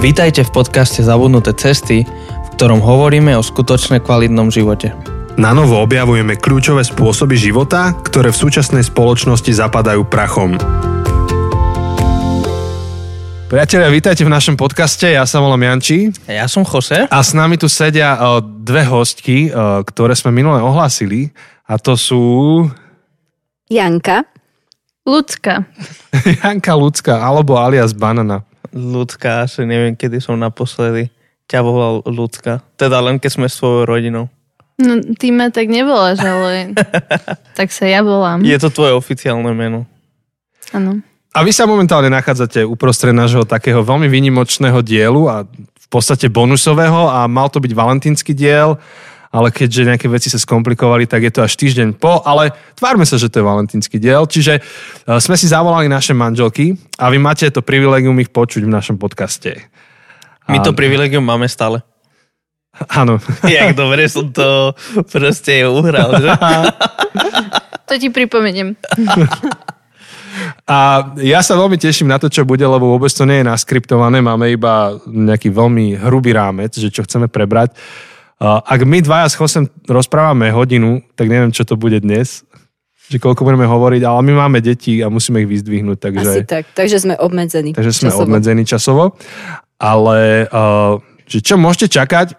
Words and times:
Vítajte 0.00 0.48
v 0.48 0.64
podcaste 0.64 1.04
Zabudnuté 1.04 1.52
cesty, 1.52 2.08
v 2.08 2.48
ktorom 2.56 2.80
hovoríme 2.80 3.36
o 3.36 3.44
skutočne 3.44 4.00
kvalitnom 4.00 4.48
živote. 4.48 4.96
Na 5.36 5.52
novo 5.52 5.76
objavujeme 5.76 6.40
kľúčové 6.40 6.88
spôsoby 6.88 7.36
života, 7.36 7.92
ktoré 8.00 8.32
v 8.32 8.40
súčasnej 8.40 8.80
spoločnosti 8.80 9.52
zapadajú 9.52 10.08
prachom. 10.08 10.56
Priatelia, 13.52 13.92
vítajte 13.92 14.24
v 14.24 14.32
našom 14.32 14.56
podcaste. 14.56 15.04
Ja 15.04 15.28
sa 15.28 15.44
volám 15.44 15.68
Janči. 15.68 16.08
Ja 16.24 16.48
som 16.48 16.64
Jose. 16.64 17.04
A 17.04 17.20
s 17.20 17.36
nami 17.36 17.60
tu 17.60 17.68
sedia 17.68 18.16
dve 18.40 18.88
hostky, 18.88 19.52
ktoré 19.84 20.16
sme 20.16 20.32
minule 20.32 20.64
ohlásili. 20.64 21.28
A 21.68 21.76
to 21.76 22.00
sú... 22.00 22.22
Janka. 23.68 24.24
Ľudská. 25.04 25.68
Janka 26.40 26.72
Ľudská, 26.72 27.20
alebo 27.20 27.60
alias 27.60 27.92
Banana. 27.92 28.48
Ľudská, 28.70 29.48
asi 29.48 29.66
neviem, 29.66 29.96
kedy 29.96 30.22
som 30.22 30.38
naposledy 30.38 31.10
ťa 31.50 31.60
volal 31.64 32.06
Ľudská. 32.06 32.62
Teda 32.78 33.02
len 33.02 33.18
keď 33.18 33.30
sme 33.34 33.46
svojou 33.50 33.88
rodinou. 33.88 34.30
No, 34.80 34.96
ty 35.18 35.28
ma 35.28 35.52
tak 35.52 35.68
nevoláš, 35.68 36.24
ale 36.24 36.72
tak 37.58 37.68
sa 37.68 37.84
ja 37.84 38.00
volám. 38.00 38.40
Je 38.40 38.56
to 38.56 38.72
tvoje 38.72 38.96
oficiálne 38.96 39.52
meno. 39.52 39.84
Áno. 40.72 41.04
A 41.30 41.46
vy 41.46 41.52
sa 41.54 41.68
momentálne 41.68 42.10
nachádzate 42.10 42.66
uprostred 42.66 43.14
nášho 43.14 43.46
takého 43.46 43.84
veľmi 43.86 44.10
výnimočného 44.10 44.82
dielu 44.82 45.22
a 45.30 45.46
v 45.46 45.86
podstate 45.86 46.26
bonusového 46.26 47.06
a 47.06 47.26
mal 47.30 47.50
to 47.52 47.62
byť 47.62 47.72
valentínsky 47.74 48.32
diel, 48.34 48.78
ale 49.30 49.54
keďže 49.54 49.86
nejaké 49.86 50.06
veci 50.10 50.26
sa 50.26 50.42
skomplikovali, 50.42 51.06
tak 51.06 51.22
je 51.22 51.32
to 51.32 51.46
až 51.46 51.54
týždeň 51.54 51.94
po, 51.94 52.18
ale 52.26 52.50
tvárme 52.74 53.06
sa, 53.06 53.14
že 53.14 53.30
to 53.30 53.38
je 53.38 53.46
valentínsky 53.46 54.02
diel, 54.02 54.26
čiže 54.26 54.58
e, 54.58 54.60
sme 55.22 55.38
si 55.38 55.46
zavolali 55.46 55.86
naše 55.86 56.10
manželky 56.18 56.74
a 56.98 57.06
vy 57.14 57.22
máte 57.22 57.46
to 57.54 57.62
privilegium 57.62 58.18
ich 58.18 58.34
počuť 58.34 58.66
v 58.66 58.74
našom 58.74 58.98
podcaste. 58.98 59.70
My 60.50 60.58
to 60.58 60.74
privilegium 60.74 61.22
máme 61.22 61.46
stále. 61.46 61.86
Áno. 62.98 63.22
Jak 63.46 63.78
dobre 63.78 64.10
som 64.10 64.34
to 64.34 64.74
proste 65.06 65.62
uhral, 65.66 66.10
že? 66.18 66.30
To 67.90 67.98
ti 67.98 68.06
pripomeniem. 68.06 68.78
A 70.62 71.10
ja 71.18 71.42
sa 71.42 71.58
veľmi 71.58 71.74
teším 71.74 72.06
na 72.06 72.22
to, 72.22 72.30
čo 72.30 72.46
bude, 72.46 72.62
lebo 72.62 72.86
vôbec 72.94 73.10
to 73.10 73.26
nie 73.26 73.42
je 73.42 73.50
naskriptované, 73.50 74.22
máme 74.22 74.46
iba 74.46 74.94
nejaký 75.10 75.50
veľmi 75.50 75.98
hrubý 75.98 76.30
rámec, 76.30 76.70
že 76.70 76.86
čo 76.86 77.02
chceme 77.02 77.26
prebrať. 77.26 77.74
Ak 78.40 78.80
my 78.88 79.04
dvaja 79.04 79.28
s 79.28 79.36
Chosem 79.36 79.68
rozprávame 79.84 80.48
hodinu, 80.48 81.04
tak 81.12 81.28
neviem, 81.28 81.52
čo 81.52 81.68
to 81.68 81.76
bude 81.76 82.00
dnes, 82.00 82.40
že 83.12 83.20
koľko 83.20 83.44
budeme 83.44 83.68
hovoriť, 83.68 84.00
ale 84.00 84.20
my 84.24 84.32
máme 84.46 84.64
deti 84.64 85.04
a 85.04 85.12
musíme 85.12 85.44
ich 85.44 85.50
vyzdvihnúť. 85.50 85.98
Takže, 86.00 86.30
Asi 86.40 86.42
tak, 86.48 86.64
takže 86.72 87.04
sme 87.04 87.14
obmedzení. 87.20 87.76
Takže 87.76 87.92
sme 87.92 88.08
časovo. 88.08 88.24
obmedzení 88.24 88.62
časovo. 88.64 89.02
Ale 89.76 90.48
že 91.28 91.38
čo 91.44 91.60
môžete 91.60 92.00
čakať, 92.00 92.32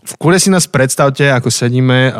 v 0.00 0.14
kule 0.16 0.36
si 0.40 0.48
nás 0.48 0.64
predstavte, 0.64 1.28
ako 1.28 1.52
sedíme. 1.52 2.12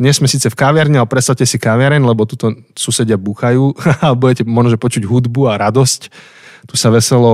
Nie 0.00 0.12
sme 0.16 0.28
síce 0.28 0.48
v 0.48 0.56
kaviarni, 0.56 0.96
ale 0.96 1.08
predstavte 1.08 1.44
si 1.44 1.60
kaviareň, 1.60 2.00
lebo 2.04 2.24
tuto 2.24 2.52
susedia 2.72 3.16
búchajú 3.20 3.76
a 4.04 4.12
budete 4.12 4.44
možno 4.44 4.76
počuť 4.76 5.08
hudbu 5.08 5.48
a 5.48 5.56
radosť. 5.56 6.00
Tu 6.68 6.74
sa 6.76 6.92
veselo 6.92 7.32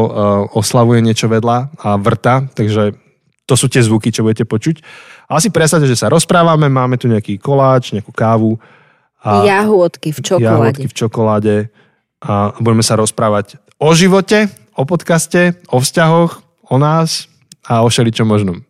oslavuje 0.55 1.03
niečo 1.03 1.27
vedľa 1.27 1.75
a 1.81 1.99
vrta, 1.99 2.47
takže 2.55 3.04
to 3.45 3.55
sú 3.55 3.69
tie 3.69 3.85
zvuky, 3.85 4.09
čo 4.09 4.25
budete 4.25 4.49
počuť. 4.49 4.81
Ale 5.29 5.39
si 5.41 5.53
predstavte, 5.53 5.85
že 5.85 6.01
sa 6.01 6.09
rozprávame, 6.09 6.69
máme 6.73 6.97
tu 6.97 7.09
nejaký 7.09 7.37
koláč, 7.37 7.93
nejakú 7.93 8.13
kávu. 8.13 8.57
A 9.25 9.45
jahôdky 9.45 10.13
v 10.13 10.21
čokoláde. 10.21 10.49
Jahôdky 10.49 10.87
v 10.89 10.95
čokoláde. 10.97 11.57
A 12.25 12.57
budeme 12.57 12.81
sa 12.81 12.97
rozprávať 12.97 13.61
o 13.77 13.93
živote, 13.93 14.49
o 14.73 14.89
podcaste, 14.89 15.61
o 15.69 15.77
vzťahoch, 15.81 16.41
o 16.73 16.77
nás 16.81 17.29
a 17.69 17.85
o 17.85 17.89
všeličom 17.93 18.25
možnom. 18.25 18.65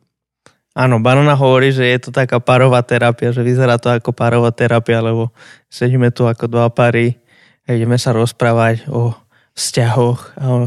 Áno, 0.75 0.98
Banana 0.98 1.38
hovorí, 1.38 1.70
že 1.70 1.86
je 1.86 1.98
to 2.03 2.10
taká 2.10 2.43
parová 2.43 2.82
terapia, 2.82 3.31
že 3.31 3.47
vyzerá 3.47 3.78
to 3.78 3.94
ako 3.94 4.10
parová 4.10 4.50
terapia, 4.50 4.98
lebo 4.98 5.31
sedíme 5.71 6.10
tu 6.10 6.27
ako 6.27 6.50
dva 6.50 6.66
pary 6.66 7.15
a 7.62 7.78
ideme 7.78 7.94
sa 7.94 8.10
rozprávať 8.10 8.91
o 8.91 9.15
vzťahoch 9.54 10.34
a 10.34 10.44
o 10.50 10.59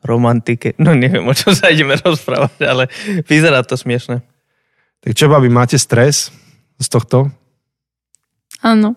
romantike. 0.00 0.74
No 0.80 0.96
neviem, 0.96 1.24
o 1.26 1.34
čom 1.36 1.52
sa 1.52 1.68
ideme 1.72 1.96
rozprávať, 1.96 2.60
ale 2.64 2.88
vyzerá 3.28 3.62
to 3.64 3.76
smiešne. 3.76 4.24
Tak 5.00 5.12
čo, 5.16 5.32
babi, 5.32 5.48
máte 5.48 5.80
stres 5.80 6.28
z 6.80 6.86
tohto? 6.88 7.32
Áno. 8.60 8.92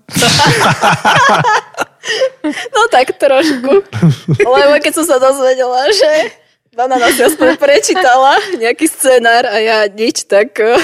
no 2.76 2.82
tak 2.92 3.16
trošku. 3.16 3.72
Lebo 4.44 4.74
keď 4.84 4.92
som 4.92 5.06
sa 5.08 5.16
dozvedela, 5.24 5.88
že 5.96 6.36
Banana 6.76 7.08
si 7.14 7.24
aspoň 7.24 7.56
prečítala 7.56 8.36
nejaký 8.60 8.90
scenár 8.90 9.48
a 9.48 9.62
ja 9.64 9.78
nič, 9.88 10.28
tak 10.28 10.60
eh, 10.60 10.76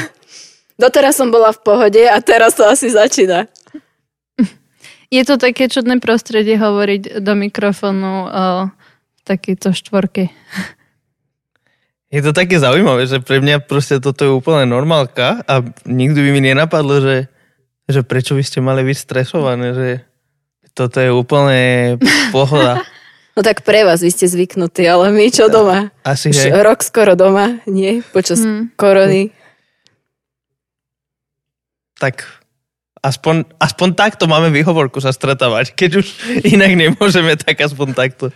doteraz 0.80 1.20
som 1.20 1.34
bola 1.34 1.52
v 1.52 1.60
pohode 1.60 2.04
a 2.08 2.16
teraz 2.24 2.56
to 2.56 2.64
asi 2.64 2.88
začína. 2.88 3.52
Je 5.10 5.26
to 5.26 5.42
také 5.42 5.66
čudné 5.66 5.98
prostredie 5.98 6.54
hovoriť 6.54 7.26
do 7.26 7.34
mikrofónu 7.34 8.30
o 8.30 8.46
takejto 9.30 9.70
štvorke. 9.70 10.34
Je 12.10 12.26
to 12.26 12.34
také 12.34 12.58
zaujímavé, 12.58 13.06
že 13.06 13.22
pre 13.22 13.38
mňa 13.38 13.62
proste 13.62 14.02
toto 14.02 14.26
je 14.26 14.34
úplne 14.34 14.66
normálka 14.66 15.46
a 15.46 15.62
nikdy 15.86 16.20
by 16.20 16.30
mi 16.34 16.42
nenapadlo, 16.44 16.98
že, 17.00 17.30
že 17.86 18.02
prečo 18.02 18.34
by 18.34 18.42
ste 18.42 18.60
mali 18.60 18.82
byť 18.82 18.98
stresované, 18.98 19.68
že 19.72 19.90
toto 20.74 20.98
je 20.98 21.14
úplne 21.14 21.96
pohoda. 22.34 22.82
No 23.38 23.46
tak 23.46 23.64
pre 23.64 23.88
vás, 23.88 24.04
vy 24.04 24.12
ste 24.12 24.28
zvyknutí, 24.28 24.84
ale 24.84 25.16
my 25.16 25.32
čo 25.32 25.48
doma? 25.48 25.96
Asi, 26.04 26.28
Už 26.28 26.36
že? 26.36 26.52
rok 26.52 26.84
skoro 26.84 27.16
doma, 27.16 27.64
nie? 27.64 28.04
Počas 28.12 28.44
Hmm. 28.44 28.68
korony. 28.76 29.32
Tak 31.96 32.28
aspoň, 33.00 33.48
aspoň 33.56 33.88
takto 33.96 34.28
máme 34.28 34.52
výhovorku 34.52 35.00
sa 35.00 35.16
stretávať. 35.16 35.72
Keď 35.72 35.92
už 36.04 36.08
inak 36.44 36.76
nemôžeme, 36.76 37.40
tak 37.40 37.64
aspoň 37.64 37.96
takto. 37.96 38.36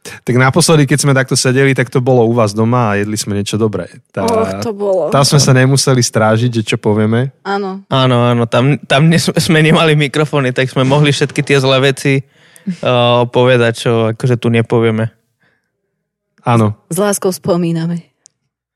Tak 0.00 0.32
naposledy, 0.32 0.88
keď 0.88 0.98
sme 0.98 1.12
takto 1.12 1.36
sedeli, 1.36 1.70
tak 1.70 1.86
to 1.86 2.00
bolo 2.00 2.24
u 2.24 2.32
vás 2.32 2.50
doma 2.50 2.90
a 2.90 2.96
jedli 2.96 3.14
sme 3.14 3.36
niečo 3.36 3.54
dobré. 3.54 3.84
Tá, 4.08 4.24
Och, 4.24 4.64
to 4.64 4.72
bolo. 4.72 5.12
tam 5.12 5.20
sme 5.22 5.36
sa 5.36 5.52
nemuseli 5.52 6.00
strážiť, 6.00 6.50
že 6.50 6.62
čo 6.64 6.76
povieme. 6.76 7.36
Áno. 7.42 7.84
Áno, 7.86 8.16
áno, 8.24 8.48
tam, 8.48 8.80
tam 8.80 9.12
sme 9.36 9.60
nemali 9.60 9.92
mikrofóny, 9.94 10.50
tak 10.50 10.66
sme 10.66 10.82
mohli 10.82 11.12
všetky 11.12 11.40
tie 11.42 11.60
zlé 11.60 11.92
veci 11.92 12.16
uh, 12.16 13.28
povedať, 13.28 13.72
čo 13.76 13.92
akože 14.10 14.36
tu 14.36 14.48
nepovieme. 14.48 15.12
Áno. 16.42 16.80
S 16.88 16.96
láskou 16.96 17.28
spomíname. 17.28 18.08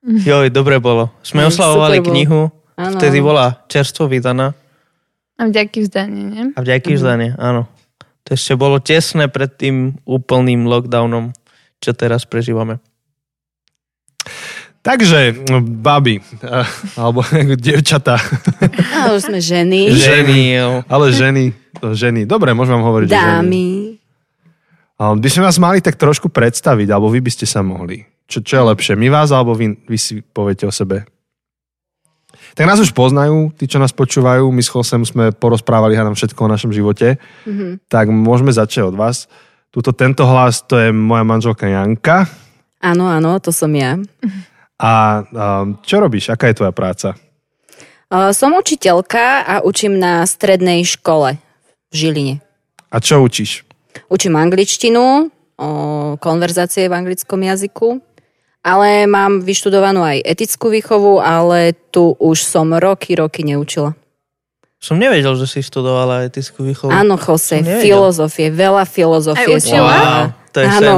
Joj, 0.05 0.53
dobre 0.53 0.77
bolo. 0.77 1.09
Sme 1.25 1.41
Mm, 1.41 1.49
oslavovali 1.49 2.05
knihu, 2.05 2.53
Áno. 2.77 3.01
vtedy 3.01 3.25
bola 3.25 3.65
čerstvo 3.65 4.05
vydaná 4.05 4.53
A 5.35 5.49
vďaky 5.49 5.79
vzdanie, 5.81 6.23
nie? 6.23 6.45
a 6.53 6.59
vďaky 6.61 6.93
vzdanie, 6.93 7.33
áno. 7.41 7.65
To 8.25 8.29
ešte 8.33 8.57
bolo 8.57 8.81
tesné 8.81 9.29
pred 9.29 9.53
tým 9.53 10.01
úplným 10.09 10.65
lockdownom, 10.65 11.37
čo 11.81 11.93
teraz 11.93 12.25
prežívame. 12.25 12.81
Takže, 14.85 15.49
no, 15.49 15.65
babi, 15.65 16.21
eh, 16.21 16.69
alebo 17.01 17.25
devčatá, 17.57 18.21
A 18.93 19.17
už 19.17 19.33
sme 19.33 19.41
ženy. 19.57 19.89
Ženy, 19.97 20.39
jo. 20.61 20.69
ale 20.85 21.09
ženy, 21.09 21.57
to 21.81 21.97
ženy. 21.97 22.29
Dobre, 22.29 22.53
môžem 22.53 22.77
vám 22.77 22.85
hovoriť. 22.93 23.09
Dámy. 23.09 23.97
Ale 25.01 25.19
by 25.19 25.29
sme 25.33 25.43
vás 25.49 25.57
mali 25.57 25.81
tak 25.81 25.97
trošku 25.97 26.29
predstaviť, 26.29 26.93
alebo 26.93 27.09
vy 27.09 27.25
by 27.25 27.33
ste 27.33 27.49
sa 27.49 27.65
mohli. 27.65 28.05
Čo, 28.29 28.45
čo 28.45 28.55
je 28.61 28.65
lepšie, 28.73 28.95
my 28.97 29.09
vás, 29.09 29.33
alebo 29.33 29.57
vy, 29.57 29.73
vy 29.89 29.97
si 29.97 30.21
poviete 30.21 30.69
o 30.69 30.73
sebe? 30.73 31.09
Tak 32.55 32.65
nás 32.71 32.79
už 32.79 32.95
poznajú, 32.95 33.51
tí, 33.59 33.67
čo 33.67 33.83
nás 33.83 33.91
počúvajú. 33.91 34.47
My 34.55 34.63
s 34.63 34.71
Chosem 34.71 35.03
sme 35.03 35.35
porozprávali 35.35 35.99
hádam 35.99 36.15
všetko 36.15 36.39
o 36.47 36.53
našom 36.53 36.71
živote. 36.71 37.19
Mhm. 37.45 37.91
Tak 37.91 38.09
môžeme 38.15 38.55
začať 38.55 38.91
od 38.91 38.97
vás. 38.97 39.27
Tuto, 39.75 39.91
tento 39.91 40.23
hlas, 40.23 40.63
to 40.63 40.79
je 40.79 40.95
moja 40.95 41.27
manželka 41.27 41.67
Janka. 41.67 42.31
Áno, 42.79 43.11
áno, 43.11 43.43
to 43.43 43.51
som 43.51 43.75
ja. 43.75 43.99
A 44.79 45.23
um, 45.27 45.75
čo 45.83 45.99
robíš? 45.99 46.31
Aká 46.31 46.47
je 46.47 46.63
tvoja 46.63 46.71
práca? 46.71 47.19
Som 48.31 48.55
učiteľka 48.55 49.43
a 49.43 49.55
učím 49.67 49.99
na 49.99 50.23
strednej 50.23 50.87
škole 50.87 51.43
v 51.91 51.95
Žiline. 51.95 52.35
A 52.95 53.03
čo 53.03 53.19
učíš? 53.19 53.67
Učím 54.07 54.39
angličtinu, 54.39 55.27
o, 55.59 55.69
konverzácie 56.23 56.87
v 56.87 56.95
anglickom 56.95 57.43
jazyku, 57.43 57.99
ale 58.65 59.05
mám 59.05 59.45
vyštudovanú 59.45 60.01
aj 60.01 60.25
etickú 60.25 60.73
výchovu, 60.73 61.21
ale 61.21 61.77
tu 61.93 62.17
už 62.17 62.41
som 62.41 62.73
roky, 62.73 63.13
roky 63.13 63.45
neučila. 63.45 63.93
Som 64.81 65.01
nevedel, 65.01 65.37
že 65.37 65.49
si 65.49 65.61
študovala 65.61 66.25
etickú 66.29 66.65
výchovu. 66.65 66.93
Áno, 66.93 67.21
Jose, 67.21 67.61
filozofie, 67.61 68.49
veľa 68.49 68.85
filozofie. 68.89 69.53
Aj 69.53 69.57
učila? 69.61 69.97
Wow, 69.97 70.25
to 70.53 70.59
je 70.61 70.69
Áno, 70.69 70.97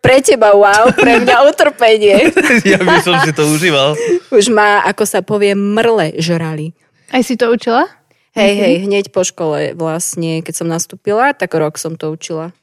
pre 0.00 0.24
teba 0.24 0.56
wow, 0.56 0.88
pre 0.92 1.20
mňa 1.24 1.36
utrpenie. 1.52 2.32
sen. 2.32 2.64
Ja 2.76 2.80
by 2.80 3.00
som 3.04 3.16
si 3.24 3.32
to 3.32 3.44
užíval. 3.48 3.96
Už 4.32 4.48
ma, 4.52 4.84
ako 4.84 5.04
sa 5.04 5.20
povie, 5.20 5.52
mrle 5.52 6.16
žrali. 6.20 6.72
Aj 7.12 7.24
si 7.24 7.36
to 7.36 7.52
učila? 7.52 7.88
Hej, 8.36 8.52
hej, 8.54 8.74
hneď 8.86 9.10
po 9.10 9.24
škole 9.24 9.74
vlastne, 9.74 10.44
keď 10.44 10.54
som 10.54 10.68
nastúpila, 10.68 11.32
tak 11.32 11.52
rok 11.56 11.80
som 11.80 12.00
to 12.00 12.12
učila. 12.12 12.54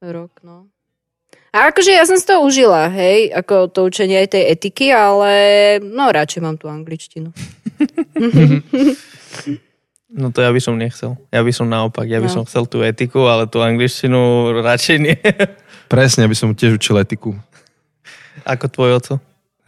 Rok, 0.00 0.32
no. 0.46 0.70
A 1.50 1.74
akože 1.74 1.90
ja 1.90 2.06
som 2.06 2.14
si 2.14 2.22
to 2.22 2.38
užila, 2.46 2.86
hej, 2.94 3.34
ako 3.34 3.66
to 3.66 3.90
učenie 3.90 4.22
aj 4.22 4.38
tej 4.38 4.44
etiky, 4.54 4.94
ale 4.94 5.30
no 5.82 6.06
radšej 6.06 6.40
mám 6.46 6.54
tú 6.54 6.70
angličtinu. 6.70 7.34
No 10.10 10.34
to 10.34 10.42
ja 10.42 10.50
by 10.50 10.58
som 10.58 10.74
nechcel. 10.74 11.14
Ja 11.30 11.42
by 11.46 11.52
som 11.54 11.70
naopak, 11.70 12.06
ja 12.10 12.18
by 12.18 12.26
No. 12.26 12.42
som 12.42 12.42
chcel 12.42 12.66
tú 12.66 12.82
etiku, 12.82 13.30
ale 13.30 13.46
tú 13.46 13.62
angličtinu 13.62 14.50
radšej 14.58 14.96
nie. 14.98 15.14
Presne, 15.86 16.26
aby 16.26 16.34
som 16.34 16.50
tiež 16.50 16.82
učil 16.82 16.98
etiku. 16.98 17.38
Ako 18.42 18.66
tvoj 18.66 18.90
oco. 18.98 19.14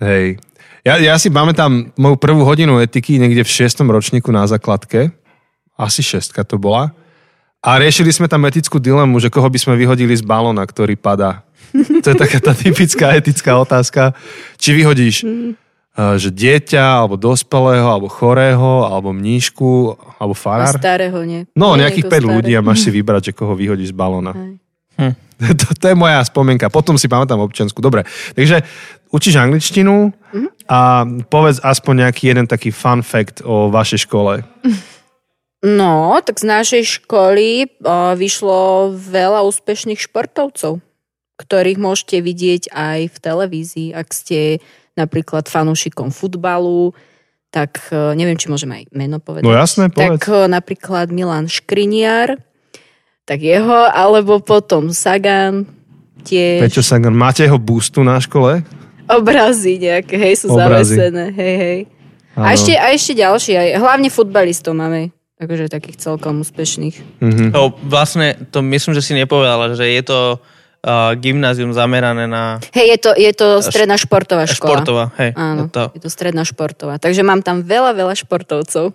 Hej. 0.02 0.42
Ja, 0.82 0.98
ja 0.98 1.14
si 1.14 1.30
pamätám 1.30 1.94
moju 1.94 2.18
prvú 2.18 2.42
hodinu 2.42 2.82
etiky 2.82 3.22
niekde 3.22 3.46
v 3.46 3.54
šiestom 3.54 3.86
ročníku 3.86 4.34
na 4.34 4.42
základke. 4.50 5.14
Asi 5.78 6.02
šestka 6.02 6.42
to 6.42 6.58
bola. 6.58 6.90
A 7.62 7.78
riešili 7.78 8.10
sme 8.10 8.26
tam 8.26 8.42
etickú 8.42 8.82
dilemu, 8.82 9.22
že 9.22 9.30
koho 9.30 9.46
by 9.46 9.54
sme 9.54 9.78
vyhodili 9.78 10.10
z 10.18 10.26
balóna, 10.26 10.66
ktorý 10.66 10.98
padá. 10.98 11.46
To 11.72 12.08
je 12.10 12.16
taká 12.18 12.38
tá 12.42 12.52
typická 12.58 13.14
etická 13.14 13.54
otázka. 13.54 14.18
Či 14.58 14.82
vyhodíš 14.82 15.16
uh, 15.22 16.18
že 16.18 16.34
dieťa, 16.34 17.00
alebo 17.00 17.14
dospelého, 17.14 17.86
alebo 17.86 18.10
chorého, 18.10 18.84
alebo 18.90 19.14
mníšku, 19.14 19.94
alebo 20.18 20.34
A 20.34 20.38
farár. 20.38 20.74
starého 20.74 21.22
nie. 21.22 21.46
No, 21.54 21.78
Nie, 21.78 21.86
nejakých 21.86 22.10
5 22.10 22.12
ako 22.12 22.18
staré. 22.18 22.36
ľudí 22.36 22.52
a 22.58 22.66
máš 22.66 22.78
si 22.82 22.90
vybrať, 22.90 23.30
že 23.30 23.32
koho 23.32 23.54
vyhodíš 23.54 23.94
z 23.94 23.96
balóna. 23.96 24.34
Hej. 24.34 24.52
to, 25.62 25.66
to 25.78 25.84
je 25.90 25.96
moja 25.96 26.20
spomienka. 26.26 26.66
Potom 26.68 26.98
si 26.98 27.06
pamätám 27.06 27.40
občiansku. 27.40 27.78
Dobre, 27.78 28.04
takže 28.36 28.62
učíš 29.14 29.38
angličtinu 29.38 30.12
a 30.66 31.06
povedz 31.30 31.62
aspoň 31.62 32.06
nejaký 32.06 32.22
jeden 32.30 32.46
taký 32.46 32.74
fun 32.74 33.06
fact 33.06 33.40
o 33.46 33.70
vašej 33.70 34.10
škole. 34.10 34.42
No, 35.62 36.18
tak 36.26 36.42
z 36.42 36.46
našej 36.46 36.82
školy 37.02 37.70
o, 37.82 38.18
vyšlo 38.18 38.90
veľa 38.98 39.46
úspešných 39.46 39.98
športovcov, 39.98 40.82
ktorých 41.38 41.78
môžete 41.78 42.18
vidieť 42.18 42.62
aj 42.74 43.00
v 43.14 43.16
televízii, 43.18 43.88
ak 43.94 44.10
ste 44.10 44.58
napríklad 44.98 45.46
fanúšikom 45.46 46.10
futbalu, 46.10 46.92
tak 47.54 47.78
e, 47.94 48.16
neviem, 48.18 48.36
či 48.36 48.50
môžem 48.50 48.74
aj 48.74 48.82
meno 48.92 49.22
povedať. 49.22 49.46
No 49.46 49.54
jasné, 49.54 49.88
tak 49.88 50.20
povedz. 50.20 50.28
e, 50.28 50.50
napríklad 50.50 51.06
Milan 51.14 51.46
Škriniar, 51.48 52.42
tak 53.24 53.40
jeho, 53.40 53.88
alebo 53.88 54.42
potom 54.42 54.90
Sagan, 54.90 55.64
tiež 56.26 56.64
Peťo 56.64 56.82
Sagan, 56.84 57.14
máte 57.14 57.46
jeho 57.46 57.56
boostu 57.60 58.02
na 58.04 58.18
škole? 58.20 58.66
obrazy 59.12 59.76
nejaké, 59.78 60.14
hej, 60.16 60.46
sú 60.46 60.52
Obrazy. 60.52 60.96
zavesené, 60.96 61.26
hej, 61.34 61.56
hej. 61.58 61.80
A 62.32 62.56
ešte, 62.56 62.72
a 62.72 62.86
ešte 62.96 63.12
ďalšie, 63.12 63.54
aj, 63.60 63.68
hlavne 63.76 64.08
futbalistov 64.08 64.72
máme, 64.72 65.12
takže 65.46 65.72
takých 65.72 65.98
celkom 65.98 66.42
úspešných. 66.42 67.22
Mhm. 67.22 67.44
No, 67.50 67.74
vlastne, 67.86 68.38
to 68.50 68.62
myslím, 68.62 68.94
že 68.94 69.02
si 69.02 69.12
nepovedala, 69.18 69.74
že 69.74 69.86
je 69.90 70.02
to 70.06 70.18
uh, 70.38 71.14
gymnázium 71.18 71.70
zamerané 71.74 72.26
na 72.26 72.58
Hej, 72.74 72.86
je 72.86 72.98
to, 72.98 73.10
je 73.14 73.32
to 73.32 73.48
stredná 73.62 73.96
športová 73.98 74.44
škola. 74.46 74.82
športová. 74.82 75.04
Hej, 75.18 75.30
Áno, 75.38 75.66
je 75.66 75.70
to. 75.70 75.84
je 75.96 76.00
to 76.02 76.10
stredná 76.10 76.42
športová. 76.46 76.98
Takže 76.98 77.22
mám 77.22 77.42
tam 77.42 77.62
veľa, 77.62 77.94
veľa 77.94 78.14
športovcov. 78.18 78.94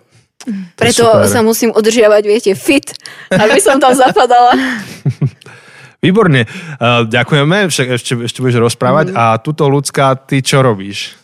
Preto 0.78 1.02
super. 1.02 1.26
sa 1.26 1.42
musím 1.42 1.74
udržiavať, 1.74 2.22
viete, 2.22 2.52
fit, 2.54 2.94
aby 3.34 3.58
som 3.58 3.82
tam 3.82 3.90
zapadala. 3.90 4.54
Výborne. 6.04 6.46
Uh, 6.78 7.02
ďakujeme, 7.10 7.66
však 7.66 7.86
ešte, 7.98 8.12
ešte 8.22 8.38
budeš 8.38 8.62
rozprávať. 8.62 9.18
A 9.18 9.34
tuto 9.42 9.66
ľudská, 9.66 10.14
ty 10.14 10.38
čo 10.38 10.62
robíš? 10.62 11.17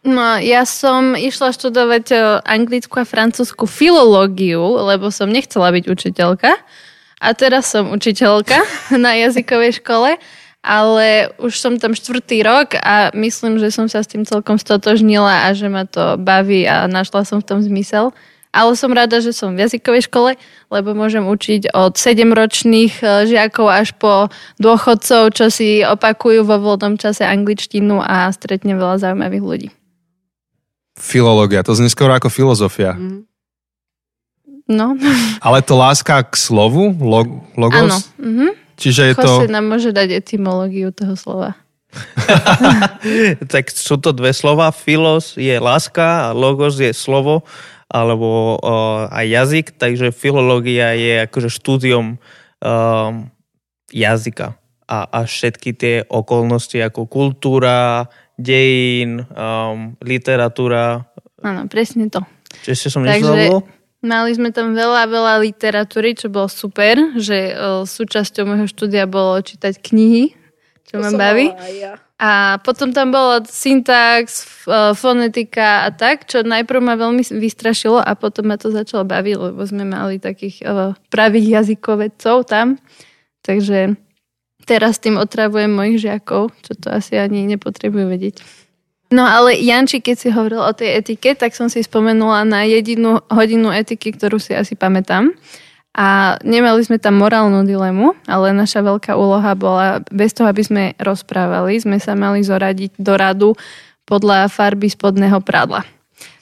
No, 0.00 0.40
ja 0.40 0.64
som 0.64 1.12
išla 1.12 1.52
študovať 1.52 2.04
e, 2.08 2.16
anglickú 2.48 3.04
a 3.04 3.04
francúzsku 3.04 3.68
filológiu, 3.68 4.64
lebo 4.80 5.12
som 5.12 5.28
nechcela 5.28 5.68
byť 5.68 5.84
učiteľka. 5.92 6.56
A 7.20 7.28
teraz 7.36 7.68
som 7.68 7.92
učiteľka 7.92 8.64
na 9.04 9.12
jazykovej 9.20 9.84
škole, 9.84 10.16
ale 10.64 11.28
už 11.36 11.52
som 11.52 11.76
tam 11.76 11.92
štvrtý 11.92 12.40
rok 12.40 12.80
a 12.80 13.12
myslím, 13.12 13.60
že 13.60 13.68
som 13.68 13.92
sa 13.92 14.00
s 14.00 14.08
tým 14.08 14.24
celkom 14.24 14.56
stotožnila 14.56 15.44
a 15.44 15.52
že 15.52 15.68
ma 15.68 15.84
to 15.84 16.16
baví 16.16 16.64
a 16.64 16.88
našla 16.88 17.28
som 17.28 17.44
v 17.44 17.48
tom 17.52 17.60
zmysel. 17.60 18.16
Ale 18.50 18.74
som 18.74 18.90
rada, 18.90 19.20
že 19.20 19.36
som 19.36 19.52
v 19.52 19.62
jazykovej 19.68 20.10
škole, 20.10 20.34
lebo 20.72 20.96
môžem 20.96 21.22
učiť 21.22 21.76
od 21.76 22.00
7-ročných 22.00 23.04
e, 23.04 23.28
žiakov 23.28 23.68
až 23.68 23.92
po 24.00 24.32
dôchodcov, 24.56 25.36
čo 25.36 25.52
si 25.52 25.84
opakujú 25.84 26.48
vo 26.48 26.56
voľnom 26.56 26.96
čase 26.96 27.20
angličtinu 27.20 28.00
a 28.00 28.32
stretnem 28.32 28.80
veľa 28.80 28.96
zaujímavých 28.96 29.44
ľudí. 29.44 29.68
Filológia, 31.00 31.64
to 31.64 31.72
znie 31.72 31.88
skoro 31.88 32.12
ako 32.12 32.28
filozofia. 32.28 32.94
No, 34.70 34.94
Ale 35.42 35.58
to 35.66 35.74
láska 35.74 36.22
k 36.22 36.36
slovu, 36.38 36.94
log, 37.00 37.26
logos? 37.58 37.90
áno. 37.90 37.98
Mhm. 38.20 38.48
Čiže 38.80 39.12
je 39.12 39.14
to... 39.18 39.30
Jose 39.44 39.52
nám 39.52 39.68
môže 39.68 39.92
dať 39.92 40.24
etymológiu 40.24 40.88
toho 40.88 41.12
slova. 41.12 41.52
Tak 43.52 43.68
sú 43.68 44.00
to 44.00 44.14
dve 44.14 44.32
slova. 44.32 44.72
Filos 44.72 45.36
je 45.36 45.52
láska 45.60 46.30
a 46.30 46.36
logos 46.36 46.80
je 46.80 46.94
slovo 46.96 47.44
alebo 47.90 48.56
uh, 48.62 49.10
aj 49.10 49.26
jazyk, 49.26 49.66
takže 49.74 50.14
filológia 50.14 50.94
je 50.94 51.26
akože 51.26 51.50
štúdium 51.50 52.22
um, 52.62 53.26
jazyka 53.90 54.54
a, 54.90 54.98
a 55.06 55.18
všetky 55.26 55.70
tie 55.74 55.96
okolnosti 56.06 56.78
ako 56.78 57.10
kultúra, 57.10 58.10
dejín, 58.40 59.28
um, 59.36 59.94
literatúra. 60.00 61.04
Áno, 61.44 61.68
presne 61.68 62.08
to. 62.08 62.24
Ešte 62.64 62.88
som 62.88 63.04
Takže 63.04 63.20
nezabudol? 63.20 63.60
mali 64.00 64.32
sme 64.32 64.50
tam 64.50 64.72
veľa, 64.72 65.06
veľa 65.08 65.34
literatúry, 65.44 66.16
čo 66.16 66.32
bolo 66.32 66.48
super, 66.48 66.96
že 67.20 67.54
o, 67.54 67.84
súčasťou 67.84 68.48
môjho 68.48 68.66
štúdia 68.68 69.04
bolo 69.04 69.36
čítať 69.40 69.76
knihy, 69.80 70.32
čo 70.88 71.00
ma 71.00 71.12
baví. 71.12 71.52
Ja. 71.76 72.00
A 72.20 72.60
potom 72.60 72.92
tam 72.92 73.16
bolo 73.16 73.40
syntax, 73.48 74.44
e, 74.68 74.92
fonetika 74.92 75.88
a 75.88 75.90
tak, 75.92 76.28
čo 76.28 76.44
najprv 76.44 76.80
ma 76.84 76.92
veľmi 76.92 77.24
vystrašilo 77.24 77.96
a 77.96 78.12
potom 78.12 78.52
ma 78.52 78.60
to 78.60 78.68
začalo 78.68 79.08
baviť, 79.08 79.36
lebo 79.40 79.60
sme 79.64 79.88
mali 79.88 80.20
takých 80.20 80.60
uh, 80.68 80.92
pravých 81.08 81.64
jazykovedcov 81.64 82.44
tam. 82.44 82.76
Takže 83.40 83.96
teraz 84.70 85.02
tým 85.02 85.18
otravujem 85.18 85.66
mojich 85.66 86.06
žiakov, 86.06 86.54
čo 86.62 86.78
to 86.78 86.94
asi 86.94 87.18
ani 87.18 87.42
nepotrebujú 87.50 88.06
vedieť. 88.06 88.38
No 89.10 89.26
ale 89.26 89.58
Janči, 89.58 89.98
keď 89.98 90.16
si 90.22 90.28
hovoril 90.30 90.62
o 90.62 90.70
tej 90.70 91.02
etike, 91.02 91.34
tak 91.34 91.50
som 91.58 91.66
si 91.66 91.82
spomenula 91.82 92.46
na 92.46 92.62
jedinú 92.62 93.18
hodinu 93.26 93.74
etiky, 93.74 94.14
ktorú 94.14 94.38
si 94.38 94.54
asi 94.54 94.78
pamätám. 94.78 95.34
A 95.90 96.38
nemali 96.46 96.78
sme 96.86 97.02
tam 97.02 97.18
morálnu 97.18 97.66
dilemu, 97.66 98.14
ale 98.30 98.54
naša 98.54 98.86
veľká 98.86 99.18
úloha 99.18 99.58
bola, 99.58 99.98
bez 100.14 100.30
toho, 100.30 100.46
aby 100.46 100.62
sme 100.62 100.84
rozprávali, 101.02 101.82
sme 101.82 101.98
sa 101.98 102.14
mali 102.14 102.46
zoradiť 102.46 102.94
do 103.02 103.18
radu 103.18 103.50
podľa 104.06 104.46
farby 104.46 104.86
spodného 104.86 105.42
prádla. 105.42 105.82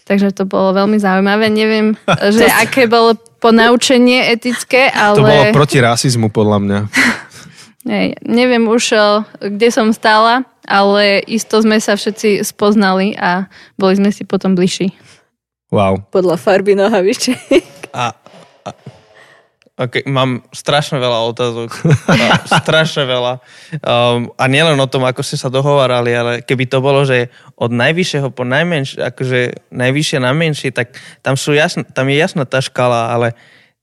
Takže 0.04 0.36
to 0.36 0.44
bolo 0.44 0.76
veľmi 0.76 1.00
zaujímavé. 1.00 1.48
Neviem, 1.48 1.96
že 2.36 2.44
aké 2.48 2.84
bolo 2.84 3.16
ponaučenie 3.40 4.28
etické, 4.28 4.92
ale... 4.92 5.16
To 5.16 5.24
bolo 5.24 5.44
proti 5.56 5.80
rasizmu, 5.80 6.28
podľa 6.28 6.58
mňa. 6.60 6.78
Hej, 7.88 8.20
neviem 8.20 8.68
už, 8.68 8.92
eh, 8.92 9.24
kde 9.40 9.68
som 9.72 9.88
stála, 9.96 10.44
ale 10.68 11.24
isto 11.24 11.56
sme 11.64 11.80
sa 11.80 11.96
všetci 11.96 12.44
spoznali 12.44 13.16
a 13.16 13.48
boli 13.80 13.96
sme 13.96 14.12
si 14.12 14.28
potom 14.28 14.52
bližší. 14.52 14.92
Wow. 15.72 16.04
Podľa 16.12 16.36
farby 16.36 16.76
nohaviče. 16.76 17.32
A, 17.88 18.12
a, 18.68 18.70
okay, 19.80 20.04
mám 20.04 20.44
strašne 20.52 21.00
veľa 21.00 21.32
otázok. 21.32 21.72
Strašne 22.60 23.08
veľa. 23.08 23.40
Um, 23.80 24.32
a 24.36 24.44
nielen 24.44 24.76
o 24.76 24.88
tom, 24.88 25.08
ako 25.08 25.24
ste 25.24 25.40
sa 25.40 25.48
dohovárali, 25.48 26.12
ale 26.12 26.32
keby 26.44 26.68
to 26.68 26.84
bolo, 26.84 27.08
že 27.08 27.32
od 27.56 27.72
najvyššieho 27.72 28.28
po 28.28 28.44
najmenšie, 28.44 29.00
akože 29.00 29.72
najvyššie 29.72 30.18
na 30.20 30.32
menšie, 30.36 30.68
tak 30.76 30.92
tam, 31.24 31.40
sú 31.40 31.56
jasn, 31.56 31.88
tam 31.96 32.12
je 32.12 32.20
jasná 32.20 32.44
tá 32.44 32.60
škala, 32.60 33.08
ale 33.16 33.32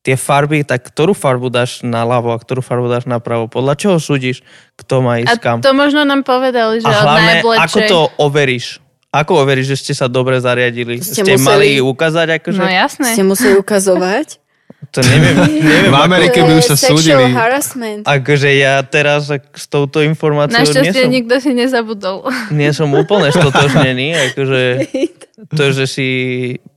tie 0.06 0.14
farby, 0.14 0.62
tak 0.62 0.86
ktorú 0.86 1.12
farbu 1.12 1.50
dáš 1.50 1.82
na 1.82 2.02
ľavo 2.02 2.30
a 2.30 2.38
ktorú 2.38 2.62
farbu 2.62 2.86
dáš 2.88 3.04
na 3.04 3.18
pravo? 3.18 3.46
Podľa 3.48 3.74
čoho 3.74 3.98
súdiš, 3.98 4.46
kto 4.76 5.02
má 5.02 5.18
A 5.18 5.26
ísť 5.26 5.38
kam? 5.40 5.58
to 5.60 5.74
možno 5.74 6.02
nám 6.02 6.22
povedali, 6.22 6.78
že 6.78 6.86
A 6.86 6.92
od 6.92 6.96
hlavne, 6.96 7.34
ako 7.34 7.50
najbližšej... 7.50 7.88
to 7.88 8.00
overíš? 8.16 8.66
Ako 9.10 9.32
overíš, 9.40 9.68
že 9.68 9.78
ste 9.80 9.94
sa 9.94 10.06
dobre 10.06 10.38
zariadili? 10.38 11.00
Ste 11.00 11.26
Ste, 11.26 11.34
museli- 11.34 11.42
mali 11.42 11.70
ukázať 11.82 12.28
akože? 12.38 12.60
No 12.60 12.68
jasné. 12.68 13.10
Ste 13.10 13.24
museli 13.24 13.56
ukazovať. 13.56 14.44
To 14.88 15.02
neviem, 15.02 15.34
neviem. 15.66 15.90
V 15.90 15.96
ako- 15.96 16.06
Amerike 16.06 16.38
by 16.38 16.52
už 16.54 16.66
sa 16.68 16.78
súdili. 16.78 17.26
harassment. 17.32 18.04
Akože 18.04 18.50
ja 18.52 18.78
teraz 18.82 19.26
ak 19.28 19.50
s 19.52 19.66
touto 19.66 20.00
informáciou 20.00 20.54
nie 20.54 20.62
Našťastie 20.62 21.02
som, 21.02 21.10
nikto 21.10 21.34
si 21.40 21.52
nezabudol. 21.52 22.28
nie 22.52 22.70
som 22.70 22.92
úplne 22.92 23.32
stotožnený. 23.32 24.14
Akože 24.30 24.62
to, 25.58 25.66
že 25.72 25.86
si 25.88 26.08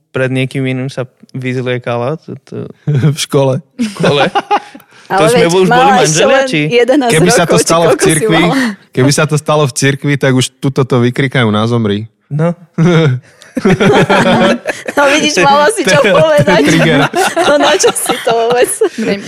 pred 0.09 0.29
niekým 0.33 0.65
iným 0.65 0.89
sa 0.89 1.05
vyzliekala 1.37 2.17
to, 2.17 2.35
to, 2.41 2.55
v 3.15 3.19
škole. 3.19 3.61
v 3.77 3.91
škole. 3.93 4.23
Ale 5.09 5.25
sme 5.33 5.49
veď 5.49 5.57
už 5.57 5.69
boli 5.73 5.91
manželia, 6.05 6.41
či? 6.45 6.69
11 6.69 7.09
Keby 7.09 7.29
sa 7.33 7.49
to 7.49 7.57
stalo 7.57 7.89
v 7.89 7.97
cirkvi, 7.97 8.43
keby 8.93 9.09
sa 9.09 9.25
to 9.25 9.41
stalo 9.41 9.65
v 9.65 9.73
cirkvi, 9.73 10.21
tak 10.21 10.37
už 10.37 10.61
tuto 10.61 10.85
to 10.85 11.01
vykrikajú 11.01 11.49
na 11.49 11.65
zomri. 11.65 12.05
No. 12.29 12.53
No 14.95 15.03
vidíš, 15.11 15.43
mala 15.43 15.67
si 15.75 15.83
čo 15.83 15.99
povedať. 15.99 16.63
No 17.43 17.59
na 17.59 17.75
čo 17.75 17.91
si 17.91 18.15
to 18.23 18.31
vôbec? 18.31 18.71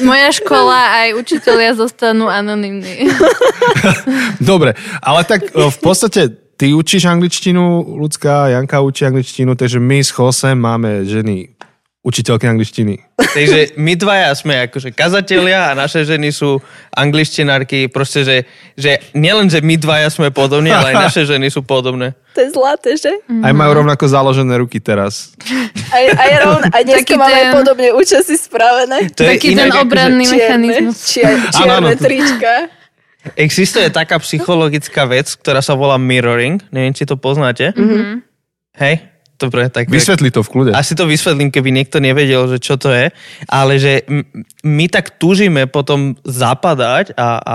Moja 0.07 0.29
škola 0.31 1.03
aj 1.03 1.19
učitelia 1.19 1.75
zostanú 1.75 2.31
anonimní. 2.31 3.11
Dobre, 4.39 4.79
ale 5.03 5.27
tak 5.27 5.51
o, 5.51 5.67
v 5.67 5.77
podstate 5.83 6.31
ty 6.61 6.77
učíš 6.77 7.09
angličtinu, 7.09 7.63
ľudská, 7.97 8.53
Janka 8.53 8.85
učí 8.85 9.01
angličtinu, 9.01 9.57
takže 9.57 9.81
my 9.81 9.97
s 9.97 10.13
Josem 10.13 10.53
máme 10.53 11.01
ženy 11.09 11.57
učiteľky 12.01 12.45
angličtiny. 12.45 12.97
Takže 13.17 13.77
my 13.77 13.93
dvaja 13.93 14.33
sme 14.33 14.65
akože 14.65 14.89
kazatelia 14.89 15.69
a 15.69 15.77
naše 15.77 16.01
ženy 16.01 16.29
sú 16.29 16.57
angličtinárky. 16.91 17.89
Proste, 17.89 18.21
že, 18.21 18.37
že 18.73 18.97
nielen, 19.13 19.49
že 19.49 19.61
my 19.61 19.77
dvaja 19.77 20.09
sme 20.09 20.29
podobní, 20.29 20.69
ale 20.69 20.93
aj 20.93 21.09
naše 21.09 21.21
ženy 21.25 21.49
sú 21.49 21.61
podobné. 21.61 22.13
To 22.33 22.41
je 22.41 22.49
zlaté, 22.49 22.97
že? 22.97 23.13
Aj 23.41 23.53
majú 23.53 23.81
rovnako 23.81 24.05
založené 24.05 24.57
ruky 24.57 24.77
teraz. 24.77 25.33
Aj, 25.89 26.05
aj 26.09 26.31
rovno, 26.41 26.65
aj 26.69 26.83
dneska 26.83 27.13
máme 27.15 27.37
ten- 27.39 27.53
podobne 27.53 27.89
účasy 27.93 28.33
spravené. 28.33 28.97
To 29.13 29.21
je 29.21 29.29
Taký 29.37 29.49
ten 29.53 29.69
akože- 29.69 29.81
obranný 29.81 30.25
Čierne, 30.25 30.67
mechanizmus. 30.69 30.97
čier, 31.05 31.33
Áno, 31.37 31.53
čierne 31.53 31.93
áno. 31.93 32.01
trička. 32.01 32.53
Existuje 33.37 33.85
taká 33.93 34.17
psychologická 34.17 35.05
vec, 35.05 35.29
ktorá 35.37 35.61
sa 35.61 35.77
volá 35.77 36.01
mirroring. 36.01 36.57
Neviem, 36.73 36.93
či 36.97 37.05
to 37.05 37.21
poznáte. 37.21 37.69
Mm-hmm. 37.73 38.13
Hej? 38.81 38.95
Dobre, 39.41 39.69
tak... 39.73 39.89
Vysvetli 39.89 40.29
to 40.29 40.45
v 40.45 40.49
kľude. 40.53 40.71
Asi 40.77 40.93
to 40.93 41.09
vysvetlím, 41.09 41.49
keby 41.49 41.73
niekto 41.73 41.97
nevedel, 41.97 42.45
že 42.45 42.61
čo 42.61 42.77
to 42.77 42.93
je. 42.93 43.09
Ale 43.49 43.81
že 43.81 44.05
my 44.61 44.85
tak 44.85 45.17
túžime 45.17 45.65
potom 45.65 46.13
zapadať 46.21 47.17
a, 47.17 47.41
a 47.41 47.53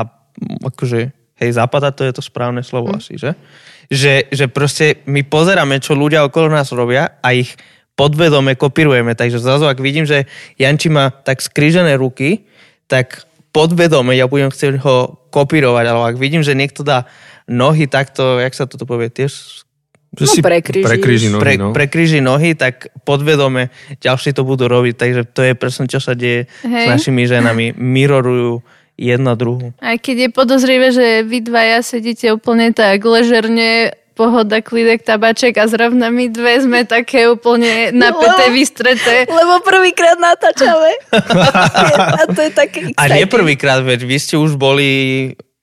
akože, 0.66 1.00
hej, 1.38 1.50
zapadať 1.54 1.92
to 1.94 2.02
je 2.02 2.12
to 2.18 2.22
správne 2.22 2.62
slovo 2.66 2.90
mm. 2.90 2.98
asi, 2.98 3.14
že? 3.14 3.38
že? 3.86 4.14
Že 4.34 4.46
proste 4.50 4.86
my 5.06 5.22
pozeráme, 5.22 5.78
čo 5.78 5.94
ľudia 5.94 6.26
okolo 6.26 6.50
nás 6.50 6.74
robia 6.74 7.22
a 7.22 7.30
ich 7.30 7.54
podvedome 7.94 8.58
kopírujeme. 8.58 9.14
Takže 9.14 9.38
zrazu, 9.38 9.70
ak 9.70 9.78
vidím, 9.78 10.04
že 10.04 10.26
Janči 10.58 10.90
má 10.90 11.10
tak 11.10 11.38
skrížené 11.38 11.94
ruky, 11.94 12.50
tak 12.90 13.24
podvedome 13.56 14.12
ja 14.12 14.28
budem 14.28 14.52
chcieť 14.52 14.84
ho 14.84 15.16
kopírovať. 15.32 15.84
Ale 15.88 16.00
ak 16.12 16.16
vidím, 16.20 16.44
že 16.44 16.52
niekto 16.52 16.84
dá 16.84 17.08
nohy 17.48 17.88
takto, 17.88 18.36
jak 18.36 18.52
sa 18.52 18.68
toto 18.68 18.84
povie, 18.84 19.08
tiež 19.08 19.64
Že 20.16 20.24
No, 20.24 20.32
si 20.32 20.40
prekríži 20.40 21.28
nohy, 21.28 21.42
pre, 21.44 21.52
no. 21.60 21.76
prekríži 21.76 22.20
nohy, 22.24 22.56
tak 22.56 22.88
podvedome 23.04 23.68
ďalší 24.00 24.32
to 24.32 24.48
budú 24.48 24.64
robiť. 24.64 24.94
Takže 24.96 25.20
to 25.28 25.40
je 25.44 25.52
presne, 25.52 25.84
čo 25.92 26.00
sa 26.00 26.16
deje 26.16 26.48
s 26.48 26.64
Hej. 26.64 26.88
našimi 26.88 27.28
ženami. 27.28 27.76
Mirorujú 27.76 28.64
jedna 28.96 29.36
druhu. 29.36 29.76
Aj 29.76 30.00
keď 30.00 30.16
je 30.16 30.30
podozrivé, 30.32 30.88
že 30.88 31.20
vy 31.20 31.44
dvaja 31.44 31.84
sedíte 31.84 32.32
úplne 32.32 32.72
tak 32.72 33.04
ležerne, 33.04 33.92
pohoda, 34.16 34.58
klidek, 34.58 35.04
tabaček 35.04 35.52
a 35.54 35.68
zrovna 35.68 36.08
my 36.08 36.26
dve 36.26 36.56
sme 36.58 36.82
také 36.82 37.28
úplne 37.28 37.92
napäté, 37.92 38.48
Lebo- 38.48 38.56
vystreté. 38.56 39.14
Lebo 39.28 39.60
prvýkrát 39.60 40.16
natáčame. 40.16 40.90
A 42.18 42.24
to 42.26 42.40
je 42.40 42.50
také 42.50 42.78
A 42.96 43.04
nie 43.06 43.28
prvýkrát, 43.28 43.84
veď 43.84 44.00
vy 44.02 44.16
ste 44.16 44.34
už 44.34 44.56
boli 44.56 44.88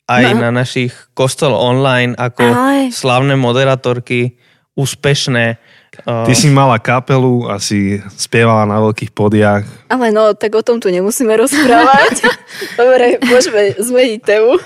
aj 0.05 0.23
No. 0.29 0.39
na 0.39 0.49
našich 0.53 0.93
kostol 1.11 1.51
online 1.51 2.13
ako 2.13 2.43
Aj. 2.45 2.83
slavné 2.89 3.33
moderatorky, 3.33 4.37
úspešné. 4.73 5.57
Uh, 6.01 6.25
Ty 6.25 6.33
si 6.33 6.49
mala 6.49 6.81
kapelu 6.81 7.45
a 7.45 7.61
si 7.61 8.01
spievala 8.17 8.65
na 8.65 8.81
veľkých 8.81 9.13
podiach. 9.13 9.61
Ale 9.93 10.09
no, 10.09 10.33
tak 10.33 10.57
o 10.57 10.65
tom 10.65 10.81
tu 10.81 10.89
nemusíme 10.89 11.29
rozprávať. 11.37 12.25
Dobre, 12.81 13.21
môžeme 13.21 13.77
zmeniť 13.77 14.19
tému. 14.25 14.57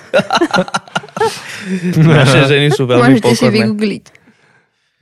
naše 2.16 2.48
ženy 2.48 2.72
sú 2.72 2.88
veľmi 2.88 3.20
Môžete 3.20 3.32
si 3.36 3.44
pokorné. 3.44 3.56
vygoogliť. 3.60 4.04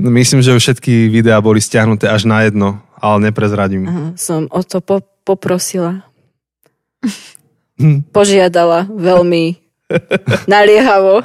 No, 0.01 0.07
Myslím, 0.11 0.41
že 0.41 0.57
všetky 0.57 1.07
videá 1.07 1.39
boli 1.39 1.61
stiahnuté 1.61 2.09
až 2.09 2.25
na 2.25 2.43
jedno, 2.43 2.81
ale 2.99 3.29
neprezradím. 3.31 3.85
Aha, 3.87 4.05
som 4.19 4.49
o 4.49 4.61
to 4.65 4.81
po- 4.81 5.05
poprosila. 5.23 6.03
Hm. 7.77 8.07
Požiadala 8.11 8.89
veľmi 8.89 9.61
naliehavo. 10.51 11.21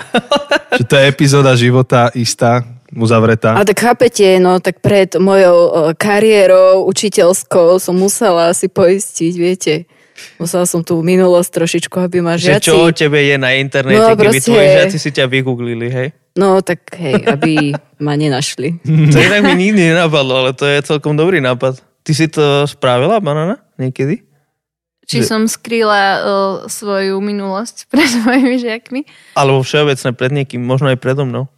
Že 0.77 0.85
to 0.87 0.95
je 0.95 1.05
epizóda 1.09 1.53
života 1.57 2.13
istá, 2.13 2.63
uzavretá. 2.93 3.55
A 3.55 3.63
tak 3.63 3.79
chápete, 3.79 4.39
no 4.39 4.59
tak 4.59 4.79
pred 4.79 5.15
mojou 5.15 5.57
o, 5.57 5.69
kariérou 5.93 6.85
učiteľskou 6.85 7.77
som 7.77 7.95
musela 7.95 8.51
si 8.51 8.67
poistiť, 8.67 9.33
viete. 9.33 9.75
Musela 10.37 10.65
som 10.65 10.81
tú 10.81 11.01
minulosť 11.01 11.49
trošičku, 11.51 11.97
aby 11.97 12.21
ma 12.21 12.37
Že 12.37 12.61
žiaci... 12.61 12.67
čo 12.67 12.77
o 12.77 12.93
tebe 12.93 13.17
je 13.19 13.37
na 13.37 13.57
internete, 13.57 13.97
No, 13.97 14.13
keby 14.13 14.25
proste- 14.29 14.45
tvoji 14.47 14.67
žiaci 14.69 14.97
si 14.99 15.11
ťa 15.11 15.25
vygooglili, 15.27 15.89
hej? 15.89 16.09
No 16.37 16.61
tak 16.61 16.93
hej, 16.95 17.25
aby 17.25 17.73
ma 17.99 18.15
nenašli. 18.15 18.85
To 18.85 19.17
inak 19.19 19.43
mi 19.43 19.55
nikdy 19.59 19.91
nenapadlo, 19.91 20.35
ale 20.39 20.51
to 20.53 20.63
je 20.63 20.79
celkom 20.83 21.17
dobrý 21.17 21.41
nápad. 21.41 21.81
Ty 22.01 22.13
si 22.13 22.27
to 22.27 22.65
spravila, 22.67 23.19
banana, 23.19 23.65
niekedy? 23.77 24.23
Či 25.05 25.21
Že- 25.21 25.27
som 25.27 25.43
skrýla 25.45 26.03
uh, 26.15 26.21
svoju 26.65 27.19
minulosť 27.19 27.87
pred 27.91 28.07
mojimi 28.21 28.61
žiakmi. 28.61 29.01
Alebo 29.33 29.61
všeobecne 29.61 30.13
pred 30.13 30.31
niekým, 30.31 30.61
možno 30.61 30.87
aj 30.87 30.99
predo 30.99 31.25
mnou. 31.25 31.49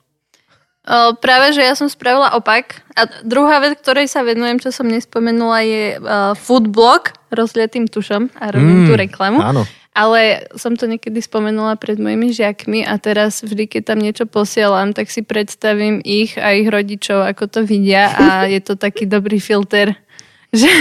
Práve, 1.23 1.55
že 1.55 1.63
ja 1.63 1.79
som 1.79 1.87
spravila 1.87 2.35
opak. 2.35 2.83
A 2.99 3.07
druhá 3.23 3.63
vec, 3.63 3.79
ktorej 3.79 4.11
sa 4.11 4.27
venujem, 4.27 4.59
čo 4.59 4.75
som 4.75 4.91
nespomenula, 4.91 5.63
je 5.63 5.85
uh, 5.95 6.35
foodblog 6.35 7.15
rozliatým 7.31 7.87
tušom 7.87 8.35
a 8.35 8.51
robím 8.51 8.83
Mm, 8.83 8.87
tú 8.91 8.93
reklamu. 8.99 9.39
Áno. 9.39 9.63
Ale 9.93 10.49
som 10.57 10.75
to 10.75 10.89
niekedy 10.89 11.21
spomenula 11.21 11.77
pred 11.77 12.01
mojimi 12.01 12.33
žiakmi 12.33 12.83
a 12.83 12.97
teraz 12.97 13.45
vždy, 13.45 13.69
keď 13.69 13.83
tam 13.93 14.01
niečo 14.01 14.25
posielam, 14.25 14.97
tak 14.97 15.13
si 15.13 15.21
predstavím 15.23 16.01
ich 16.01 16.35
a 16.41 16.57
ich 16.57 16.67
rodičov, 16.67 17.29
ako 17.29 17.45
to 17.47 17.61
vidia 17.63 18.09
a 18.09 18.27
je 18.53 18.59
to 18.59 18.75
taký 18.75 19.07
dobrý 19.07 19.39
filter, 19.39 19.95
že 20.51 20.73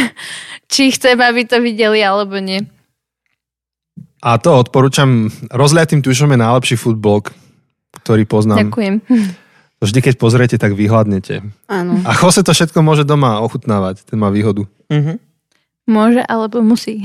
či 0.66 0.96
chcem, 0.96 1.20
aby 1.20 1.46
to 1.46 1.62
videli 1.62 2.02
alebo 2.02 2.42
nie. 2.42 2.66
A 4.22 4.38
to 4.42 4.54
odporúčam. 4.54 5.30
Rozliatým 5.50 6.02
tušom 6.02 6.34
je 6.34 6.40
najlepší 6.40 6.76
foodblog, 6.78 7.34
ktorý 8.02 8.24
poznám. 8.26 8.70
Ďakujem. 8.70 8.96
Vždy, 9.82 10.00
keď 10.00 10.14
pozriete, 10.22 10.56
tak 10.62 10.78
vyhľadnete. 10.78 11.42
Áno. 11.66 11.94
A 12.06 12.14
Jose 12.14 12.46
to 12.46 12.54
všetko 12.54 12.86
môže 12.86 13.02
doma 13.02 13.42
ochutnávať. 13.42 14.06
Ten 14.06 14.22
má 14.22 14.30
výhodu. 14.30 14.70
Mhm. 14.94 15.18
Môže 15.90 16.22
alebo 16.30 16.62
musí. 16.62 17.02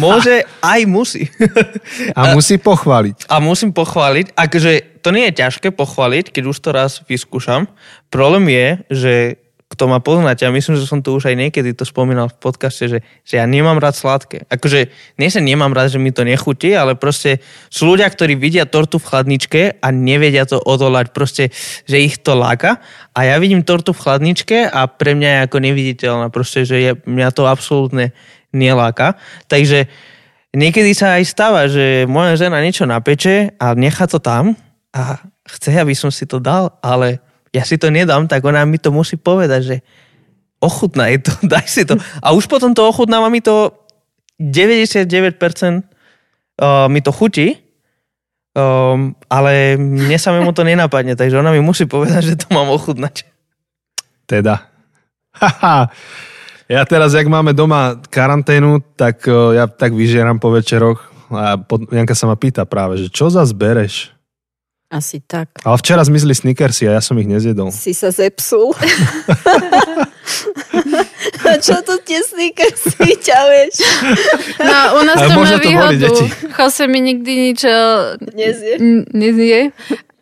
Môže, 0.00 0.48
aj 0.64 0.80
musí. 0.88 1.28
A 2.16 2.32
musí 2.32 2.56
pochváliť. 2.56 3.28
A 3.28 3.38
musím 3.38 3.70
pochváliť, 3.70 4.32
akože 4.32 5.04
to 5.04 5.12
nie 5.12 5.28
je 5.28 5.44
ťažké 5.44 5.68
pochváliť, 5.76 6.32
keď 6.32 6.44
už 6.48 6.56
to 6.56 6.72
raz 6.72 7.04
vyskúšam. 7.04 7.68
Problém 8.08 8.48
je, 8.48 8.66
že 8.88 9.14
kto 9.74 9.90
ma 9.90 9.98
poznáte, 9.98 10.46
a 10.46 10.54
myslím, 10.54 10.78
že 10.78 10.86
som 10.86 11.02
to 11.02 11.10
už 11.10 11.34
aj 11.34 11.36
niekedy 11.36 11.74
to 11.74 11.82
spomínal 11.82 12.30
v 12.30 12.38
podcaste, 12.38 12.86
že, 12.86 12.98
že 13.26 13.34
ja 13.42 13.44
nemám 13.44 13.82
rád 13.82 13.98
sladké. 13.98 14.46
Akože 14.46 14.94
nie 15.18 15.28
sa 15.28 15.42
nemám 15.42 15.74
rád, 15.74 15.90
že 15.90 15.98
mi 15.98 16.14
to 16.14 16.22
nechutí, 16.22 16.70
ale 16.78 16.94
proste 16.94 17.42
sú 17.66 17.90
ľudia, 17.90 18.06
ktorí 18.06 18.38
vidia 18.38 18.70
tortu 18.70 19.02
v 19.02 19.10
chladničke 19.10 19.82
a 19.82 19.88
nevedia 19.90 20.46
to 20.46 20.62
odolať, 20.62 21.10
proste, 21.10 21.50
že 21.90 21.98
ich 21.98 22.22
to 22.22 22.38
láka. 22.38 22.78
A 23.10 23.26
ja 23.26 23.42
vidím 23.42 23.66
tortu 23.66 23.90
v 23.90 24.02
chladničke 24.06 24.70
a 24.70 24.86
pre 24.86 25.18
mňa 25.18 25.28
je 25.28 25.38
ako 25.50 25.58
neviditeľná, 25.58 26.26
proste, 26.30 26.62
že 26.62 26.76
je, 26.78 26.90
mňa 27.02 27.28
to 27.34 27.50
absolútne 27.50 28.14
neláka. 28.54 29.18
Takže 29.50 29.90
niekedy 30.54 30.94
sa 30.94 31.18
aj 31.18 31.24
stáva, 31.26 31.66
že 31.66 32.06
moja 32.06 32.38
žena 32.38 32.62
niečo 32.62 32.86
napeče 32.86 33.58
a 33.58 33.74
nechá 33.74 34.06
to 34.06 34.22
tam 34.22 34.54
a 34.94 35.18
chce, 35.50 35.74
aby 35.74 35.96
som 35.96 36.14
si 36.14 36.24
to 36.24 36.38
dal, 36.38 36.78
ale 36.78 37.23
ja 37.54 37.62
si 37.62 37.78
to 37.78 37.94
nedám, 37.94 38.26
tak 38.26 38.42
ona 38.42 38.66
mi 38.66 38.82
to 38.82 38.90
musí 38.90 39.14
povedať, 39.14 39.60
že 39.62 39.76
ochutnaj 40.58 41.22
to, 41.22 41.32
daj 41.54 41.66
si 41.70 41.86
to. 41.86 41.94
A 42.18 42.34
už 42.34 42.50
potom 42.50 42.74
to 42.74 42.82
ochutnáva 42.82 43.30
mi 43.30 43.38
to 43.38 43.70
99% 44.42 45.38
uh, 46.58 46.90
mi 46.90 46.98
to 46.98 47.14
chutí, 47.14 47.64
ale 49.26 49.74
mne 49.74 50.14
samému 50.14 50.54
to 50.54 50.62
nenapadne, 50.62 51.18
takže 51.18 51.38
ona 51.42 51.50
mi 51.50 51.58
musí 51.58 51.90
povedať, 51.90 52.22
že 52.22 52.38
to 52.38 52.46
mám 52.54 52.70
ochutnať. 52.70 53.26
Teda. 54.30 54.70
Ja 56.64 56.80
teraz, 56.88 57.12
jak 57.12 57.28
máme 57.28 57.52
doma 57.52 58.00
karanténu, 58.08 58.80
tak 58.96 59.28
ja 59.28 59.68
tak 59.68 59.92
vyžieram 59.92 60.40
po 60.40 60.48
večeroch 60.48 60.96
a 61.28 61.60
pod, 61.60 61.92
Janka 61.92 62.16
sa 62.16 62.24
ma 62.24 62.40
pýta 62.40 62.64
práve, 62.64 63.04
že 63.04 63.12
čo 63.12 63.28
zas 63.28 63.52
bereš? 63.52 64.13
Asi 64.94 65.18
tak. 65.26 65.50
Ale 65.66 65.74
včera 65.82 66.06
zmizli 66.06 66.30
snickersy 66.30 66.86
a 66.86 66.94
ja 66.94 67.02
som 67.02 67.18
ich 67.18 67.26
nezjedol. 67.26 67.74
Si 67.74 67.90
sa 67.90 68.14
zepsul. 68.14 68.70
A 71.44 71.58
čo 71.58 71.82
to 71.82 71.98
tie 72.06 72.22
sneakersy 72.22 73.18
ťavieš? 73.18 73.74
No, 74.62 74.78
u 74.96 75.00
nás 75.02 75.18
to 75.18 75.34
má 75.34 75.58
výhodu. 75.58 76.14
Jose 76.54 76.84
mi 76.86 77.02
nikdy 77.02 77.32
nič 77.50 77.60
eh, 77.66 78.14
Nezie. 79.10 79.74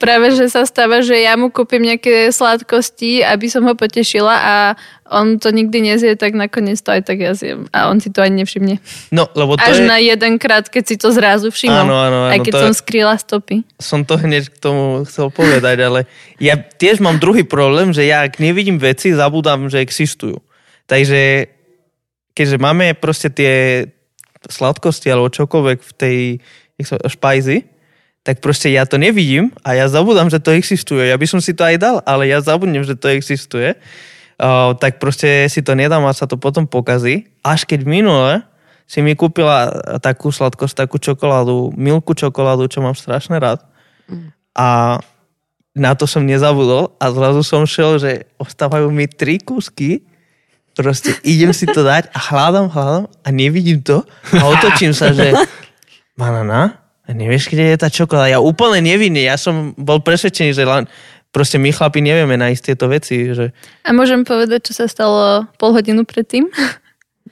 Práve, 0.02 0.34
že 0.34 0.50
sa 0.50 0.66
stáva, 0.66 0.98
že 0.98 1.14
ja 1.14 1.38
mu 1.38 1.54
kúpim 1.54 1.78
nejaké 1.78 2.34
sladkosti, 2.34 3.22
aby 3.22 3.46
som 3.46 3.62
ho 3.70 3.78
potešila 3.78 4.34
a 4.34 4.54
on 5.06 5.38
to 5.38 5.54
nikdy 5.54 5.78
nezie, 5.78 6.18
tak 6.18 6.34
nakoniec 6.34 6.82
to 6.82 6.90
aj 6.90 7.06
tak 7.06 7.22
ja 7.22 7.38
zjem. 7.38 7.70
A 7.70 7.86
on 7.86 8.02
si 8.02 8.10
to 8.10 8.18
ani 8.18 8.42
nevšimne. 8.42 8.82
No, 9.14 9.30
lebo 9.38 9.54
to 9.54 9.62
Až 9.62 9.84
je... 9.84 9.86
na 9.86 10.02
jeden 10.02 10.42
krát, 10.42 10.66
keď 10.66 10.84
si 10.90 10.96
to 10.98 11.14
zrazu 11.14 11.54
všimol. 11.54 11.86
Áno, 11.86 11.94
áno, 11.94 12.18
áno, 12.26 12.32
aj 12.34 12.38
keď 12.42 12.52
to 12.52 12.62
som 12.66 12.74
skrýla 12.74 13.14
stopy. 13.14 13.62
som 13.78 14.02
to 14.02 14.18
hneď 14.18 14.50
k 14.50 14.56
tomu 14.58 15.06
chcel 15.06 15.30
povedať, 15.30 15.78
ale 15.86 16.00
ja 16.42 16.58
tiež 16.58 16.98
mám 16.98 17.22
druhý 17.22 17.46
problém, 17.46 17.94
že 17.94 18.02
ja 18.02 18.26
ak 18.26 18.42
nevidím 18.42 18.82
veci, 18.82 19.14
zabudám, 19.14 19.70
že 19.70 19.78
existujú. 19.78 20.42
Takže 20.90 21.46
keďže 22.34 22.56
máme 22.58 22.98
proste 22.98 23.30
tie 23.30 23.86
sladkosti 24.42 25.06
alebo 25.06 25.30
čokoľvek 25.30 25.78
v 25.78 25.92
tej 25.94 26.18
špajzi, 26.90 27.71
tak 28.22 28.38
proste 28.38 28.70
ja 28.70 28.86
to 28.86 28.98
nevidím 29.02 29.50
a 29.66 29.74
ja 29.74 29.90
zabudám, 29.90 30.30
že 30.30 30.38
to 30.38 30.54
existuje. 30.54 31.10
Ja 31.10 31.18
by 31.18 31.26
som 31.26 31.42
si 31.42 31.54
to 31.54 31.66
aj 31.66 31.76
dal, 31.78 31.96
ale 32.06 32.30
ja 32.30 32.38
zabudnem, 32.38 32.86
že 32.86 32.94
to 32.94 33.10
existuje. 33.10 33.74
Uh, 34.38 34.74
tak 34.78 35.02
proste 35.02 35.46
si 35.50 35.62
to 35.62 35.74
nedám 35.74 36.02
a 36.06 36.14
sa 36.14 36.30
to 36.30 36.38
potom 36.38 36.66
pokazí. 36.66 37.30
Až 37.42 37.66
keď 37.66 37.82
minule 37.82 38.46
si 38.86 39.02
mi 39.02 39.18
kúpila 39.18 39.70
takú 39.98 40.30
sladkosť, 40.30 40.86
takú 40.86 41.02
čokoládu, 41.02 41.74
milku 41.74 42.14
čokoládu, 42.14 42.70
čo 42.70 42.82
mám 42.82 42.94
strašne 42.94 43.38
rád. 43.42 43.62
A 44.52 44.98
na 45.72 45.96
to 45.96 46.04
som 46.04 46.26
nezabudol 46.26 46.92
a 47.00 47.08
zrazu 47.08 47.40
som 47.40 47.64
šel, 47.64 47.96
že 47.96 48.28
ostávajú 48.36 48.92
mi 48.92 49.08
tri 49.08 49.40
kúsky 49.40 50.04
proste 50.72 51.16
idem 51.22 51.52
si 51.52 51.68
to 51.68 51.84
dať 51.84 52.08
a 52.12 52.18
hľadám, 52.18 52.72
hľadám 52.72 53.04
a 53.24 53.28
nevidím 53.28 53.84
to 53.84 54.04
a 54.36 54.42
otočím 54.48 54.96
sa, 54.96 55.12
že 55.12 55.32
banana, 56.20 56.81
nevieš, 57.14 57.52
kde 57.52 57.72
je 57.72 57.76
tá 57.78 57.88
čokoláda. 57.88 58.36
Ja 58.36 58.40
úplne 58.40 58.82
nevinný, 58.84 59.24
ja 59.24 59.40
som 59.40 59.76
bol 59.78 60.02
presvedčený, 60.02 60.50
že 60.52 60.64
len 60.66 60.84
proste 61.32 61.56
my 61.56 61.72
chlapi 61.72 62.04
nevieme 62.04 62.36
nájsť 62.36 62.62
tieto 62.62 62.86
veci. 62.92 63.32
Že, 63.32 63.52
A 63.88 63.90
môžem 63.96 64.26
povedať, 64.26 64.68
čo 64.70 64.72
sa 64.76 64.86
stalo 64.90 65.48
pol 65.56 65.72
hodinu 65.72 66.04
predtým? 66.04 66.52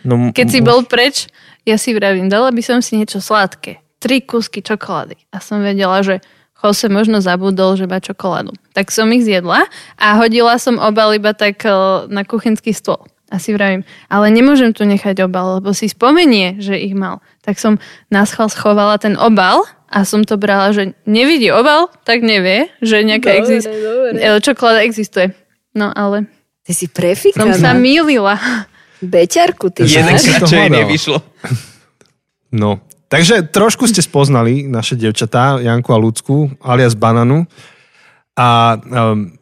no, 0.06 0.28
Keď 0.36 0.46
si 0.48 0.60
bol 0.64 0.86
preč, 0.88 1.28
ja 1.68 1.76
si 1.76 1.92
vravím, 1.92 2.32
dala 2.32 2.48
by 2.48 2.62
som 2.64 2.78
si 2.80 2.96
niečo 2.96 3.20
sladké. 3.20 3.80
Tri 4.00 4.24
kúsky 4.24 4.64
čokolády. 4.64 5.20
A 5.28 5.44
som 5.44 5.60
vedela, 5.60 6.00
že 6.00 6.24
Jose 6.60 6.88
možno 6.92 7.20
zabudol, 7.24 7.76
že 7.76 7.88
má 7.88 8.00
čokoládu. 8.00 8.52
Tak 8.76 8.92
som 8.92 9.08
ich 9.12 9.24
zjedla 9.24 9.64
a 9.96 10.06
hodila 10.20 10.60
som 10.60 10.76
obal 10.76 11.16
iba 11.16 11.32
tak 11.32 11.64
eh, 11.64 11.72
na 12.08 12.24
kuchynský 12.24 12.72
stôl. 12.76 13.04
A 13.30 13.38
si 13.38 13.54
vravím, 13.54 13.86
ale 14.10 14.26
nemôžem 14.28 14.74
tu 14.74 14.82
nechať 14.82 15.22
obal, 15.22 15.62
lebo 15.62 15.70
si 15.70 15.86
spomenie, 15.86 16.58
že 16.58 16.74
ich 16.74 16.92
mal. 16.92 17.22
Tak 17.40 17.56
som 17.56 17.78
na 18.10 18.26
schvál 18.26 18.50
schovala 18.50 18.98
ten 18.98 19.14
obal 19.14 19.62
a 19.86 20.02
som 20.02 20.26
to 20.26 20.34
brala, 20.34 20.74
že 20.74 20.98
nevidí 21.06 21.46
obal, 21.48 21.86
tak 22.02 22.20
nevie, 22.20 22.66
že 22.82 23.06
nejaká 23.06 23.30
Dobre, 23.30 23.40
exist- 23.40 23.70
dobre. 23.70 24.18
eh, 24.18 24.38
čokoláda 24.38 24.82
existuje. 24.82 25.30
No 25.70 25.94
ale 25.94 26.26
Ty 26.66 26.72
si 26.74 26.86
som 26.86 26.94
prefikaná. 26.94 27.54
sa 27.54 27.70
mýlila. 27.72 28.34
Beťarku, 29.00 29.70
ty 29.70 29.86
jeden 29.86 30.12
hľadal. 30.12 30.84
nevyšlo. 30.84 31.18
No, 32.50 32.82
takže 33.06 33.46
trošku 33.46 33.86
ste 33.86 34.02
spoznali 34.02 34.66
naše 34.66 34.98
devčatá, 34.98 35.56
Janku 35.56 35.88
a 35.88 35.98
Lucku, 35.98 36.50
alias 36.60 36.98
Bananu. 36.98 37.46
A 38.34 38.74
um, 38.76 39.32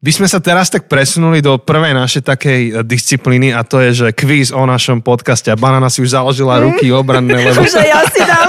by 0.00 0.12
sme 0.16 0.24
sa 0.24 0.40
teraz 0.40 0.72
tak 0.72 0.88
presunuli 0.88 1.44
do 1.44 1.60
prvej 1.60 1.92
našej 1.92 2.22
takej 2.24 2.60
eh, 2.60 2.74
disciplíny 2.80 3.52
a 3.52 3.60
to 3.60 3.84
je, 3.84 3.90
že 4.04 4.08
quiz 4.16 4.48
o 4.48 4.64
našom 4.64 5.04
podcaste. 5.04 5.52
A 5.52 5.60
Banana 5.60 5.92
si 5.92 6.00
už 6.00 6.16
založila 6.16 6.56
ruky 6.64 6.88
obranné, 6.88 7.36
lebo 7.36 7.60
Že 7.68 7.84
ja 7.84 8.00
si 8.08 8.22
dám. 8.24 8.48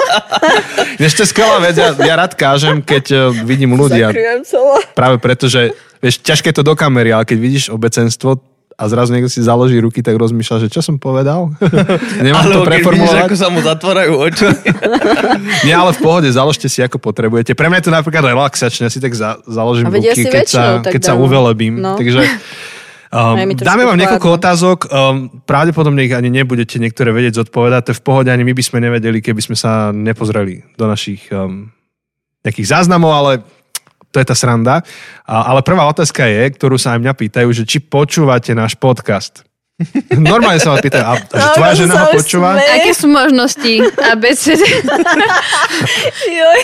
ešte 1.11 1.27
skvelá 1.27 1.59
vec, 1.59 1.75
ja, 1.75 1.91
ja 1.91 2.15
rád 2.15 2.39
kážem, 2.39 2.79
keď 2.79 3.05
eh, 3.11 3.19
vidím 3.43 3.75
ľudia. 3.75 4.15
Práve 4.95 5.19
preto, 5.19 5.51
že 5.51 5.75
vieš, 5.99 6.23
ťažké 6.23 6.55
to 6.55 6.63
do 6.63 6.71
kamery, 6.71 7.11
ale 7.11 7.27
keď 7.27 7.37
vidíš 7.37 7.65
obecenstvo 7.67 8.39
a 8.81 8.89
zrazu 8.89 9.13
niekto 9.13 9.29
si 9.29 9.45
založí 9.45 9.77
ruky, 9.77 10.01
tak 10.01 10.17
rozmýšľa, 10.17 10.65
že 10.65 10.73
čo 10.73 10.81
som 10.81 10.97
povedal? 10.97 11.53
Nemám 12.25 12.49
to 12.49 12.65
Alebo 12.65 12.65
keď 12.65 12.65
vidíš, 12.65 12.65
preformulovať? 12.65 13.21
ako 13.29 13.35
sa 13.37 13.47
mu 13.53 13.59
zatvárajú 13.61 14.13
oči. 14.17 14.49
Nie, 15.69 15.77
ale 15.77 15.93
v 15.93 15.99
pohode, 16.01 16.25
založte 16.33 16.65
si 16.65 16.81
ako 16.81 16.97
potrebujete. 16.97 17.53
Pre 17.53 17.69
mňa 17.69 17.77
je 17.77 17.85
to 17.85 17.93
napríklad 17.93 18.25
relaxačné, 18.25 18.89
ja 18.89 18.91
si 18.91 18.97
tak 18.97 19.13
za, 19.13 19.37
založím 19.45 19.85
A 19.85 19.93
ruky, 19.93 20.25
keď 20.25 20.49
sa, 20.49 20.63
väčšinou 20.65 20.75
tak 20.81 20.91
keď 20.97 21.01
sa 21.05 21.13
uvelebím. 21.13 21.77
No. 21.77 21.93
Takže 21.93 22.25
um, 23.21 23.37
dáme 23.53 23.85
vám 23.85 24.01
niekoľko 24.01 24.27
otázok, 24.41 24.77
um, 24.89 25.29
pravdepodobne 25.45 26.01
ich 26.09 26.17
ani 26.17 26.33
nebudete 26.33 26.81
niektoré 26.81 27.13
vedieť 27.13 27.45
zodpovedať, 27.45 27.81
to 27.85 27.91
je 27.93 27.99
v 28.01 28.03
pohode, 28.09 28.29
ani 28.33 28.41
my 28.41 28.57
by 28.57 28.63
sme 28.65 28.81
nevedeli, 28.81 29.21
keby 29.21 29.45
sme 29.45 29.53
sa 29.53 29.93
nepozreli 29.93 30.65
do 30.73 30.89
našich 30.89 31.29
um, 31.29 31.69
nejakých 32.41 32.73
záznamov, 32.73 33.13
ale 33.13 33.31
to 34.11 34.17
je 34.17 34.25
tá 34.25 34.35
sranda. 34.35 34.83
A, 35.23 35.47
ale 35.47 35.59
prvá 35.61 35.83
otázka 35.85 36.23
je, 36.23 36.51
ktorú 36.51 36.75
sa 36.75 36.93
aj 36.93 37.01
mňa 37.01 37.13
pýtajú, 37.15 37.49
že 37.49 37.63
či 37.63 37.79
počúvate 37.79 38.51
náš 38.51 38.75
podcast. 38.75 39.47
Normálne 40.13 40.59
sa 40.59 40.69
ma 40.69 40.77
pýtajú, 40.77 41.01
a, 41.01 41.13
a 41.15 41.17
že 41.17 41.41
No, 41.41 41.53
tvoja 41.55 41.73
to 41.73 41.79
žena 41.79 41.93
ho 41.95 42.07
počúva? 42.13 42.49
smeje. 42.53 42.69
Aké 42.69 42.91
sú 42.93 43.07
možnosti 43.07 43.73
ABCD? 44.05 44.61
Joj. 46.37 46.61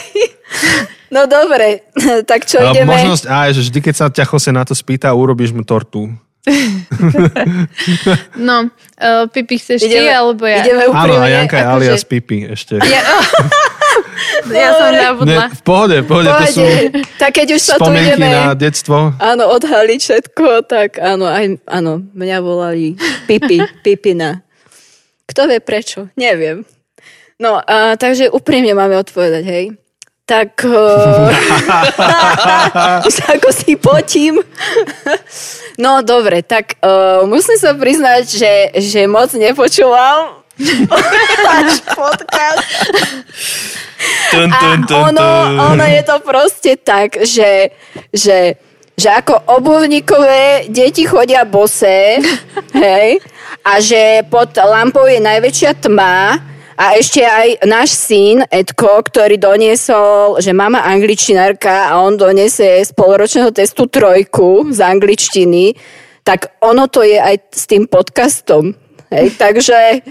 No 1.08 1.24
dobre, 1.24 1.88
tak 2.24 2.44
čo 2.44 2.60
A 2.60 2.70
ideme? 2.70 2.92
Možnosť 2.92 3.24
A 3.26 3.48
je, 3.48 3.58
že 3.58 3.72
vždy, 3.72 3.80
keď 3.82 3.96
sa 3.96 4.06
ťa 4.12 4.28
Jose 4.28 4.52
na 4.52 4.62
to 4.62 4.76
spýta, 4.76 5.10
urobíš 5.10 5.50
mu 5.50 5.64
tortu. 5.64 6.12
No, 8.38 8.72
uh, 8.96 9.28
Pipi, 9.28 9.58
chceš 9.58 9.84
ty, 9.84 10.00
alebo 10.08 10.48
ja? 10.48 10.64
ideme 10.64 10.88
Áno, 10.88 10.96
úprimne. 10.96 11.20
a 11.20 11.28
Janka 11.28 11.56
je 11.56 11.64
akože- 11.66 11.74
alias 11.74 12.04
Pipi 12.04 12.38
ešte. 12.46 12.80
Ja, 12.80 13.04
ja 14.54 14.70
som 14.74 14.90
zabudla. 14.94 15.46
Ne, 15.48 15.56
v 15.56 15.62
pohode, 15.64 15.96
v 16.02 16.08
pohode, 16.08 16.30
to 16.30 16.46
sú 16.52 16.62
Pohode. 16.64 17.04
Tak 17.18 17.32
keď 17.38 17.48
už 17.58 17.62
sa 17.62 17.76
tu 17.78 17.92
ideme 17.94 18.28
na 18.30 18.54
detstvo. 18.54 19.14
áno, 19.18 19.44
odhaliť 19.54 20.00
všetko, 20.00 20.66
tak 20.70 21.02
áno, 21.02 21.28
aj, 21.28 21.62
áno, 21.68 22.06
mňa 22.14 22.38
volali 22.42 22.98
Pipi, 23.26 23.62
Pipina. 23.84 24.42
Kto 25.28 25.50
vie 25.52 25.60
prečo? 25.60 26.08
Neviem. 26.16 26.64
No, 27.38 27.62
a, 27.62 27.94
takže 28.00 28.34
úprimne 28.34 28.74
máme 28.74 28.98
odpovedať, 28.98 29.44
hej. 29.46 29.66
Tak, 30.28 30.60
uh, 30.68 31.32
už 33.08 33.16
ako 33.40 33.50
si 33.56 33.80
potím. 33.80 34.44
no, 35.80 36.04
dobre, 36.04 36.44
tak 36.44 36.76
uh, 36.84 37.24
musím 37.24 37.56
sa 37.56 37.72
priznať, 37.72 38.24
že, 38.28 38.54
že 38.76 39.08
moc 39.08 39.32
nepočúvam 39.32 40.47
váš 41.44 41.82
podcast. 41.94 42.68
Tun, 44.32 44.50
A 44.54 44.58
tun, 44.60 44.80
tun, 44.88 44.98
ono, 45.14 45.30
tun. 45.46 45.60
ono 45.60 45.86
je 45.86 46.02
to 46.04 46.16
proste 46.26 46.72
tak, 46.82 47.22
že, 47.26 47.70
že, 48.14 48.58
že 48.98 49.10
ako 49.10 49.58
obuvníkové 49.62 50.70
deti 50.70 51.06
chodia 51.06 51.46
bosé, 51.46 52.18
hej, 52.74 53.22
a 53.62 53.80
že 53.80 54.26
pod 54.30 54.54
lampou 54.58 55.06
je 55.06 55.22
najväčšia 55.22 55.72
tma 55.82 56.40
a 56.78 56.94
ešte 56.94 57.26
aj 57.26 57.66
náš 57.66 57.98
syn 57.98 58.46
Edko, 58.54 59.02
ktorý 59.02 59.42
doniesol, 59.42 60.38
že 60.38 60.54
mama 60.54 60.86
angličtinárka 60.86 61.90
a 61.90 62.06
on 62.06 62.18
doniesie 62.18 62.86
z 62.86 62.92
poloročného 62.94 63.50
testu 63.50 63.90
trojku 63.90 64.70
z 64.70 64.80
angličtiny, 64.86 65.74
tak 66.22 66.54
ono 66.62 66.86
to 66.86 67.02
je 67.02 67.18
aj 67.18 67.36
s 67.50 67.66
tým 67.66 67.90
podcastom. 67.90 68.78
Hej, 69.10 69.40
takže 69.40 70.04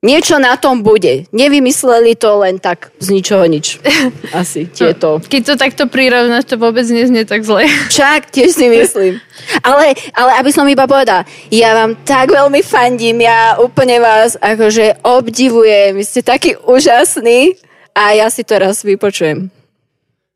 niečo 0.00 0.40
na 0.40 0.56
tom 0.56 0.80
bude. 0.80 1.28
Nevymysleli 1.32 2.16
to 2.16 2.40
len 2.40 2.56
tak 2.56 2.92
z 3.00 3.12
ničoho 3.12 3.44
nič. 3.44 3.80
Asi 4.36 4.64
tieto. 4.68 5.20
Keď 5.20 5.42
to 5.44 5.54
takto 5.60 5.84
prirovnáš, 5.86 6.48
to 6.48 6.56
vôbec 6.56 6.84
neznie 6.88 7.28
tak 7.28 7.44
zle. 7.44 7.68
Však 7.92 8.32
tiež 8.32 8.50
si 8.52 8.66
myslím. 8.72 9.20
Ale, 9.60 9.92
ale 10.16 10.30
aby 10.40 10.50
som 10.52 10.68
iba 10.68 10.88
povedala, 10.88 11.28
ja 11.52 11.76
vám 11.76 11.96
tak 12.04 12.32
veľmi 12.32 12.60
fandím, 12.64 13.24
ja 13.24 13.60
úplne 13.60 14.00
vás 14.00 14.36
akože 14.40 15.04
obdivujem, 15.04 15.96
vy 15.96 16.04
ste 16.04 16.20
takí 16.24 16.56
úžasní 16.56 17.56
a 17.92 18.16
ja 18.16 18.28
si 18.32 18.44
to 18.44 18.56
raz 18.56 18.80
vypočujem. 18.84 19.52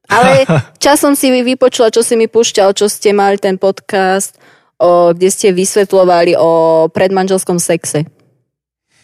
Ale 0.09 0.45
časom 0.85 1.17
si 1.17 1.33
vy 1.33 1.57
vypočula, 1.57 1.89
čo 1.89 2.05
si 2.05 2.17
mi 2.21 2.29
púšťal, 2.29 2.77
čo 2.77 2.89
ste 2.93 3.17
mali 3.17 3.41
ten 3.41 3.57
podcast, 3.57 4.37
o, 4.77 5.17
kde 5.17 5.29
ste 5.33 5.49
vysvetľovali 5.57 6.37
o 6.37 6.51
predmanželskom 6.93 7.57
sexe. 7.57 8.05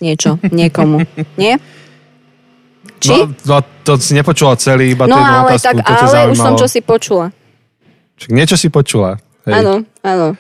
Niečo, 0.00 0.40
niekomu. 0.48 1.04
Nie? 1.36 1.60
Či? 3.00 3.12
No, 3.12 3.32
no, 3.44 3.56
to 3.84 4.00
si 4.00 4.12
nepočula 4.16 4.56
celý, 4.56 4.92
iba 4.92 5.04
No 5.04 5.16
tú 5.16 5.20
ale 5.20 5.56
otázku, 5.56 5.76
tak, 5.80 5.84
to 5.84 6.04
ale 6.08 6.32
už 6.32 6.38
som 6.40 6.54
čo 6.56 6.68
si 6.68 6.80
počula. 6.80 7.32
Čak 8.20 8.30
niečo 8.32 8.56
si 8.56 8.68
počula. 8.68 9.20
Áno, 9.48 9.84
áno. 10.04 10.36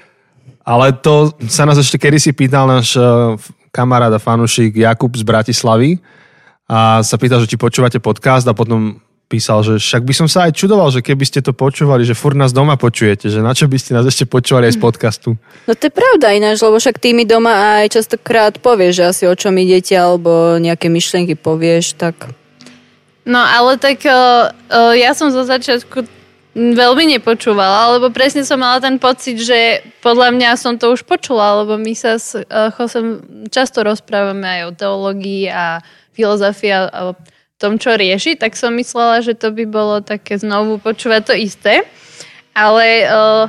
Ale 0.64 0.92
to 1.00 1.32
sa 1.48 1.64
nás 1.64 1.80
ešte 1.80 1.96
kedysi 1.96 2.36
pýtal 2.36 2.68
náš 2.68 2.96
uh, 3.00 3.36
kamarát 3.72 4.12
a 4.12 4.20
fanúšik 4.20 4.76
Jakub 4.76 5.12
z 5.16 5.24
Bratislavy 5.24 5.96
a 6.68 7.00
sa 7.00 7.16
pýtal, 7.16 7.40
že 7.42 7.48
či 7.50 7.56
počúvate 7.56 7.98
podcast 7.98 8.44
a 8.46 8.54
potom 8.54 9.00
písal, 9.30 9.62
že 9.62 9.78
však 9.78 10.02
by 10.02 10.14
som 10.18 10.26
sa 10.26 10.50
aj 10.50 10.58
čudoval, 10.58 10.90
že 10.90 11.06
keby 11.06 11.22
ste 11.22 11.38
to 11.38 11.54
počúvali, 11.54 12.02
že 12.02 12.18
furt 12.18 12.34
nás 12.34 12.50
doma 12.50 12.74
počujete, 12.74 13.30
že 13.30 13.38
na 13.38 13.54
čo 13.54 13.70
by 13.70 13.78
ste 13.78 13.94
nás 13.94 14.02
ešte 14.02 14.26
počúvali 14.26 14.66
aj 14.66 14.74
z 14.74 14.80
podcastu. 14.82 15.28
No 15.70 15.72
to 15.78 15.86
je 15.86 15.94
pravda 15.94 16.34
ináč, 16.34 16.58
lebo 16.58 16.82
však 16.82 16.98
ty 16.98 17.14
mi 17.14 17.22
doma 17.22 17.78
aj 17.78 17.94
častokrát 17.94 18.58
povieš, 18.58 18.92
že 18.98 19.04
asi 19.06 19.24
o 19.30 19.34
čom 19.38 19.54
idete, 19.54 19.94
alebo 19.94 20.58
nejaké 20.58 20.90
myšlienky 20.90 21.38
povieš, 21.38 21.94
tak... 21.94 22.34
No 23.22 23.38
ale 23.38 23.78
tak 23.78 24.02
uh, 24.02 24.50
uh, 24.50 24.92
ja 24.98 25.14
som 25.14 25.30
zo 25.30 25.46
začiatku 25.46 26.18
Veľmi 26.50 27.14
nepočúvala, 27.14 27.94
lebo 27.94 28.10
presne 28.10 28.42
som 28.42 28.58
mala 28.58 28.82
ten 28.82 28.98
pocit, 28.98 29.38
že 29.38 29.86
podľa 30.02 30.34
mňa 30.34 30.50
som 30.58 30.74
to 30.74 30.90
už 30.90 31.06
počula, 31.06 31.62
lebo 31.62 31.78
my 31.78 31.94
sa 31.94 32.18
s 32.18 32.34
eh, 32.34 32.44
Chosem 32.74 33.22
často 33.54 33.86
rozprávame 33.86 34.42
aj 34.58 34.60
o 34.66 34.74
teológii 34.74 35.46
a 35.46 35.78
filozofii 36.10 36.74
a 36.74 36.80
o 37.06 37.14
tom, 37.60 37.76
čo 37.76 37.92
rieši, 37.92 38.40
tak 38.40 38.56
som 38.56 38.72
myslela, 38.80 39.20
že 39.20 39.36
to 39.36 39.52
by 39.52 39.68
bolo 39.68 40.00
také 40.00 40.40
znovu 40.40 40.80
počúvať 40.80 41.22
to 41.28 41.34
isté. 41.36 41.84
Ale 42.56 43.04
uh, 43.04 43.46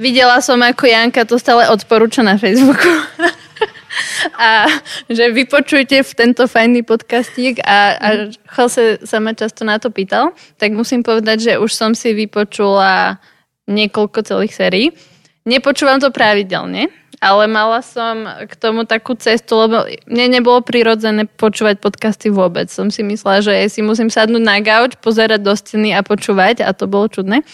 videla 0.00 0.40
som, 0.40 0.56
ako 0.64 0.88
Janka 0.88 1.28
to 1.28 1.36
stále 1.36 1.68
odporúča 1.68 2.24
na 2.24 2.40
Facebooku. 2.40 2.88
a 4.40 4.64
že 5.12 5.28
vypočujte 5.28 6.00
v 6.00 6.12
tento 6.16 6.48
fajný 6.48 6.82
podcastík 6.86 7.60
a, 7.60 8.00
a 8.00 8.08
Jose 8.48 9.04
sa 9.04 9.20
ma 9.20 9.36
často 9.36 9.68
na 9.68 9.76
to 9.76 9.92
pýtal, 9.92 10.32
tak 10.56 10.72
musím 10.72 11.04
povedať, 11.04 11.38
že 11.44 11.52
už 11.60 11.70
som 11.70 11.92
si 11.92 12.16
vypočula 12.16 13.20
niekoľko 13.68 14.18
celých 14.24 14.56
sérií. 14.56 14.86
Nepočúvam 15.44 16.00
to 16.00 16.12
pravidelne, 16.12 16.88
ale 17.20 17.44
mala 17.44 17.84
som 17.84 18.24
k 18.48 18.52
tomu 18.56 18.88
takú 18.88 19.12
cestu, 19.12 19.60
lebo 19.60 19.84
mne 20.08 20.40
nebolo 20.40 20.64
prirodzené 20.64 21.28
počúvať 21.28 21.76
podcasty 21.76 22.32
vôbec. 22.32 22.72
Som 22.72 22.88
si 22.88 23.04
myslela, 23.04 23.44
že 23.44 23.68
si 23.68 23.84
musím 23.84 24.08
sadnúť 24.08 24.40
na 24.40 24.56
gauč, 24.64 24.96
pozerať 25.04 25.44
do 25.44 25.52
steny 25.52 25.92
a 25.92 26.00
počúvať 26.00 26.64
a 26.64 26.72
to 26.72 26.88
bolo 26.88 27.12
čudné. 27.12 27.44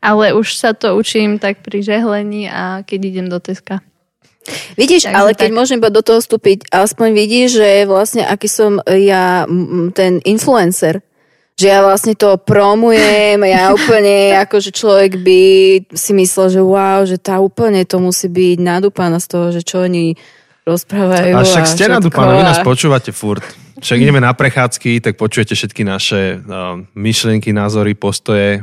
Ale 0.00 0.32
už 0.32 0.56
sa 0.56 0.72
to 0.72 0.96
učím 0.96 1.36
tak 1.36 1.60
pri 1.60 1.84
žehlení 1.84 2.48
a 2.48 2.82
keď 2.88 3.00
idem 3.04 3.26
do 3.28 3.38
Teska. 3.38 3.84
Vidíš, 4.74 5.06
Takže 5.06 5.14
ale 5.14 5.30
keď 5.38 5.50
tak. 5.54 5.58
môžem 5.60 5.78
do 5.78 6.02
toho 6.02 6.18
vstúpiť, 6.18 6.72
aspoň 6.74 7.08
vidíš, 7.14 7.62
že 7.62 7.70
vlastne 7.86 8.26
aký 8.26 8.50
som 8.50 8.82
ja 8.90 9.46
ten 9.94 10.18
influencer, 10.26 11.04
že 11.52 11.66
ja 11.68 11.84
vlastne 11.84 12.16
to 12.16 12.40
promujem, 12.40 13.38
ja 13.44 13.70
úplne, 13.70 14.34
akože 14.40 14.72
človek 14.72 15.20
by 15.20 15.40
si 15.92 16.12
myslel, 16.16 16.46
že 16.48 16.60
wow, 16.64 17.04
že 17.04 17.20
tá 17.20 17.38
úplne 17.38 17.84
to 17.84 18.00
musí 18.00 18.26
byť 18.26 18.58
nadúpaná 18.58 19.20
z 19.20 19.26
toho, 19.28 19.46
že 19.52 19.60
čo 19.60 19.84
oni 19.84 20.16
rozprávajú. 20.64 21.34
A 21.36 21.44
však 21.44 21.66
ste 21.68 21.86
na 21.90 21.98
všetko 22.00 22.08
Dupáno, 22.08 22.38
vy 22.38 22.44
nás 22.46 22.62
počúvate 22.64 23.10
furt. 23.12 23.44
Však 23.82 23.98
ideme 23.98 24.22
na 24.22 24.30
prechádzky, 24.30 25.02
tak 25.02 25.18
počujete 25.18 25.58
všetky 25.58 25.82
naše 25.82 26.38
uh, 26.38 26.78
myšlienky, 26.94 27.50
názory, 27.50 27.98
postoje, 27.98 28.62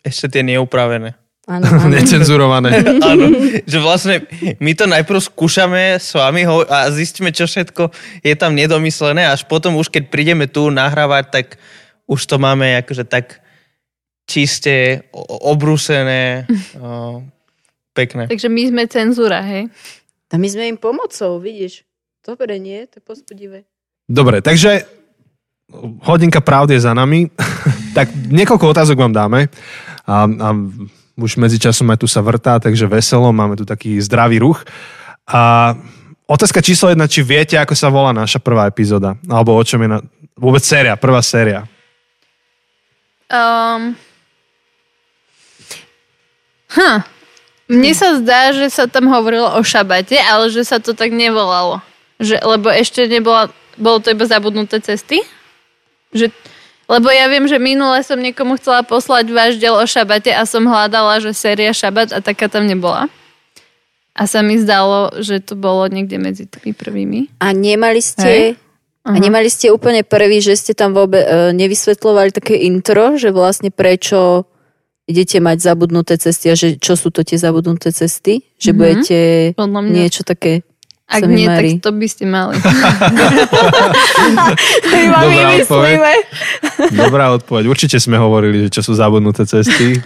Ešte 0.00 0.40
tie 0.40 0.42
neupravené. 0.44 1.16
Áno, 1.44 1.68
áno. 1.68 1.92
necenzurované. 1.96 2.80
Áno, 3.08 3.28
že 3.68 3.76
vlastne 3.76 4.24
my 4.64 4.72
to 4.72 4.88
najprv 4.88 5.20
skúšame 5.20 6.00
s 6.00 6.16
vami 6.16 6.48
ho- 6.48 6.64
a 6.64 6.88
zistíme, 6.88 7.36
čo 7.36 7.44
všetko 7.44 7.92
je 8.24 8.32
tam 8.32 8.56
nedomyslené, 8.56 9.28
až 9.28 9.44
potom 9.44 9.76
už 9.76 9.92
keď 9.92 10.08
prídeme 10.08 10.48
tu 10.48 10.72
nahrávať, 10.72 11.24
tak 11.28 11.46
už 12.06 12.20
to 12.26 12.36
máme 12.36 12.84
akože 12.84 13.04
tak 13.04 13.40
čisté, 14.24 15.08
o- 15.12 15.52
obrúsené, 15.52 16.48
o, 16.80 17.22
pekné. 17.92 18.28
Takže 18.28 18.48
my 18.48 18.62
sme 18.68 18.82
cenzúra, 18.88 19.40
hej? 19.44 19.68
A 20.32 20.40
my 20.40 20.48
sme 20.50 20.66
im 20.66 20.78
pomocou, 20.80 21.38
vidíš. 21.38 21.86
Dobre, 22.24 22.58
nie? 22.58 22.88
To 22.90 22.98
je 22.98 23.04
pospodivé. 23.04 23.58
Dobre, 24.10 24.42
takže 24.42 24.82
hodinka 26.02 26.42
pravdy 26.42 26.74
je 26.74 26.84
za 26.84 26.92
nami. 26.96 27.30
tak 27.96 28.10
niekoľko 28.12 28.66
otázok 28.74 28.98
vám 28.98 29.14
dáme. 29.14 29.46
A, 30.04 30.26
a 30.26 30.48
už 31.14 31.38
medzičasom 31.38 31.86
aj 31.94 32.02
tu 32.02 32.08
sa 32.10 32.20
vrtá, 32.20 32.58
takže 32.58 32.90
veselo, 32.90 33.30
máme 33.30 33.54
tu 33.54 33.62
taký 33.62 34.02
zdravý 34.02 34.42
ruch. 34.42 34.66
A 35.30 35.72
otázka 36.26 36.58
číslo 36.60 36.90
jedna, 36.90 37.06
či 37.06 37.22
viete, 37.22 37.54
ako 37.54 37.74
sa 37.78 37.88
volá 37.88 38.10
naša 38.10 38.42
prvá 38.42 38.66
epizóda? 38.66 39.14
Alebo 39.30 39.54
o 39.54 39.62
čom 39.62 39.80
je 39.86 39.88
na... 39.88 39.98
Vôbec 40.34 40.66
séria, 40.66 40.98
prvá 40.98 41.22
séria. 41.22 41.62
Um, 43.30 43.96
hm. 46.74 47.00
Mne 47.64 47.92
sa 47.96 48.20
zdá, 48.20 48.52
že 48.52 48.68
sa 48.68 48.84
tam 48.84 49.08
hovorilo 49.08 49.56
o 49.56 49.60
šabate, 49.64 50.20
ale 50.20 50.52
že 50.52 50.68
sa 50.68 50.76
to 50.76 50.92
tak 50.92 51.16
nevolalo. 51.16 51.80
Že, 52.20 52.44
lebo 52.44 52.68
ešte 52.68 53.08
nebola, 53.08 53.48
bolo 53.80 54.04
to 54.04 54.12
iba 54.12 54.28
zabudnuté 54.28 54.84
cesty. 54.84 55.24
Že, 56.12 56.28
lebo 56.84 57.08
ja 57.08 57.24
viem, 57.32 57.48
že 57.48 57.56
minule 57.56 58.04
som 58.04 58.20
niekomu 58.20 58.60
chcela 58.60 58.84
poslať 58.84 59.32
váš 59.32 59.52
diel 59.56 59.72
o 59.72 59.84
šabate 59.88 60.28
a 60.36 60.44
som 60.44 60.68
hľadala, 60.68 61.24
že 61.24 61.32
séria 61.32 61.72
šabat 61.72 62.12
a 62.12 62.20
taká 62.20 62.52
tam 62.52 62.68
nebola. 62.68 63.08
A 64.14 64.28
sa 64.28 64.44
mi 64.44 64.60
zdalo, 64.60 65.10
že 65.24 65.40
to 65.40 65.56
bolo 65.56 65.88
niekde 65.88 66.20
medzi 66.20 66.44
tými 66.44 66.76
prvými. 66.76 67.32
A 67.40 67.50
nemali 67.50 67.98
ste... 68.04 68.28
Hej. 68.28 68.63
A 69.04 69.12
nemali 69.14 69.46
ste 69.46 69.68
úplne 69.68 70.00
prvý, 70.00 70.40
že 70.40 70.54
ste 70.54 70.72
tam 70.72 70.92
vôbec 70.92 71.20
e, 71.20 71.28
nevysvetľovali 71.52 72.30
také 72.32 72.56
intro, 72.58 73.14
že 73.14 73.28
vlastne 73.30 73.68
prečo 73.68 74.48
idete 75.04 75.36
mať 75.38 75.60
zabudnuté 75.62 76.16
cesty 76.16 76.48
a 76.48 76.56
že 76.56 76.76
čo 76.76 76.96
sú 76.96 77.08
to 77.08 77.20
tie 77.20 77.36
zabudnuté 77.36 77.92
cesty? 77.92 78.48
Že 78.56 78.70
Mhm. 78.70 78.76
budete 78.76 79.18
Podľa 79.52 79.80
mňa. 79.82 79.92
niečo 79.92 80.22
také 80.22 80.64
Ak 81.04 81.20
nie, 81.22 81.44
mári. 81.44 81.76
tak 81.76 81.84
to 81.84 81.92
by 81.92 82.06
ste 82.08 82.24
mali. 82.24 82.56
Dobrá 85.12 85.48
odpoveď. 85.54 85.96
Dobrá 86.90 87.24
odpoveď. 87.32 87.64
Určite 87.66 87.96
sme 87.98 88.16
hovorili, 88.16 88.64
že 88.64 88.72
čo 88.72 88.82
sú 88.82 88.92
zabudnuté 88.94 89.44
cesty. 89.44 90.00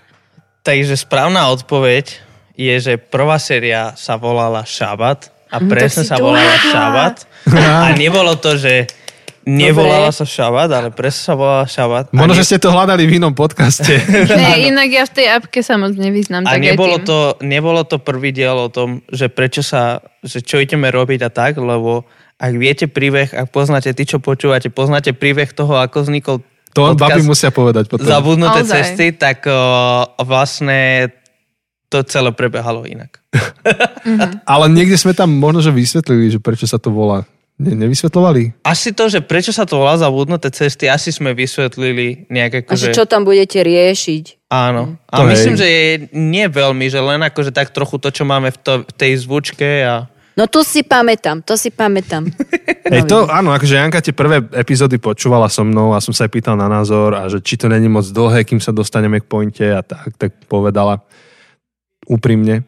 Takže 0.66 0.98
správna 0.98 1.48
odpoveď 1.48 2.18
je, 2.52 2.74
že 2.76 2.98
prvá 2.98 3.38
séria 3.38 3.94
sa 3.94 4.18
volala 4.18 4.60
Šabat 4.60 5.32
a 5.50 5.56
tak 5.58 5.66
presne 5.66 6.02
sa 6.06 6.16
volala. 6.16 6.54
Šabat. 6.70 7.16
A 7.50 7.90
nebolo 7.98 8.38
to, 8.38 8.54
že 8.54 8.86
nevolala 9.42 10.12
sa 10.12 10.22
Šabat, 10.22 10.70
ale 10.70 10.88
presne 10.94 11.22
sa 11.26 11.34
volala 11.34 11.66
Šabat. 11.66 12.14
Možno, 12.14 12.32
ne- 12.36 12.38
že 12.38 12.44
ste 12.46 12.58
to 12.62 12.70
hľadali 12.70 13.08
v 13.08 13.18
inom 13.18 13.34
podcaste. 13.34 13.98
Ne, 14.40 14.62
inak 14.70 14.88
ja 14.88 15.04
v 15.08 15.12
tej 15.12 15.26
apke 15.32 15.60
sa 15.64 15.80
moc 15.80 15.96
nevyznám. 15.96 16.46
A 16.46 16.60
nebolo 16.60 17.02
to, 17.02 17.34
nebolo 17.42 17.82
to 17.82 17.98
prvý 17.98 18.30
diel 18.30 18.56
o 18.56 18.68
tom, 18.70 19.02
že 19.10 19.26
prečo 19.26 19.64
sa, 19.64 20.04
že 20.22 20.44
čo 20.44 20.62
ideme 20.62 20.88
robiť 20.92 21.20
a 21.26 21.30
tak, 21.32 21.58
lebo 21.58 22.06
ak 22.40 22.52
viete 22.56 22.88
príbeh, 22.88 23.36
ak 23.36 23.52
poznáte, 23.52 23.92
ty 23.92 24.08
čo 24.08 24.16
počúvate, 24.16 24.72
poznáte 24.72 25.12
príbeh 25.12 25.52
toho, 25.52 25.76
ako 25.76 26.08
vznikol 26.08 26.40
To 26.72 26.96
babi 26.96 27.20
musia 27.20 27.52
povedať 27.52 27.90
potom. 27.90 28.06
Zabudnuté 28.06 28.64
Naozaj. 28.64 28.72
cesty, 28.72 29.06
tak 29.12 29.44
o, 29.44 29.60
vlastne 30.24 31.10
to 31.90 32.06
celé 32.06 32.30
prebehalo 32.30 32.86
inak. 32.86 33.18
Ale 34.46 34.70
niekde 34.70 34.94
sme 34.94 35.10
tam 35.10 35.34
možno, 35.34 35.58
že 35.60 35.74
vysvetlili, 35.74 36.30
že 36.30 36.38
prečo 36.38 36.64
sa 36.70 36.78
to 36.78 36.94
volá. 36.94 37.26
Ne, 37.60 37.76
nevysvetlovali? 37.76 38.56
Asi 38.64 38.96
to, 38.96 39.12
že 39.12 39.20
prečo 39.20 39.52
sa 39.52 39.68
to 39.68 39.84
volá 39.84 39.92
zabudnuté 40.00 40.48
cesty, 40.48 40.88
asi 40.88 41.12
sme 41.12 41.36
vysvetlili 41.36 42.24
nejak 42.32 42.64
A 42.64 42.72
že 42.72 42.88
akože... 42.88 42.96
čo 42.96 43.04
tam 43.04 43.28
budete 43.28 43.60
riešiť? 43.60 44.48
Áno. 44.48 44.96
A 45.12 45.20
To 45.20 45.28
myslím, 45.28 45.54
hej. 45.54 45.60
že 45.60 45.66
je 45.68 45.84
nie 46.16 46.48
veľmi, 46.48 46.88
že 46.88 47.04
len 47.04 47.20
akože 47.20 47.52
tak 47.52 47.68
trochu 47.76 48.00
to, 48.00 48.08
čo 48.08 48.24
máme 48.24 48.48
v, 48.48 48.58
to, 48.64 48.72
v 48.88 48.92
tej 48.96 49.12
zvučke 49.28 49.84
a... 49.84 50.08
No 50.40 50.48
to 50.48 50.64
si 50.64 50.80
pamätám, 50.80 51.44
to 51.44 51.52
si 51.60 51.68
pamätám. 51.68 52.24
Hej, 52.94 53.04
to 53.12 53.28
áno, 53.28 53.52
akože 53.52 53.76
Janka 53.76 54.00
tie 54.00 54.16
prvé 54.16 54.40
epizódy 54.56 54.96
počúvala 54.96 55.52
so 55.52 55.60
mnou 55.60 55.92
a 55.92 56.00
som 56.00 56.16
sa 56.16 56.24
aj 56.24 56.32
pýtal 56.32 56.56
na 56.56 56.64
názor 56.64 57.12
a 57.12 57.28
že 57.28 57.44
či 57.44 57.60
to 57.60 57.68
není 57.68 57.92
moc 57.92 58.08
dlhé, 58.08 58.48
kým 58.48 58.56
sa 58.56 58.72
dostaneme 58.72 59.20
k 59.20 59.28
pointe 59.28 59.66
a 59.68 59.84
tak, 59.84 60.16
tak 60.16 60.32
povedala 60.48 61.04
úprimne. 62.10 62.66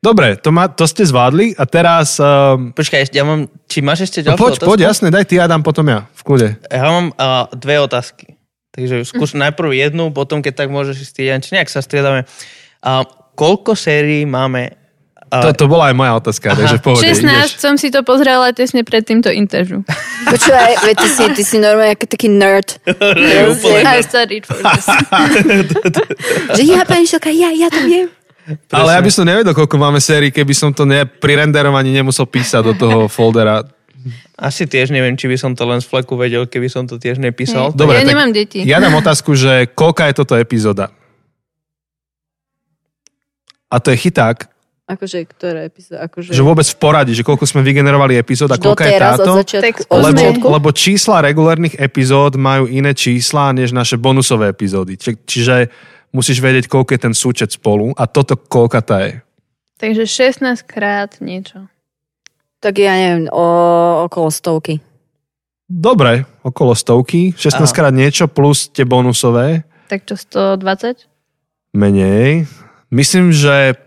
Dobre, 0.00 0.40
to, 0.40 0.48
ma, 0.48 0.64
to 0.72 0.88
ste 0.88 1.04
zvládli 1.04 1.52
a 1.60 1.68
teraz... 1.68 2.16
Um, 2.16 2.72
Počkaj, 2.72 3.12
ja 3.12 3.20
mám... 3.20 3.52
Či 3.68 3.84
máš 3.84 4.08
ešte 4.08 4.24
no 4.24 4.32
ďalšiu 4.32 4.40
poď, 4.40 4.52
otázku? 4.56 4.68
poď, 4.72 4.78
jasne, 4.88 5.08
daj 5.12 5.24
ty, 5.28 5.36
ja 5.36 5.44
dám 5.44 5.60
potom 5.60 5.84
ja, 5.92 6.08
v 6.16 6.22
kľude. 6.24 6.48
Ja 6.72 6.88
mám 6.88 7.12
uh, 7.12 7.52
dve 7.52 7.84
otázky. 7.84 8.40
Takže 8.72 9.04
skús 9.04 9.36
Mhm. 9.36 9.40
najprv 9.44 9.70
jednu, 9.76 10.08
potom 10.08 10.40
keď 10.40 10.64
tak 10.64 10.68
môžeš 10.72 11.04
ísť 11.04 11.12
ty, 11.12 11.22
či 11.28 11.50
nejak 11.52 11.68
sa 11.68 11.84
striedame. 11.84 12.24
Uh, 12.80 13.04
koľko 13.36 13.76
sérií 13.76 14.24
máme? 14.24 14.80
To, 15.30 15.46
Uh, 15.46 15.54
to 15.54 15.70
bola 15.70 15.92
aj 15.92 15.94
moja 15.94 16.18
otázka, 16.18 16.58
takže 16.58 16.80
v 16.80 16.82
pohode, 16.82 17.06
16 17.06 17.22
ideš. 17.22 17.62
som 17.62 17.78
si 17.78 17.86
to 17.94 18.02
pozrela 18.02 18.50
tesne 18.50 18.82
pred 18.82 19.06
týmto 19.06 19.30
interview. 19.30 19.78
Počúvaj, 20.32 20.82
veď 20.82 20.96
ty 20.98 21.06
si, 21.06 21.24
ty 21.38 21.42
si 21.46 21.56
normálne 21.62 21.94
aký 21.94 22.10
taký 22.10 22.26
nerd. 22.26 22.82
I 22.90 24.02
studied 24.02 24.42
for 24.42 24.58
this. 24.58 24.86
Že 26.58 26.62
ja, 26.66 26.82
pani 26.82 27.06
Šelka, 27.06 27.30
ja, 27.30 27.54
ja 27.54 27.70
to 27.70 27.78
viem. 27.86 28.10
Ale 28.72 28.96
ja 28.96 29.00
by 29.00 29.10
som 29.12 29.24
nevedel, 29.28 29.52
koľko 29.54 29.76
máme 29.76 30.00
sérií, 30.02 30.34
keby 30.34 30.54
som 30.56 30.70
to 30.72 30.88
ne, 30.88 31.04
pri 31.06 31.38
renderovaní 31.44 31.92
nemusel 31.94 32.26
písať 32.26 32.62
do 32.62 32.74
toho 32.74 32.98
foldera. 33.16 33.62
Asi 34.40 34.64
tiež 34.64 34.88
neviem, 34.88 35.12
či 35.14 35.28
by 35.28 35.36
som 35.36 35.52
to 35.52 35.68
len 35.68 35.84
z 35.84 35.86
fleku 35.86 36.16
vedel, 36.16 36.48
keby 36.48 36.72
som 36.72 36.88
to 36.88 36.96
tiež 36.96 37.20
nepísal. 37.20 37.70
Hej. 37.70 37.76
Dobre, 37.76 38.00
ja 38.00 38.06
nemám 38.08 38.32
deti. 38.32 38.64
Ja 38.64 38.80
dám 38.80 38.96
otázku, 39.02 39.36
že 39.36 39.68
koľká 39.70 40.08
je 40.10 40.14
toto 40.24 40.34
epizóda? 40.40 40.88
A 43.70 43.78
to 43.78 43.94
je 43.94 44.10
chyták, 44.10 44.50
Akože, 44.90 45.22
ktoré 45.22 45.70
epizódy? 45.70 46.02
Akože... 46.02 46.34
že 46.34 46.42
vôbec 46.42 46.66
v 46.66 46.78
poradí, 46.82 47.12
že 47.14 47.22
koľko 47.22 47.46
sme 47.46 47.62
vygenerovali 47.62 48.18
epizód 48.18 48.50
a 48.50 48.58
koľka 48.58 48.90
je 48.90 48.98
táto. 48.98 49.30
Lebo, 49.86 50.50
lebo 50.50 50.68
čísla 50.74 51.22
regulárnych 51.22 51.78
epizód 51.78 52.34
majú 52.34 52.66
iné 52.66 52.90
čísla 52.90 53.54
než 53.54 53.70
naše 53.70 53.94
bonusové 53.94 54.50
epizódy. 54.50 54.98
Či, 54.98 55.14
čiže 55.22 55.70
musíš 56.10 56.42
vedieť, 56.42 56.66
koľko 56.66 56.90
je 56.94 57.00
ten 57.00 57.14
súčet 57.14 57.50
spolu 57.54 57.94
a 57.94 58.06
toto 58.06 58.34
koľka 58.38 58.80
tá 58.82 58.98
je. 59.06 59.22
Takže 59.80 60.04
16 60.04 60.60
krát 60.68 61.16
niečo. 61.24 61.66
Tak 62.60 62.76
ja 62.76 62.92
neviem, 62.92 63.32
o, 63.32 63.46
okolo 64.04 64.28
stovky. 64.28 64.84
Dobre, 65.64 66.28
okolo 66.44 66.76
stovky, 66.76 67.32
16 67.32 67.56
Aha. 67.56 67.72
krát 67.72 67.94
niečo 67.94 68.28
plus 68.28 68.68
tie 68.68 68.84
bonusové. 68.84 69.64
Tak 69.88 70.04
čo, 70.04 70.20
120? 70.20 71.08
Menej. 71.72 72.44
Myslím, 72.92 73.32
že 73.32 73.78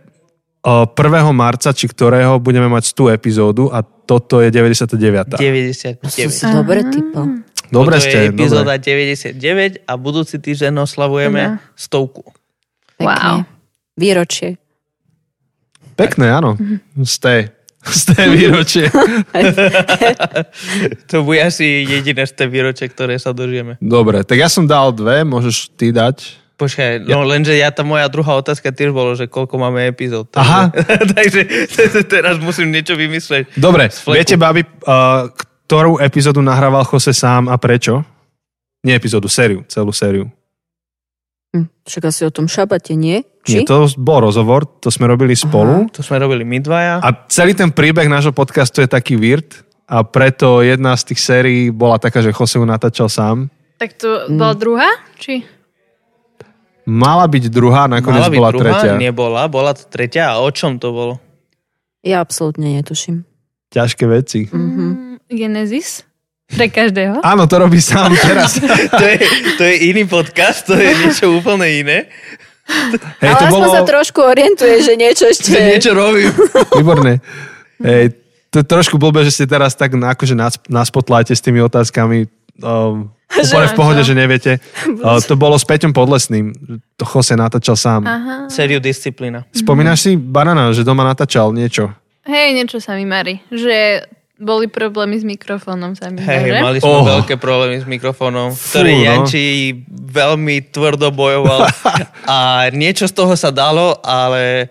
o, 0.66 0.90
1. 0.90 1.30
marca, 1.36 1.70
či 1.70 1.86
ktorého, 1.86 2.42
budeme 2.42 2.66
mať 2.66 2.98
100 2.98 3.14
epizódu 3.14 3.70
a 3.70 3.86
toto 3.86 4.42
je 4.42 4.50
99. 4.50 5.38
99. 5.38 6.02
To 6.02 6.10
si 6.10 6.46
dobre 6.50 6.82
typol. 6.90 7.46
Dobre 7.74 7.98
Toto 7.98 8.06
ste, 8.06 8.18
je 8.22 8.30
epizóda 8.30 8.78
dobre. 8.78 9.34
99 9.34 9.90
a 9.90 9.94
budúci 9.98 10.38
týždeň 10.38 10.86
oslavujeme 10.86 11.58
stovku. 11.74 12.22
Pekne. 13.02 13.10
Wow. 13.10 13.38
Výročie. 13.98 14.62
Pekné, 15.98 16.30
áno. 16.30 16.54
Té, 17.22 17.50
z 17.82 18.02
té 18.14 18.22
výročie. 18.30 18.88
To 21.10 21.22
bude 21.22 21.42
asi 21.42 21.86
jediné 21.86 22.26
z 22.26 22.34
tej 22.34 22.48
výročie, 22.50 22.90
ktoré 22.90 23.18
sa 23.18 23.34
dožijeme. 23.34 23.78
Dobre, 23.82 24.26
tak 24.26 24.38
ja 24.42 24.50
som 24.50 24.66
dal 24.66 24.94
dve, 24.94 25.22
môžeš 25.26 25.74
ty 25.78 25.94
dať. 25.94 26.42
Počkaj, 26.54 27.10
no 27.10 27.26
lenže 27.26 27.58
ja, 27.58 27.74
tá 27.74 27.82
moja 27.82 28.06
druhá 28.08 28.38
otázka 28.38 28.70
tiež 28.70 28.94
bolo, 28.94 29.18
že 29.18 29.26
koľko 29.26 29.58
máme 29.58 29.90
epizód. 29.90 30.30
Takže, 30.34 30.42
Aha. 30.46 30.70
takže 31.70 32.02
teraz 32.06 32.38
musím 32.38 32.70
niečo 32.70 32.94
vymysleť. 32.94 33.58
Dobre, 33.58 33.90
viete, 33.90 34.38
babi, 34.38 34.62
uh, 34.86 35.30
ktorú 35.66 35.98
epizódu 35.98 36.40
nahrával 36.40 36.84
Jose 36.86 37.12
sám 37.12 37.48
a 37.48 37.56
prečo? 37.58 38.04
Nie 38.84 39.00
epizódu, 39.00 39.32
sériu, 39.32 39.64
celú 39.66 39.96
sériu. 39.96 40.28
Hm, 41.56 41.70
Však 41.88 42.04
asi 42.04 42.22
o 42.28 42.32
tom 42.34 42.46
šabate, 42.46 42.94
nie? 42.94 43.24
Nie, 43.48 43.64
Či? 43.64 43.68
to 43.68 43.88
bol 43.96 44.24
rozhovor, 44.24 44.64
to 44.66 44.88
sme 44.88 45.08
robili 45.08 45.36
spolu. 45.36 45.88
To 45.92 46.04
sme 46.04 46.20
robili 46.20 46.44
my 46.44 46.60
dvaja. 46.60 47.00
A 47.00 47.10
celý 47.28 47.54
ten 47.54 47.72
príbeh 47.72 48.08
nášho 48.08 48.32
podcastu 48.32 48.80
je 48.80 48.90
taký 48.90 49.16
weird 49.16 49.64
a 49.86 50.04
preto 50.04 50.64
jedna 50.64 50.96
z 50.96 51.12
tých 51.12 51.20
sérií 51.20 51.62
bola 51.70 52.00
taká, 52.00 52.20
že 52.20 52.32
Jose 52.32 52.56
ju 52.56 52.64
natáčal 52.64 53.08
sám. 53.08 53.48
Tak 53.78 54.00
to 54.00 54.32
bola 54.32 54.56
druhá? 54.56 54.90
Či? 55.16 55.44
Mala 56.84 57.24
byť 57.28 57.48
druhá, 57.48 57.88
nakoniec 57.88 58.28
Mala 58.28 58.32
byť 58.32 58.40
bola 58.40 58.52
druhá, 58.52 58.80
tretia. 58.84 58.94
nebola, 59.00 59.42
bola 59.48 59.72
to 59.72 59.88
tretia. 59.88 60.36
A 60.36 60.44
o 60.44 60.52
čom 60.52 60.76
to 60.76 60.92
bolo? 60.92 61.16
Ja 62.04 62.20
absolútne 62.20 62.76
netuším. 62.76 63.24
Ťažké 63.72 64.04
veci. 64.08 64.52
Mhm. 64.52 65.13
Genesis? 65.34 66.06
Pre 66.54 66.68
každého? 66.70 67.26
Áno, 67.26 67.50
to 67.50 67.56
robí 67.58 67.82
sám 67.82 68.14
teraz. 68.14 68.62
to, 69.00 69.04
je, 69.04 69.18
to 69.58 69.62
je 69.66 69.76
iný 69.90 70.06
podcast, 70.06 70.70
to 70.70 70.78
je 70.78 70.92
niečo 71.02 71.34
úplne 71.34 71.66
iné. 71.66 71.98
Hej, 73.20 73.28
Ale 73.28 73.36
to 73.36 73.46
aspoň 73.50 73.64
bolo... 73.68 73.76
sa 73.76 73.82
trošku 73.84 74.20
orientuje, 74.24 74.76
že 74.80 74.94
niečo 74.96 75.28
ešte... 75.28 75.52
Že 75.52 75.62
niečo 75.68 75.92
robím. 75.92 76.32
Výborné. 76.80 77.20
Hej, 77.82 78.16
to 78.54 78.62
je 78.62 78.66
trošku 78.70 78.96
blbé, 79.02 79.26
že 79.28 79.34
ste 79.34 79.46
teraz 79.50 79.74
tak 79.74 79.98
na, 79.98 80.14
akože 80.14 80.38
na, 80.38 80.48
s 80.48 81.42
tými 81.44 81.60
otázkami. 81.66 82.30
Um, 82.62 83.10
úplne 83.44 83.68
v 83.68 83.76
pohode, 83.76 84.02
že 84.06 84.14
neviete. 84.14 84.62
Uh, 84.86 85.18
to 85.26 85.34
bolo 85.34 85.58
s 85.58 85.66
Peťom 85.66 85.92
Podlesným. 85.92 86.54
To 87.02 87.04
Jose 87.04 87.34
natáčal 87.34 87.76
sám. 87.76 88.06
Aha. 88.06 88.36
Sériu 88.48 88.78
disciplína. 88.78 89.50
Spomínaš 89.50 90.06
si, 90.06 90.12
Banana, 90.16 90.70
že 90.70 90.86
doma 90.86 91.02
natáčal 91.02 91.50
niečo? 91.50 91.90
Hej, 92.24 92.56
niečo 92.56 92.78
sa 92.80 92.96
mi 92.96 93.04
marí. 93.04 93.42
Že 93.52 94.06
boli 94.44 94.68
problémy 94.68 95.16
s 95.16 95.24
mikrofónom 95.24 95.96
sa 95.96 96.12
mi 96.12 96.20
Hej, 96.20 96.52
že? 96.52 96.60
mali 96.60 96.78
sme 96.78 96.92
Oh. 96.92 97.08
veľké 97.08 97.40
problémy 97.40 97.80
s 97.80 97.88
mikrofónom, 97.88 98.52
Fú, 98.52 98.78
ktorý 98.78 98.94
no. 98.94 99.04
Janči 99.08 99.44
veľmi 99.90 100.70
tvrdo 100.70 101.10
bojoval 101.10 101.66
a 102.30 102.68
niečo 102.70 103.08
z 103.08 103.16
toho 103.16 103.34
sa 103.34 103.50
dalo, 103.50 103.98
ale 104.04 104.68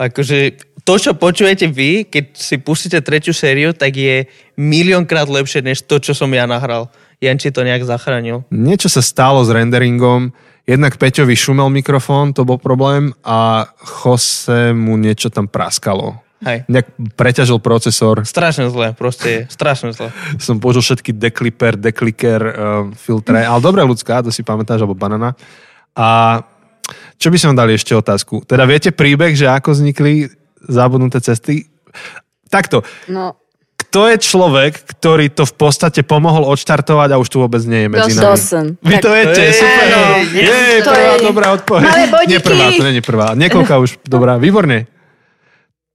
akože 0.00 0.38
to, 0.82 0.98
čo 0.98 1.14
počujete 1.14 1.70
vy, 1.70 2.10
keď 2.10 2.24
si 2.34 2.58
pustíte 2.58 2.98
tretiu 2.98 3.30
sériu, 3.30 3.70
tak 3.70 3.94
je 3.94 4.26
miliónkrát 4.58 5.30
lepšie, 5.30 5.62
než 5.62 5.86
to, 5.86 6.02
čo 6.02 6.10
som 6.10 6.26
ja 6.34 6.42
nahral. 6.42 6.90
Janči 7.22 7.54
to 7.54 7.62
nejak 7.62 7.86
zachránil. 7.86 8.42
Niečo 8.50 8.90
sa 8.90 8.98
stalo 8.98 9.46
s 9.46 9.50
renderingom. 9.54 10.34
Jednak 10.66 10.98
Peťovi 10.98 11.38
šumel 11.38 11.70
mikrofón, 11.70 12.34
to 12.34 12.42
bol 12.42 12.58
problém 12.58 13.14
a 13.22 13.66
Jose 14.02 14.74
mu 14.74 14.98
niečo 14.98 15.30
tam 15.30 15.46
praskalo. 15.46 16.18
Hej. 16.42 16.66
Nejak 16.66 16.86
preťažil 17.14 17.62
procesor. 17.62 18.26
Strašne 18.26 18.66
zle, 18.66 18.92
proste 18.92 19.28
je 19.28 19.40
strašne 19.46 19.94
zle. 19.94 20.10
Som 20.42 20.58
použil 20.58 20.82
všetky 20.82 21.14
dekliper, 21.14 21.78
dekliker, 21.78 22.40
uh, 22.42 22.52
filtre. 22.92 23.40
Ale 23.40 23.62
dobré 23.62 23.82
ľudská, 23.82 24.20
to 24.20 24.28
si 24.28 24.42
pamätáš, 24.42 24.82
alebo 24.82 24.98
banana. 24.98 25.38
A 25.94 26.42
čo 27.14 27.30
by 27.30 27.38
som 27.38 27.54
dali 27.54 27.72
ešte 27.72 27.94
otázku? 27.94 28.42
Teda 28.42 28.66
viete 28.66 28.90
príbeh, 28.90 29.38
že 29.38 29.46
ako 29.46 29.70
vznikli 29.70 30.26
zabudnuté 30.66 31.22
cesty? 31.22 31.70
Takto, 32.50 32.82
No, 33.06 33.38
kto 33.78 34.08
je 34.08 34.16
človek, 34.18 34.72
ktorý 34.88 35.28
to 35.28 35.44
v 35.44 35.54
podstate 35.54 36.00
pomohol 36.00 36.48
odštartovať 36.48 37.12
a 37.12 37.20
už 37.20 37.28
tu 37.28 37.38
vôbec 37.38 37.60
nie 37.68 37.84
je 37.84 37.88
medzi 37.92 38.12
nami? 38.16 38.24
Dawson. 38.24 38.66
Vy 38.80 38.94
to 38.98 39.08
viete, 39.12 39.42
Ej, 39.42 39.52
super. 39.52 39.84
áno. 39.84 40.00
Jej, 40.32 40.78
To 40.80 40.90
prvá 40.90 41.12
je- 41.12 41.20
dobrá 41.20 41.46
odpoveď. 41.52 41.84
Malé 41.84 42.04
bodíky. 42.08 42.32
Nie 42.32 42.40
prvá, 42.40 42.66
to 42.72 42.82
je 42.82 43.02
prvá. 43.04 43.28
Niekoľká 43.36 43.74
už 43.78 43.90
dobrá, 44.02 44.40
výborne. 44.40 44.88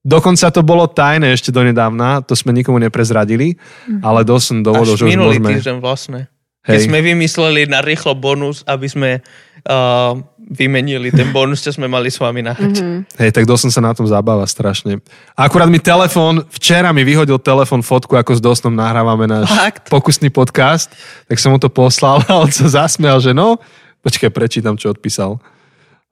Dokonca 0.07 0.47
to 0.55 0.63
bolo 0.63 0.87
tajné 0.87 1.35
ešte 1.35 1.51
donedávna, 1.51 2.23
to 2.23 2.31
sme 2.31 2.55
nikomu 2.55 2.79
neprezradili, 2.79 3.59
ale 3.99 4.23
dosť 4.23 4.45
som 4.47 4.57
dovodol, 4.63 4.95
Až 4.95 4.99
že 5.03 5.05
už 5.05 5.11
minulý 5.11 5.35
môžeme... 5.43 5.49
týždeň 5.59 5.75
vlastne. 5.83 6.19
Keď 6.63 6.79
Hej. 6.79 6.87
sme 6.87 6.99
vymysleli 6.99 7.61
na 7.67 7.79
rýchlo 7.83 8.15
bonus, 8.15 8.63
aby 8.67 8.87
sme 8.87 9.09
uh, 9.19 10.11
vymenili 10.47 11.11
ten 11.11 11.31
bonus, 11.35 11.63
čo 11.63 11.75
sme 11.75 11.91
mali 11.91 12.07
s 12.07 12.19
vami 12.19 12.43
nahrať. 12.43 12.75
Mm-hmm. 12.79 12.99
Hej, 13.19 13.31
tak 13.35 13.43
dosť 13.47 13.67
som 13.67 13.71
sa 13.71 13.81
na 13.83 13.91
tom 13.91 14.07
zabáva 14.07 14.47
strašne. 14.47 15.03
A 15.35 15.47
akurát 15.47 15.67
mi 15.67 15.79
telefon, 15.79 16.43
včera 16.51 16.91
mi 16.95 17.03
vyhodil 17.03 17.39
telefon 17.39 17.83
fotku, 17.83 18.15
ako 18.15 18.31
s 18.35 18.43
Dostom 18.43 18.71
nahrávame 18.71 19.27
náš 19.27 19.51
Fakt? 19.51 19.91
pokusný 19.91 20.31
podcast, 20.31 20.91
tak 21.27 21.39
som 21.39 21.51
mu 21.51 21.59
to 21.59 21.67
poslal 21.67 22.23
a 22.31 22.39
on 22.39 22.51
sa 22.51 22.67
zasmial, 22.67 23.19
že 23.19 23.35
no, 23.35 23.59
počkaj, 24.03 24.31
prečítam, 24.31 24.79
čo 24.79 24.91
odpísal. 24.91 25.39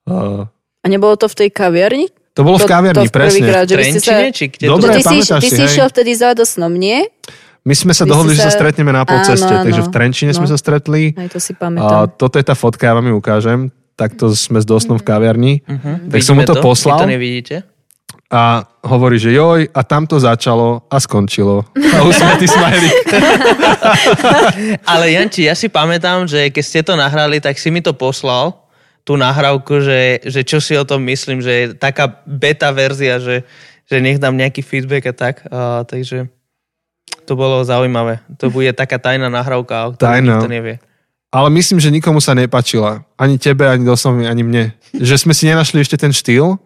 Uh, 0.03 0.47
A 0.83 0.87
nebolo 0.91 1.15
to 1.15 1.31
v 1.31 1.47
tej 1.47 1.49
kaviarni? 1.51 2.11
To 2.35 2.43
bolo 2.43 2.59
v 2.59 2.61
To- 2.61 2.69
kaviarni, 2.69 2.99
to 2.99 3.07
v 3.07 3.13
presne. 3.15 3.39
prvýkrát, 3.39 3.63
že 3.63 3.75
ste 3.79 3.87
sa... 3.95 4.11
Trenčine, 4.13 4.29
či 4.29 4.45
kde 4.49 4.65
Dobre, 4.67 4.91
Ty 4.91 5.01
si, 5.01 5.17
ty 5.23 5.47
si, 5.49 5.61
išiel 5.63 5.87
vtedy 5.87 6.11
za 6.13 6.29
dosnom, 6.31 6.69
nie? 6.69 7.07
My 7.63 7.73
sme 7.73 7.91
sa 7.91 8.03
Vy 8.03 8.09
dohodli, 8.11 8.33
ste 8.33 8.37
že 8.37 8.43
sa 8.43 8.51
sa- 8.51 8.57
stretneme 8.59 8.91
na 8.91 9.01
polceste, 9.01 9.47
áno. 9.49 9.63
takže 9.63 9.81
v 9.81 9.89
Trenčine 9.89 10.31
sme 10.31 10.45
No. 10.45 10.51
sa 10.51 10.57
stretli. 10.59 11.15
Aj 11.15 11.25
to 11.25 11.39
si 11.39 11.51
A 11.51 11.57
pamätám. 11.57 12.13
toto 12.13 12.35
je 12.35 12.43
tá 12.43 12.53
fotka, 12.53 12.83
ja 12.83 12.93
vám 12.93 13.07
ju 13.07 13.15
ukážem. 13.15 13.59
Takto 13.95 14.29
sme 14.29 14.59
s 14.59 14.65
Dostom 14.65 14.99
v 14.99 15.03
kaviarni. 15.03 15.53
Uh-huh. 15.63 16.11
Tak 16.11 16.19
som 16.19 16.35
mu 16.35 16.43
to 16.43 16.59
poslal. 16.59 16.99
Vy 16.99 17.01
to 17.01 17.09
nevidíte? 17.09 17.55
A 18.27 18.67
hovorí, 18.83 19.15
že 19.15 19.31
joj, 19.31 19.65
a 19.65 19.81
tam 19.81 20.03
to 20.03 20.19
začalo 20.19 20.83
a 20.85 20.97
skončilo. 20.97 21.63
A 21.71 22.03
usmetý 22.03 22.43
smajlík. 22.45 22.91
Ale 24.91 25.11
Janči, 25.11 25.43
ja 25.43 25.53
si 25.53 25.67
pamätám, 25.67 26.25
že 26.25 26.49
keď 26.49 26.63
ste 26.63 26.81
to 26.81 26.93
nahrali, 26.93 27.39
tak 27.39 27.55
si 27.55 27.69
mi 27.69 27.79
to 27.79 27.93
poslal, 27.93 28.64
tú 29.05 29.13
nahrávku, 29.15 29.85
že, 29.85 30.25
že 30.25 30.41
čo 30.41 30.57
si 30.57 30.73
o 30.73 30.83
tom 30.83 31.05
myslím, 31.05 31.39
že 31.39 31.51
je 31.53 31.65
taká 31.77 32.25
beta 32.25 32.73
verzia, 32.73 33.21
že, 33.21 33.45
že 33.85 34.01
nech 34.01 34.17
dám 34.17 34.33
nejaký 34.33 34.65
feedback 34.65 35.05
a 35.05 35.13
tak. 35.13 35.35
A, 35.47 35.85
takže 35.85 36.25
to 37.29 37.37
bolo 37.37 37.61
zaujímavé. 37.61 38.25
To 38.41 38.49
bude 38.49 38.73
taká 38.73 38.97
tajná 38.97 39.29
nahrávka, 39.29 39.87
o 39.87 39.93
ktorej 39.93 40.25
nikto 40.25 40.49
nevie. 40.49 40.75
Ale 41.29 41.53
myslím, 41.53 41.77
že 41.77 41.93
nikomu 41.93 42.17
sa 42.17 42.33
nepačila. 42.33 43.05
Ani 43.19 43.37
tebe, 43.37 43.69
ani 43.69 43.85
Dosovi, 43.85 44.25
ani 44.25 44.41
mne. 44.41 44.63
Že 44.95 45.15
sme 45.29 45.33
si 45.37 45.45
nenašli 45.45 45.83
ešte 45.83 45.99
ten 45.99 46.09
štýl. 46.09 46.57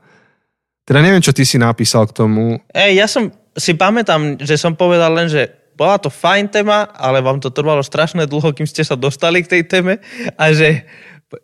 Teda 0.88 1.04
neviem, 1.04 1.25
čo 1.25 1.34
ty 1.34 1.43
si 1.43 1.60
napísal 1.60 2.08
k 2.08 2.15
tomu. 2.23 2.62
Ej, 2.71 3.04
ja 3.04 3.08
som 3.10 3.34
si 3.58 3.75
pamätám, 3.75 4.39
že 4.39 4.56
som 4.56 4.78
povedal 4.78 5.12
len, 5.12 5.28
že 5.28 5.49
bola 5.73 5.97
to 5.97 6.12
fajn 6.12 6.54
téma, 6.54 6.91
ale 6.95 7.23
vám 7.23 7.39
to 7.39 7.49
trvalo 7.49 7.80
strašne 7.80 8.28
dlho, 8.28 8.52
kým 8.52 8.67
ste 8.67 8.84
sa 8.84 8.99
dostali 8.99 9.41
k 9.41 9.58
tej 9.58 9.62
téme 9.63 9.93
a 10.36 10.43
že, 10.52 10.84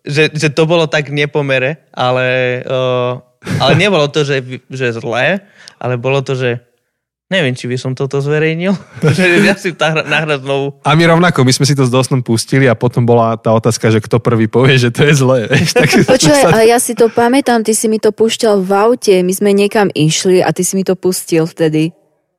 že, 0.02 0.30
že 0.30 0.50
to 0.50 0.64
bolo 0.64 0.86
tak 0.86 1.08
v 1.08 1.18
nepomere, 1.18 1.86
ale, 1.92 2.60
uh, 2.64 3.22
ale 3.60 3.74
nebolo 3.76 4.08
to, 4.08 4.22
že, 4.22 4.42
že 4.66 4.96
zlé, 4.96 5.46
ale 5.76 5.96
bolo 5.96 6.20
to, 6.20 6.34
že 6.34 6.62
neviem, 7.26 7.52
či 7.52 7.66
by 7.66 7.74
som 7.74 7.92
toto 7.92 8.18
zverejnil, 8.18 8.74
že 9.18 9.42
ja 9.42 9.54
si 9.54 9.74
tá 9.74 9.92
hra- 9.92 10.06
nahrať 10.06 10.42
znovu. 10.42 10.78
A 10.82 10.94
my 10.94 11.04
rovnako, 11.08 11.42
my 11.42 11.52
sme 11.52 11.66
si 11.66 11.74
to 11.74 11.82
s 11.82 11.90
Dostom 11.90 12.22
pustili 12.22 12.66
a 12.66 12.74
potom 12.74 13.02
bola 13.02 13.34
tá 13.34 13.50
otázka, 13.52 13.90
že 13.90 13.98
kto 14.00 14.18
prvý 14.18 14.46
povie, 14.46 14.78
že 14.78 14.90
to 14.90 15.04
je 15.04 15.14
zlé. 15.16 15.46
vieš, 15.46 15.74
Tak 15.74 15.90
sa- 16.22 16.62
ja 16.62 16.78
si 16.78 16.94
to 16.94 17.10
pamätám, 17.10 17.62
ty 17.62 17.74
si 17.74 17.86
mi 17.86 17.98
to 17.98 18.10
púšťal 18.10 18.62
v 18.62 18.72
aute, 18.72 19.16
my 19.20 19.34
sme 19.34 19.52
niekam 19.52 19.90
išli 19.90 20.42
a 20.42 20.50
ty 20.50 20.62
si 20.62 20.74
mi 20.74 20.82
to 20.82 20.94
pustil 20.94 21.46
vtedy. 21.46 21.94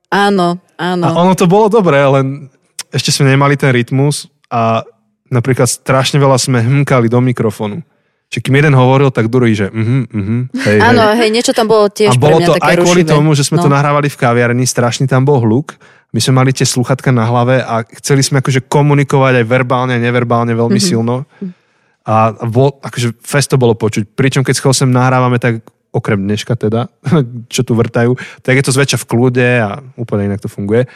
Áno, 0.06 0.62
A 0.78 0.94
áno. 0.94 1.02
ono 1.18 1.34
to 1.34 1.46
bolo 1.46 1.66
dobré, 1.66 1.98
len 1.98 2.46
ešte 2.88 3.10
sme 3.10 3.26
nemali 3.28 3.58
ten 3.58 3.74
rytmus 3.74 4.30
a 4.46 4.86
napríklad 5.28 5.66
strašne 5.66 6.16
veľa 6.16 6.36
sme 6.36 6.58
hmkali 6.60 7.06
do 7.06 7.18
mikrofónu. 7.20 7.82
Čiže 8.26 8.42
kým 8.42 8.58
jeden 8.58 8.74
hovoril, 8.74 9.14
tak 9.14 9.30
druhý, 9.30 9.54
že 9.54 9.70
mhm, 9.70 10.10
mhm, 10.10 10.38
hej, 10.58 10.78
Áno, 10.82 11.14
hej. 11.14 11.16
hej, 11.16 11.28
niečo 11.30 11.54
tam 11.54 11.66
bolo 11.66 11.86
tiež 11.86 12.10
A 12.10 12.18
bolo 12.18 12.38
to 12.40 12.54
aj 12.54 12.74
kvôli 12.76 13.06
rušivé. 13.06 13.12
tomu, 13.14 13.28
že 13.32 13.46
sme 13.46 13.56
to 13.56 13.70
No. 13.70 13.78
nahrávali 13.78 14.10
v 14.10 14.18
kaviarni, 14.18 14.66
strašný 14.66 15.06
tam 15.06 15.22
bol 15.22 15.38
hluk. 15.38 15.78
My 16.10 16.18
sme 16.18 16.34
mali 16.36 16.50
tie 16.50 16.64
sluchatka 16.64 17.10
na 17.10 17.22
hlave 17.22 17.60
a 17.60 17.86
chceli 17.94 18.22
sme 18.22 18.40
akože 18.40 18.66
komunikovať 18.66 19.42
aj 19.42 19.46
verbálne 19.46 19.94
a 19.94 20.02
neverbálne 20.02 20.50
veľmi 20.52 20.74
Mhm. 20.74 20.86
silno. 20.86 21.22
A 22.02 22.30
bol, 22.40 22.78
akože 22.80 23.14
fest 23.20 23.50
to 23.50 23.58
bolo 23.58 23.74
počuť. 23.74 24.06
Pričom 24.08 24.42
keď 24.42 24.54
s 24.54 24.62
Chosem 24.62 24.90
nahrávame, 24.90 25.38
tak 25.38 25.62
okrem 25.90 26.18
dneška 26.20 26.54
teda, 26.54 26.86
čo 27.52 27.62
tu 27.62 27.74
vrtajú, 27.74 28.14
tak 28.42 28.54
je 28.54 28.62
to 28.62 28.70
zväčša 28.70 28.98
v 29.02 29.06
kľude 29.06 29.48
a 29.58 29.70
úplne 29.94 30.26
inak 30.26 30.38
to 30.38 30.46
funguje. 30.46 30.86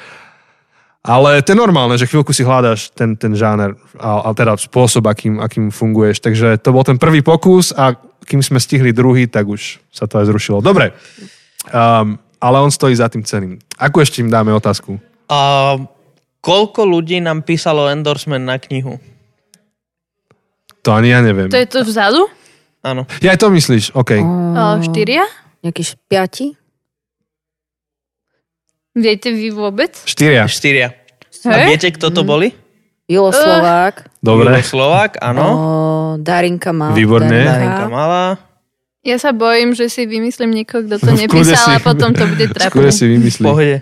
Ale 1.00 1.40
to 1.40 1.56
je 1.56 1.58
normálne, 1.58 1.96
že 1.96 2.04
chvíľku 2.04 2.36
si 2.36 2.44
hľadáš 2.44 2.92
ten, 2.92 3.16
ten 3.16 3.32
žáner 3.32 3.72
a, 3.96 4.28
a 4.28 4.36
teda 4.36 4.52
spôsob, 4.60 5.08
akým, 5.08 5.40
akým 5.40 5.72
funguješ. 5.72 6.20
Takže 6.20 6.60
to 6.60 6.76
bol 6.76 6.84
ten 6.84 7.00
prvý 7.00 7.24
pokus 7.24 7.72
a 7.72 7.96
kým 8.28 8.44
sme 8.44 8.60
stihli 8.60 8.92
druhý, 8.92 9.24
tak 9.24 9.48
už 9.48 9.80
sa 9.88 10.04
to 10.04 10.20
aj 10.20 10.28
zrušilo. 10.28 10.60
Dobre, 10.60 10.92
um, 11.72 12.20
ale 12.36 12.56
on 12.60 12.68
stojí 12.68 12.92
za 12.92 13.08
tým 13.08 13.24
ceným. 13.24 13.56
Akú 13.80 14.04
ešte 14.04 14.20
im 14.20 14.28
dáme 14.28 14.52
otázku? 14.52 15.00
A 15.32 15.80
koľko 16.44 16.84
ľudí 16.84 17.16
nám 17.24 17.48
písalo 17.48 17.88
endorsement 17.88 18.44
na 18.44 18.60
knihu? 18.60 19.00
To 20.84 20.92
ani 20.92 21.16
ja 21.16 21.24
neviem. 21.24 21.48
To 21.48 21.60
je 21.60 21.68
to 21.68 21.80
vzadu? 21.80 22.28
Áno. 22.84 23.08
Ja 23.24 23.32
aj 23.36 23.40
to 23.40 23.48
myslíš, 23.52 23.92
OK. 23.92 24.20
O, 24.20 24.64
štyria? 24.84 25.24
Nejaký 25.60 25.82
š- 25.84 25.96
piati? 26.08 26.59
Viete 28.92 29.30
vy 29.30 29.48
vôbec? 29.48 29.94
Štyria. 30.02 30.44
Štyria. 30.44 30.94
A 31.42 31.56
viete, 31.64 31.88
kto 31.88 32.10
to 32.10 32.20
boli? 32.20 32.50
Julo 33.04 33.30
Slovák. 33.30 34.06
Dobre. 34.18 34.50
Julo 34.52 34.62
Slovák, 34.62 35.18
áno. 35.18 35.44
O, 35.44 35.58
Darinka 36.16 36.70
Mal. 36.70 36.92
Výborne. 36.92 37.42
Darinka 37.42 37.86
Malá. 37.86 38.38
Ja 39.00 39.16
sa 39.16 39.30
bojím, 39.30 39.72
že 39.72 39.86
si 39.86 40.04
vymyslím 40.04 40.52
niekoho, 40.52 40.84
kto 40.84 41.00
to 41.00 41.10
nepísal 41.20 41.56
a 41.70 41.78
si- 41.78 41.82
potom 41.82 42.12
to 42.12 42.26
bude 42.28 42.46
Skôr 42.50 42.58
trápne. 42.84 42.90
si 42.90 43.04
V 43.04 43.10
vymyslí. 43.12 43.42
pohode. 43.42 43.76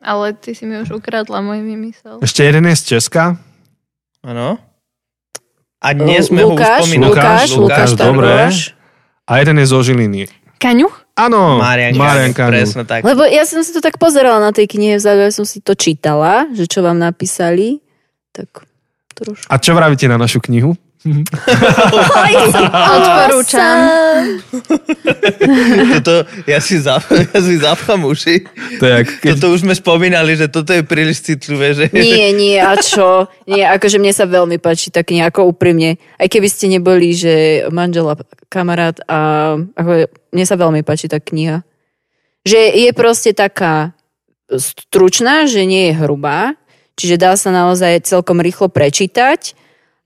Ale 0.00 0.32
ty 0.32 0.52
si 0.52 0.64
mi 0.64 0.74
už 0.76 0.96
ukradla 0.96 1.38
môj 1.38 1.60
vymysel. 1.60 2.18
Ešte 2.18 2.40
jeden 2.42 2.64
je 2.66 2.74
z 2.74 2.82
Česka. 2.90 3.36
Áno. 4.20 4.56
A 5.78 5.88
dnes 5.92 6.28
sme 6.28 6.40
Lukáš, 6.42 6.48
ho 6.50 6.56
už 6.58 6.76
spomínali. 6.82 7.08
Lukáš, 7.10 7.48
Lukáš, 7.48 7.54
Lukáš, 7.54 7.90
dobre. 7.94 8.26
Targoš. 8.26 8.56
A 9.22 9.32
jeden 9.38 9.56
je 9.56 9.66
zo 9.66 9.78
Žiliny. 9.78 10.22
Kaňuch? 10.58 10.99
Áno, 11.26 11.60
Marian, 11.60 11.92
Marian 12.00 12.32
Kanu. 12.32 12.56
Presne 12.56 12.88
tak. 12.88 13.04
Lebo 13.04 13.28
ja 13.28 13.44
som 13.44 13.60
si 13.60 13.76
to 13.76 13.84
tak 13.84 14.00
pozerala 14.00 14.40
na 14.40 14.52
tej 14.56 14.64
knihe 14.64 14.96
vzadu, 14.96 15.28
ja 15.28 15.32
som 15.32 15.44
si 15.44 15.60
to 15.60 15.76
čítala, 15.76 16.48
že 16.56 16.64
čo 16.64 16.80
vám 16.80 16.96
napísali. 16.96 17.84
Tak 18.32 18.64
trošku. 19.20 19.48
A 19.52 19.54
čo 19.60 19.76
vravíte 19.76 20.08
na 20.08 20.16
našu 20.16 20.40
knihu? 20.40 20.72
Odporúčam. 23.00 23.76
Toto, 25.96 26.28
ja 26.44 26.60
si, 26.60 26.76
zap, 26.76 27.08
ja 27.08 27.40
si 27.40 27.56
zapchám 27.56 28.04
uši. 28.04 28.44
To 28.76 28.84
je, 28.84 29.08
keď 29.24 29.40
Toto 29.40 29.56
už 29.56 29.64
sme 29.64 29.72
spomínali, 29.72 30.36
že 30.36 30.52
toto 30.52 30.76
je 30.76 30.84
príliš 30.84 31.24
citlivé, 31.24 31.72
že... 31.72 31.88
Nie, 31.96 32.36
nie, 32.36 32.60
a 32.60 32.76
čo? 32.76 33.32
Nie, 33.48 33.72
akože 33.72 33.96
mne 33.96 34.12
sa 34.12 34.28
veľmi 34.28 34.60
páči 34.60 34.92
tá 34.92 35.00
kniha, 35.00 35.32
ako 35.32 35.56
úprimne. 35.56 35.96
Aj 36.20 36.28
keby 36.28 36.52
ste 36.52 36.68
neboli, 36.68 37.16
že 37.16 37.64
manžela, 37.72 38.20
kamarát 38.52 39.00
a 39.08 39.56
ako, 39.56 40.04
mne 40.36 40.44
sa 40.44 40.60
veľmi 40.60 40.84
páči 40.84 41.08
tá 41.08 41.16
kniha. 41.16 41.64
Že 42.44 42.60
je 42.76 42.90
proste 42.92 43.32
taká 43.32 43.96
stručná, 44.52 45.48
že 45.48 45.64
nie 45.64 45.88
je 45.88 45.96
hrubá, 45.96 46.60
čiže 47.00 47.16
dá 47.16 47.32
sa 47.40 47.48
naozaj 47.48 48.04
celkom 48.04 48.44
rýchlo 48.44 48.68
prečítať 48.68 49.56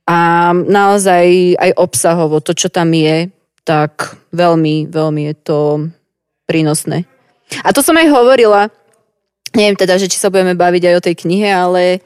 a 0.04 0.52
naozaj 0.52 1.56
aj 1.56 1.70
obsahovo, 1.80 2.44
to, 2.44 2.52
čo 2.52 2.68
tam 2.68 2.92
je, 2.92 3.32
tak 3.64 4.20
veľmi, 4.36 4.92
veľmi 4.92 5.22
je 5.32 5.34
to 5.40 5.60
prínosné. 6.44 7.08
A 7.64 7.72
to 7.72 7.80
som 7.80 7.96
aj 7.96 8.12
hovorila, 8.12 8.68
neviem 9.56 9.76
teda, 9.76 9.96
že 9.96 10.12
či 10.12 10.20
sa 10.20 10.28
budeme 10.28 10.52
baviť 10.52 10.82
aj 10.92 10.94
o 11.00 11.04
tej 11.04 11.14
knihe, 11.24 11.48
ale 11.48 12.04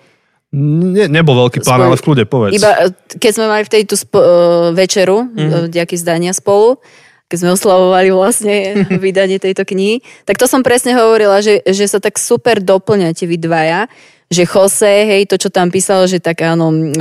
ne, 0.55 1.11
nebol 1.11 1.35
veľký 1.49 1.67
plán, 1.67 1.83
Skôr- 1.83 1.87
ale 1.91 1.99
v 1.99 2.05
kľude 2.07 2.25
povedz. 2.31 2.55
iba 2.55 2.71
e, 2.87 2.95
keď 3.19 3.31
sme 3.35 3.47
mali 3.51 3.63
v 3.67 3.73
tejto 3.75 3.95
spo- 3.99 4.23
e, 4.23 4.31
večeru, 4.79 5.27
mm-hmm. 5.27 5.75
nejaké 5.75 5.95
zdania 5.99 6.31
spolu, 6.31 6.79
keď 7.29 7.37
sme 7.45 7.51
oslavovali 7.59 8.09
vlastne 8.15 8.57
vydanie 9.05 9.43
tejto 9.43 9.67
knihy, 9.67 10.01
tak 10.23 10.39
to 10.39 10.47
som 10.47 10.63
presne 10.63 10.95
hovorila, 10.95 11.43
že, 11.43 11.61
že 11.67 11.91
sa 11.91 11.99
tak 11.99 12.17
super 12.17 12.63
doplňate 12.63 13.27
vy 13.27 13.37
dvaja, 13.37 13.91
že 14.29 14.45
Jose, 14.45 15.09
hej, 15.09 15.25
to, 15.25 15.41
čo 15.41 15.49
tam 15.49 15.73
písal, 15.73 16.05
že 16.05 16.21
tak 16.21 16.45
áno, 16.45 16.69
e, 16.69 16.93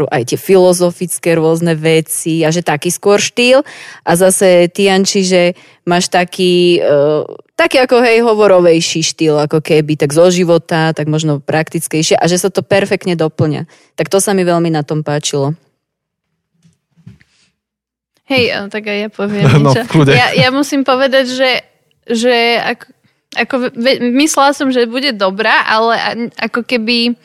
aj 0.00 0.32
tie 0.32 0.38
filozofické 0.40 1.36
rôzne 1.36 1.76
veci 1.76 2.40
a 2.40 2.48
že 2.48 2.64
taký 2.64 2.88
skôr 2.88 3.20
štýl 3.20 3.60
a 4.00 4.10
zase 4.16 4.72
Tianči, 4.72 5.28
že 5.28 5.42
máš 5.84 6.08
taký, 6.08 6.80
e, 6.80 7.28
taký 7.52 7.84
ako 7.84 8.00
hej, 8.00 8.24
hovorovejší 8.24 9.04
štýl, 9.04 9.44
ako 9.44 9.60
keby, 9.60 10.00
tak 10.00 10.16
zo 10.16 10.32
života, 10.32 10.96
tak 10.96 11.04
možno 11.04 11.44
praktickejšie 11.44 12.16
a 12.16 12.24
že 12.24 12.40
sa 12.40 12.48
to 12.48 12.64
perfektne 12.64 13.12
doplňa. 13.12 13.68
Tak 14.00 14.08
to 14.08 14.16
sa 14.16 14.32
mi 14.32 14.40
veľmi 14.40 14.72
na 14.72 14.80
tom 14.80 15.04
páčilo. 15.04 15.52
Hej, 18.24 18.44
a 18.56 18.58
tak 18.72 18.88
aj 18.88 18.98
ja 19.04 19.08
poviem 19.12 19.44
No. 19.68 19.76
Ja, 20.08 20.32
ja 20.32 20.48
musím 20.48 20.80
povedať, 20.80 21.28
že, 21.28 21.50
že 22.08 22.56
ako, 22.56 22.88
ako 23.34 23.74
myslela 24.14 24.56
som, 24.56 24.70
že 24.70 24.88
bude 24.88 25.12
dobrá, 25.14 25.66
ale 25.66 26.30
ako 26.38 26.62
keby 26.64 27.18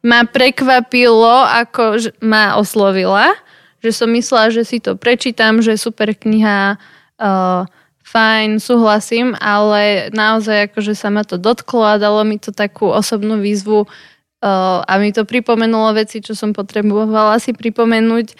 ma 0.00 0.24
prekvapilo, 0.24 1.44
ako 1.44 2.00
ma 2.24 2.56
oslovila, 2.56 3.36
že 3.84 3.92
som 3.92 4.08
myslela, 4.12 4.52
že 4.52 4.64
si 4.64 4.80
to 4.80 4.96
prečítam, 4.96 5.60
že 5.60 5.76
super 5.76 6.12
kniha, 6.16 6.80
uh, 7.20 7.68
fajn, 8.04 8.58
súhlasím, 8.58 9.38
ale 9.38 10.10
naozaj 10.10 10.72
akože 10.72 10.98
sa 10.98 11.12
ma 11.12 11.22
to 11.22 11.38
dotklo 11.38 11.84
a 11.86 12.00
dalo 12.00 12.26
mi 12.26 12.40
to 12.40 12.50
takú 12.50 12.90
osobnú 12.90 13.38
výzvu 13.38 13.86
uh, 13.86 14.80
a 14.82 14.92
mi 14.98 15.14
to 15.14 15.22
pripomenulo 15.22 15.94
veci, 15.94 16.18
čo 16.24 16.34
som 16.34 16.50
potrebovala 16.50 17.38
si 17.38 17.54
pripomenúť 17.54 18.34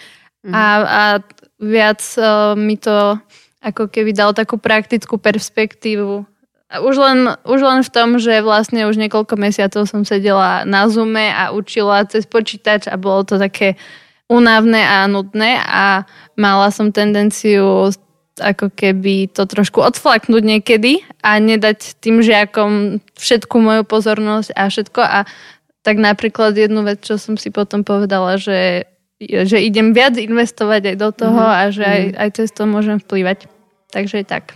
a, 0.49 0.65
a 0.81 1.03
viac 1.61 2.01
uh, 2.17 2.57
mi 2.57 2.75
to 2.75 3.15
ako 3.61 3.87
keby 3.87 4.11
dalo 4.11 4.33
takú 4.33 4.57
praktickú 4.57 5.21
perspektívu. 5.21 6.25
Už 6.71 6.95
len, 6.95 7.35
už 7.43 7.59
len 7.59 7.79
v 7.83 7.91
tom, 7.91 8.15
že 8.15 8.39
vlastne 8.39 8.87
už 8.87 8.95
niekoľko 8.95 9.35
mesiacov 9.35 9.83
som 9.91 10.07
sedela 10.07 10.63
na 10.63 10.87
Zoome 10.87 11.27
a 11.27 11.51
učila 11.51 12.07
cez 12.07 12.23
počítač 12.23 12.87
a 12.87 12.95
bolo 12.95 13.27
to 13.27 13.35
také 13.35 13.75
unavné 14.31 14.79
a 14.87 15.03
nudné 15.11 15.59
a 15.59 16.07
mala 16.39 16.71
som 16.71 16.95
tendenciu 16.95 17.91
ako 18.39 18.71
keby 18.71 19.27
to 19.27 19.43
trošku 19.43 19.83
odflaknúť 19.83 20.43
niekedy 20.47 21.03
a 21.19 21.35
nedať 21.37 21.99
tým 21.99 22.23
žiakom 22.23 23.03
všetku 23.19 23.55
moju 23.59 23.83
pozornosť 23.83 24.49
a 24.55 24.63
všetko 24.71 25.01
a 25.03 25.19
tak 25.81 25.97
napríklad 25.97 26.55
jednu 26.55 26.85
vec, 26.85 27.01
čo 27.01 27.17
som 27.17 27.35
si 27.35 27.49
potom 27.49 27.81
povedala, 27.81 28.37
že, 28.37 28.85
že 29.19 29.57
idem 29.59 29.91
viac 29.97 30.13
investovať 30.15 30.93
aj 30.93 30.97
do 30.97 31.09
toho 31.09 31.41
mm-hmm. 31.41 31.61
a 31.67 31.73
že 31.73 31.83
aj, 31.83 32.03
aj 32.21 32.29
cez 32.37 32.49
to 32.53 32.63
môžem 32.69 33.01
vplývať. 33.01 33.49
Takže 33.89 34.23
tak. 34.23 34.53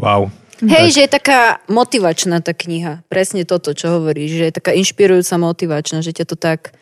Wow. 0.00 0.32
Hej, 0.64 0.96
že 0.96 1.00
je 1.04 1.10
taká 1.10 1.60
motivačná 1.68 2.40
tá 2.40 2.56
kniha. 2.56 3.04
Presne 3.12 3.44
toto, 3.44 3.76
čo 3.76 4.00
hovoríš, 4.00 4.30
že 4.40 4.44
je 4.48 4.56
taká 4.56 4.72
inšpirujúca 4.72 5.36
motivačná, 5.36 6.00
že 6.00 6.16
ťa 6.16 6.24
to 6.24 6.36
tak 6.36 6.72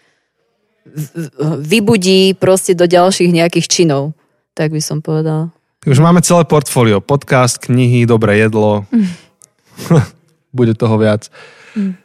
vybudí 1.58 2.36
proste 2.38 2.76
do 2.76 2.84
ďalších 2.86 3.34
nejakých 3.34 3.66
činov. 3.66 4.14
Tak 4.54 4.70
by 4.70 4.78
som 4.78 5.02
povedala. 5.02 5.50
Už 5.84 5.98
máme 5.98 6.22
celé 6.22 6.46
portfólio. 6.46 7.02
Podcast, 7.02 7.58
knihy, 7.58 8.06
dobré 8.06 8.38
jedlo. 8.38 8.86
Bude 10.56 10.78
toho 10.78 10.94
viac. 10.96 11.26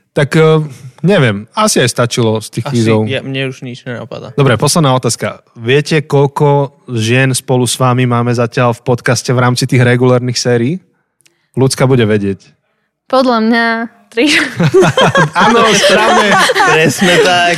Tak 0.10 0.36
eh, 0.36 0.66
neviem, 1.06 1.46
asi 1.54 1.86
aj 1.86 1.90
stačilo 1.94 2.42
z 2.42 2.50
tých 2.50 2.66
Asi, 2.66 2.72
kvízov. 2.74 3.06
ja, 3.06 3.22
mne 3.22 3.54
už 3.54 3.62
nič 3.62 3.86
nenapadá. 3.86 4.34
Dobre, 4.34 4.58
posledná 4.58 4.98
otázka. 4.98 5.46
Viete, 5.54 6.02
koľko 6.02 6.82
žien 6.90 7.32
spolu 7.32 7.70
s 7.70 7.78
vami 7.78 8.10
máme 8.10 8.34
zatiaľ 8.34 8.74
v 8.74 8.82
podcaste 8.82 9.30
v 9.30 9.40
rámci 9.40 9.70
tých 9.70 9.86
regulárnych 9.86 10.36
sérií? 10.36 10.82
Ľudská 11.54 11.86
bude 11.86 12.04
vedieť. 12.04 12.54
Podľa 13.10 13.38
mňa 13.42 13.66
tri. 14.14 14.30
Áno, 15.50 15.66
správne. 15.74 16.30
Presne 16.74 17.14
tak. 17.26 17.54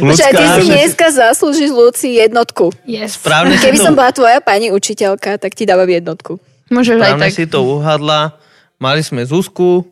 Počkaj, 0.00 0.32
ty 0.32 0.44
si 0.48 0.62
dneska 0.64 1.06
zaslúžiš 1.12 1.70
Luci 1.72 2.16
jednotku. 2.16 2.72
Yes. 2.88 3.20
Správne 3.20 3.56
si, 3.56 3.68
Keby 3.68 3.76
to, 3.76 3.84
som 3.84 3.92
bola 3.92 4.12
tvoja 4.12 4.40
pani 4.40 4.72
učiteľka, 4.72 5.36
tak 5.36 5.52
ti 5.52 5.68
dávam 5.68 5.88
jednotku. 5.88 6.40
Môžeš 6.68 7.00
aj 7.00 7.04
správne 7.04 7.28
tak. 7.28 7.36
si 7.36 7.44
to 7.44 7.58
uhadla. 7.64 8.36
Mali 8.78 9.00
sme 9.02 9.24
Zuzku, 9.24 9.84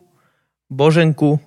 Boženku, 0.67 1.37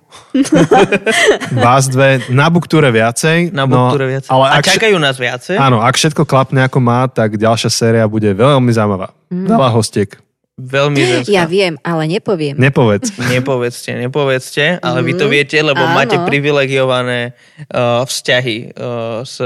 Vás 1.63 1.87
dve, 1.87 2.19
na 2.29 2.49
buktúre 2.51 2.91
viacej. 2.91 3.53
na 3.53 3.63
Boktúre 3.65 4.07
viac. 4.09 4.27
No, 4.27 4.41
Ale 4.41 4.45
a 4.47 4.53
ak, 4.59 4.65
čakajú 4.67 4.97
nás 4.99 5.15
viacej. 5.15 5.55
áno, 5.55 5.79
ak 5.79 5.95
všetko 5.95 6.23
klapne 6.27 6.65
ako 6.65 6.79
má, 6.81 7.07
tak 7.07 7.39
ďalšia 7.39 7.69
séria 7.71 8.05
bude 8.07 8.27
veľmi 8.27 8.71
zaujímavá. 8.73 9.13
Veľa 9.31 9.69
hostiek. 9.71 10.17
Veľmi 10.59 10.99
ženská. 11.09 11.31
Ja 11.31 11.43
viem, 11.47 11.79
ale 11.85 12.07
nepoviem. 12.11 12.59
Nepovedz. 12.59 13.15
Nepovedzte, 13.33 13.95
nepovedzte, 13.95 14.65
ale 14.83 14.99
vy 15.05 15.13
to 15.15 15.31
viete, 15.31 15.55
lebo 15.61 15.79
Áno. 15.79 15.95
máte 15.95 16.19
privilegované 16.27 17.37
uh, 17.71 18.03
vzťahy 18.03 18.75
uh, 18.75 19.23
s... 19.23 19.39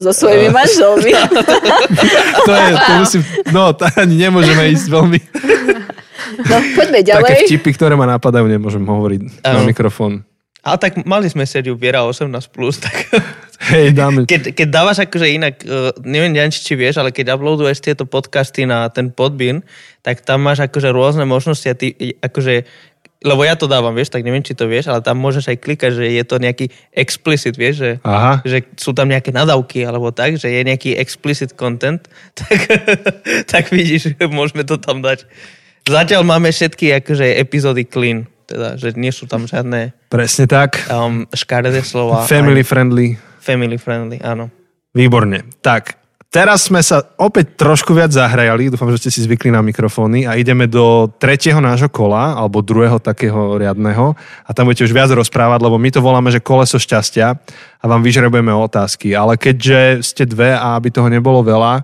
So 0.00 0.16
svojimi 0.16 0.48
manželmi. 0.48 1.12
To 2.48 2.52
je, 2.56 2.68
to 2.72 2.92
musím, 2.96 3.22
no, 3.52 3.76
to 3.76 3.84
ani 4.00 4.16
nemôžeme 4.16 4.72
ísť 4.72 4.86
veľmi. 4.88 5.18
No, 6.40 6.56
poďme 6.72 7.04
Také 7.04 7.20
ďalej. 7.20 7.44
vtipy, 7.52 7.70
ktoré 7.76 7.94
ma 8.00 8.08
napadajú, 8.08 8.48
nemôžem 8.48 8.80
hovoriť 8.80 9.44
na 9.44 9.60
Áno. 9.60 9.68
mikrofón. 9.68 10.24
Ale 10.64 10.76
tak 10.80 11.04
mali 11.04 11.28
sme 11.28 11.44
sériu 11.44 11.76
Viera 11.76 12.00
18+, 12.00 12.32
plus, 12.48 12.80
tak 12.80 12.96
Hej, 13.60 13.92
dáme. 13.92 14.24
keď, 14.30 14.56
keď 14.56 14.68
dávaš 14.72 15.04
akože 15.04 15.26
inak, 15.28 15.54
uh, 15.68 15.92
neviem, 16.00 16.32
Jan, 16.32 16.48
či 16.48 16.72
vieš, 16.72 16.96
ale 17.00 17.12
keď 17.12 17.36
uploaduješ 17.36 17.84
tieto 17.84 18.08
podcasty 18.08 18.64
na 18.64 18.88
ten 18.88 19.12
podbin, 19.12 19.60
tak 20.00 20.24
tam 20.24 20.48
máš 20.48 20.64
akože 20.64 20.88
rôzne 20.88 21.28
možnosti 21.28 21.68
a 21.68 21.76
ty 21.76 22.16
akože 22.24 22.64
lebo 23.20 23.44
ja 23.44 23.52
to 23.52 23.68
dávam, 23.68 23.92
vieš, 23.92 24.16
tak 24.16 24.24
neviem, 24.24 24.40
či 24.40 24.56
to 24.56 24.64
vieš, 24.64 24.88
ale 24.88 25.04
tam 25.04 25.20
môžeš 25.20 25.52
aj 25.52 25.58
klikať, 25.60 25.92
že 25.92 26.04
je 26.08 26.24
to 26.24 26.40
nejaký 26.40 26.72
explicit, 26.96 27.52
vieš, 27.52 27.76
že, 27.76 27.90
Aha. 28.00 28.40
že 28.48 28.64
sú 28.80 28.96
tam 28.96 29.12
nejaké 29.12 29.28
nadávky 29.28 29.84
alebo 29.84 30.08
tak, 30.08 30.40
že 30.40 30.48
je 30.48 30.64
nejaký 30.64 30.96
explicit 30.96 31.52
content, 31.52 32.00
tak, 32.40 32.58
tak 33.44 33.64
vidíš, 33.68 34.16
že 34.16 34.24
môžeme 34.24 34.64
to 34.64 34.80
tam 34.80 35.04
dať. 35.04 35.28
Zatiaľ 35.84 36.24
máme 36.24 36.48
všetky 36.48 36.96
akože 37.04 37.36
epizódy 37.36 37.84
clean, 37.84 38.24
teda, 38.48 38.80
že 38.80 38.96
nie 38.96 39.12
sú 39.12 39.28
tam 39.28 39.44
žiadne 39.44 39.92
Presne 40.08 40.48
tak. 40.48 40.88
um, 40.88 41.28
škaredé 41.28 41.84
slova. 41.84 42.24
Family 42.24 42.64
ani- 42.64 42.68
friendly. 42.68 43.08
Family 43.40 43.80
friendly, 43.80 44.20
áno. 44.20 44.52
Výborne. 44.92 45.48
Tak, 45.64 45.96
teraz 46.30 46.70
sme 46.70 46.82
sa 46.82 47.02
opäť 47.18 47.58
trošku 47.58 47.90
viac 47.90 48.14
zahrajali, 48.14 48.70
dúfam, 48.70 48.90
že 48.94 49.06
ste 49.06 49.10
si 49.10 49.24
zvykli 49.26 49.50
na 49.50 49.62
mikrofóny 49.62 50.26
a 50.26 50.38
ideme 50.38 50.70
do 50.70 51.10
tretieho 51.18 51.58
nášho 51.58 51.90
kola, 51.90 52.38
alebo 52.38 52.62
druhého 52.62 53.02
takého 53.02 53.58
riadneho 53.58 54.14
a 54.46 54.50
tam 54.50 54.70
budete 54.70 54.86
už 54.86 54.94
viac 54.94 55.10
rozprávať, 55.10 55.62
lebo 55.62 55.78
my 55.78 55.90
to 55.90 56.02
voláme, 56.02 56.30
že 56.30 56.42
koleso 56.42 56.78
šťastia 56.78 57.38
a 57.78 57.84
vám 57.86 58.02
vyžrebujeme 58.02 58.50
otázky. 58.50 59.14
Ale 59.14 59.38
keďže 59.38 60.02
ste 60.06 60.26
dve 60.26 60.54
a 60.54 60.78
aby 60.78 60.90
toho 60.90 61.10
nebolo 61.10 61.42
veľa, 61.42 61.82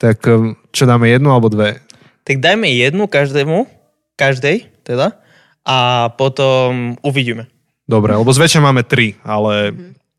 tak 0.00 0.24
um, 0.28 0.56
čo 0.72 0.84
dáme 0.84 1.08
jednu 1.08 1.32
alebo 1.32 1.52
dve? 1.52 1.80
Tak 2.28 2.38
dajme 2.40 2.68
jednu 2.68 3.08
každému, 3.08 3.66
každej 4.14 4.70
teda, 4.86 5.18
a 5.64 6.10
potom 6.14 7.00
uvidíme. 7.00 7.48
Dobre, 7.88 8.12
lebo 8.12 8.28
zväčša 8.28 8.60
máme 8.60 8.84
tri, 8.84 9.16
ale... 9.24 9.72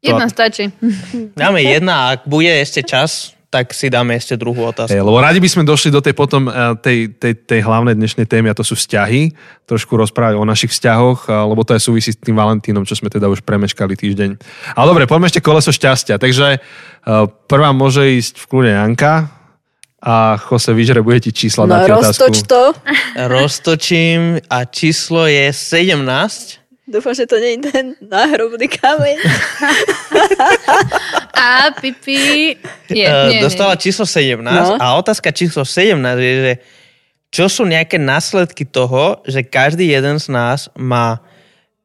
Jedna 0.04 0.28
stačí. 0.28 0.68
Dáme 1.32 1.64
jedna 1.64 1.94
a 1.96 2.20
ak 2.20 2.28
bude 2.28 2.52
ešte 2.52 2.84
čas, 2.84 3.32
tak 3.48 3.70
si 3.70 3.86
dáme 3.86 4.18
ešte 4.18 4.34
druhú 4.34 4.66
otázku. 4.66 4.90
Hej, 4.90 5.06
lebo 5.06 5.22
radi 5.22 5.38
by 5.38 5.46
sme 5.46 5.62
došli 5.62 5.94
do 5.94 6.02
tej 6.02 6.18
potom 6.18 6.50
eh, 6.50 6.74
tej, 6.82 7.14
tej, 7.14 7.38
tej 7.46 7.62
hlavnej 7.62 7.94
dnešnej 7.94 8.26
témy 8.26 8.50
a 8.50 8.58
to 8.58 8.66
sú 8.66 8.74
vzťahy. 8.74 9.30
Trošku 9.70 9.94
rozprávať 9.94 10.42
o 10.42 10.44
našich 10.44 10.74
vzťahoch, 10.74 11.30
eh, 11.30 11.32
lebo 11.46 11.62
to 11.62 11.78
je 11.78 11.82
súvisí 11.86 12.10
s 12.10 12.18
tým 12.18 12.34
Valentínom, 12.34 12.82
čo 12.82 12.98
sme 12.98 13.14
teda 13.14 13.30
už 13.30 13.46
premeškali 13.46 13.94
týždeň. 13.94 14.30
Ale 14.74 14.86
dobre, 14.90 15.06
poďme 15.06 15.30
ešte 15.30 15.46
koleso 15.46 15.70
šťastia. 15.70 16.18
Takže 16.18 16.58
eh, 16.58 16.60
prvá 17.46 17.70
môže 17.72 18.02
ísť 18.02 18.42
v 18.42 18.46
kľude 18.50 18.72
Janka 18.74 19.30
a 20.02 20.36
Jose 20.36 20.74
vyžre, 20.74 21.06
bude 21.06 21.22
ti 21.22 21.32
čísla 21.32 21.64
No 21.70 21.78
otázku. 21.78 22.26
roztoč 22.28 22.36
to. 22.44 22.74
Roztočím 23.16 24.42
a 24.50 24.66
číslo 24.66 25.30
je 25.30 25.54
17. 25.54 26.63
Dúfam, 26.94 27.12
že 27.12 27.26
to 27.26 27.36
nie 27.38 27.58
je 27.58 27.66
ten 27.66 27.86
náhrobný 28.00 28.70
kameň. 28.70 29.18
A 31.34 31.74
Pipi 31.74 32.54
je. 32.88 33.04
Eh, 33.04 33.30
Nie, 33.30 33.42
Dostala 33.42 33.74
nie. 33.74 33.82
číslo 33.82 34.06
17 34.06 34.38
No. 34.46 34.78
a 34.78 34.96
otázka 34.96 35.34
číslo 35.34 35.66
17 35.66 35.98
je, 36.16 36.34
že 36.40 36.54
čo 37.34 37.50
sú 37.50 37.66
nejaké 37.66 37.98
následky 37.98 38.64
toho, 38.64 39.26
že 39.26 39.42
každý 39.42 39.90
jeden 39.90 40.22
z 40.22 40.30
nás 40.30 40.70
má 40.78 41.18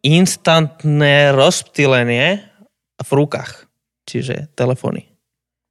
instantné 0.05 1.33
rozptýlenie 1.33 2.45
v 3.01 3.11
rukách, 3.11 3.65
čiže 4.05 4.53
telefóny. 4.53 5.09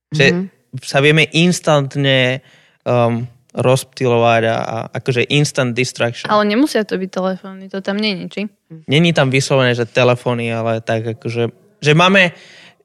Že 0.10 0.26
Mhm. 0.34 0.44
sa 0.82 0.98
vieme 1.00 1.30
instantne 1.30 2.42
um, 2.84 3.30
rozptýlovať 3.58 4.42
a, 4.48 4.58
a 4.62 4.78
akože 4.94 5.26
instant 5.34 5.74
distraction. 5.74 6.30
Ale 6.30 6.46
nemusia 6.46 6.86
to 6.86 6.96
byť 6.96 7.10
telefóny, 7.10 7.64
to 7.68 7.82
tam 7.82 7.98
je, 7.98 8.30
či? 8.30 8.42
Není 8.86 9.12
tam 9.18 9.34
vyslovené, 9.34 9.74
že 9.74 9.90
telefóny, 9.90 10.54
ale 10.54 10.80
tak 10.86 11.18
akože, 11.18 11.50
že 11.82 11.92
máme, 11.98 12.38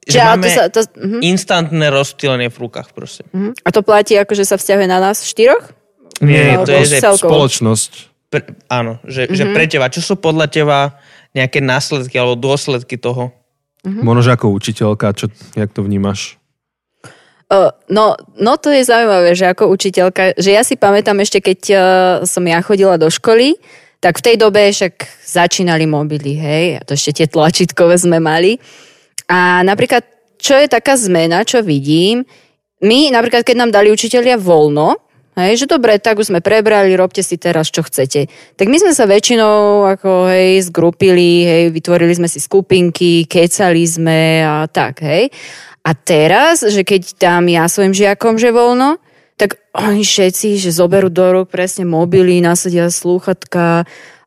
že 0.03 0.17
ale 0.17 0.27
máme 0.33 0.47
to 0.49 0.49
sa, 0.49 0.63
to, 0.73 0.81
mhm, 0.97 1.19
instantné 1.21 1.93
rozptýlenie 1.93 2.49
v 2.49 2.57
rukách 2.57 2.89
proste. 2.97 3.21
mhm. 3.29 3.53
A 3.61 3.69
to 3.69 3.85
platí 3.85 4.17
ako, 4.17 4.33
že 4.33 4.49
sa 4.49 4.57
vzťahuje 4.57 4.87
na 4.89 4.97
nás 4.97 5.21
štyroch? 5.21 5.61
Nie, 6.21 6.57
Alebo 6.57 6.65
to 6.65 6.71
je, 6.73 6.85
že? 6.89 6.99
Spoločnosť. 7.01 7.91
Pre, 8.33 8.41
áno, 8.65 8.97
že, 9.05 9.29
Mhm. 9.29 9.35
že 9.37 9.43
pre 9.53 9.65
teba, 9.69 9.93
čo 9.93 10.01
sú 10.01 10.17
podľa 10.17 10.49
teba 10.49 10.97
nejaké 11.37 11.61
následky 11.61 12.17
alebo 12.17 12.33
dôsledky 12.33 12.97
toho? 12.97 13.29
Mhm. 13.85 14.01
Možno, 14.01 14.21
že 14.25 14.31
ako 14.33 14.49
učiteľka, 14.57 15.13
čo, 15.13 15.29
jak 15.53 15.69
to 15.69 15.85
vnímaš? 15.85 16.41
No, 17.89 18.17
no 18.39 18.53
to 18.57 18.73
je 18.73 18.81
zaujímavé, 18.81 19.37
že 19.37 19.45
ako 19.45 19.69
učiteľka, 19.69 20.37
že 20.39 20.55
ja 20.57 20.65
si 20.65 20.73
pamätám 20.73 21.21
ešte, 21.21 21.39
keď 21.39 21.59
uh, 21.69 21.79
som 22.25 22.41
ja 22.47 22.59
chodila 22.65 22.97
do 22.97 23.11
školy, 23.11 23.55
tak 24.01 24.19
v 24.19 24.25
tej 24.25 24.35
dobe 24.35 24.67
však 24.67 25.23
začínali 25.23 25.87
mobily, 25.87 26.35
hej, 26.35 26.65
a 26.77 26.81
to 26.83 26.97
ešte 26.97 27.23
tie 27.23 27.27
tlačítkové 27.31 27.95
sme 27.95 28.19
mali. 28.19 28.59
A 29.31 29.63
napríklad, 29.63 30.03
čo 30.35 30.59
je 30.59 30.67
taká 30.67 30.99
zmena, 30.99 31.47
čo 31.47 31.63
vidím, 31.63 32.27
my 32.83 33.15
napríklad, 33.15 33.47
keď 33.47 33.55
nám 33.55 33.71
dali 33.71 33.93
učiteľia 33.93 34.35
voľno, 34.35 34.99
Hej, 35.33 35.65
že 35.65 35.71
dobre, 35.73 35.97
tak 35.97 36.21
už 36.21 36.29
sme 36.29 36.45
prebrali, 36.45 36.93
robte 36.93 37.25
si 37.25 37.41
teraz, 37.41 37.73
čo 37.73 37.81
chcete. 37.81 38.29
Tak 38.53 38.69
my 38.69 38.77
sme 38.77 38.93
sa 38.93 39.09
väčšinou 39.09 39.81
ako, 39.97 40.29
hej, 40.29 40.69
zgrupili, 40.69 41.41
hej, 41.41 41.63
vytvorili 41.73 42.13
sme 42.13 42.29
si 42.29 42.37
skupinky, 42.37 43.25
kecali 43.25 43.81
sme 43.81 44.45
a 44.45 44.69
tak, 44.69 45.01
hej. 45.01 45.33
A 45.83 45.91
teraz, 45.91 46.63
že 46.63 46.87
keď 46.87 47.19
dám 47.19 47.51
ja 47.51 47.67
svojim 47.67 47.91
žiakom, 47.91 48.39
že 48.39 48.55
voľno, 48.55 49.03
tak 49.35 49.59
oni 49.75 50.07
všetci, 50.07 50.55
že 50.61 50.71
zoberú 50.71 51.11
do 51.11 51.25
rúk 51.27 51.51
presne 51.51 51.83
mobily, 51.83 52.39
nasadia 52.39 52.87
slúchatka 52.87 53.83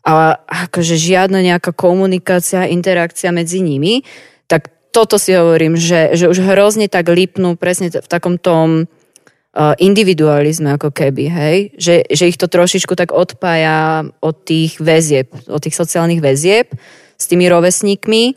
a 0.07 0.13
akože 0.37 0.95
žiadna 0.95 1.41
nejaká 1.41 1.73
komunikácia, 1.73 2.69
interakcia 2.69 3.33
medzi 3.33 3.65
nimi, 3.65 4.05
tak 4.47 4.71
toto 4.93 5.17
si 5.17 5.33
hovorím, 5.35 5.81
že, 5.81 6.15
že 6.15 6.29
už 6.29 6.45
hrozne 6.45 6.87
tak 6.93 7.09
lipnú 7.09 7.57
presne 7.57 7.89
v 7.89 8.09
takom 8.09 8.37
tom 8.37 8.87
uh, 8.87 9.75
individualizme 9.81 10.77
ako 10.77 10.93
keby, 10.93 11.25
hej? 11.27 11.57
Že, 11.77 11.95
že 12.13 12.25
ich 12.29 12.39
to 12.39 12.47
trošičku 12.47 12.93
tak 12.97 13.17
odpája 13.17 14.09
od 14.21 14.37
tých 14.45 14.77
väzieb, 14.81 15.33
od 15.49 15.61
tých 15.61 15.77
sociálnych 15.77 16.21
väzieb 16.21 16.73
s 17.17 17.25
tými 17.29 17.49
rovesníkmi 17.49 18.37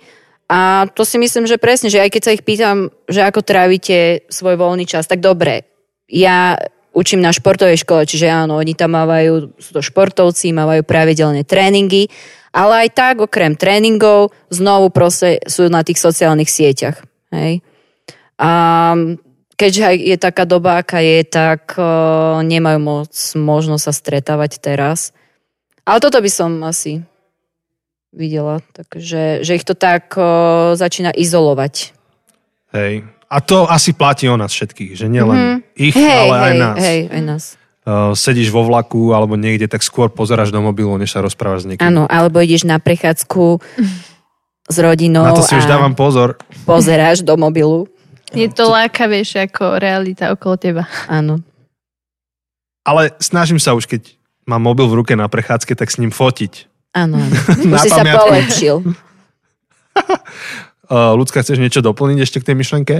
a 0.49 0.89
to 0.89 1.05
si 1.05 1.21
myslím, 1.21 1.45
že 1.45 1.61
presne, 1.61 1.93
že 1.93 2.01
aj 2.01 2.09
keď 2.09 2.21
sa 2.25 2.33
ich 2.33 2.41
pýtam, 2.41 2.89
že 3.05 3.21
ako 3.21 3.45
trávite 3.45 4.25
svoj 4.33 4.57
voľný 4.57 4.89
čas, 4.89 5.05
tak 5.05 5.21
dobre, 5.21 5.69
ja 6.09 6.57
učím 6.89 7.21
na 7.21 7.29
športovej 7.29 7.85
škole, 7.85 8.09
čiže 8.09 8.25
áno, 8.25 8.57
oni 8.57 8.73
tam 8.73 8.97
mávajú, 8.97 9.53
sú 9.61 9.71
to 9.77 9.85
športovci, 9.85 10.49
mávajú 10.49 10.81
pravidelne 10.81 11.45
tréningy, 11.45 12.09
ale 12.49 12.89
aj 12.89 12.89
tak, 12.97 13.15
okrem 13.21 13.53
tréningov, 13.53 14.33
znovu 14.49 14.89
proste 14.89 15.37
sú 15.45 15.69
na 15.69 15.85
tých 15.85 16.01
sociálnych 16.01 16.49
sieťach. 16.49 16.97
Hej? 17.29 17.61
A 18.41 18.49
keďže 19.53 20.01
je 20.01 20.17
taká 20.17 20.49
doba, 20.49 20.81
aká 20.81 20.97
je, 20.97 21.29
tak 21.29 21.77
uh, 21.77 22.41
nemajú 22.41 22.79
moc 22.81 23.13
možnosť 23.37 23.83
sa 23.85 23.93
stretávať 23.93 24.57
teraz. 24.57 25.13
Ale 25.85 26.01
toto 26.01 26.17
by 26.17 26.31
som 26.33 26.57
asi 26.65 27.05
videla, 28.13 28.61
takže 28.73 29.45
že 29.45 29.51
ich 29.55 29.65
to 29.65 29.77
tak 29.77 30.17
uh, 30.17 30.73
začína 30.73 31.13
izolovať. 31.13 31.93
Hej. 32.73 33.05
A 33.29 33.37
to 33.45 33.69
asi 33.69 33.93
platí 33.93 34.25
o 34.25 34.37
nás 34.37 34.49
všetkých, 34.49 34.97
že 34.97 35.05
nielen 35.05 35.37
mm-hmm. 35.37 35.59
ich. 35.77 35.93
Hej, 35.93 36.29
ale 36.29 36.35
aj 36.35 36.49
hej, 36.49 36.59
nás. 36.59 36.75
hej, 36.81 37.01
aj 37.09 37.21
nás. 37.21 37.43
Uh, 37.89 38.13
sedíš 38.13 38.49
vo 38.49 38.65
vlaku 38.65 39.13
alebo 39.13 39.37
niekde, 39.37 39.69
tak 39.69 39.85
skôr 39.85 40.09
pozeráš 40.09 40.49
do 40.49 40.61
mobilu, 40.61 40.97
než 40.97 41.13
sa 41.13 41.21
rozprávaš 41.21 41.65
s 41.65 41.67
niekým. 41.73 41.85
Áno, 41.85 42.09
alebo 42.09 42.41
ideš 42.41 42.65
na 42.65 42.81
prechádzku 42.81 43.61
s 44.69 44.77
rodinou 44.77 45.25
Na 45.25 45.33
to 45.33 45.41
si 45.41 45.57
už 45.57 45.65
a 45.65 45.77
dávam 45.77 45.97
pozor. 45.97 46.37
pozeráš 46.65 47.25
do 47.25 47.33
mobilu. 47.37 47.89
Je 48.29 48.45
to 48.45 48.69
lákavejšie 48.69 49.49
ako 49.49 49.81
realita 49.81 50.29
okolo 50.29 50.53
teba. 50.57 50.85
Áno. 51.09 51.41
Ale 52.85 53.13
snažím 53.17 53.57
sa 53.57 53.73
už, 53.73 53.89
keď 53.89 54.13
mám 54.45 54.61
mobil 54.61 54.85
v 54.85 55.01
ruke 55.01 55.13
na 55.17 55.25
prechádzke, 55.25 55.73
tak 55.73 55.89
s 55.89 55.97
ním 55.97 56.13
fotiť. 56.13 56.68
Áno, 56.93 57.17
Už 57.73 57.79
si 57.85 57.89
sa 57.89 58.03
polepšil. 58.03 58.75
Uh, 60.89 61.13
ľudská, 61.13 61.45
chceš 61.45 61.61
niečo 61.61 61.85
doplniť 61.85 62.17
ešte 62.25 62.41
k 62.41 62.49
tej 62.49 62.55
myšlenke? 62.57 62.95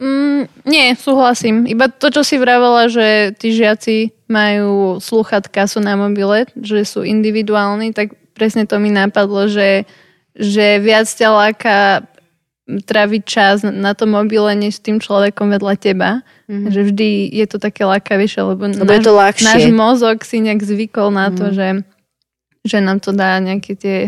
Mm, 0.00 0.48
nie, 0.64 0.96
súhlasím. 0.96 1.68
Iba 1.68 1.92
to, 1.92 2.08
čo 2.08 2.24
si 2.24 2.40
vravela, 2.40 2.88
že 2.88 3.36
tí 3.36 3.52
žiaci 3.52 4.08
majú 4.24 5.04
sluchatka, 5.04 5.68
sú 5.68 5.84
na 5.84 6.00
mobile, 6.00 6.48
že 6.56 6.80
sú 6.88 7.04
individuálni, 7.04 7.92
tak 7.92 8.16
presne 8.32 8.64
to 8.64 8.80
mi 8.80 8.88
napadlo, 8.88 9.52
že, 9.52 9.84
že 10.32 10.80
viac 10.80 11.04
ťa 11.04 11.28
láka 11.28 12.08
tráviť 12.64 13.22
čas 13.28 13.60
na 13.60 13.92
tom 13.92 14.16
mobile, 14.16 14.48
než 14.56 14.80
s 14.80 14.84
tým 14.84 14.96
človekom 14.96 15.52
vedľa 15.52 15.74
teba. 15.76 16.10
Mm-hmm. 16.48 16.72
Že 16.72 16.80
vždy 16.88 17.08
je 17.36 17.46
to 17.52 17.56
také 17.60 17.84
lákavejšie, 17.84 18.40
lebo, 18.40 18.64
Lebo 18.64 18.92
je 18.96 19.04
to 19.04 19.12
ľahšie. 19.12 19.44
náš 19.44 19.64
mozog 19.76 20.24
si 20.24 20.40
nejak 20.40 20.64
zvykol 20.64 21.12
na 21.12 21.28
to, 21.28 21.52
že, 21.52 21.84
že 22.64 22.80
nám 22.80 22.98
to 22.98 23.12
dá 23.12 23.36
nejaké 23.38 23.76
tie 23.76 23.98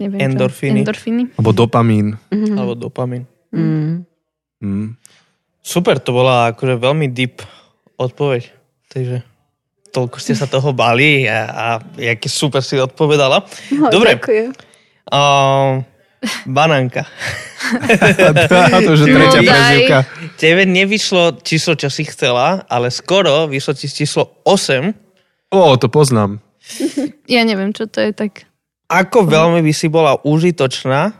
neviem 0.00 0.32
Endorfíny. 0.32 0.80
Čo, 0.80 0.84
endorfíny. 0.84 1.22
Alebo 1.36 1.50
dopamín. 1.52 2.06
Mhm. 2.32 2.54
Alebo 2.56 2.72
dopamin. 2.76 3.24
Mm. 3.52 4.08
Mm. 4.60 4.88
Super, 5.60 6.00
to 6.00 6.16
bola 6.16 6.56
akože 6.56 6.80
veľmi 6.80 7.12
deep 7.12 7.44
odpoveď. 8.00 8.48
Takže 8.88 9.16
toľko 9.92 10.16
ste 10.22 10.34
sa 10.38 10.46
toho 10.48 10.72
bali 10.72 11.28
a, 11.28 11.38
a 11.50 11.66
jaký 12.00 12.30
super 12.30 12.64
si 12.64 12.80
odpovedala. 12.80 13.44
No, 13.76 13.92
Dobre, 13.92 14.16
Ďakujem. 14.16 14.50
uh, 15.12 15.84
banánka. 16.48 17.04
to 18.86 18.90
už 18.96 19.00
je 19.04 19.08
tretia 19.14 19.40
prezivka. 19.44 19.98
Tebe 20.40 20.64
nevyšlo 20.64 21.44
číslo, 21.44 21.76
čo 21.76 21.92
si 21.92 22.08
chcela, 22.08 22.64
ale 22.66 22.88
skoro 22.88 23.46
vyšlo 23.50 23.72
ti 23.76 23.86
číslo 23.86 24.40
8. 24.48 25.52
Ó, 25.52 25.76
to 25.76 25.90
poznám. 25.90 26.40
Ja 27.34 27.42
neviem, 27.42 27.70
čo 27.70 27.86
to 27.86 28.02
je 28.02 28.10
tak. 28.10 28.46
Ako 28.90 29.22
veľmi 29.22 29.62
by 29.62 29.70
si 29.70 29.86
bola 29.86 30.18
užitočná 30.18 31.14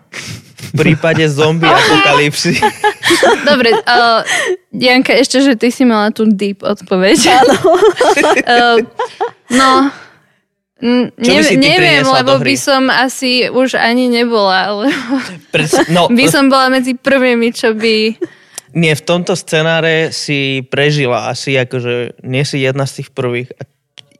v 0.61 0.71
prípade 0.75 1.23
zombie 1.31 1.71
apokalipsy? 1.79 2.59
Dobre, 3.49 3.71
uh, 3.73 4.27
Janka, 4.75 5.15
ešte, 5.15 5.39
že 5.39 5.55
ty 5.55 5.71
si 5.71 5.87
mala 5.87 6.11
tú 6.11 6.27
deep 6.27 6.67
odpoveď. 6.67 7.19
Áno. 7.31 7.55
uh, 8.43 8.77
no, 9.55 9.71
n- 10.83 11.15
Čo 11.15 11.31
by 11.31 11.43
si 11.47 11.57
ty 11.57 11.63
neviem, 11.63 12.03
priniesla 12.03 12.17
lebo 12.27 12.33
do 12.37 12.43
hry? 12.43 12.47
by 12.51 12.57
som 12.59 12.83
asi 12.91 13.33
už 13.47 13.79
ani 13.79 14.11
nebola, 14.11 14.91
lebo 14.91 15.15
Pres- 15.55 15.87
no, 15.95 16.11
by 16.11 16.25
som 16.27 16.51
bola 16.51 16.75
medzi 16.75 16.99
prvými, 16.99 17.55
čo 17.55 17.71
by... 17.79 18.19
nie, 18.75 18.93
v 18.95 19.03
tomto 19.07 19.39
scenáre 19.39 20.11
si 20.11 20.67
prežila 20.67 21.31
asi, 21.31 21.55
akože 21.55 22.19
nie 22.27 22.43
si 22.43 22.67
jedna 22.67 22.83
z 22.87 23.03
tých 23.03 23.15
prvých. 23.15 23.51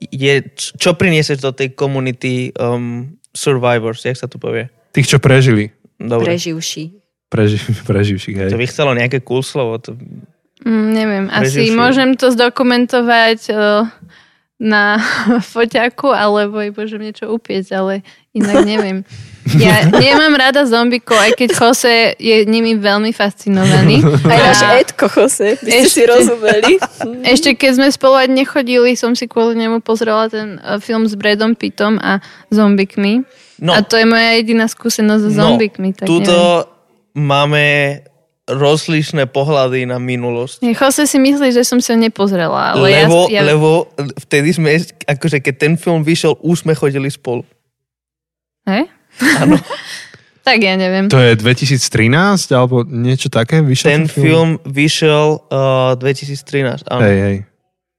Je, 0.01 0.41
čo 0.57 0.97
priniesieš 0.97 1.45
do 1.45 1.53
tej 1.53 1.77
komunity 1.77 2.57
um, 2.57 3.21
survivors, 3.37 4.01
jak 4.01 4.17
sa 4.17 4.25
to 4.25 4.41
povie? 4.41 4.73
Tých, 4.97 5.17
čo 5.17 5.19
prežili. 5.21 5.71
Dobre. 6.01 6.33
Preživší. 6.33 6.97
Preži, 7.29 7.61
preživších, 7.91 8.37
hej. 8.37 8.51
To 8.51 8.61
by 8.61 8.67
chcelo 8.67 8.97
nejaké 8.97 9.21
cool 9.21 9.45
slovo. 9.45 9.77
To... 9.85 9.95
Mm, 10.65 10.89
neviem, 10.91 11.25
asi 11.29 11.63
Preživší. 11.63 11.77
môžem 11.77 12.11
to 12.17 12.33
zdokumentovať 12.33 13.41
uh, 13.53 13.87
na 14.61 14.99
foťaku, 15.53 16.11
alebo 16.13 16.61
môžem 16.61 17.01
niečo 17.01 17.29
upieť, 17.31 17.65
ale 17.77 17.95
inak 18.33 18.65
neviem. 18.65 18.99
Ja 19.57 19.89
nemám 19.89 20.37
rada 20.37 20.69
zombikov, 20.69 21.17
aj 21.17 21.33
keď 21.33 21.49
Jose 21.57 22.13
je 22.21 22.45
nimi 22.45 22.77
veľmi 22.77 23.11
fascinovaný. 23.17 24.05
Aj 24.29 24.39
náš 24.53 24.61
A 24.63 24.71
Edko 24.79 25.09
Jose, 25.09 25.57
by 25.57 25.71
ste 25.71 25.89
si 25.89 26.03
rozumeli. 26.05 26.77
Ešte 27.25 27.57
keď 27.57 27.71
sme 27.81 27.89
spolu 27.89 28.21
aj 28.21 28.29
nechodili, 28.29 28.93
som 28.95 29.17
si 29.17 29.25
kvôli 29.25 29.57
nemu 29.57 29.81
pozrela 29.81 30.29
ten 30.29 30.61
uh, 30.61 30.77
film 30.77 31.09
s 31.09 31.17
Bradom 31.17 31.57
Pittom 31.57 31.97
a 31.99 32.21
zombikmi. 32.53 33.25
No. 33.61 33.77
A 33.77 33.85
to 33.85 33.97
je 33.97 34.05
moja 34.09 34.37
jediná 34.37 34.69
skúsenosť 34.69 35.23
so 35.29 35.31
zombikmi. 35.33 35.97
tak 35.97 36.09
tuto 36.09 36.33
neviem. 36.33 37.25
máme 37.29 37.65
rozlišné 38.51 39.31
pohľady 39.31 39.87
na 39.87 40.03
minulosť. 40.03 40.65
Jose 40.65 41.07
si 41.07 41.19
myslí, 41.23 41.55
že 41.55 41.63
som 41.63 41.79
si 41.79 41.95
ho 41.95 41.99
nepozrela, 41.99 42.75
ale 42.75 43.07
lebo, 43.07 43.31
ja, 43.31 43.41
ja... 43.41 43.43
lebo 43.47 43.89
vtedy 44.27 44.51
sme, 44.51 44.81
akože 45.07 45.39
keď 45.39 45.55
ten 45.55 45.75
film 45.79 46.03
vyšiel, 46.03 46.35
už 46.43 46.67
sme 46.67 46.75
chodili 46.75 47.07
spolu. 47.09 47.47
Hej? 48.67 48.91
Áno. 49.41 49.57
Tak 50.41 50.57
ja 50.57 50.73
neviem. 50.73 51.07
To 51.13 51.21
je 51.21 51.37
2013 51.37 51.79
alebo 52.57 52.83
niečo 52.83 53.29
také? 53.29 53.61
Vyšiel 53.61 53.87
Ten 53.93 54.05
film 54.09 54.57
vyšiel 54.65 55.37
uh, 55.53 55.95
2013, 56.01 56.89
áno. 56.89 57.03
Hej, 57.05 57.19
hej. 57.21 57.37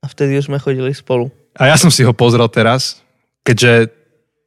A 0.01 0.05
vtedy 0.09 0.41
už 0.41 0.49
sme 0.49 0.57
chodili 0.57 0.89
spolu. 0.91 1.30
A 1.53 1.69
ja 1.69 1.78
som 1.78 1.93
si 1.93 2.01
ho 2.01 2.09
pozrel 2.11 2.49
teraz, 2.49 3.05
keďže 3.45 3.93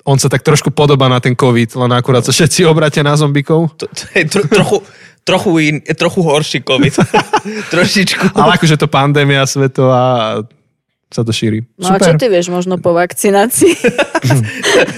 on 0.04 0.20
sa 0.20 0.28
tak 0.28 0.44
trošku 0.44 0.68
podobá 0.74 1.08
na 1.08 1.16
ten 1.22 1.32
COVID, 1.32 1.80
len 1.80 1.92
akurát 1.96 2.26
sa 2.26 2.34
všetci 2.34 2.68
obratia 2.68 3.00
na 3.00 3.16
zombikov. 3.16 3.72
To, 3.80 3.88
to 3.88 4.04
je 4.12 4.26
tro, 4.28 4.42
trochu, 4.52 4.76
trochu, 5.24 5.50
in, 5.64 5.76
trochu 5.80 6.20
horší 6.20 6.60
COVID. 6.60 6.92
Trošičku. 7.72 8.36
Ale 8.36 8.60
akože 8.60 8.76
to 8.76 8.90
pandémia 8.90 9.48
svetová 9.48 10.02
a 10.04 10.28
sa 11.12 11.22
to 11.22 11.30
šíri. 11.30 11.62
No 11.76 11.94
a 11.94 12.00
čo 12.00 12.16
ty 12.16 12.26
vieš 12.26 12.48
možno 12.50 12.80
po 12.80 12.92
vakcinácii? 12.96 13.74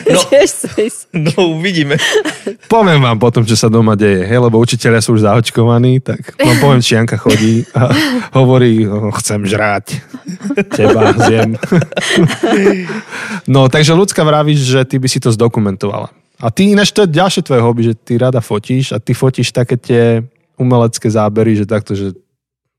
No. 0.07 0.23
No 1.13 1.59
uvidíme. 1.59 1.99
Poviem 2.73 3.03
vám 3.03 3.19
potom, 3.19 3.43
čo 3.43 3.59
sa 3.59 3.67
doma 3.67 3.99
deje, 3.99 4.23
hej, 4.23 4.39
lebo 4.39 4.61
učiteľia 4.63 5.03
sú 5.03 5.19
už 5.19 5.27
zaočkovaní, 5.27 5.99
tak 5.99 6.37
vám 6.39 6.57
poviem, 6.63 6.81
či 6.81 6.95
Janka 6.95 7.19
chodí 7.19 7.67
a 7.75 7.91
hovorí, 8.39 8.87
"O, 8.87 9.11
chcem 9.19 9.43
žrať. 9.43 9.99
Teba 10.71 11.11
zjem. 11.27 11.59
No, 13.51 13.67
takže 13.67 13.99
ľudská 13.99 14.23
vravíš, 14.23 14.63
že 14.63 14.81
ty 14.87 14.97
by 15.03 15.09
si 15.11 15.19
to 15.19 15.35
zdokumentovala. 15.35 16.11
A 16.37 16.53
ty 16.53 16.77
ináč 16.77 16.93
to 16.93 17.05
je 17.09 17.17
ďalšie 17.17 17.43
tvoje 17.43 17.65
hobby, 17.65 17.83
že 17.91 17.95
ty 17.97 18.21
rada 18.21 18.45
fotíš 18.45 18.93
a 18.93 19.01
ty 19.01 19.17
fotíš 19.17 19.51
také 19.57 19.81
tie 19.81 20.21
umelecké 20.61 21.09
zábery, 21.09 21.57
že 21.57 21.65
takto, 21.65 21.97
že 21.97 22.13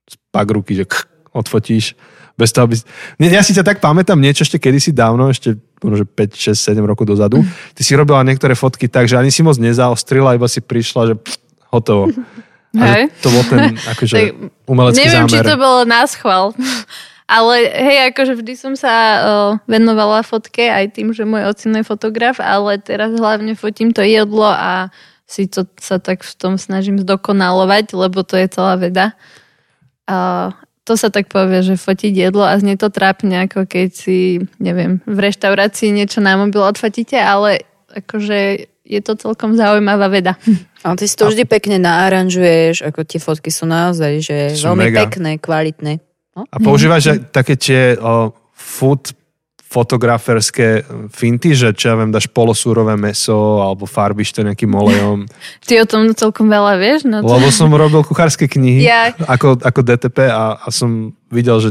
spak 0.06 0.48
ruky, 0.54 0.78
že 0.78 0.86
kch, 0.86 1.10
odfotíš. 1.34 1.98
Bez 2.38 2.54
toho, 2.54 2.70
aby... 2.70 2.78
Ja 3.18 3.42
si 3.42 3.58
ťa 3.58 3.66
tak 3.66 3.82
pamätám 3.82 4.22
niečo 4.22 4.46
ešte 4.46 4.62
kedysi 4.62 4.94
dávno, 4.94 5.34
ešte 5.34 5.58
možno, 5.82 6.02
že 6.02 6.06
5, 6.06 6.54
6, 6.54 6.78
7 6.78 6.86
rokov 6.86 7.10
dozadu. 7.10 7.42
Ty 7.74 7.82
si 7.82 7.98
robila 7.98 8.22
niektoré 8.22 8.54
fotky 8.54 8.86
tak, 8.86 9.10
že 9.10 9.18
ani 9.18 9.34
si 9.34 9.42
moc 9.42 9.58
nezaostrila, 9.58 10.38
iba 10.38 10.46
si 10.46 10.62
prišla, 10.62 11.02
že 11.10 11.16
pff, 11.18 11.38
hotovo. 11.74 12.14
Hej. 12.78 13.10
to 13.26 13.34
bol 13.34 13.42
ten 13.50 13.74
akože, 13.98 14.14
Tak 14.14 14.30
umelecký 14.70 15.02
Neviem, 15.02 15.26
zámer. 15.26 15.34
či 15.34 15.40
to 15.42 15.56
bolo 15.58 15.82
na 15.90 16.06
schvál. 16.06 16.54
Ale 17.28 17.68
hej, 17.68 18.16
akože 18.16 18.40
vždy 18.40 18.54
som 18.56 18.74
sa 18.80 18.94
uh, 18.96 19.52
venovala 19.68 20.24
fotke 20.24 20.64
aj 20.64 20.96
tým, 20.96 21.12
že 21.12 21.28
môj 21.28 21.52
ocino 21.52 21.76
je 21.76 21.84
fotograf, 21.84 22.40
ale 22.40 22.80
teraz 22.80 23.12
hlavne 23.12 23.52
fotím 23.52 23.92
to 23.92 24.00
jedlo 24.00 24.48
a 24.48 24.96
si 25.28 25.44
to 25.44 25.68
sa 25.76 26.00
tak 26.00 26.24
v 26.24 26.34
tom 26.40 26.56
snažím 26.56 26.96
zdokonalovať, 27.04 27.92
lebo 28.00 28.24
to 28.24 28.40
je 28.40 28.48
celá 28.48 28.80
veda. 28.80 29.12
A 30.08 30.56
to 30.88 30.96
sa 30.96 31.12
tak 31.12 31.28
povie, 31.28 31.60
že 31.60 31.76
fotiť 31.76 32.14
jedlo 32.16 32.48
a 32.48 32.56
znie 32.56 32.80
to 32.80 32.88
trápne, 32.88 33.44
ako 33.44 33.68
keď 33.68 33.92
si, 33.92 34.40
neviem, 34.64 35.04
v 35.04 35.20
reštaurácii 35.20 35.92
niečo 35.92 36.24
na 36.24 36.40
mobil 36.40 36.64
odfotíte, 36.64 37.20
ale 37.20 37.68
akože 37.92 38.72
je 38.88 39.00
to 39.04 39.20
celkom 39.20 39.60
zaujímavá 39.60 40.08
veda. 40.08 40.40
Ale 40.86 40.96
ty 40.96 41.10
si 41.10 41.20
to 41.20 41.28
vždy 41.28 41.44
pekne 41.44 41.84
naaranžuješ, 41.84 42.88
ako 42.88 43.04
tie 43.04 43.20
fotky 43.20 43.52
sú 43.52 43.68
naozaj, 43.68 44.24
že 44.24 44.38
Sú 44.56 44.72
veľmi 44.72 44.88
mega. 44.88 45.04
pekné, 45.04 45.36
kvalitné. 45.36 46.00
No? 46.32 46.48
A 46.48 46.58
používaš 46.64 47.12
aj 47.12 47.20
také 47.36 47.60
tie 47.60 48.00
o, 48.00 48.32
food 48.56 49.12
fotograferské 49.68 50.84
finty, 51.12 51.52
že 51.52 51.76
čo 51.76 51.92
ja 51.92 51.96
viem, 51.96 52.10
dáš 52.10 52.28
polosúrové 52.28 52.96
meso 52.96 53.60
alebo 53.60 53.84
farbíš 53.84 54.32
to 54.32 54.42
nejakým 54.42 54.72
olejom. 54.72 55.28
Ty 55.68 55.84
o 55.84 55.86
tom 55.86 56.04
celkom 56.12 56.48
veľa 56.48 56.80
vieš? 56.80 57.04
No 57.06 57.20
to... 57.20 57.28
Lebo 57.28 57.48
som 57.52 57.68
robil 57.70 58.04
kuchárske 58.04 58.48
knihy 58.48 58.84
Ja. 58.84 59.12
ako, 59.28 59.60
ako 59.60 59.80
DTP 59.84 60.28
a, 60.28 60.60
a 60.60 60.68
som 60.72 61.12
videl, 61.28 61.60
že 61.60 61.70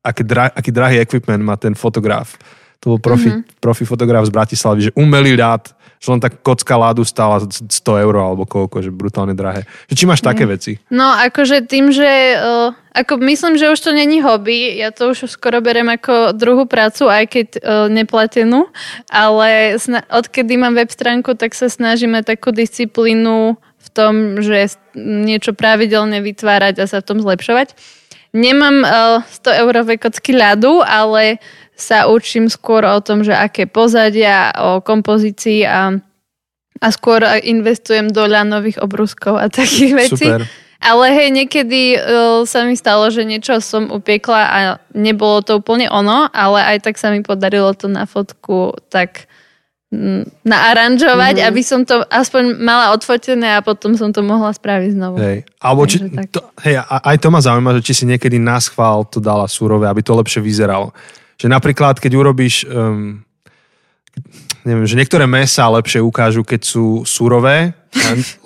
aký, 0.00 0.24
dra, 0.24 0.48
aký 0.50 0.70
drahý 0.72 1.00
equipment 1.00 1.40
má 1.40 1.56
ten 1.56 1.72
fotograf. 1.72 2.36
To 2.80 2.96
bol 2.96 3.00
profi, 3.00 3.32
Mhm. 3.32 3.36
mm-hmm. 3.40 3.60
profi 3.60 3.84
fotograf 3.84 4.24
z 4.24 4.32
Bratislavy, 4.32 4.80
že 4.88 4.96
umelý 4.96 5.40
ľad, 5.40 5.72
že 5.96 6.12
len 6.12 6.20
tak 6.20 6.44
kocka 6.44 6.76
ládu 6.76 7.00
stála 7.00 7.40
100 7.40 7.64
eur 7.80 8.12
alebo 8.12 8.44
koľko, 8.44 8.84
že 8.84 8.92
brutálne 8.92 9.32
drahé. 9.32 9.64
Že 9.88 9.94
či 9.96 10.04
máš 10.04 10.20
také 10.20 10.44
veci? 10.44 10.76
No 10.92 11.08
akože 11.08 11.64
tým, 11.64 11.88
že 11.88 12.04
uh, 12.36 12.76
ako 12.94 13.18
myslím, 13.26 13.58
že 13.58 13.74
už 13.74 13.80
to 13.82 13.90
není 13.90 14.22
hobby, 14.22 14.78
ja 14.78 14.94
to 14.94 15.10
už 15.10 15.26
skoro 15.26 15.58
berem 15.58 15.90
ako 15.90 16.30
druhú 16.30 16.62
prácu, 16.70 17.10
aj 17.10 17.24
keď 17.26 17.48
uh, 17.58 17.60
neplatenú, 17.90 18.70
ale 19.10 19.74
sna- 19.82 20.06
odkedy 20.06 20.54
mám 20.54 20.78
web 20.78 20.86
stránku, 20.94 21.34
tak 21.34 21.58
sa 21.58 21.66
snažíme 21.66 22.22
takú 22.22 22.54
disciplínu 22.54 23.58
v 23.58 23.88
tom, 23.90 24.38
že 24.38 24.78
niečo 24.94 25.58
pravidelne 25.58 26.22
vytvárať 26.22 26.78
a 26.78 26.86
sa 26.86 27.02
v 27.02 27.06
tom 27.10 27.18
zlepšovať. 27.18 27.74
Nemám 28.30 28.86
uh, 28.86 29.26
100 29.42 29.62
eurové 29.66 29.98
kocky 29.98 30.30
ľadu, 30.30 30.78
ale 30.86 31.42
sa 31.74 32.06
učím 32.06 32.46
skôr 32.46 32.86
o 32.86 33.02
tom, 33.02 33.26
že 33.26 33.34
aké 33.34 33.66
pozadia, 33.66 34.54
o 34.54 34.78
kompozícii 34.78 35.66
a, 35.66 35.98
a 36.78 36.86
skôr 36.94 37.26
investujem 37.42 38.06
do 38.06 38.22
ľanových 38.22 38.78
obrúskov 38.78 39.34
a 39.34 39.50
takých 39.58 39.92
vecí. 39.98 40.30
Super. 40.30 40.46
Ale 40.84 41.16
hej, 41.16 41.32
niekedy 41.32 41.96
uh, 41.96 42.44
sa 42.44 42.68
mi 42.68 42.76
stalo, 42.76 43.08
že 43.08 43.24
niečo 43.24 43.56
som 43.64 43.88
upiekla 43.88 44.40
a 44.44 44.58
nebolo 44.92 45.40
to 45.40 45.56
úplne 45.56 45.88
ono, 45.88 46.28
ale 46.28 46.76
aj 46.76 46.84
tak 46.84 47.00
sa 47.00 47.08
mi 47.08 47.24
podarilo 47.24 47.72
to 47.72 47.88
na 47.88 48.04
fotku 48.04 48.76
tak 48.92 49.24
mm, 49.88 50.44
naaranžovať, 50.44 51.40
mm-hmm. 51.40 51.48
aby 51.48 51.62
som 51.64 51.88
to 51.88 52.04
aspoň 52.12 52.60
mala 52.60 52.92
odfotené 52.92 53.56
a 53.56 53.64
potom 53.64 53.96
som 53.96 54.12
to 54.12 54.20
mohla 54.20 54.52
spraviť 54.52 54.90
znovu. 54.92 55.16
Hej. 55.24 55.48
Alebo 55.56 55.88
či, 55.88 56.04
to, 56.28 56.44
hej, 56.68 56.76
aj 56.84 57.16
to 57.16 57.32
ma 57.32 57.40
zaujíma, 57.40 57.80
že 57.80 57.84
či 57.88 57.92
si 57.96 58.04
niekedy 58.04 58.36
na 58.36 58.60
schvál 58.60 59.08
to 59.08 59.24
dala 59.24 59.48
surové, 59.48 59.88
aby 59.88 60.04
to 60.04 60.12
lepšie 60.12 60.44
vyzeralo. 60.44 60.92
Že 61.40 61.48
napríklad, 61.48 61.96
keď 61.96 62.12
urobíš, 62.12 62.68
um, 62.68 63.24
neviem, 64.64 64.88
že 64.88 64.96
niektoré 64.96 65.28
mesa 65.28 65.68
lepšie 65.68 66.00
ukážu, 66.00 66.42
keď 66.42 66.60
sú 66.64 67.04
surové, 67.04 67.76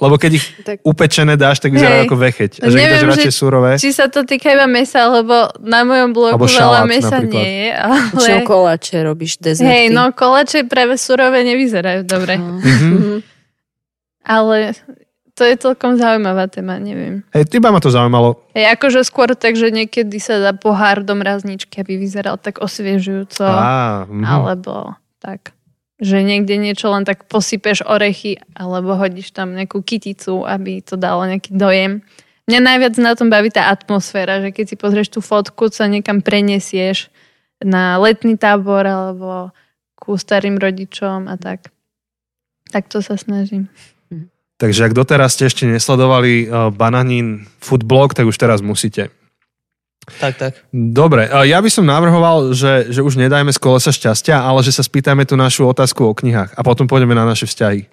lebo 0.03 0.21
keď 0.21 0.31
ich 0.37 0.47
Tak. 0.61 0.85
upečené 0.85 1.41
dáš, 1.41 1.63
tak 1.63 1.73
vyzerajú 1.73 2.05
ako 2.05 2.17
vecheť. 2.21 2.53
A 2.61 2.67
že 2.69 2.77
dáš 2.77 3.05
radšej 3.07 3.35
surové, 3.35 3.73
či 3.81 3.91
sa 3.97 4.11
to 4.13 4.27
týka 4.27 4.53
iba 4.53 4.69
mesa, 4.69 5.09
lebo 5.09 5.49
na 5.63 5.87
mojom 5.87 6.11
blogu 6.13 6.45
veľa 6.45 6.85
mesa 6.85 7.23
napríklad. 7.23 7.33
nie 7.33 7.51
je. 7.65 7.71
Ale... 7.73 8.45
koláče 8.45 8.97
robíš, 9.07 9.41
dezerty. 9.41 9.71
Hej, 9.71 9.85
no 9.95 10.13
kolače 10.13 10.69
práve 10.69 11.01
surové 11.01 11.47
nevyzerajú 11.47 12.05
dobre. 12.05 12.37
Mhm. 12.37 13.25
Ale 14.29 14.77
to 15.33 15.47
je 15.47 15.57
celkom 15.57 15.97
zaujímavá 15.97 16.51
téma, 16.53 16.77
neviem. 16.77 17.25
hej, 17.33 17.49
iba 17.55 17.73
ma 17.73 17.81
to 17.81 17.89
zaujímalo. 17.89 18.43
Hej, 18.53 18.77
akože 18.77 19.01
skôr 19.07 19.33
tak, 19.33 19.57
že 19.57 19.73
niekedy 19.73 20.19
sa 20.21 20.43
dá 20.43 20.53
pohár 20.53 21.01
do 21.01 21.15
mrazničky, 21.17 21.81
aby 21.81 21.97
vyzeral 21.97 22.37
tak 22.37 22.61
osviežujúco. 22.61 23.47
Á, 23.47 24.05
mhm. 24.05 24.25
Alebo 24.27 24.99
tak. 25.23 25.57
Že 25.99 26.23
niekde 26.23 26.55
niečo 26.63 26.95
len 26.95 27.03
tak 27.03 27.27
posypeš 27.27 27.83
orechy, 27.83 28.39
alebo 28.55 28.95
hodíš 28.95 29.35
tam 29.35 29.59
nejakú 29.59 29.83
kyticu, 29.83 30.47
aby 30.47 30.79
to 30.79 30.95
dalo 30.95 31.27
nejaký 31.27 31.51
dojem. 31.55 32.07
Mňa 32.47 32.61
najviac 32.65 32.95
na 33.03 33.13
tom 33.19 33.29
baví 33.29 33.51
tá 33.51 33.69
atmosféra, 33.69 34.41
že 34.41 34.55
keď 34.55 34.65
si 34.73 34.77
pozrieš 34.79 35.13
tú 35.13 35.21
fotku, 35.21 35.69
sa 35.69 35.91
niekam 35.91 36.23
prenesieš 36.23 37.11
na 37.59 37.99
letný 37.99 38.39
tábor, 38.39 38.87
alebo 38.87 39.51
ku 39.99 40.15
starým 40.15 40.57
rodičom 40.57 41.27
a 41.27 41.35
tak. 41.35 41.75
Tak 42.71 42.87
to 42.87 43.03
sa 43.03 43.19
snažím. 43.19 43.67
Takže 44.59 44.91
ak 44.91 44.97
doteraz 44.97 45.39
ste 45.39 45.47
ešte 45.47 45.71
nesledovali 45.71 46.51
uh, 46.51 46.75
Bananín 46.75 47.47
foodblog, 47.63 48.15
tak 48.15 48.27
už 48.27 48.35
teraz 48.35 48.59
musíte. 48.59 49.15
Tak, 50.17 50.35
tak. 50.41 50.53
Dobre, 50.73 51.29
ja 51.29 51.61
by 51.61 51.69
som 51.69 51.85
navrhoval, 51.85 52.57
že, 52.57 52.89
že 52.89 53.05
už 53.05 53.21
nedajme 53.21 53.53
z 53.53 53.61
kolesa 53.61 53.93
šťastia, 53.93 54.41
ale 54.41 54.65
že 54.65 54.73
sa 54.73 54.81
spýtajme 54.81 55.29
tú 55.29 55.37
našu 55.37 55.69
otázku 55.69 56.09
o 56.09 56.17
knihách 56.17 56.57
a 56.57 56.61
potom 56.65 56.89
pôjdeme 56.89 57.13
na 57.13 57.29
naše 57.29 57.45
vzťahy. 57.45 57.85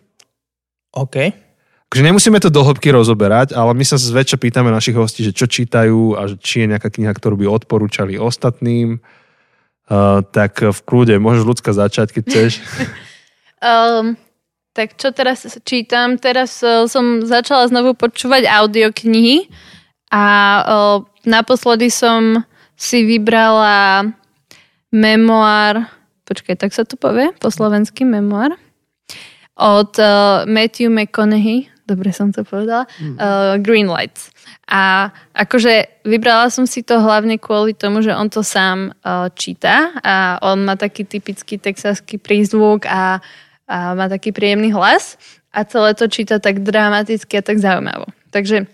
OK. 0.96 1.46
Takže 1.92 2.12
nemusíme 2.12 2.40
to 2.42 2.50
do 2.50 2.66
hĺbky 2.66 2.92
rozoberať, 2.92 3.54
ale 3.54 3.72
my 3.78 3.86
sa 3.86 3.96
zväčša 3.96 4.42
pýtame 4.42 4.74
našich 4.74 4.98
hostí, 4.98 5.22
že 5.22 5.36
čo 5.36 5.46
čítajú 5.46 6.18
a 6.18 6.28
že 6.28 6.36
či 6.42 6.66
je 6.66 6.72
nejaká 6.76 6.90
kniha, 6.90 7.14
ktorú 7.14 7.40
by 7.40 7.46
odporúčali 7.48 8.18
ostatným. 8.18 9.00
Uh, 9.86 10.26
tak 10.34 10.66
v 10.66 10.80
kľude, 10.82 11.22
môžeš 11.22 11.46
ľudská 11.46 11.70
začať, 11.70 12.18
keď 12.18 12.24
chceš. 12.26 12.52
Um, 13.62 14.18
tak 14.78 14.98
čo 14.98 15.14
teraz 15.14 15.46
čítam? 15.62 16.18
Teraz 16.18 16.60
uh, 16.66 16.90
som 16.90 17.22
začala 17.22 17.70
znovu 17.70 17.94
počúvať 17.94 18.50
audioknihy 18.50 19.48
a 20.10 20.26
uh, 20.66 21.00
naposledy 21.26 21.92
som 21.92 22.46
si 22.76 23.04
vybrala 23.08 24.10
memoár, 24.92 25.92
počkaj, 26.28 26.56
tak 26.56 26.72
sa 26.72 26.88
to 26.88 26.96
povie 26.96 27.32
po 27.40 27.52
slovensky 27.52 28.08
memoár, 28.08 28.56
od 29.56 29.92
uh, 30.00 30.44
Matthew 30.44 30.92
McConaughey, 30.92 31.72
dobre 31.88 32.12
som 32.12 32.36
to 32.36 32.44
povedala, 32.44 32.84
uh, 33.16 33.56
Green 33.60 33.88
Lights. 33.88 34.36
A 34.68 35.14
akože 35.38 36.04
vybrala 36.04 36.50
som 36.50 36.66
si 36.66 36.82
to 36.82 37.00
hlavne 37.00 37.38
kvôli 37.38 37.78
tomu, 37.78 38.02
že 38.02 38.12
on 38.12 38.28
to 38.28 38.42
sám 38.44 38.92
uh, 39.06 39.32
číta 39.32 39.96
a 40.02 40.42
on 40.44 40.66
má 40.66 40.76
taký 40.76 41.06
typický 41.08 41.62
texaský 41.62 42.18
prízvuk 42.18 42.90
a, 42.90 43.22
a 43.70 43.78
má 43.96 44.10
taký 44.12 44.36
príjemný 44.36 44.74
hlas 44.74 45.16
a 45.56 45.64
celé 45.64 45.96
to 45.96 46.12
číta 46.12 46.42
tak 46.42 46.66
dramaticky 46.66 47.40
a 47.40 47.46
tak 47.46 47.62
zaujímavo. 47.62 48.10
Takže 48.34 48.68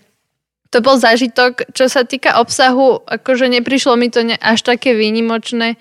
to 0.72 0.80
bol 0.80 0.96
zážitok, 0.96 1.68
čo 1.76 1.92
sa 1.92 2.08
týka 2.08 2.40
obsahu, 2.40 3.04
akože 3.04 3.52
neprišlo 3.52 3.92
mi 4.00 4.08
to 4.08 4.24
ne, 4.24 4.40
až 4.40 4.64
také 4.64 4.96
výnimočné, 4.96 5.76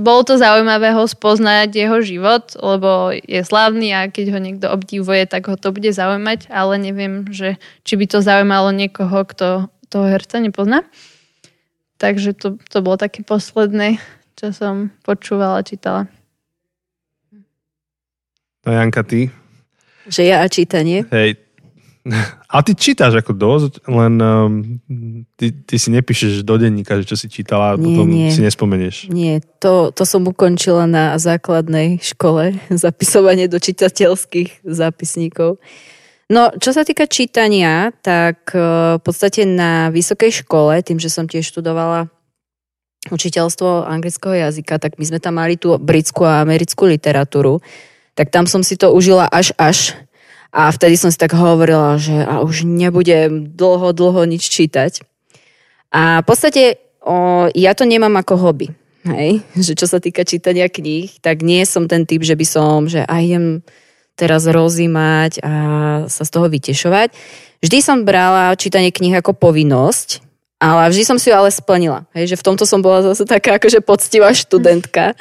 bolo 0.00 0.24
to 0.24 0.34
zaujímavé 0.40 0.96
ho 0.96 1.04
spoznať 1.04 1.76
jeho 1.76 1.98
život, 2.00 2.56
lebo 2.56 3.12
je 3.12 3.40
slavný 3.44 3.92
a 3.92 4.08
keď 4.08 4.26
ho 4.32 4.38
niekto 4.40 4.66
obdivuje, 4.72 5.28
tak 5.28 5.46
ho 5.46 5.60
to 5.60 5.70
bude 5.70 5.92
zaujímať, 5.92 6.48
ale 6.48 6.80
neviem, 6.80 7.28
že 7.28 7.60
či 7.84 7.94
by 8.00 8.06
to 8.08 8.18
zaujímalo 8.24 8.72
niekoho, 8.72 9.22
kto 9.28 9.68
toho 9.92 10.06
herca 10.08 10.40
nepozná. 10.40 10.86
Takže 12.00 12.32
to, 12.32 12.56
to 12.72 12.80
bolo 12.80 12.96
také 12.96 13.20
posledné, 13.20 14.00
čo 14.40 14.56
som 14.56 14.88
počúvala, 15.04 15.60
čítala. 15.60 16.08
No 18.64 18.70
Janka, 18.72 19.04
ty? 19.04 19.28
Že 20.08 20.22
ja 20.32 20.36
a 20.40 20.48
čítanie. 20.48 21.04
Hej, 21.12 21.36
a 22.50 22.56
ty 22.66 22.72
čítaš 22.74 23.22
ako 23.22 23.32
dosť, 23.32 23.72
len 23.86 24.14
um, 24.18 24.52
ty, 25.38 25.54
ty 25.54 25.74
si 25.78 25.88
nepíšeš 25.94 26.42
do 26.42 26.58
denníka, 26.58 26.98
že 27.02 27.14
čo 27.14 27.16
si 27.16 27.30
čítala 27.30 27.74
a 27.74 27.78
nie, 27.78 27.84
potom 27.86 28.06
nie. 28.10 28.30
si 28.34 28.42
nespomenieš. 28.42 29.10
Nie, 29.10 29.44
to, 29.62 29.94
to 29.94 30.02
som 30.02 30.26
ukončila 30.26 30.90
na 30.90 31.16
základnej 31.16 32.02
škole, 32.02 32.58
zapisovanie 32.84 33.46
do 33.46 33.62
čitateľských 33.62 34.66
zápisníkov. 34.66 35.62
No, 36.30 36.42
čo 36.62 36.70
sa 36.70 36.86
týka 36.86 37.10
čítania, 37.10 37.90
tak 38.06 38.54
uh, 38.54 38.98
v 38.98 39.02
podstate 39.02 39.42
na 39.46 39.90
vysokej 39.90 40.46
škole, 40.46 40.78
tým, 40.82 41.02
že 41.02 41.10
som 41.10 41.26
tiež 41.26 41.42
študovala 41.50 42.06
učiteľstvo 43.08 43.88
anglického 43.88 44.36
jazyka, 44.36 44.76
tak 44.76 45.00
my 45.00 45.04
sme 45.08 45.18
tam 45.18 45.40
mali 45.40 45.56
tú 45.56 45.74
britskú 45.80 46.28
a 46.28 46.44
americkú 46.44 46.84
literatúru, 46.84 47.64
tak 48.12 48.28
tam 48.28 48.44
som 48.44 48.60
si 48.60 48.76
to 48.76 48.92
užila 48.92 49.24
až 49.24 49.56
až 49.56 49.96
a 50.50 50.70
vtedy 50.74 50.98
som 50.98 51.14
si 51.14 51.18
tak 51.18 51.30
hovorila, 51.34 51.94
že 51.94 52.14
a 52.26 52.42
už 52.42 52.66
nebudem 52.66 53.54
dlho, 53.54 53.94
dlho 53.94 54.26
nič 54.26 54.50
čítať. 54.50 55.06
A 55.94 56.22
v 56.22 56.26
podstate 56.26 56.62
o, 57.02 57.46
ja 57.54 57.74
to 57.74 57.86
nemám 57.86 58.18
ako 58.18 58.34
hobby. 58.38 58.74
Hej? 59.06 59.46
Že 59.66 59.72
čo 59.78 59.86
sa 59.86 59.98
týka 60.02 60.26
čítania 60.26 60.66
kníh, 60.68 61.22
tak 61.22 61.40
nie 61.40 61.62
som 61.64 61.86
ten 61.86 62.04
typ, 62.04 62.20
že 62.20 62.36
by 62.36 62.46
som, 62.46 62.90
že 62.90 63.06
aj 63.06 63.22
idem 63.24 63.46
teraz 64.18 64.44
rozímať 64.44 65.40
a 65.40 65.52
sa 66.12 66.22
z 66.28 66.30
toho 66.30 66.46
vytešovať. 66.52 67.08
Vždy 67.64 67.78
som 67.80 68.04
brala 68.04 68.52
čítanie 68.52 68.92
kníh 68.92 69.16
ako 69.16 69.32
povinnosť, 69.32 70.20
ale 70.60 70.92
vždy 70.92 71.04
som 71.08 71.16
si 71.16 71.32
ju 71.32 71.34
ale 71.36 71.48
splnila. 71.48 72.04
Hej? 72.12 72.36
Že 72.36 72.38
v 72.42 72.46
tomto 72.52 72.64
som 72.68 72.84
bola 72.84 73.00
zase 73.00 73.24
taká 73.24 73.56
akože 73.56 73.80
poctivá 73.80 74.36
študentka, 74.36 75.16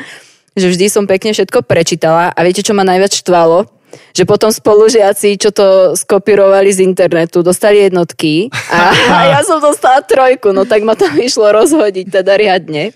že 0.57 0.67
vždy 0.67 0.85
som 0.91 1.07
pekne 1.07 1.31
všetko 1.31 1.63
prečítala 1.63 2.35
a 2.35 2.39
viete, 2.43 2.59
čo 2.59 2.75
ma 2.75 2.83
najviac 2.83 3.15
štvalo? 3.15 3.78
Že 4.13 4.23
potom 4.25 4.49
spolužiaci, 4.53 5.37
čo 5.39 5.49
to 5.53 5.97
skopírovali 5.97 6.69
z 6.73 6.85
internetu, 6.85 7.41
dostali 7.41 7.85
jednotky 7.85 8.49
a, 8.71 8.93
a 8.93 9.17
ja 9.37 9.39
som 9.41 9.61
dostala 9.61 10.01
trojku, 10.01 10.53
no 10.53 10.65
tak 10.65 10.85
ma 10.85 10.93
tam 10.97 11.13
išlo 11.17 11.49
rozhodiť 11.53 12.09
teda 12.09 12.33
riadne. 12.37 12.91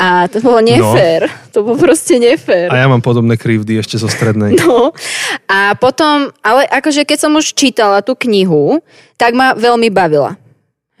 A 0.00 0.32
to 0.32 0.40
bolo 0.40 0.64
nefér. 0.64 1.28
No. 1.28 1.52
To 1.52 1.58
bolo 1.60 1.76
proste 1.76 2.16
nefér. 2.16 2.72
A 2.72 2.80
ja 2.80 2.88
mám 2.88 3.04
podobné 3.04 3.36
krivdy 3.36 3.84
ešte 3.84 4.00
zo 4.00 4.08
strednej. 4.08 4.56
No. 4.56 4.96
A 5.44 5.76
potom, 5.76 6.32
ale 6.40 6.64
akože 6.72 7.04
keď 7.04 7.18
som 7.20 7.36
už 7.36 7.52
čítala 7.52 8.00
tú 8.00 8.16
knihu, 8.16 8.80
tak 9.20 9.36
ma 9.36 9.52
veľmi 9.52 9.92
bavila. 9.92 10.40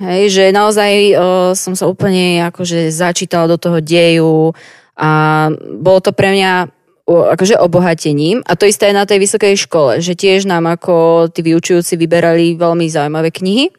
Hej, 0.00 0.32
že 0.32 0.44
naozaj 0.52 0.92
o, 1.12 1.52
som 1.56 1.72
sa 1.76 1.88
úplne 1.88 2.44
akože 2.48 2.92
začítala 2.92 3.48
do 3.48 3.56
toho 3.56 3.80
deju 3.84 4.56
a 4.96 5.48
bolo 5.80 6.00
to 6.00 6.12
pre 6.12 6.32
mňa 6.36 6.72
akože 7.10 7.58
obohatením. 7.58 8.46
A 8.46 8.54
to 8.54 8.70
isté 8.70 8.90
aj 8.90 8.96
na 8.96 9.04
tej 9.06 9.18
vysokej 9.22 9.54
škole, 9.58 9.98
že 9.98 10.14
tiež 10.14 10.46
nám 10.46 10.70
ako 10.70 11.26
tí 11.34 11.42
vyučujúci 11.42 11.98
vyberali 11.98 12.54
veľmi 12.54 12.86
zaujímavé 12.86 13.34
knihy. 13.34 13.74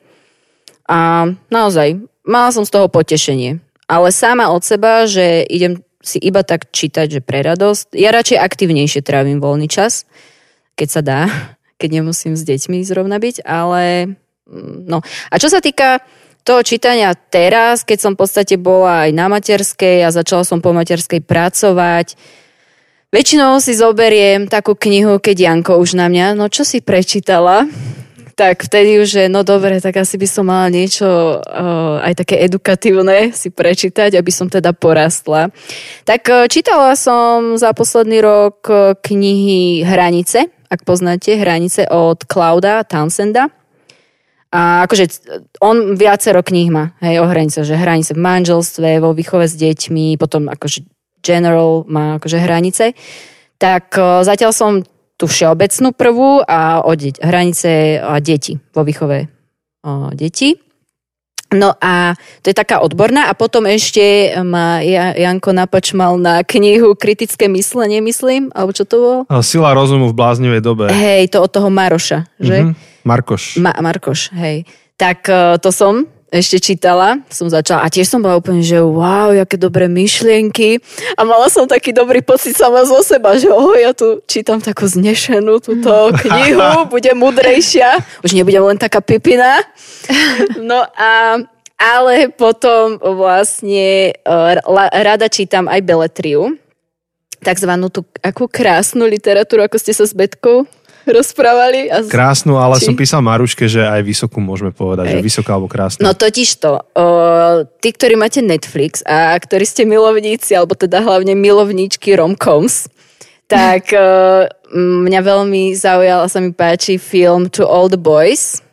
A 0.91 1.31
naozaj, 1.47 2.03
mala 2.27 2.51
som 2.51 2.67
z 2.67 2.73
toho 2.75 2.91
potešenie. 2.91 3.63
Ale 3.87 4.11
sama 4.11 4.51
od 4.51 4.63
seba, 4.63 5.07
že 5.07 5.43
idem 5.47 5.79
si 6.01 6.17
iba 6.19 6.41
tak 6.41 6.73
čítať, 6.73 7.07
že 7.07 7.21
pre 7.21 7.45
radosť. 7.45 7.93
Ja 7.95 8.11
radšej 8.11 8.41
aktívnejšie 8.41 9.01
trávim 9.05 9.37
voľný 9.37 9.69
čas, 9.69 10.09
keď 10.75 10.87
sa 10.89 11.01
dá, 11.05 11.21
keď 11.79 12.01
nemusím 12.01 12.35
s 12.35 12.43
deťmi 12.43 12.83
zrovna 12.83 13.21
byť, 13.21 13.45
ale 13.45 14.15
mm, 14.49 14.89
no. 14.89 14.99
A 15.29 15.35
čo 15.37 15.47
sa 15.47 15.63
týka 15.63 16.01
toho 16.41 16.65
čítania 16.65 17.13
teraz, 17.13 17.85
keď 17.85 17.97
som 18.01 18.11
v 18.17 18.25
podstate 18.25 18.57
bola 18.57 19.05
aj 19.05 19.11
na 19.13 19.29
materskej 19.29 20.01
a 20.01 20.09
začala 20.09 20.41
som 20.41 20.57
po 20.57 20.73
materskej 20.73 21.21
pracovať, 21.21 22.17
Väčšinou 23.11 23.59
si 23.59 23.75
zoberiem 23.75 24.47
takú 24.47 24.71
knihu, 24.71 25.19
keď 25.19 25.35
Janko 25.35 25.83
už 25.83 25.99
na 25.99 26.07
mňa, 26.07 26.31
no 26.31 26.47
čo 26.47 26.63
si 26.63 26.79
prečítala? 26.79 27.67
Tak 28.39 28.63
vtedy 28.63 29.03
už, 29.03 29.07
že 29.11 29.23
no 29.27 29.43
dobre, 29.43 29.83
tak 29.83 29.99
asi 29.99 30.15
by 30.15 30.27
som 30.31 30.47
mala 30.47 30.71
niečo 30.71 31.43
uh, 31.43 31.99
aj 32.07 32.23
také 32.23 32.39
edukatívne 32.39 33.35
si 33.35 33.51
prečítať, 33.51 34.15
aby 34.15 34.31
som 34.31 34.47
teda 34.47 34.71
porastla. 34.71 35.51
Tak 36.07 36.21
uh, 36.31 36.47
čítala 36.47 36.95
som 36.95 37.59
za 37.59 37.75
posledný 37.75 38.23
rok 38.23 38.63
uh, 38.71 38.95
knihy 38.95 39.83
Hranice, 39.83 40.47
ak 40.71 40.87
poznáte, 40.87 41.35
Hranice 41.35 41.91
od 41.91 42.23
Klauda 42.23 42.87
Townsenda. 42.87 43.51
A 44.55 44.87
akože 44.87 45.11
on 45.59 45.99
viacero 45.99 46.39
kníh 46.39 46.71
má, 46.71 46.95
hej, 47.03 47.19
o 47.19 47.27
hranice, 47.27 47.63
že 47.67 47.75
hranice 47.75 48.15
v 48.15 48.23
manželstve, 48.23 49.03
vo 49.03 49.11
výchove 49.11 49.47
s 49.47 49.55
deťmi, 49.55 50.15
potom 50.15 50.47
akože 50.47 50.83
general 51.21 51.85
má 51.85 52.17
akože 52.17 52.37
hranice, 52.41 52.97
tak 53.61 53.93
zatiaľ 54.25 54.51
som 54.51 54.71
tú 55.21 55.29
všeobecnú 55.29 55.93
prvú 55.93 56.41
a 56.41 56.81
o 56.81 56.91
deť, 56.97 57.21
hranice 57.21 58.01
a 58.01 58.17
deti 58.17 58.57
vo 58.73 58.81
výchove 58.81 59.29
o, 59.85 60.09
detí. 60.17 60.57
No 61.51 61.75
a 61.77 62.15
to 62.41 62.49
je 62.49 62.55
taká 62.55 62.79
odborná 62.79 63.27
a 63.27 63.35
potom 63.35 63.67
ešte 63.67 64.33
ma 64.39 64.79
Janko 65.13 65.51
napačmal 65.51 66.15
na 66.15 66.47
knihu 66.47 66.95
Kritické 66.95 67.51
myslenie, 67.51 67.99
myslím, 67.99 68.49
alebo 68.55 68.71
čo 68.71 68.87
to 68.87 68.95
bolo? 68.97 69.17
Sila 69.43 69.75
rozumu 69.75 70.07
v 70.09 70.15
bláznivej 70.15 70.63
dobe. 70.63 70.87
Hej, 70.87 71.35
to 71.35 71.43
od 71.43 71.51
toho 71.51 71.67
Maroša, 71.67 72.23
že? 72.39 72.71
Mm-hmm. 72.71 73.03
Markoš. 73.03 73.59
Ma- 73.59 73.77
Markoš, 73.83 74.31
hej. 74.31 74.63
Tak 74.95 75.27
to 75.59 75.69
som 75.75 76.07
ešte 76.31 76.63
čítala, 76.63 77.19
som 77.27 77.51
začala 77.51 77.83
a 77.83 77.91
tiež 77.91 78.07
som 78.07 78.23
bola 78.23 78.39
úplne, 78.39 78.63
že 78.63 78.79
wow, 78.79 79.35
aké 79.35 79.59
dobré 79.59 79.91
myšlienky. 79.91 80.79
A 81.19 81.27
mala 81.27 81.51
som 81.51 81.67
taký 81.67 81.91
dobrý 81.91 82.23
pocit 82.23 82.55
sama 82.55 82.87
zo 82.87 83.03
seba, 83.03 83.35
že 83.35 83.51
oh, 83.51 83.75
ja 83.75 83.91
tu 83.91 84.23
čítam 84.31 84.63
takú 84.63 84.87
znešenú 84.87 85.59
túto 85.59 85.91
knihu, 86.23 86.87
budem 86.93 87.19
mudrejšia, 87.19 87.99
už 88.23 88.31
nebudem 88.31 88.63
len 88.63 88.79
taká 88.79 89.03
pipina. 89.03 89.59
No 90.61 90.85
a 90.95 91.41
ale 91.81 92.29
potom 92.29 93.01
vlastne 93.01 94.13
e, 94.13 94.57
rada 94.77 95.27
čítam 95.27 95.65
aj 95.65 95.81
beletriu, 95.81 96.55
takzvanú 97.41 97.89
tú 97.89 98.05
akú 98.21 98.45
krásnu 98.45 99.09
literatúru, 99.09 99.65
ako 99.65 99.77
ste 99.81 99.91
sa 99.97 100.05
s 100.05 100.13
Betkou 100.13 100.69
rozprávali. 101.19 101.89
A... 101.89 102.05
Krásnu, 102.05 102.57
ale 102.57 102.77
Či? 102.77 102.91
som 102.91 102.95
písal 102.97 103.21
Maruške, 103.25 103.65
že 103.65 103.81
aj 103.81 104.01
vysokú 104.05 104.37
môžeme 104.41 104.69
povedať, 104.73 105.15
že 105.15 105.17
Hej. 105.21 105.25
vysoká 105.25 105.57
alebo 105.57 105.71
krásna. 105.71 106.05
No 106.05 106.13
totiž 106.13 106.49
to, 106.61 106.81
o, 106.81 107.05
tí, 107.81 107.89
ktorí 107.93 108.15
máte 108.17 108.39
Netflix 108.41 109.01
a 109.05 109.37
ktorí 109.37 109.65
ste 109.65 109.87
milovníci, 109.87 110.53
alebo 110.53 110.77
teda 110.77 111.01
hlavne 111.01 111.33
milovníčky 111.33 112.13
romcoms, 112.17 112.89
tak 113.49 113.91
o, 113.91 114.47
mňa 114.77 115.21
veľmi 115.21 115.75
zaujal 115.75 116.23
a 116.23 116.31
sa 116.31 116.39
mi 116.39 116.55
páči 116.55 116.95
film 117.01 117.51
To 117.53 117.67
All 117.67 117.91
the 117.91 117.99
Boys. 117.99 118.63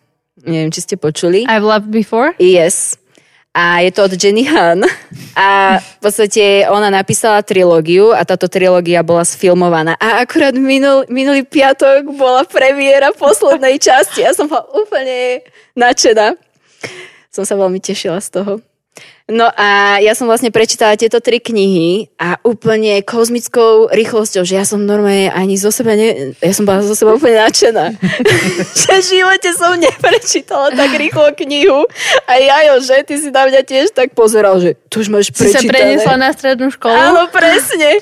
Neviem, 0.46 0.70
či 0.70 0.86
ste 0.86 0.94
počuli. 0.94 1.44
I've 1.50 1.66
loved 1.66 1.90
before. 1.90 2.32
Yes. 2.38 2.96
A 3.58 3.82
je 3.82 3.90
to 3.90 4.06
od 4.06 4.14
Jenny 4.14 4.46
Han. 4.46 4.86
A 5.34 5.78
v 5.82 5.98
podstate 5.98 6.70
ona 6.70 6.94
napísala 6.94 7.42
trilógiu 7.42 8.14
a 8.14 8.22
táto 8.22 8.46
trilógia 8.46 9.02
bola 9.02 9.26
sfilmovaná. 9.26 9.98
A 9.98 10.22
akurát 10.22 10.54
minul, 10.54 11.10
minulý 11.10 11.42
piatok 11.42 12.06
bola 12.14 12.46
premiéra 12.46 13.10
poslednej 13.10 13.82
časti. 13.86 14.22
Ja 14.22 14.30
som 14.30 14.46
bola 14.46 14.62
úplne 14.70 15.42
nadšená. 15.74 16.38
Som 17.34 17.42
sa 17.42 17.58
veľmi 17.58 17.82
tešila 17.82 18.22
z 18.22 18.38
toho. 18.38 18.52
No 19.28 19.44
a 19.44 20.00
ja 20.00 20.16
som 20.16 20.24
vlastne 20.24 20.48
prečítala 20.48 20.96
tieto 20.96 21.20
tri 21.20 21.36
knihy 21.36 22.08
a 22.16 22.40
úplne 22.48 23.04
kozmickou 23.04 23.92
rýchlosťou, 23.92 24.40
že 24.40 24.56
ja 24.56 24.64
som 24.64 24.80
normálne 24.80 25.28
ani 25.28 25.60
zo 25.60 25.68
seba, 25.68 25.92
ne, 25.92 26.32
ja 26.40 26.52
som 26.56 26.64
bola 26.64 26.80
zo 26.80 26.96
seba 26.96 27.12
úplne 27.12 27.36
nadšená. 27.36 27.92
že 28.80 28.92
v 28.96 29.04
živote 29.04 29.52
som 29.52 29.76
neprečítala 29.76 30.72
tak 30.72 30.96
rýchlo 30.96 31.28
knihu. 31.44 31.84
A 32.24 32.40
Jajo, 32.40 32.80
že 32.80 33.04
ty 33.04 33.20
si 33.20 33.28
na 33.28 33.44
mňa 33.44 33.68
tiež 33.68 33.92
tak 33.92 34.16
pozeral, 34.16 34.64
že 34.64 34.80
tu 34.88 35.04
už 35.04 35.12
máš 35.12 35.28
Si 35.28 35.44
sa 35.52 35.60
prečítané. 35.60 35.68
preniesla 35.76 36.14
na 36.16 36.32
strednú 36.32 36.72
školu. 36.72 36.96
Áno, 36.96 37.28
presne. 37.28 38.00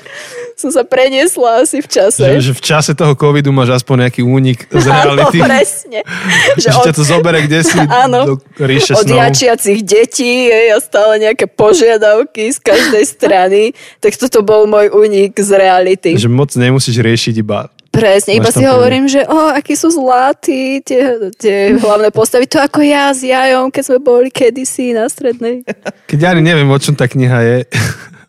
Som 0.55 0.71
sa 0.71 0.87
preniesla 0.87 1.67
asi 1.67 1.83
v 1.83 1.87
čase. 1.91 2.23
Že, 2.23 2.39
že 2.39 2.53
v 2.55 2.61
čase 2.63 2.91
toho 2.95 3.19
covidu 3.19 3.51
máš 3.51 3.75
aspoň 3.75 4.07
nejaký 4.07 4.23
únik 4.23 4.63
z 4.71 4.85
reality. 4.87 5.43
Áno, 5.43 5.51
presne. 5.51 5.99
Že 6.63 6.67
ťa 6.87 6.93
to 6.95 7.03
zobere 7.03 7.43
kde 7.43 7.59
si 7.67 7.77
Áno. 8.07 8.19
do 8.25 8.63
ríše 8.63 8.95
od 8.95 9.05
jačiacich 9.05 9.83
detí 9.83 10.47
hej, 10.49 10.73
a 10.73 10.79
stále 11.17 11.25
nejaké 11.25 11.45
požiadavky 11.49 12.53
z 12.53 12.59
každej 12.61 13.03
strany. 13.17 13.61
Tak 13.97 14.13
toto 14.21 14.45
bol 14.45 14.69
môj 14.69 14.93
únik 14.93 15.33
z 15.33 15.57
reality. 15.57 16.13
Že 16.13 16.29
moc 16.29 16.53
nemusíš 16.53 17.01
riešiť 17.01 17.35
iba 17.41 17.73
Presne, 17.87 18.37
iba 18.37 18.53
si 18.53 18.61
hovorím, 18.61 19.09
že 19.09 19.25
o, 19.25 19.49
akí 19.57 19.73
sú 19.73 19.89
zlatí 19.89 20.85
tie, 20.85 21.33
tie 21.33 21.73
hlavné 21.73 22.13
postavy. 22.13 22.45
To 22.53 22.61
ako 22.61 22.85
ja 22.85 23.09
s 23.09 23.25
Jajom, 23.25 23.73
keď 23.73 23.83
sme 23.89 23.97
boli 23.97 24.29
kedysi 24.29 24.93
na 24.93 25.09
strednej. 25.09 25.65
Keď 26.09 26.17
ja 26.21 26.29
ani 26.37 26.45
neviem, 26.45 26.69
o 26.69 26.77
čom 26.77 26.93
tá 26.93 27.09
kniha 27.09 27.39
je. 27.41 27.57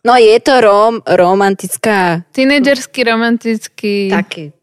No 0.09 0.17
je 0.17 0.33
to 0.41 0.65
rom, 0.65 1.05
romantická. 1.05 2.25
Tínedžerský, 2.33 3.13
romantický. 3.13 4.09
Taký. 4.09 4.57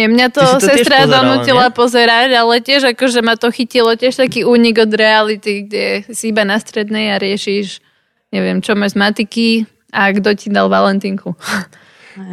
Nie, 0.00 0.08
mňa 0.08 0.32
to, 0.32 0.40
to 0.40 0.64
sestra 0.64 1.04
donútila 1.04 1.68
nie? 1.68 1.76
pozerať, 1.76 2.32
ale 2.32 2.64
tiež 2.64 2.96
akože 2.96 3.20
ma 3.20 3.36
to 3.36 3.52
chytilo, 3.52 3.92
tiež 3.92 4.16
taký 4.16 4.48
únik 4.48 4.80
od 4.80 4.88
reality, 4.96 5.68
kde 5.68 6.08
si 6.08 6.32
iba 6.32 6.40
na 6.48 6.56
strednej 6.56 7.12
a 7.12 7.20
riešiš, 7.20 7.84
neviem, 8.32 8.64
čo 8.64 8.72
máš 8.72 8.96
z 8.96 9.00
matiky 9.04 9.48
a 9.92 10.08
kto 10.08 10.32
ti 10.32 10.48
dal 10.48 10.72
valentinku. 10.72 11.36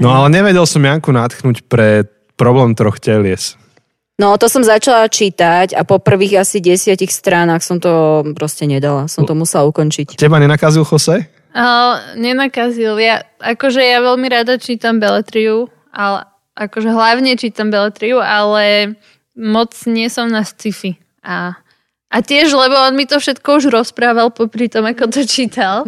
No 0.02 0.10
ale 0.10 0.34
nevedel 0.34 0.66
som 0.66 0.84
Janku 0.84 1.14
natchnúť 1.14 1.64
pre 1.70 2.04
problém 2.36 2.74
troch 2.74 2.98
telies. 2.98 3.56
No 4.18 4.34
to 4.42 4.50
som 4.50 4.66
začala 4.66 5.06
čítať 5.06 5.78
a 5.78 5.86
po 5.86 6.02
prvých 6.02 6.42
asi 6.42 6.58
desiatich 6.58 7.14
stránach 7.14 7.62
som 7.62 7.78
to 7.78 8.26
proste 8.34 8.66
nedala. 8.66 9.06
Som 9.06 9.30
to 9.30 9.38
musela 9.38 9.70
ukončiť. 9.70 10.18
Teba 10.18 10.42
nenakazil 10.42 10.82
Jose? 10.82 11.30
Ale 11.54 12.18
nenakazil. 12.18 12.98
Ja, 12.98 13.22
akože 13.38 13.78
ja 13.86 14.02
veľmi 14.02 14.28
rada 14.28 14.58
čítam 14.58 14.98
Beletriu, 14.98 15.70
ale 15.94 16.26
akože 16.58 16.90
hlavne 16.90 17.38
čítam 17.38 17.70
Beletriu, 17.70 18.18
ale 18.18 18.98
moc 19.38 19.78
nie 19.86 20.10
som 20.10 20.26
na 20.26 20.42
sci-fi. 20.42 20.98
A, 21.22 21.54
a 22.10 22.18
tiež, 22.26 22.50
lebo 22.58 22.74
on 22.74 22.98
mi 22.98 23.06
to 23.06 23.22
všetko 23.22 23.62
už 23.62 23.70
rozprával 23.70 24.34
popri 24.34 24.66
tom, 24.66 24.90
ako 24.90 25.14
to 25.14 25.22
čítal, 25.30 25.86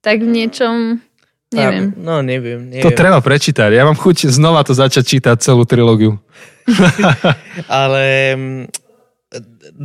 tak 0.00 0.24
v 0.24 0.32
niečom, 0.32 1.04
neviem. 1.52 1.92
No, 2.00 2.24
neviem, 2.24 2.64
neviem. 2.72 2.84
To 2.88 2.96
treba 2.96 3.20
prečítať. 3.20 3.68
Ja 3.68 3.84
mám 3.84 4.00
chuť 4.00 4.32
znova 4.32 4.64
to 4.64 4.72
začať 4.72 5.04
čítať 5.04 5.36
celú 5.44 5.68
trilógiu. 5.68 6.16
Ale 7.68 8.04
mm, 8.34 8.64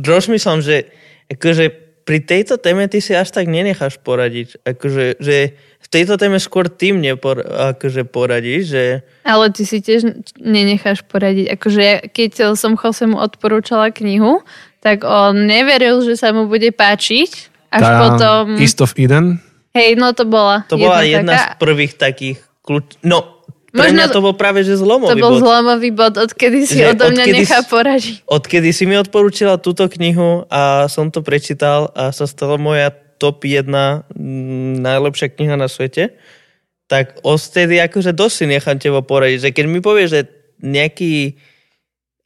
rozmýšľam, 0.00 0.64
že 0.64 0.88
akože 1.28 1.85
pri 2.06 2.22
tejto 2.22 2.54
téme 2.62 2.86
ty 2.86 3.02
si 3.02 3.18
až 3.18 3.34
tak 3.34 3.50
nenecháš 3.50 3.98
poradiť. 3.98 4.62
Akože, 4.62 5.18
že 5.18 5.58
v 5.58 5.88
tejto 5.90 6.14
téme 6.14 6.38
skôr 6.38 6.70
ty 6.70 6.94
mne 6.94 7.18
por, 7.18 7.42
akože 7.42 8.06
poradíš, 8.06 8.62
že 8.70 8.84
Ale 9.26 9.50
ty 9.50 9.66
si 9.66 9.82
tiež 9.82 10.06
nenecháš 10.38 11.02
poradiť. 11.02 11.58
Akože 11.58 12.14
keď 12.14 12.54
som 12.54 12.78
Josemu 12.78 13.18
odporúčala 13.18 13.90
knihu, 13.90 14.46
tak 14.78 15.02
on 15.02 15.50
neveril, 15.50 16.06
že 16.06 16.14
sa 16.14 16.30
mu 16.30 16.46
bude 16.46 16.70
páčiť. 16.70 17.30
Až 17.74 17.82
Tá 17.82 17.98
potom... 17.98 18.54
East 18.62 18.78
of 18.78 18.94
Eden? 18.94 19.42
Hej, 19.74 19.98
no 19.98 20.14
to 20.14 20.24
bola. 20.24 20.62
to 20.70 20.78
bola 20.78 21.02
jedna 21.02 21.34
z 21.36 21.42
taká. 21.42 21.58
prvých 21.58 21.92
takých 21.98 22.38
kľúč... 22.62 23.02
No, 23.02 23.35
pre 23.76 23.92
Možno 23.92 23.96
mňa 24.00 24.06
to- 24.08 24.14
to 24.16 24.24
bol 24.24 24.34
práve 24.34 24.64
že 24.64 24.74
To 24.74 24.82
zlomový 24.82 25.20
bol 25.20 25.36
bod. 25.36 25.42
zlomový 25.44 25.90
bod, 25.92 26.14
odkedy 26.16 26.64
si 26.64 26.80
Že 26.80 26.96
odo 26.96 27.04
mňa 27.12 27.24
odkedy 27.28 27.38
nechá 27.44 27.60
poradiť. 27.68 28.14
Odkedy 28.24 28.68
si 28.72 28.84
mi 28.88 28.96
odporúčila 28.96 29.60
túto 29.60 29.84
knihu 29.92 30.48
a 30.48 30.88
som 30.88 31.12
to 31.12 31.20
prečítal 31.20 31.92
a 31.92 32.10
sa 32.10 32.24
stala 32.24 32.56
moja 32.56 32.88
top 33.16 33.44
jedna 33.44 34.08
mm, 34.12 34.80
najlepšia 34.80 35.28
kniha 35.32 35.56
na 35.56 35.68
svete, 35.68 36.16
tak 36.88 37.20
odtedy 37.20 37.76
akože 37.80 38.16
dosť 38.16 38.34
si 38.34 38.44
nechám 38.48 38.80
teba 38.80 39.04
poradiť. 39.04 39.38
Že 39.44 39.50
keď 39.52 39.64
mi 39.68 39.80
povieš, 39.84 40.08
že 40.08 40.20
nejaký 40.60 41.36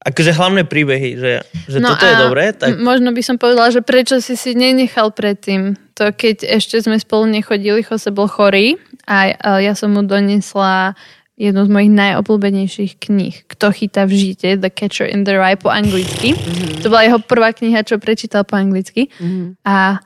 akože 0.00 0.32
hlavné 0.32 0.64
príbehy, 0.64 1.10
že, 1.20 1.32
že 1.68 1.76
no 1.76 1.92
toto 1.92 2.08
je 2.08 2.14
dobré, 2.16 2.56
tak 2.56 2.80
Možno 2.80 3.12
by 3.12 3.20
som 3.20 3.36
povedala, 3.36 3.68
že 3.68 3.84
prečo 3.84 4.16
si 4.24 4.32
si 4.32 4.56
nenechal 4.56 5.12
predtým. 5.12 5.76
To 6.00 6.08
keď 6.16 6.56
ešte 6.56 6.80
sme 6.80 6.96
spolu 6.96 7.28
nechodili, 7.28 7.84
Jose 7.84 8.08
bol 8.08 8.24
chorý 8.24 8.80
a 9.04 9.28
ja 9.60 9.76
som 9.76 9.92
mu 9.92 10.00
donesla 10.00 10.96
jednu 11.40 11.64
z 11.64 11.70
mojich 11.72 11.92
najobľúbenejších 11.96 12.92
kníh. 13.00 13.48
Kto 13.48 13.72
chytá 13.72 14.04
v 14.04 14.12
žite, 14.12 14.60
The 14.60 14.68
Catcher 14.68 15.08
in 15.08 15.24
the 15.24 15.40
Rye 15.40 15.56
po 15.56 15.72
anglicky. 15.72 16.36
To 16.84 16.92
bola 16.92 17.08
jeho 17.08 17.18
prvá 17.24 17.56
kniha, 17.56 17.80
čo 17.80 17.96
prečítal 17.96 18.44
po 18.44 18.60
anglicky. 18.60 19.08
A 19.64 20.04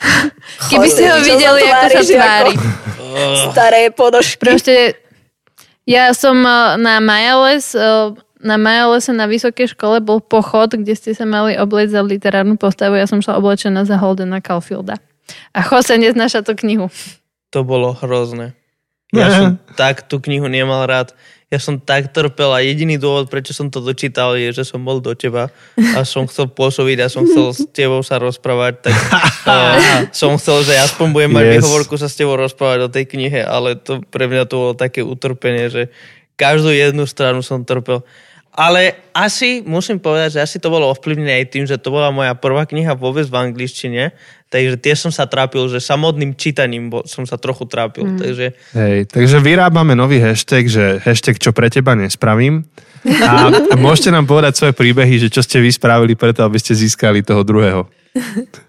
keby 0.70 0.86
ste 0.92 1.08
ho 1.08 1.18
videli, 1.24 1.64
ako 1.64 1.86
sa 1.88 2.02
tvári. 2.04 2.54
Staré 3.56 3.80
ponožky. 3.88 4.36
Proste 4.36 5.00
ja 5.88 6.12
som 6.12 6.36
eh, 6.44 6.76
na 6.76 7.00
Majales, 7.00 7.72
eh, 7.72 8.12
na 8.40 8.56
Majalese 8.60 9.16
na 9.16 9.24
vysokej 9.24 9.72
škole 9.72 10.04
bol 10.04 10.20
pochod, 10.20 10.76
kde 10.76 10.92
ste 10.92 11.16
sa 11.16 11.24
mali 11.24 11.56
oblieť 11.56 11.96
za 11.96 12.00
literárnu 12.04 12.60
postavu. 12.60 13.00
Ja 13.00 13.08
som 13.08 13.24
šla 13.24 13.40
oblečená 13.40 13.88
za 13.88 13.96
Holdena 13.96 14.44
Caulfielda. 14.44 15.00
A 15.56 15.64
Jose 15.64 15.96
neznáša 15.96 16.44
tú 16.44 16.52
knihu. 16.58 16.92
to 17.50 17.66
bolo 17.66 17.96
hrozné. 17.96 18.59
Ja 19.10 19.28
som 19.30 19.46
tak 19.80 20.06
tú 20.06 20.22
knihu 20.22 20.46
nemal 20.46 20.86
rád. 20.86 21.14
Ja 21.50 21.58
som 21.58 21.82
tak 21.82 22.14
trpel 22.14 22.46
a 22.54 22.62
jediný 22.62 22.94
dôvod, 22.94 23.26
prečo 23.26 23.50
som 23.50 23.74
to 23.74 23.82
dočítal, 23.82 24.38
je, 24.38 24.54
že 24.54 24.62
som 24.62 24.86
bol 24.86 25.02
do 25.02 25.10
teba 25.18 25.50
a 25.98 26.06
som 26.06 26.22
chcel 26.30 26.46
pôsobiť 26.46 27.02
a 27.02 27.10
som 27.10 27.26
chcel 27.26 27.50
s 27.50 27.66
tebou 27.74 28.06
sa 28.06 28.22
rozprávať, 28.22 28.86
tak 28.86 28.94
uh, 29.50 30.06
som 30.14 30.38
chcel, 30.38 30.62
že 30.62 30.78
aspoň 30.78 31.06
budem 31.10 31.32
mať 31.34 31.58
Yes. 31.58 31.66
sa 31.98 32.06
s 32.06 32.14
tebou 32.14 32.38
rozprávať 32.38 32.86
o 32.86 32.92
tej 32.94 33.10
knihe, 33.10 33.42
ale 33.42 33.74
to 33.74 33.98
pre 34.14 34.30
mňa 34.30 34.46
to 34.46 34.54
bolo 34.62 34.72
také 34.78 35.02
utrpenie, 35.02 35.66
že 35.66 35.82
každú 36.38 36.70
jednu 36.70 37.02
stranu 37.10 37.42
som 37.42 37.66
trpel. 37.66 38.06
Ale 38.60 39.08
asi, 39.16 39.64
musím 39.64 39.96
povedať, 39.96 40.36
že 40.36 40.44
asi 40.44 40.60
to 40.60 40.68
bolo 40.68 40.92
ovplyvnené 40.92 41.40
aj 41.40 41.46
tým, 41.48 41.64
že 41.64 41.80
to 41.80 41.88
bola 41.88 42.12
moja 42.12 42.36
prvá 42.36 42.68
kniha 42.68 42.92
vôbec 42.92 43.24
v 43.24 43.40
angličtine, 43.40 44.12
takže 44.52 44.76
tiež 44.76 45.08
som 45.08 45.12
sa 45.14 45.24
trápil, 45.24 45.64
že 45.72 45.80
samotným 45.80 46.36
čítaním 46.36 46.92
bo, 46.92 47.00
som 47.08 47.24
sa 47.24 47.40
trochu 47.40 47.64
trápil. 47.64 48.04
Mm. 48.04 48.18
Takže 48.20 48.46
Hej, 48.76 48.98
takže 49.08 49.40
vyrábame 49.40 49.96
nový 49.96 50.20
hashtag, 50.20 50.68
že 50.68 51.00
hashtag 51.00 51.40
čo 51.40 51.56
pre 51.56 51.72
teba 51.72 51.96
nespravím. 51.96 52.68
A, 53.08 53.48
a 53.48 53.74
môžete 53.80 54.12
nám 54.12 54.28
povedať 54.28 54.60
svoje 54.60 54.76
príbehy, 54.76 55.16
že 55.16 55.32
čo 55.32 55.40
ste 55.40 55.64
vy 55.64 55.72
spravili 55.72 56.12
preto, 56.12 56.44
aby 56.44 56.60
ste 56.60 56.76
získali 56.76 57.24
toho 57.24 57.40
druhého. 57.40 57.88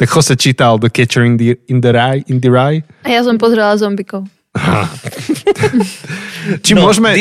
Tak 0.00 0.08
Jose 0.16 0.32
čítal 0.32 0.80
The 0.80 0.88
Catcher 0.88 1.28
in 1.28 1.36
the, 1.36 1.60
in 1.68 1.84
the, 1.84 1.92
Rye, 1.92 2.24
in 2.32 2.40
the 2.40 2.48
Rye. 2.48 2.80
A 3.04 3.12
ja 3.12 3.20
som 3.20 3.36
pozrela 3.36 3.76
zombikov. 3.76 4.24
Či, 6.64 6.72
no, 6.76 6.88
môžeme, 6.88 7.16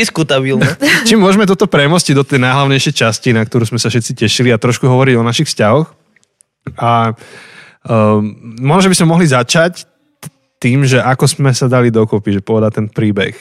či 1.07 1.15
môžeme 1.15 1.47
toto 1.47 1.67
premostiť 1.67 2.15
do 2.15 2.23
tej 2.23 2.39
najhlavnejšej 2.43 2.93
časti, 2.95 3.35
na 3.35 3.43
ktorú 3.43 3.67
sme 3.67 3.79
sa 3.79 3.91
všetci 3.91 4.15
tešili 4.15 4.51
a 4.51 4.61
trošku 4.61 4.87
hovoriť 4.87 5.15
o 5.19 5.27
našich 5.27 5.47
vzťahoch. 5.51 5.87
A 6.79 7.15
um, 7.83 8.35
možno, 8.59 8.87
že 8.87 8.91
by 8.91 8.97
sme 8.99 9.11
mohli 9.11 9.27
začať 9.27 9.87
tým, 10.59 10.83
že 10.83 10.99
ako 10.99 11.25
sme 11.27 11.51
sa 11.55 11.71
dali 11.71 11.91
dokopy, 11.91 12.39
že 12.39 12.41
povedať 12.43 12.83
ten 12.83 12.87
príbeh. 12.91 13.35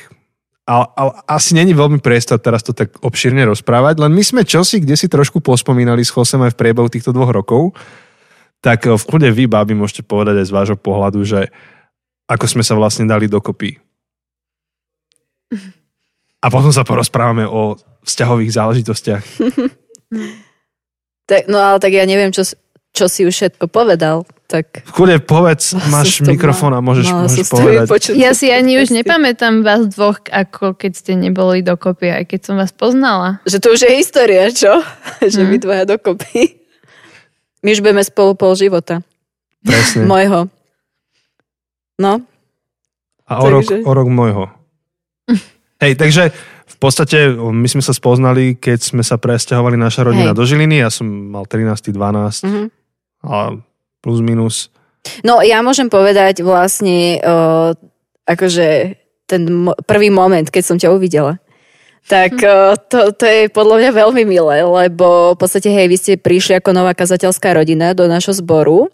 Ale, 0.68 0.84
ale 0.94 1.10
asi 1.24 1.56
není 1.56 1.72
veľmi 1.72 1.98
priestor 1.98 2.38
teraz 2.38 2.60
to 2.60 2.76
tak 2.76 2.92
obširne 3.00 3.40
rozprávať, 3.48 4.04
len 4.04 4.12
my 4.12 4.20
sme 4.20 4.44
čosi, 4.44 4.84
kde 4.84 5.00
si 5.00 5.08
trošku 5.08 5.40
pospomínali 5.40 6.04
s 6.04 6.12
Chosem 6.12 6.44
aj 6.44 6.52
v 6.52 6.60
priebehu 6.60 6.92
týchto 6.92 7.10
dvoch 7.10 7.32
rokov, 7.32 7.72
tak 8.60 8.84
v 8.84 9.00
kľude 9.00 9.32
vy, 9.32 9.48
babi, 9.48 9.72
môžete 9.72 10.04
povedať 10.04 10.44
aj 10.44 10.46
z 10.46 10.54
vášho 10.54 10.78
pohľadu, 10.78 11.24
že 11.24 11.48
ako 12.28 12.44
sme 12.44 12.62
sa 12.66 12.76
vlastne 12.76 13.08
dali 13.08 13.30
dokopy. 13.30 13.80
A 16.38 16.46
potom 16.48 16.70
sa 16.70 16.82
porozprávame 16.82 17.44
o 17.44 17.74
vzťahových 18.04 18.52
záležitostiach. 18.52 19.22
Tak, 21.28 21.44
no 21.46 21.58
ale 21.58 21.76
tak 21.76 21.92
ja 21.92 22.08
neviem, 22.08 22.32
čo, 22.32 22.46
čo 22.90 23.04
si 23.06 23.24
už 23.24 23.34
všetko 23.34 23.68
povedal. 23.68 24.24
Tak 24.48 24.88
Kľudne 24.96 25.20
povedz, 25.20 25.76
máš 25.92 26.24
som 26.24 26.24
to 26.24 26.32
mikrofón 26.32 26.72
a 26.72 26.80
môžeš, 26.80 27.04
mala 27.12 27.28
môžeš 27.28 27.52
povedať. 27.52 27.84
Ja 28.16 28.32
si 28.32 28.48
ani 28.48 28.80
už 28.80 28.96
nepamätám 28.96 29.60
vás 29.60 29.92
dvoch, 29.92 30.24
ako 30.24 30.72
keď 30.72 30.92
ste 30.96 31.12
neboli 31.20 31.60
dokopy, 31.60 32.08
aj 32.08 32.24
keď 32.32 32.40
som 32.40 32.54
vás 32.56 32.72
poznala. 32.72 33.44
Že 33.44 33.60
to 33.60 33.68
už 33.76 33.80
je 33.84 33.92
história, 33.92 34.48
čo? 34.48 34.80
že 35.20 35.44
Hm. 35.44 35.48
my 35.52 35.56
dvaja 35.60 35.84
dokopy. 35.84 36.64
My 37.60 37.76
už 37.76 37.84
budeme 37.84 38.00
spolu 38.00 38.32
pol 38.32 38.56
života. 38.56 39.04
Presne. 39.60 40.08
Mojho. 40.08 40.48
No, 41.98 42.24
A 43.28 43.32
o 43.42 43.46
rok, 43.52 43.68
Takže- 43.68 43.84
o 43.84 43.90
rok 43.92 44.08
môjho. 44.08 44.48
Hej, 45.78 45.94
takže 45.94 46.22
v 46.68 46.76
podstate 46.76 47.18
my 47.34 47.64
sme 47.64 47.80
sa 47.80 47.90
spoznali, 47.90 48.54
keď 48.54 48.78
sme 48.84 49.02
sa 49.02 49.14
presťahovali 49.14 49.74
naša 49.74 50.02
rodina 50.02 50.30
Hej. 50.30 50.36
do 50.36 50.44
Žiliny. 50.44 50.76
Ja 50.78 50.90
som 50.90 51.06
mal 51.06 51.44
13. 51.44 51.90
12 51.90 52.42
Mhm. 52.42 52.62
a 53.22 53.54
plus 53.98 54.20
minus. 54.20 54.70
No 55.22 55.40
ja 55.40 55.58
môžem 55.58 55.86
povedať 55.86 56.42
vlastne, 56.42 57.18
uh, 57.18 57.72
akože 58.24 58.98
ten 59.24 59.42
mo- 59.46 59.78
prvý 59.82 60.08
moment, 60.08 60.44
keď 60.44 60.62
som 60.64 60.76
ťa 60.76 60.90
uvidela. 60.90 61.38
Tak 62.04 62.32
uh, 62.38 62.74
to, 62.88 63.12
to 63.12 63.24
je 63.24 63.40
podľa 63.48 63.76
mňa 63.78 63.90
veľmi 63.94 64.22
milé, 64.24 64.60
lebo 64.60 65.32
v 65.32 65.38
podstate, 65.38 65.68
hej, 65.68 65.86
vy 65.86 65.96
ste 65.96 66.12
prišli 66.16 66.56
ako 66.56 66.72
nová 66.72 66.92
kazateľská 66.92 67.52
rodina 67.52 67.92
do 67.92 68.04
našho 68.04 68.32
zboru 68.32 68.88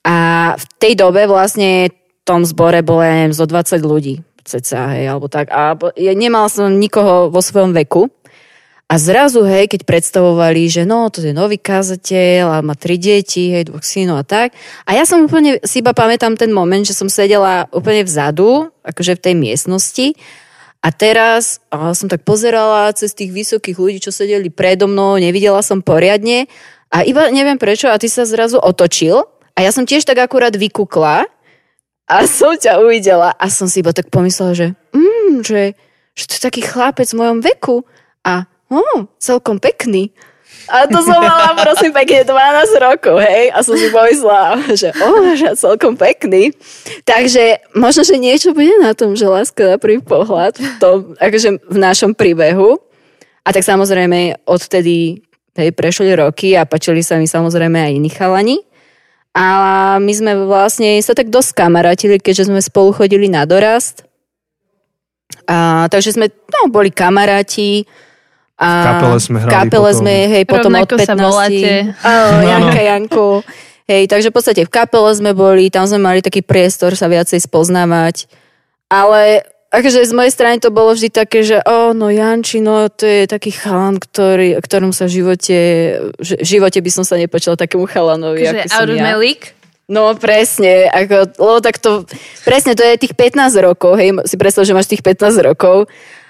a 0.00 0.16
v 0.54 0.64
tej 0.78 0.92
dobe 0.94 1.26
vlastne 1.26 1.88
v 1.88 1.94
tom 2.24 2.42
zbore 2.42 2.80
bolo, 2.80 3.00
ja 3.00 3.14
neviem, 3.14 3.32
zo 3.32 3.44
20 3.44 3.80
ľudí, 3.80 4.14
ceca, 4.48 4.96
hej, 4.96 5.12
alebo 5.12 5.28
tak. 5.28 5.52
A 5.52 5.76
ja 6.00 6.16
nemal 6.16 6.48
som 6.48 6.80
nikoho 6.80 7.28
vo 7.28 7.44
svojom 7.44 7.76
veku. 7.76 8.08
A 8.88 8.96
zrazu, 8.96 9.44
hej, 9.44 9.68
keď 9.68 9.84
predstavovali, 9.84 10.64
že 10.72 10.88
no, 10.88 11.12
to 11.12 11.20
je 11.20 11.36
nový 11.36 11.60
kazateľ 11.60 12.56
a 12.56 12.64
má 12.64 12.72
tri 12.72 12.96
deti, 12.96 13.52
hej, 13.52 13.68
dvoch 13.68 13.84
synov 13.84 14.16
a 14.16 14.24
tak. 14.24 14.56
A 14.88 14.96
ja 14.96 15.04
som 15.04 15.28
úplne, 15.28 15.60
si 15.60 15.84
iba 15.84 15.92
pamätám 15.92 16.40
ten 16.40 16.48
moment, 16.48 16.80
že 16.80 16.96
som 16.96 17.04
sedela 17.12 17.68
úplne 17.68 18.00
vzadu, 18.00 18.72
akože 18.80 19.20
v 19.20 19.24
tej 19.28 19.34
miestnosti. 19.36 20.16
A 20.80 20.88
teraz 20.88 21.60
a 21.68 21.92
som 21.92 22.08
tak 22.08 22.24
pozerala 22.24 22.88
cez 22.96 23.12
tých 23.12 23.28
vysokých 23.28 23.76
ľudí, 23.76 23.98
čo 24.00 24.08
sedeli 24.08 24.48
predo 24.48 24.88
mnou, 24.88 25.20
nevidela 25.20 25.60
som 25.60 25.84
poriadne. 25.84 26.48
A 26.88 27.04
iba 27.04 27.28
neviem 27.28 27.60
prečo, 27.60 27.92
a 27.92 28.00
ty 28.00 28.08
sa 28.08 28.24
zrazu 28.24 28.56
otočil. 28.56 29.28
A 29.52 29.68
ja 29.68 29.68
som 29.68 29.84
tiež 29.84 30.08
tak 30.08 30.16
akurát 30.16 30.56
vykukla 30.56 31.28
a 32.08 32.24
som 32.24 32.56
ťa 32.56 32.80
uvidela. 32.80 33.36
A 33.36 33.52
som 33.52 33.68
si 33.68 33.84
iba 33.84 33.92
tak 33.92 34.08
pomyslela, 34.08 34.56
že, 34.56 34.66
mm, 34.96 35.44
že, 35.44 35.76
že 36.16 36.24
to 36.24 36.32
je 36.40 36.42
taký 36.42 36.64
chlapec 36.64 37.04
v 37.12 37.20
mojom 37.20 37.38
veku. 37.44 37.84
A 38.24 38.48
oh, 38.72 39.04
celkom 39.20 39.60
pekný. 39.60 40.10
A 40.68 40.84
to 40.84 41.00
som 41.00 41.16
mala 41.16 41.56
prosím 41.64 41.96
pekne 41.96 42.28
12 42.28 42.84
rokov, 42.84 43.16
hej, 43.24 43.48
a 43.52 43.64
som 43.64 43.72
si 43.72 43.88
pomyslela, 43.88 44.60
že 44.76 44.92
oh, 45.00 45.32
že 45.32 45.56
celkom 45.56 45.96
pekný. 45.96 46.52
Takže 47.08 47.72
možno, 47.72 48.04
že 48.04 48.20
niečo 48.20 48.52
bude 48.52 48.76
na 48.80 48.92
tom, 48.92 49.16
že 49.16 49.28
láska 49.28 49.64
na 49.64 49.76
prvý 49.80 50.04
pohľad, 50.04 50.60
v 50.60 50.76
tom, 50.76 50.96
akože 51.16 51.64
v 51.64 51.76
našom 51.76 52.12
príbehu. 52.12 52.76
A 53.44 53.48
tak 53.48 53.64
samozrejme 53.64 54.44
odtedy 54.44 55.24
hej, 55.56 55.70
prešli 55.72 56.12
roky 56.12 56.52
a 56.52 56.68
pačili 56.68 57.00
sa 57.00 57.16
mi 57.16 57.24
samozrejme 57.24 57.80
aj 57.80 57.92
iní 57.96 58.10
chalani. 58.12 58.67
A 59.36 59.46
my 60.00 60.12
sme 60.12 60.32
vlastne 60.48 60.98
sa 61.04 61.14
tak 61.14 61.28
dosť 61.28 61.54
kamarátili, 61.54 62.18
keďže 62.18 62.48
sme 62.48 62.60
spolu 62.64 62.90
chodili 62.96 63.28
na 63.30 63.44
dorast. 63.44 64.08
A, 65.48 65.86
takže 65.92 66.16
sme 66.16 66.28
no, 66.28 66.72
boli 66.72 66.92
kamaráti. 66.92 67.84
A 68.58 68.68
V 68.68 68.86
kapele 68.90 69.18
sme 69.22 69.36
hrali 69.38 69.50
V 69.50 69.54
kapele 69.54 69.90
potom. 69.92 70.00
sme, 70.02 70.14
hej, 70.26 70.44
potom 70.48 70.72
Rovnako 70.74 70.94
od 70.94 71.00
15. 71.00 71.06
sa 71.06 71.14
voláte. 71.14 71.70
Áno. 72.02 72.36
Janka, 72.50 72.80
Janko. 72.82 73.26
Hej, 73.88 74.02
takže 74.10 74.28
v 74.28 74.34
podstate 74.34 74.62
v 74.66 74.70
kapele 74.72 75.10
sme 75.16 75.32
boli, 75.32 75.72
tam 75.72 75.88
sme 75.88 76.00
mali 76.02 76.20
taký 76.20 76.44
priestor 76.44 76.92
sa 76.92 77.08
viacej 77.08 77.40
spoznávať. 77.40 78.28
Ale 78.92 79.48
akože 79.68 80.04
z 80.08 80.12
mojej 80.16 80.32
strany 80.32 80.56
to 80.60 80.72
bolo 80.72 80.96
vždy 80.96 81.12
také, 81.12 81.44
že 81.44 81.60
o, 81.60 81.92
no 81.92 82.08
Janči, 82.08 82.64
no 82.64 82.88
to 82.88 83.04
je 83.04 83.24
taký 83.28 83.52
chalan, 83.52 84.00
ktorý, 84.00 84.56
ktorom 84.64 84.96
sa 84.96 85.04
v 85.04 85.20
živote, 85.20 85.58
v 86.16 86.46
živote 86.46 86.80
by 86.80 86.90
som 86.92 87.04
sa 87.04 87.20
nepočula 87.20 87.60
takému 87.60 87.84
chalanovi, 87.84 88.48
Takže 88.48 88.58
ako 88.64 88.72
som 88.72 88.88
ja. 88.96 89.04
No 89.88 90.12
presne, 90.20 90.84
ako, 90.92 91.32
lebo 91.40 91.58
tak 91.64 91.80
to, 91.80 92.04
presne 92.44 92.76
to 92.76 92.84
je 92.84 93.08
tých 93.08 93.16
15 93.16 93.56
rokov, 93.64 93.96
hej, 93.96 94.20
si 94.28 94.36
predstav, 94.36 94.68
že 94.68 94.76
máš 94.76 94.92
tých 94.92 95.00
15 95.00 95.40
rokov 95.40 95.88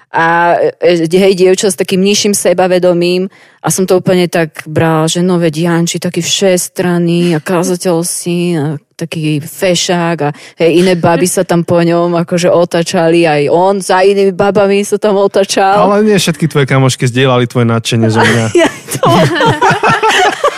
a 0.09 0.57
e, 0.81 1.05
hej, 1.05 1.33
dievča 1.37 1.69
s 1.69 1.77
takým 1.77 2.01
nižším 2.01 2.33
sebavedomím 2.33 3.29
a 3.61 3.67
som 3.69 3.85
to 3.85 4.01
úplne 4.01 4.25
tak 4.25 4.65
bral, 4.65 5.05
že 5.05 5.21
no 5.21 5.37
veď 5.37 5.69
Janči 5.69 6.01
taký 6.01 6.25
všestranný 6.25 7.37
a 7.37 7.39
kázateľ 7.43 8.01
si 8.01 8.57
a 8.57 8.81
taký 8.97 9.39
fešák 9.39 10.17
a 10.25 10.29
hej, 10.59 10.81
iné 10.81 10.97
baby 10.97 11.29
sa 11.29 11.45
tam 11.45 11.61
po 11.61 11.79
ňom 11.79 12.17
akože 12.25 12.49
otačali, 12.49 13.23
aj 13.29 13.41
on 13.53 13.79
za 13.79 14.01
inými 14.01 14.33
babami 14.33 14.81
sa 14.81 14.97
tam 14.97 15.15
otačal. 15.21 15.87
Ale 15.93 16.03
nie 16.03 16.17
všetky 16.17 16.49
tvoje 16.49 16.65
kamošky 16.65 17.05
zdieľali 17.05 17.45
tvoje 17.45 17.69
nadšenie 17.69 18.09
zo 18.09 18.19
mňa. 18.25 18.45
Ja 18.59 18.67
to, 18.67 19.05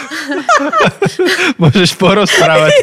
Môžeš 1.62 1.96
porozprávať. 1.96 2.74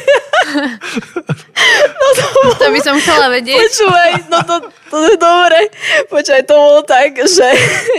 To 2.59 2.67
by 2.73 2.81
som 2.81 2.97
chcela 3.01 3.29
vedieť. 3.29 3.59
Počúvaj, 3.59 4.13
no 4.33 4.39
to, 4.45 4.57
to 4.89 4.97
je 5.05 5.17
dobre. 5.21 5.61
Počúvaj, 6.09 6.43
to 6.49 6.55
bolo 6.57 6.81
tak, 6.85 7.21
že 7.21 7.49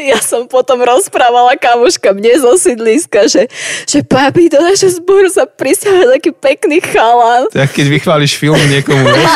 ja 0.09 0.17
som 0.17 0.49
potom 0.49 0.81
rozprávala 0.81 1.53
kamoška 1.59 2.15
mne 2.15 2.33
zo 2.41 2.57
sídliska, 2.57 3.29
že, 3.29 3.45
že 3.85 4.01
papi, 4.01 4.49
do 4.49 4.57
našho 4.61 4.89
zboru 4.89 5.29
sa 5.29 5.45
prisťahuje 5.45 6.05
taký 6.17 6.31
pekný 6.33 6.81
chalan. 6.81 7.45
Tak 7.53 7.69
keď 7.75 7.85
vychváliš 7.93 8.41
film 8.41 8.59
niekomu, 8.69 9.05
vieš? 9.05 9.33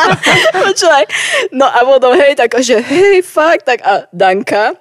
Počúvaj. 0.70 1.04
No 1.50 1.66
a 1.66 1.82
potom, 1.82 2.14
hej, 2.14 2.38
tak, 2.38 2.54
že 2.62 2.78
hej, 2.78 3.24
fakt, 3.26 3.66
tak 3.66 3.82
a 3.82 4.06
Danka, 4.14 4.78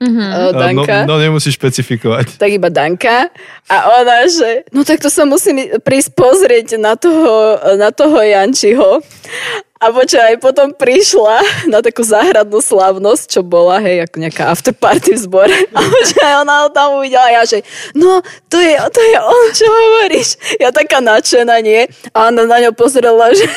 no, 0.00 0.52
Danka, 0.52 1.08
no 1.08 1.16
nemusíš 1.16 1.56
špecifikovať. 1.56 2.36
tak 2.36 2.50
iba 2.52 2.68
Danka 2.68 3.32
a 3.64 3.76
ona, 4.00 4.28
že 4.28 4.68
no 4.72 4.84
tak 4.84 5.00
to 5.00 5.08
sa 5.08 5.24
musím 5.24 5.80
prísť 5.80 6.12
pozrieť 6.12 6.76
na 6.76 7.00
toho, 7.00 7.56
na 7.80 7.88
toho 7.88 8.20
Jančiho. 8.20 9.00
A 9.76 9.92
počkaj, 9.92 10.40
potom 10.40 10.72
prišla 10.72 11.68
na 11.68 11.84
takú 11.84 12.00
záhradnú 12.00 12.64
slavnosť, 12.64 13.24
čo 13.28 13.40
bola, 13.44 13.76
hej, 13.84 14.08
ako 14.08 14.16
nejaká 14.24 14.48
afterparty 14.48 15.12
v 15.12 15.20
zbore. 15.20 15.56
A 15.76 15.78
počkaj, 15.84 16.32
ona 16.40 16.64
ho 16.64 16.68
tam 16.72 16.96
uvidela 16.96 17.28
a 17.28 17.34
ja, 17.36 17.42
že 17.44 17.60
no, 17.92 18.24
to 18.48 18.56
je, 18.56 18.72
to 18.72 19.00
je 19.04 19.16
on, 19.20 19.46
čo 19.52 19.66
hovoríš. 19.68 20.28
Ja 20.56 20.72
taká 20.72 21.04
nadšená, 21.04 21.60
nie? 21.60 21.84
A 22.16 22.32
ona 22.32 22.48
na 22.48 22.56
ňo 22.64 22.72
pozrela, 22.72 23.36
že, 23.36 23.44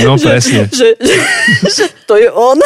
No 0.00 0.16
presne. 0.16 0.70
že, 0.72 0.96
že, 0.96 1.16
že 1.68 1.84
to 2.06 2.16
je 2.16 2.30
on. 2.32 2.56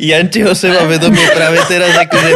Jančiho 0.00 0.54
seba 0.56 0.86
vedomie 0.88 1.22
práve 1.34 1.60
teraz, 1.68 1.92
akože 1.92 2.30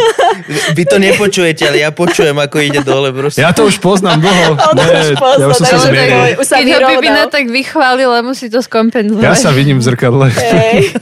vy 0.76 0.82
to 0.84 0.96
nepočujete, 1.00 1.62
ale 1.64 1.80
ja 1.80 1.90
počujem, 1.94 2.34
ako 2.36 2.56
ide 2.60 2.80
dole. 2.84 3.14
Proste. 3.14 3.40
Ja 3.40 3.54
to 3.56 3.66
už 3.66 3.78
poznám 3.78 4.20
dlho. 4.20 4.58
Nie, 4.74 5.16
už 5.16 5.18
pozná, 5.18 5.42
ja 5.42 5.46
už 5.48 5.56
som 5.58 5.66
sa 5.66 5.78
zmieril. 5.86 6.20
Keď 6.36 6.50
ho 6.50 6.64
vyrovnal. 6.66 6.90
Bibina 6.98 7.22
tak 7.30 7.46
vychválila, 7.48 8.18
musí 8.20 8.52
to 8.52 8.60
skompenzovať. 8.60 9.22
Ja 9.24 9.34
sa 9.38 9.50
vidím 9.54 9.80
v 9.80 9.84
zrkadle. 9.86 10.28
Hej, 10.34 10.92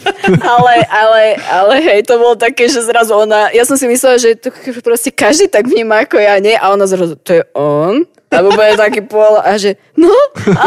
ale, 0.44 0.74
ale, 0.86 1.22
ale 1.50 1.74
hej, 1.82 2.06
to 2.06 2.20
bolo 2.20 2.36
také, 2.38 2.68
že 2.70 2.84
zrazu 2.84 3.16
ona, 3.16 3.50
ja 3.50 3.64
som 3.66 3.74
si 3.74 3.88
myslela, 3.90 4.20
že 4.20 4.36
to 4.38 4.54
proste 4.84 5.10
každý 5.10 5.50
tak 5.50 5.66
vníma 5.66 6.06
ako 6.06 6.20
ja, 6.20 6.38
nie? 6.38 6.54
A 6.54 6.70
ona 6.70 6.86
zrazu, 6.86 7.16
to 7.18 7.40
je 7.40 7.42
on? 7.56 8.06
A 8.30 8.46
bude 8.46 8.78
taký 8.78 9.02
pol 9.02 9.42
a 9.42 9.58
že, 9.58 9.74
no, 9.98 10.14
a, 10.54 10.66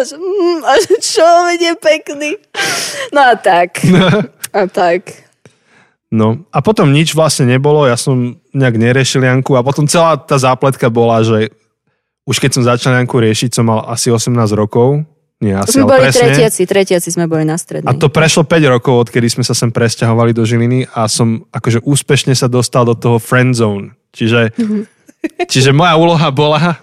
že, 0.00 0.16
mm, 0.16 0.60
a 0.64 0.72
že 0.80 0.94
čo, 0.96 1.26
veď 1.44 1.60
je 1.60 1.74
pekný. 1.76 2.30
No 3.12 3.20
a 3.20 3.34
tak, 3.36 3.84
a 4.56 4.64
tak. 4.64 5.28
No 6.08 6.44
a 6.48 6.64
potom 6.64 6.88
nič 6.88 7.12
vlastne 7.12 7.48
nebolo, 7.48 7.84
ja 7.84 8.00
som 8.00 8.40
nejak 8.56 8.76
neriešil 8.80 9.24
Janku 9.24 9.56
a 9.56 9.64
potom 9.64 9.84
celá 9.84 10.16
tá 10.16 10.40
zápletka 10.40 10.88
bola, 10.88 11.20
že 11.20 11.52
už 12.24 12.40
keď 12.40 12.50
som 12.52 12.62
začal 12.64 12.96
Janku 12.96 13.20
riešiť, 13.20 13.60
som 13.60 13.68
mal 13.68 13.84
asi 13.92 14.08
18 14.08 14.32
rokov. 14.56 15.04
Nie, 15.42 15.58
asi, 15.58 15.74
Sme 15.74 15.90
boli 15.90 16.06
presne. 16.06 16.32
tretiaci, 16.32 16.62
tretiaci 16.70 17.08
sme 17.10 17.26
boli 17.26 17.42
na 17.42 17.58
strednej. 17.58 17.90
A 17.90 17.98
to 17.98 18.06
prešlo 18.06 18.46
5 18.46 18.62
rokov, 18.78 19.10
odkedy 19.10 19.26
sme 19.26 19.42
sa 19.42 19.58
sem 19.58 19.74
presťahovali 19.74 20.30
do 20.30 20.46
Žiliny 20.46 20.86
a 20.94 21.10
som 21.10 21.42
akože 21.50 21.82
úspešne 21.82 22.30
sa 22.38 22.46
dostal 22.46 22.86
do 22.86 22.94
toho 22.94 23.18
friend 23.18 23.58
zone. 23.58 23.90
Čiže, 24.14 24.54
čiže 25.50 25.74
moja 25.74 25.98
úloha 25.98 26.30
bola 26.30 26.78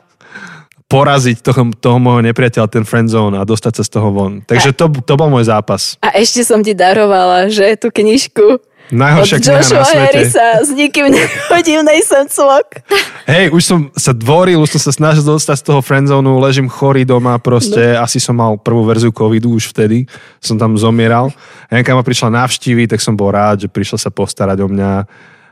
poraziť 0.90 1.46
toho, 1.46 1.70
toho 1.78 1.98
môjho 2.02 2.26
nepriateľa, 2.26 2.66
ten 2.66 2.82
friend 2.82 3.14
zone 3.14 3.38
a 3.38 3.46
dostať 3.46 3.80
sa 3.80 3.84
z 3.86 3.90
toho 3.94 4.10
von. 4.10 4.42
Takže 4.42 4.74
to, 4.74 4.90
to 5.06 5.14
bol 5.14 5.30
môj 5.30 5.46
zápas. 5.46 6.02
A 6.02 6.18
ešte 6.18 6.42
som 6.42 6.66
ti 6.66 6.74
darovala, 6.74 7.46
že 7.48 7.78
tú 7.78 7.94
knižku 7.94 8.66
Najhoršia 8.90 9.38
Od 9.38 9.42
kniha 9.46 9.54
na 9.54 9.62
Joshua 9.62 9.86
svete. 9.86 10.02
Harrisa 10.02 10.48
s 10.66 10.70
nikým 10.74 11.14
nechodím, 11.14 11.86
nejsem 11.86 12.26
cvok. 12.26 12.82
Hej, 13.30 13.54
už 13.54 13.62
som 13.62 13.80
sa 13.94 14.18
dvoril, 14.18 14.58
už 14.58 14.82
som 14.82 14.90
sa 14.90 14.92
snažil 14.98 15.22
dostať 15.22 15.62
z 15.62 15.66
toho 15.70 15.82
friendzonu, 15.86 16.42
ležím 16.42 16.66
chorý 16.66 17.06
doma, 17.06 17.38
proste 17.38 17.94
No. 17.94 18.02
asi 18.02 18.18
som 18.18 18.34
mal 18.34 18.58
prvú 18.58 18.82
verziu 18.90 19.14
covidu 19.14 19.54
už 19.54 19.70
vtedy, 19.70 20.10
som 20.42 20.58
tam 20.58 20.74
zomieral. 20.74 21.30
Janka 21.70 21.94
ma 21.94 22.02
prišla 22.02 22.34
navštíviť, 22.34 22.98
tak 22.98 23.00
som 23.06 23.14
bol 23.14 23.30
rád, 23.30 23.62
že 23.62 23.70
prišla 23.70 23.98
sa 24.02 24.10
postarať 24.10 24.58
o 24.66 24.68
mňa 24.68 25.06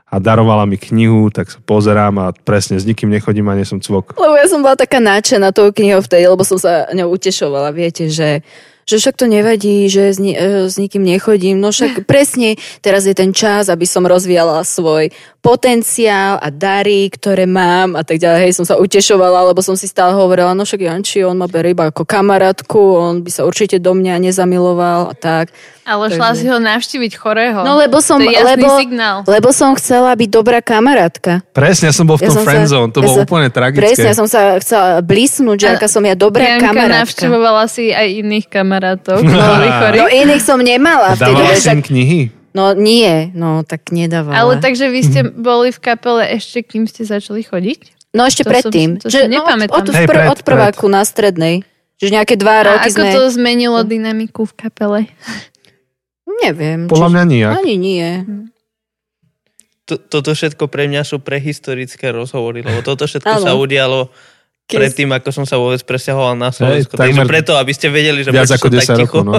a 0.07 0.15
darovala 0.23 0.63
mi 0.63 0.79
knihu, 0.79 1.27
tak 1.27 1.51
sa 1.51 1.59
pozerám 1.59 2.15
a 2.23 2.31
presne 2.31 2.79
s 2.79 2.87
nikým 2.87 3.11
nechodím 3.11 3.51
a 3.51 3.57
nie 3.59 3.67
som 3.67 3.83
cvok. 3.83 4.15
Lebo 4.15 4.39
ja 4.39 4.47
som 4.47 4.63
bola 4.63 4.79
taká 4.79 5.03
nadšená 5.03 5.51
tou 5.51 5.67
knihou 5.75 5.99
vtedy, 5.99 6.31
lebo 6.31 6.47
som 6.47 6.55
sa 6.55 6.87
ňou 6.95 7.11
utešovala, 7.11 7.75
viete, 7.75 8.07
že 8.07 8.39
že 8.87 8.95
však 8.97 9.15
to 9.15 9.27
nevadí, 9.27 9.85
že 9.85 10.09
s, 10.09 10.17
ni- 10.17 10.33
e, 10.33 10.65
s 10.65 10.79
nikým 10.79 11.03
nechodím. 11.03 11.59
No 11.59 11.69
však 11.69 12.01
presne 12.09 12.55
teraz 12.79 13.03
je 13.03 13.11
ten 13.11 13.29
čas, 13.29 13.67
aby 13.67 13.83
som 13.83 14.01
rozvíjala 14.01 14.63
svoj 14.63 15.11
potenciál 15.57 16.37
a 16.37 16.47
dary, 16.47 17.07
ktoré 17.07 17.43
mám 17.43 17.95
a 17.95 18.03
tak 18.03 18.17
ďalej. 18.17 18.39
Hej, 18.41 18.53
som 18.53 18.63
sa 18.63 18.75
utešovala, 18.75 19.47
lebo 19.47 19.59
som 19.59 19.73
si 19.73 19.87
stále 19.87 20.11
hovorila, 20.11 20.51
no 20.51 20.63
však 20.63 20.81
Janči, 20.81 21.23
on 21.23 21.35
ma 21.35 21.47
berie 21.47 21.71
iba 21.71 21.87
ako 21.87 22.03
kamarátku, 22.03 22.75
on 22.77 23.23
by 23.23 23.31
sa 23.31 23.43
určite 23.43 23.77
do 23.77 23.91
mňa 23.91 24.19
nezamiloval 24.21 25.11
a 25.11 25.15
tak. 25.15 25.55
Ale 25.83 26.11
šla 26.11 26.35
Takže- 26.35 26.39
si 26.41 26.45
ho 26.45 26.59
navštíviť 26.59 27.11
chorého. 27.15 27.63
No 27.63 27.75
lebo 27.75 28.03
som, 28.03 28.19
to 28.19 28.27
je 28.27 28.35
jasný 28.35 28.59
lebo, 28.59 28.67
signál. 28.75 29.17
lebo 29.23 29.49
som 29.51 29.71
chcela 29.73 30.11
byť 30.13 30.29
dobrá 30.29 30.59
kamarátka. 30.59 31.47
Presne, 31.51 31.89
ja 31.89 31.95
som 31.95 32.03
bol 32.03 32.19
v 32.19 32.27
Ja 32.27 32.29
tom 32.29 32.37
sa- 32.37 32.43
friendzone, 32.43 32.91
to 32.91 32.99
ja 32.99 33.07
bolo 33.07 33.15
som- 33.15 33.23
úplne 33.23 33.47
tragické. 33.47 33.95
Presne, 33.95 34.07
ja 34.11 34.15
som 34.15 34.27
sa 34.27 34.59
chcela 34.59 34.99
blísnuť, 34.99 35.57
že 35.57 35.67
aká 35.73 35.87
som 35.87 36.03
ja 36.03 36.11
dobrá 36.13 36.43
Janka 36.59 36.75
kamarátka. 36.75 36.99
navštevovala 37.07 37.63
si 37.67 37.95
aj 37.95 38.07
iných 38.19 38.45
kamarátov, 38.45 38.75
chorí. 39.81 39.97
No 39.97 40.05
iných 40.05 40.43
som 40.43 40.59
nemala 40.59 41.13
vtedy. 41.13 41.33
Dávala 41.33 41.55
si 41.55 41.67
im 41.67 41.81
tak- 41.81 41.87
knihy? 41.87 42.21
No 42.51 42.73
nie, 42.73 43.29
no 43.33 43.61
tak 43.61 43.93
nedávala. 43.93 44.33
Ale 44.33 44.53
takže 44.57 44.89
vy 44.89 45.01
ste 45.01 45.21
boli 45.23 45.69
v 45.69 45.77
kapele 45.77 46.25
ešte, 46.33 46.65
kým 46.65 46.89
ste 46.89 47.05
začali 47.05 47.45
chodiť? 47.45 48.09
No 48.17 48.25
ešte 48.25 48.41
to 48.41 48.49
som- 48.49 48.53
predtým. 48.57 48.89
to 48.97 49.13
si 49.13 49.21
no, 49.21 49.29
nepamätám. 49.29 49.77
od, 49.77 49.85
od, 49.85 49.93
pr- 49.93 50.09
pred- 50.09 50.29
od 50.33 50.39
prváku 50.41 50.89
na 50.89 51.05
strednej. 51.05 51.61
Že 51.97 52.13
nejaké 52.13 52.33
dva 52.33 52.61
A 52.61 52.65
roky 52.65 52.89
ako 52.89 53.01
sme... 53.01 53.09
to 53.13 53.21
zmenilo 53.29 53.81
dynamiku 53.81 54.45
v 54.45 54.53
kapele? 54.53 55.01
Neviem. 56.25 56.85
Podľa 56.85 57.09
mňa 57.09 57.23
nijak. 57.25 57.51
Ani 57.57 57.75
nie. 57.77 58.07
To- 59.87 59.97
Toto 59.97 60.33
všetko 60.33 60.67
pre 60.67 60.85
mňa 60.85 61.01
sú 61.01 61.17
prehistorické 61.17 62.11
rozhovory, 62.11 62.59
lebo 62.61 62.83
toto 62.83 63.07
všetko 63.07 63.37
sa 63.39 63.55
udialo 63.55 64.11
Keď- 64.67 64.77
predtým, 64.77 65.09
ako 65.09 65.29
som 65.31 65.43
sa 65.43 65.55
vôbec 65.55 65.79
presťahoval 65.79 66.35
na 66.35 66.51
Slovensko. 66.51 66.93
takmer 66.93 67.23
Takže 67.23 67.23
preto, 67.25 67.51
aby 67.55 67.71
ste 67.71 67.87
vedeli, 67.87 68.19
že 68.19 68.29
Viac 68.29 68.45
prečo 68.45 68.55
ako 68.57 68.67
som 68.67 68.73
10 68.73 68.79
tak 68.83 68.97
ticho. 68.97 69.17
rokov, 69.17 69.21
no. 69.23 69.33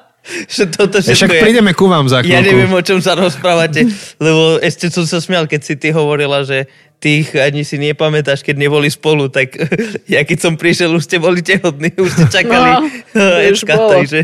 že 0.56 0.64
toto 0.66 0.96
Ja 0.96 1.02
všetko 1.04 1.14
však 1.16 1.30
je... 1.30 1.40
prídeme 1.40 1.72
ku 1.72 1.86
vám 1.86 2.06
za 2.06 2.18
Ja 2.18 2.40
chvíľku. 2.40 2.42
neviem, 2.44 2.72
o 2.72 2.82
čom 2.82 2.98
sa 2.98 3.14
rozprávate, 3.14 3.86
lebo 4.18 4.56
ešte 4.58 4.88
som 4.88 5.04
sa 5.04 5.18
smial, 5.18 5.46
keď 5.46 5.60
si 5.62 5.74
ty 5.76 5.88
hovorila, 5.90 6.42
že 6.42 6.66
ty 6.96 7.20
ich 7.20 7.30
ani 7.34 7.60
si 7.60 7.76
nepamätáš, 7.76 8.40
keď 8.40 8.56
neboli 8.58 8.88
spolu, 8.88 9.28
tak 9.28 9.52
ja 10.08 10.20
keď 10.20 10.38
som 10.40 10.52
prišiel, 10.56 10.90
už 10.90 11.04
ste 11.04 11.18
boli 11.18 11.38
tehotní, 11.38 11.92
už 11.94 12.10
ste 12.10 12.26
čakali 12.32 12.70
No, 13.12 13.22
Ečka, 13.46 13.76
takže, 13.76 14.20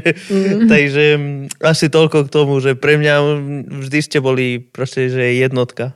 takže 0.66 1.04
mm, 1.14 1.62
asi 1.62 1.86
toľko 1.86 2.26
k 2.26 2.32
tomu, 2.32 2.58
že 2.58 2.74
pre 2.74 2.96
mňa 2.96 3.14
vždy 3.84 3.98
ste 4.00 4.18
boli 4.18 4.58
proste, 4.58 5.06
že 5.06 5.36
jednotka. 5.36 5.94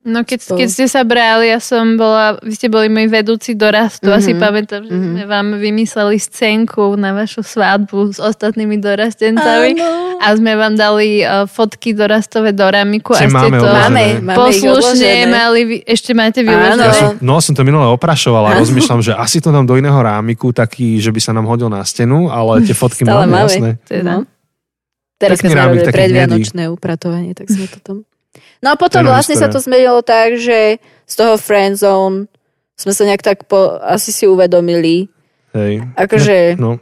No 0.00 0.22
keď, 0.22 0.40
keď 0.56 0.68
ste 0.70 0.86
sa 0.86 1.02
brali, 1.02 1.50
ja 1.50 1.58
som 1.58 1.94
bola, 1.94 2.38
vy 2.40 2.54
ste 2.54 2.66
boli 2.66 2.86
môj 2.86 3.10
vedúci 3.10 3.52
dorastu, 3.52 4.06
mm-hmm. 4.06 4.16
asi 4.16 4.32
Mhm. 4.32 4.40
pamätám, 4.40 4.80
že 4.82 4.94
sme 4.94 5.24
vám 5.24 5.46
vymysleli 5.54 6.16
scénku 6.16 6.94
na 6.94 7.12
vašu 7.12 7.42
svadbu 7.42 8.14
s 8.14 8.18
ostatnými 8.18 8.78
dorastencami 8.78 9.76
Áno. 9.76 10.16
a 10.16 10.26
sme 10.32 10.54
vám 10.54 10.74
dali 10.74 11.20
uh, 11.20 11.44
fotky 11.44 11.92
dorastové 11.92 12.50
do 12.52 12.64
ramiku 12.64 13.12
a 13.12 13.20
Či 13.20 13.26
ste 13.26 13.36
máme 13.36 13.58
to. 13.58 13.66
Máme, 13.66 14.04
máme 14.22 14.38
poslušne 14.38 15.12
mali, 15.28 15.60
vy- 15.66 15.84
ešte 15.84 16.10
máte 16.12 16.40
vyložené. 16.40 16.84
Ja 16.84 16.94
som, 16.94 17.12
no, 17.18 17.34
som 17.38 17.52
to 17.52 17.60
minule 17.60 17.84
oprašoval 17.90 18.44
a 18.44 18.50
Áno. 18.54 18.64
rozmýšľam, 18.64 19.02
že 19.02 19.12
asi 19.12 19.38
to 19.38 19.50
dám 19.50 19.66
do 19.66 19.76
iného 19.76 19.98
rámiku, 19.98 20.50
taký, 20.50 20.96
že 20.96 21.10
by 21.10 21.20
sa 21.20 21.32
nám 21.32 21.44
hodil 21.44 21.68
na 21.68 21.82
stenu, 21.82 22.30
ale 22.30 22.62
tie 22.62 22.72
fotky 22.72 23.02
Stále 23.02 23.26
máme, 23.26 23.34
máme. 23.34 23.44
jasné. 23.44 23.70
Teda. 23.84 24.02
No. 24.14 24.18
Teraz, 25.16 25.36
sme 25.36 25.52
robili 25.52 25.82
predvianočné 25.82 26.70
upratovanie, 26.70 27.34
tak 27.34 27.50
sme 27.50 27.66
to 27.66 27.82
tam... 27.82 27.96
No 28.58 28.74
a 28.74 28.76
potom 28.76 29.06
vlastne 29.06 29.38
sa 29.38 29.46
história. 29.46 29.54
to 29.54 29.66
zmenilo 29.66 30.00
tak, 30.02 30.38
že 30.38 30.82
z 31.06 31.14
toho 31.14 31.38
friendzone 31.38 32.26
sme 32.78 32.92
sa 32.94 33.02
nejak 33.06 33.22
tak 33.22 33.38
po, 33.50 33.78
asi 33.82 34.10
si 34.14 34.24
uvedomili. 34.26 35.10
Hej. 35.54 35.86
Akože... 35.98 36.58
No, 36.58 36.78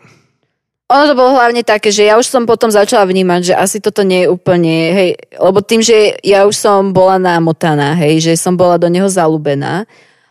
Ono 0.87 1.03
to 1.11 1.19
bolo 1.19 1.35
hlavne 1.35 1.67
také, 1.67 1.91
že 1.91 2.07
ja 2.07 2.15
už 2.15 2.31
som 2.31 2.47
potom 2.47 2.71
začala 2.71 3.11
vnímať, 3.11 3.41
že 3.51 3.55
asi 3.59 3.83
toto 3.83 4.07
nie 4.07 4.23
je 4.23 4.31
úplne, 4.31 4.95
hej, 4.95 5.11
lebo 5.35 5.59
tým, 5.59 5.83
že 5.83 6.15
ja 6.23 6.47
už 6.47 6.55
som 6.55 6.95
bola 6.95 7.19
namotaná, 7.19 7.99
hej, 7.99 8.23
že 8.23 8.39
som 8.39 8.55
bola 8.55 8.79
do 8.79 8.87
neho 8.87 9.11
zalúbená 9.11 9.83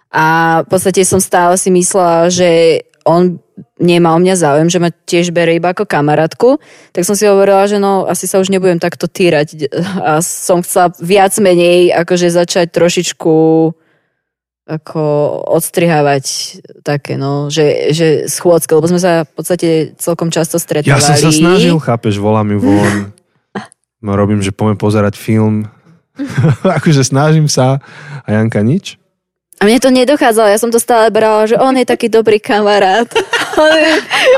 a 0.08 0.64
v 0.64 0.68
podstate 0.72 1.04
som 1.04 1.20
stále 1.20 1.60
si 1.60 1.68
myslela, 1.76 2.32
že 2.32 2.80
on 3.04 3.36
nemá 3.80 4.16
o 4.16 4.20
mňa 4.20 4.36
záujem, 4.36 4.68
že 4.68 4.80
ma 4.84 4.90
tiež 4.92 5.32
bere 5.32 5.56
iba 5.56 5.72
ako 5.72 5.88
kamarátku, 5.88 6.60
tak 6.92 7.08
som 7.08 7.16
si 7.16 7.28
hovorila, 7.28 7.68
že 7.68 7.80
no 7.80 8.08
asi 8.08 8.28
sa 8.28 8.40
už 8.40 8.52
nebudem 8.52 8.80
takto 8.80 9.08
týrať 9.08 9.72
a 10.04 10.20
som 10.20 10.60
chcela 10.64 10.92
viac 11.00 11.32
menej 11.40 11.96
akože 11.96 12.32
začať 12.32 12.72
trošičku 12.72 13.36
ako 14.66 15.02
odstrihávať 15.46 16.26
také, 16.82 17.22
no, 17.22 17.54
že, 17.54 17.94
že 17.94 18.26
schôdzke, 18.26 18.74
lebo 18.74 18.90
sme 18.90 18.98
sa 18.98 19.22
v 19.22 19.32
podstate 19.38 19.68
celkom 20.02 20.34
často 20.34 20.58
stretávali. 20.58 20.98
ja 20.98 21.06
som 21.06 21.14
sa 21.14 21.30
snažil, 21.30 21.78
chápeš, 21.78 22.18
volám 22.18 22.50
ju 22.58 22.60
von. 22.66 23.14
No, 24.02 24.18
robím, 24.18 24.42
že 24.42 24.50
poďme 24.50 24.78
pozerať 24.78 25.18
film. 25.18 25.70
akože 26.78 27.06
snažím 27.06 27.46
sa 27.46 27.78
a 28.26 28.28
Janka 28.30 28.66
nič. 28.66 28.98
A 29.62 29.70
mne 29.70 29.80
to 29.80 29.88
nedochádzalo, 29.94 30.52
ja 30.52 30.60
som 30.60 30.68
to 30.68 30.84
stále 30.84 31.08
brala, 31.14 31.48
že 31.48 31.56
on 31.56 31.78
je 31.80 31.88
taký 31.88 32.12
dobrý 32.12 32.44
kamarát. 32.44 33.08
On, 33.58 33.72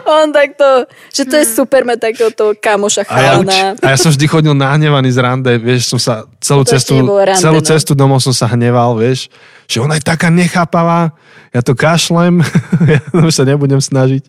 on 0.05 0.28
takto, 0.34 0.86
že 1.13 1.24
to 1.26 1.36
je 1.41 1.45
super 1.45 1.84
mať 1.84 2.11
takéhoto 2.11 2.53
kamoša 2.57 3.03
A 3.05 3.18
ja, 3.18 3.32
chalana. 3.38 3.61
a 3.82 3.88
ja 3.93 3.97
som 3.97 4.09
vždy 4.13 4.26
chodil 4.30 4.53
nahnevaný 4.53 5.09
z 5.13 5.20
rande, 5.20 5.53
vieš, 5.57 5.89
som 5.91 5.99
sa 5.99 6.26
celú 6.41 6.63
To 6.63 6.72
cestu, 6.74 6.93
rande, 7.01 7.41
celú 7.41 7.59
no. 7.59 7.65
cestu 7.65 7.91
domov 7.97 8.20
som 8.24 8.32
sa 8.32 8.47
hneval, 8.51 8.97
vieš, 8.97 9.30
že 9.65 9.82
ona 9.82 9.97
je 9.97 10.03
taká 10.05 10.32
nechápavá, 10.32 11.11
ja 11.51 11.61
to 11.61 11.74
kašlem, 11.74 12.41
ja 12.93 12.99
už 13.13 13.34
sa 13.34 13.43
nebudem 13.43 13.82
snažiť. 13.82 14.26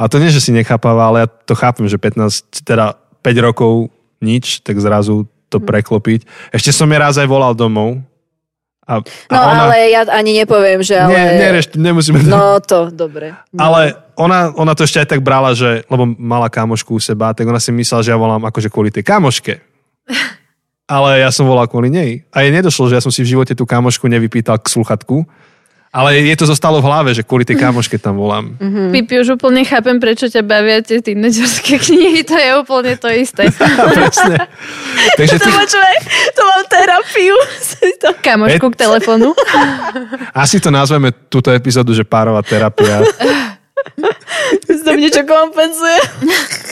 A 0.00 0.08
to 0.08 0.16
nie, 0.16 0.32
že 0.32 0.40
si 0.40 0.54
nechápavá, 0.54 1.12
ale 1.12 1.18
ja 1.24 1.28
to 1.28 1.52
chápem, 1.52 1.84
že 1.84 2.00
15, 2.00 2.64
teda 2.64 2.96
5 3.20 3.46
rokov 3.46 3.92
nič, 4.24 4.64
tak 4.64 4.80
zrazu 4.80 5.28
to 5.50 5.58
Hm. 5.58 5.66
preklopiť. 5.66 6.20
Ešte 6.54 6.70
som 6.70 6.86
je 6.86 6.96
raz 6.96 7.18
aj 7.18 7.26
volal 7.26 7.52
domov. 7.58 7.98
A, 8.90 8.98
a 8.98 9.30
No 9.30 9.38
ona, 9.38 9.62
ale 9.70 9.94
ja 9.94 10.02
ani 10.10 10.34
nepoviem, 10.34 10.82
že 10.82 10.98
ale... 10.98 11.14
Nie, 11.14 11.26
nereš, 11.38 11.78
nemusíme. 11.78 12.26
No 12.26 12.58
to, 12.58 12.90
dobre. 12.90 13.38
No. 13.54 13.70
Ale 13.70 13.94
ona, 14.18 14.50
ona 14.50 14.74
to 14.74 14.82
ešte 14.82 15.06
aj 15.06 15.08
tak 15.14 15.22
brala, 15.22 15.54
že, 15.54 15.86
lebo 15.86 16.10
mala 16.18 16.50
kamošku 16.50 16.98
u 16.98 17.00
seba, 17.00 17.30
tak 17.30 17.46
ona 17.46 17.62
si 17.62 17.70
myslela, 17.70 18.02
že 18.02 18.10
ja 18.10 18.18
volám 18.18 18.42
akože 18.50 18.66
kvôli 18.66 18.90
tej 18.90 19.06
kamoške. 19.06 19.62
Ale 20.90 21.22
ja 21.22 21.30
som 21.30 21.46
volal 21.46 21.70
kvôli 21.70 21.86
nej. 21.86 22.26
A 22.34 22.42
jej 22.42 22.50
nedošlo, 22.50 22.90
že 22.90 22.98
ja 22.98 23.04
som 23.04 23.14
si 23.14 23.22
v 23.22 23.38
živote 23.38 23.54
tú 23.54 23.62
kamošku 23.62 24.10
nevypýtal 24.10 24.58
k 24.58 24.66
sluchatku. 24.74 25.22
Ale 25.90 26.22
je 26.22 26.36
to 26.38 26.46
zostalo 26.46 26.78
v 26.78 26.86
hlave, 26.86 27.10
že 27.10 27.26
kvôli 27.26 27.42
tej 27.42 27.58
kamoške 27.58 27.98
tam 27.98 28.14
volám. 28.14 28.54
Mhm. 28.62 28.94
Pipi, 28.94 29.18
už 29.18 29.34
úplne 29.34 29.66
chápem, 29.66 29.98
prečo 29.98 30.30
ťa 30.30 30.46
bavia 30.46 30.78
tie 30.86 31.02
tínedžerské 31.02 31.78
knihy, 31.90 32.22
to 32.22 32.38
je 32.38 32.50
úplne 32.54 32.94
to 32.94 33.10
isté. 33.10 33.50
Presne. 33.98 34.38
Takže 35.18 35.36
ty, 35.42 35.50
počúvaj, 35.50 35.96
to 36.30 36.40
mám 36.46 36.62
terapiu. 36.70 37.36
To- 38.00 38.16
Kamošku 38.16 38.72
k 38.72 38.76
telefónu. 38.80 39.36
asi 40.32 40.56
to 40.56 40.72
nazveme 40.72 41.12
túto 41.28 41.52
epizódu, 41.52 41.92
že 41.92 42.00
párová 42.00 42.40
terapia. 42.40 43.04
to 44.66 44.90
niečo 44.96 45.22
kompenzuje. 45.28 46.00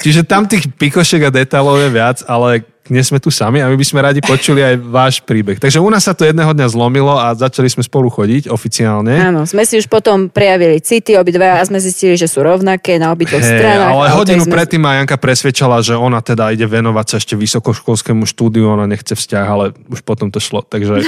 Čiže 0.01 0.25
tam 0.25 0.49
tých 0.49 0.73
pikošek 0.73 1.29
a 1.29 1.31
detailov 1.33 1.77
je 1.81 1.91
viac, 1.93 2.19
ale 2.25 2.64
nie 2.89 3.05
sme 3.05 3.20
tu 3.20 3.28
sami 3.28 3.61
a 3.61 3.68
my 3.68 3.76
by 3.76 3.86
sme 3.86 4.01
radi 4.01 4.20
počuli 4.20 4.64
aj 4.64 4.74
váš 4.80 5.14
príbeh. 5.22 5.61
Takže 5.61 5.80
u 5.80 5.89
nás 5.89 6.05
sa 6.05 6.16
to 6.16 6.24
jedného 6.24 6.51
dňa 6.53 6.66
zlomilo 6.72 7.14
a 7.16 7.32
začali 7.36 7.68
sme 7.68 7.84
spolu 7.84 8.09
chodiť 8.09 8.49
oficiálne. 8.49 9.14
Áno, 9.16 9.45
sme 9.45 9.64
si 9.64 9.76
už 9.76 9.86
potom 9.89 10.28
prejavili 10.28 10.80
city 10.80 11.16
obidva 11.16 11.61
a 11.61 11.62
sme 11.64 11.80
zistili, 11.80 12.16
že 12.16 12.26
sú 12.26 12.41
rovnaké 12.43 12.97
na 12.97 13.12
obidvoch 13.12 13.41
Hej, 13.41 13.61
stranách. 13.61 13.93
ale 13.93 14.07
hodinu 14.12 14.43
sme- 14.45 14.55
predtým 14.59 14.80
ma 14.82 14.99
Janka 15.01 15.16
presvedčala, 15.20 15.80
že 15.84 15.95
ona 15.95 16.18
teda 16.24 16.51
ide 16.53 16.64
venovať 16.64 17.07
sa 17.07 17.16
ešte 17.20 17.34
vysokoškolskému 17.36 18.24
štúdiu, 18.24 18.68
ona 18.68 18.89
nechce 18.89 19.12
vzťah, 19.12 19.47
ale 19.47 19.64
už 19.89 20.03
potom 20.03 20.32
to 20.32 20.41
šlo, 20.41 20.64
takže... 20.64 21.05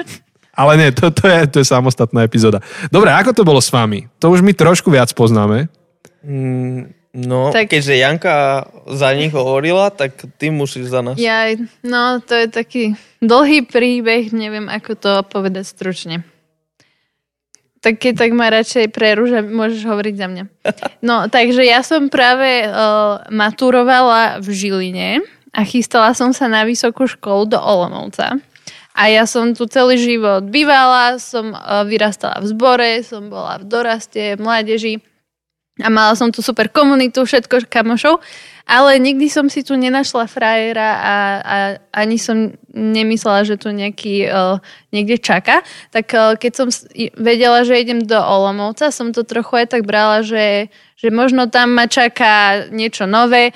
ale 0.60 0.72
nie, 0.76 0.88
to, 0.92 1.08
to, 1.08 1.24
je, 1.24 1.40
to 1.48 1.56
je 1.62 1.66
samostatná 1.66 2.26
epizóda. 2.26 2.60
Dobre, 2.92 3.08
ako 3.14 3.32
to 3.32 3.42
bolo 3.46 3.64
s 3.64 3.72
vami? 3.72 4.12
To 4.20 4.28
už 4.28 4.44
my 4.44 4.52
trošku 4.52 4.92
viac 4.92 5.08
poznáme. 5.16 5.72
Mm, 6.20 6.99
No, 7.10 7.50
Tak- 7.50 7.74
keďže 7.74 7.98
Janka 7.98 8.34
za 8.86 9.10
nich 9.18 9.34
hovorila, 9.34 9.90
tak 9.90 10.14
ty 10.38 10.54
musíš 10.54 10.94
za 10.94 11.02
nás. 11.02 11.18
Ja, 11.18 11.50
no 11.82 12.22
to 12.22 12.38
je 12.38 12.46
taký 12.46 12.94
dlhý 13.18 13.66
príbeh, 13.66 14.30
neviem 14.30 14.70
ako 14.70 14.94
to 14.94 15.12
povedať 15.26 15.66
stručne. 15.66 16.22
Tak 17.80 17.98
keď 17.98 18.14
tak 18.14 18.30
ma 18.36 18.52
radšej 18.52 18.92
prerúža, 18.92 19.40
môžeš 19.42 19.82
hovoriť 19.88 20.14
za 20.14 20.26
mňa. 20.28 20.44
No, 21.00 21.26
takže 21.32 21.64
ja 21.64 21.80
som 21.80 22.12
práve 22.12 22.68
uh, 22.68 23.24
maturovala 23.32 24.38
v 24.38 24.46
Žiline 24.52 25.24
a 25.50 25.60
chystala 25.64 26.12
som 26.12 26.30
sa 26.30 26.46
na 26.46 26.62
vysokú 26.62 27.08
školu 27.08 27.48
do 27.48 27.58
Olomouca. 27.58 28.36
A 28.92 29.08
ja 29.08 29.24
som 29.24 29.56
tu 29.56 29.64
celý 29.64 29.96
život 29.96 30.44
bývala, 30.52 31.16
som 31.16 31.56
uh, 31.56 31.82
vyrastala 31.88 32.38
v 32.44 32.46
zbore, 32.52 32.90
som 33.00 33.32
bola 33.32 33.56
v 33.58 33.64
doraste, 33.64 34.36
v 34.36 34.40
mládeži 34.44 35.00
a 35.80 35.88
mala 35.88 36.14
som 36.16 36.28
tu 36.32 36.40
super 36.44 36.68
komunitu, 36.68 37.24
všetko 37.24 37.68
kamošov, 37.68 38.20
ale 38.70 39.02
nikdy 39.02 39.26
som 39.26 39.50
si 39.50 39.66
tu 39.66 39.74
nenašla 39.74 40.30
frajera 40.30 40.90
a, 41.02 41.16
a 41.42 41.56
ani 41.90 42.22
som 42.22 42.54
nemyslela, 42.70 43.42
že 43.42 43.58
tu 43.58 43.74
nejaký 43.74 44.30
uh, 44.30 44.62
niekde 44.94 45.18
čaká. 45.18 45.66
Tak 45.90 46.06
uh, 46.14 46.38
keď 46.38 46.52
som 46.54 46.68
vedela, 47.18 47.66
že 47.66 47.82
idem 47.82 47.98
do 48.06 48.14
Olomovca, 48.14 48.94
som 48.94 49.10
to 49.10 49.26
trochu 49.26 49.66
aj 49.66 49.74
tak 49.74 49.82
brala, 49.82 50.22
že, 50.22 50.70
že 50.94 51.10
možno 51.10 51.50
tam 51.50 51.74
ma 51.74 51.90
čaká 51.90 52.70
niečo 52.70 53.10
nové. 53.10 53.50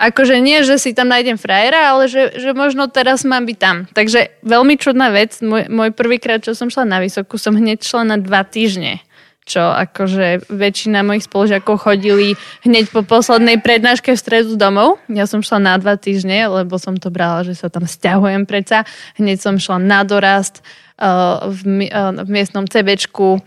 Akože 0.00 0.40
nie, 0.40 0.60
že 0.64 0.80
si 0.80 0.96
tam 0.96 1.12
nájdem 1.12 1.40
frajera, 1.40 1.92
ale 1.92 2.08
že, 2.08 2.36
že 2.36 2.52
možno 2.56 2.88
teraz 2.88 3.24
mám 3.24 3.44
byť 3.44 3.58
tam. 3.60 3.76
Takže 3.92 4.44
veľmi 4.44 4.76
čudná 4.80 5.12
vec. 5.12 5.40
Môj, 5.44 5.68
môj 5.68 5.92
prvýkrát, 5.92 6.40
čo 6.40 6.56
som 6.56 6.72
šla 6.72 6.88
na 6.88 7.04
vysokú, 7.04 7.36
som 7.36 7.56
hneď 7.56 7.84
šla 7.84 8.04
na 8.04 8.16
dva 8.16 8.44
týždne 8.44 9.00
čo 9.48 9.62
akože 9.66 10.46
väčšina 10.52 11.02
mojich 11.02 11.26
spolužiakov 11.26 11.82
chodili 11.82 12.38
hneď 12.62 12.92
po 12.92 13.02
poslednej 13.02 13.58
prednáške 13.58 14.14
v 14.14 14.20
stredu 14.20 14.54
domov. 14.54 15.00
Ja 15.10 15.26
som 15.26 15.42
šla 15.42 15.58
na 15.58 15.74
dva 15.80 15.98
týždne, 15.98 16.46
lebo 16.46 16.78
som 16.78 16.94
to 16.94 17.10
brala, 17.10 17.42
že 17.42 17.58
sa 17.58 17.72
tam 17.72 17.88
stiahujem 17.88 18.46
predsa. 18.46 18.86
Hneď 19.18 19.42
som 19.42 19.58
šla 19.58 19.82
na 19.82 20.06
dorast 20.06 20.62
uh, 21.00 21.50
v, 21.50 21.90
uh, 21.90 22.22
v 22.22 22.28
miestnom 22.30 22.68
CBčku 22.68 23.42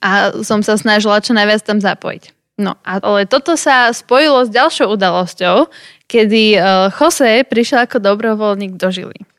a 0.00 0.40
som 0.44 0.60
sa 0.60 0.76
snažila 0.76 1.24
čo 1.24 1.32
najviac 1.36 1.64
tam 1.64 1.80
zapojiť. 1.80 2.36
No, 2.60 2.76
ale 2.84 3.24
toto 3.24 3.56
sa 3.56 3.88
spojilo 3.88 4.44
s 4.44 4.52
ďalšou 4.52 4.92
udalosťou, 4.92 5.72
kedy 6.04 6.60
uh, 6.60 6.92
Jose 6.92 7.44
prišiel 7.48 7.88
ako 7.88 8.04
dobrovoľník 8.04 8.76
do 8.76 8.92
Žily. 8.92 9.29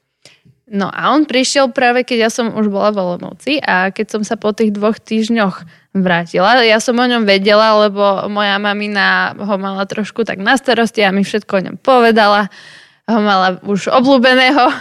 No 0.71 0.87
a 0.87 1.11
on 1.11 1.27
prišiel 1.27 1.67
práve, 1.75 2.07
keď 2.07 2.17
ja 2.17 2.29
som 2.31 2.55
už 2.55 2.71
bola 2.71 2.95
v 2.95 3.03
Olomouci 3.03 3.59
a 3.59 3.91
keď 3.91 4.07
som 4.07 4.21
sa 4.23 4.39
po 4.39 4.55
tých 4.55 4.71
dvoch 4.71 4.95
týždňoch 5.03 5.67
vrátila, 5.91 6.63
ja 6.63 6.79
som 6.79 6.95
o 6.95 7.03
ňom 7.03 7.27
vedela, 7.27 7.75
lebo 7.75 8.31
moja 8.31 8.55
mamina 8.55 9.35
ho 9.35 9.55
mala 9.59 9.83
trošku 9.83 10.23
tak 10.23 10.39
na 10.39 10.55
starosti 10.55 11.03
a 11.03 11.11
mi 11.11 11.27
všetko 11.27 11.51
o 11.51 11.63
ňom 11.67 11.75
povedala. 11.75 12.47
Ho 13.11 13.19
mala 13.19 13.59
už 13.67 13.91
obľúbeného. 13.91 14.71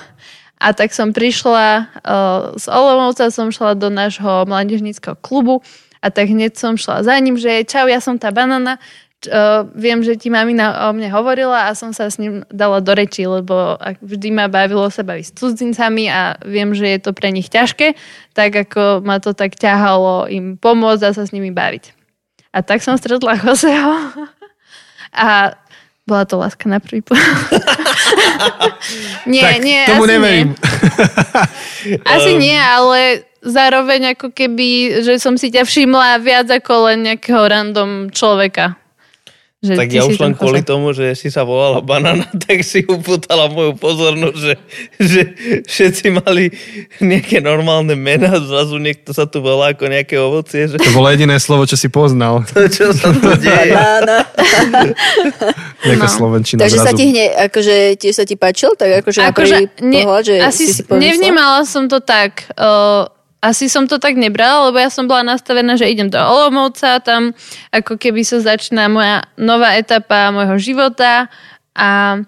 A 0.61 0.67
tak 0.77 0.95
som 0.95 1.11
prišla 1.11 1.91
uh, 1.91 2.55
z 2.55 2.71
Olomouca, 2.71 3.27
som 3.35 3.51
šla 3.51 3.75
do 3.75 3.91
nášho 3.91 4.47
mládežníckého 4.47 5.19
klubu 5.19 5.65
a 5.99 6.15
tak 6.15 6.31
hneď 6.31 6.55
som 6.55 6.79
šla 6.79 7.03
za 7.03 7.19
ním, 7.19 7.35
že 7.35 7.67
čau, 7.67 7.91
ja 7.91 7.99
som 7.99 8.15
tá 8.15 8.31
banana, 8.31 8.79
uh, 9.29 9.69
viem, 9.77 10.01
že 10.01 10.17
ti 10.17 10.33
mamina 10.33 10.89
o 10.89 10.97
mne 10.97 11.13
hovorila 11.13 11.69
a 11.69 11.77
som 11.77 11.93
sa 11.93 12.09
s 12.09 12.17
ním 12.17 12.47
dala 12.49 12.81
do 12.81 12.95
reči, 12.97 13.29
lebo 13.29 13.77
vždy 14.01 14.29
ma 14.33 14.49
bavilo 14.49 14.89
sa 14.89 15.05
baviť 15.05 15.25
s 15.29 15.37
cudzincami 15.37 16.09
a 16.09 16.41
viem, 16.47 16.73
že 16.73 16.89
je 16.89 16.99
to 17.03 17.11
pre 17.13 17.29
nich 17.29 17.53
ťažké, 17.53 17.99
tak 18.33 18.57
ako 18.57 19.05
ma 19.05 19.21
to 19.21 19.37
tak 19.37 19.59
ťahalo 19.59 20.31
im 20.31 20.57
pomôcť 20.57 21.03
a 21.05 21.17
sa 21.17 21.29
s 21.29 21.35
nimi 21.35 21.53
baviť. 21.53 21.93
A 22.51 22.65
tak 22.65 22.81
som 22.81 22.97
stretla 22.97 23.37
Joseho 23.37 23.95
a 25.15 25.55
bola 26.11 26.25
to 26.27 26.35
láska 26.43 26.67
na 26.67 26.83
prvý 26.83 27.07
nie, 29.31 29.47
tak, 29.47 29.63
nie, 29.63 29.87
tomu 29.87 30.05
asi 30.05 30.13
neverím. 30.19 30.49
Nie. 31.87 31.99
asi 32.19 32.31
nie, 32.35 32.59
ale 32.59 33.23
zároveň 33.47 34.19
ako 34.19 34.35
keby, 34.35 35.01
že 35.07 35.23
som 35.23 35.39
si 35.39 35.55
ťa 35.55 35.63
všimla 35.63 36.19
viac 36.19 36.51
ako 36.51 36.91
len 36.91 37.07
nejakého 37.07 37.47
random 37.47 38.11
človeka. 38.11 38.75
Že 39.61 39.77
tak 39.77 39.93
ja 39.93 40.09
už 40.09 40.17
len 40.25 40.33
kvôli 40.33 40.65
tomu, 40.65 40.97
že 40.97 41.13
si 41.13 41.29
sa 41.29 41.45
volala 41.45 41.85
banana, 41.85 42.25
tak 42.49 42.65
si 42.65 42.81
upútala 42.81 43.45
moju 43.53 43.77
pozornosť, 43.77 44.39
že, 44.41 44.55
že 44.97 45.21
všetci 45.69 46.17
mali 46.17 46.49
nejaké 46.97 47.45
normálne 47.45 47.93
mená, 47.93 48.41
zrazu 48.41 48.81
niekto 48.81 49.13
sa 49.13 49.29
tu 49.29 49.45
volá 49.45 49.77
ako 49.77 49.85
nejaké 49.93 50.17
ovocie. 50.17 50.65
Že... 50.65 50.81
To 50.81 50.97
bolo 50.97 51.13
jediné 51.13 51.37
slovo, 51.37 51.69
čo 51.69 51.77
si 51.77 51.93
poznal. 51.93 52.41
To, 52.51 52.67
čo 52.67 52.91
sa 52.97 53.15
tu 53.15 53.31
deje. 53.37 53.73
Nejaká 55.87 56.09
no. 56.09 56.13
slovenčina 56.13 56.59
Takže 56.61 56.79
zrazu. 56.83 56.89
sa 56.89 56.93
ti 56.97 57.05
hneď, 57.15 57.31
akože 57.47 57.75
tiež 58.01 58.15
sa 58.17 58.25
ti 58.27 58.35
páčil? 58.35 58.75
Tak 58.75 59.05
akože, 59.05 59.21
akože 59.23 59.57
na 59.61 59.69
prvý 59.71 59.87
ne, 59.87 60.03
pohľad, 60.03 60.25
že 60.25 60.35
asi 60.43 60.65
si 60.67 60.83
si 60.83 60.83
nevnímala 60.89 61.63
som 61.63 61.87
to 61.87 62.03
tak. 62.03 62.49
Uh, 62.59 63.07
asi 63.41 63.73
som 63.73 63.89
to 63.89 63.97
tak 63.97 64.21
nebrala, 64.21 64.69
lebo 64.69 64.77
ja 64.77 64.93
som 64.93 65.09
bola 65.09 65.25
nastavená, 65.25 65.75
že 65.81 65.89
idem 65.89 66.13
do 66.13 66.21
Olomouca, 66.21 67.01
tam 67.01 67.33
ako 67.73 67.97
keby 67.97 68.21
sa 68.21 68.45
začína 68.45 68.93
moja 68.93 69.25
nová 69.41 69.81
etapa 69.81 70.29
môjho 70.29 70.61
života 70.61 71.33
a 71.73 72.21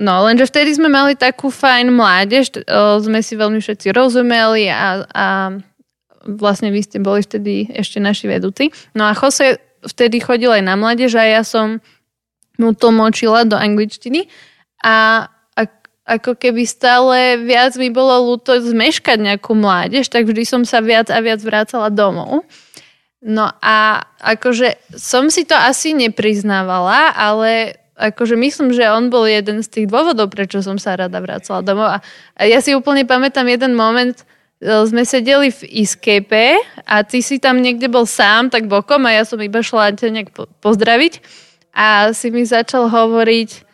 no, 0.00 0.12
lenže 0.24 0.48
vtedy 0.48 0.72
sme 0.72 0.88
mali 0.88 1.12
takú 1.12 1.52
fajn 1.52 1.92
mládež, 1.92 2.64
sme 3.04 3.20
si 3.20 3.36
veľmi 3.36 3.60
všetci 3.60 3.92
rozumeli 3.92 4.72
a, 4.72 5.04
a 5.12 5.26
vlastne 6.24 6.72
vy 6.72 6.80
ste 6.80 7.04
boli 7.04 7.20
vtedy 7.20 7.68
ešte 7.76 8.00
naši 8.00 8.32
vedúci. 8.32 8.72
No 8.96 9.08
a 9.08 9.12
Jose 9.12 9.60
vtedy 9.84 10.24
chodil 10.24 10.52
aj 10.52 10.64
na 10.64 10.76
mládež 10.76 11.20
a 11.20 11.24
ja 11.24 11.44
som 11.44 11.84
mu 12.56 12.72
tlmočila 12.72 13.44
do 13.44 13.56
angličtiny 13.56 14.28
a 14.84 15.28
ako 16.10 16.34
keby 16.34 16.66
stále 16.66 17.38
viac 17.46 17.78
mi 17.78 17.86
bolo 17.94 18.34
ľúto 18.34 18.58
zmeškať 18.58 19.18
nejakú 19.22 19.54
mládež, 19.54 20.10
tak 20.10 20.26
vždy 20.26 20.42
som 20.42 20.62
sa 20.66 20.82
viac 20.82 21.06
a 21.06 21.22
viac 21.22 21.38
vrácala 21.38 21.86
domov. 21.86 22.42
No 23.22 23.46
a 23.62 24.02
akože 24.18 24.80
som 24.98 25.30
si 25.30 25.46
to 25.46 25.54
asi 25.54 25.94
nepriznávala, 25.94 27.14
ale 27.14 27.78
akože 27.94 28.34
myslím, 28.34 28.72
že 28.72 28.88
on 28.90 29.12
bol 29.12 29.28
jeden 29.28 29.60
z 29.60 29.68
tých 29.68 29.86
dôvodov, 29.86 30.32
prečo 30.32 30.64
som 30.64 30.80
sa 30.80 30.96
rada 30.96 31.20
vracala 31.20 31.60
domov. 31.60 32.00
A 32.00 32.42
ja 32.42 32.58
si 32.64 32.72
úplne 32.72 33.04
pamätám 33.04 33.44
jeden 33.46 33.76
moment, 33.76 34.16
e, 34.16 34.24
sme 34.88 35.04
sedeli 35.04 35.52
v 35.52 35.84
Escape 35.84 36.58
a 36.88 37.04
ty 37.04 37.20
si 37.20 37.36
tam 37.36 37.60
niekde 37.60 37.92
bol 37.92 38.08
sám, 38.08 38.48
tak 38.48 38.66
bokom 38.66 39.04
a 39.04 39.20
ja 39.20 39.28
som 39.28 39.38
iba 39.38 39.60
šla 39.60 39.92
ťa 39.94 40.08
nejak 40.10 40.30
pozdraviť 40.64 41.20
a 41.76 42.10
si 42.16 42.32
mi 42.32 42.42
začal 42.42 42.88
hovoriť, 42.88 43.69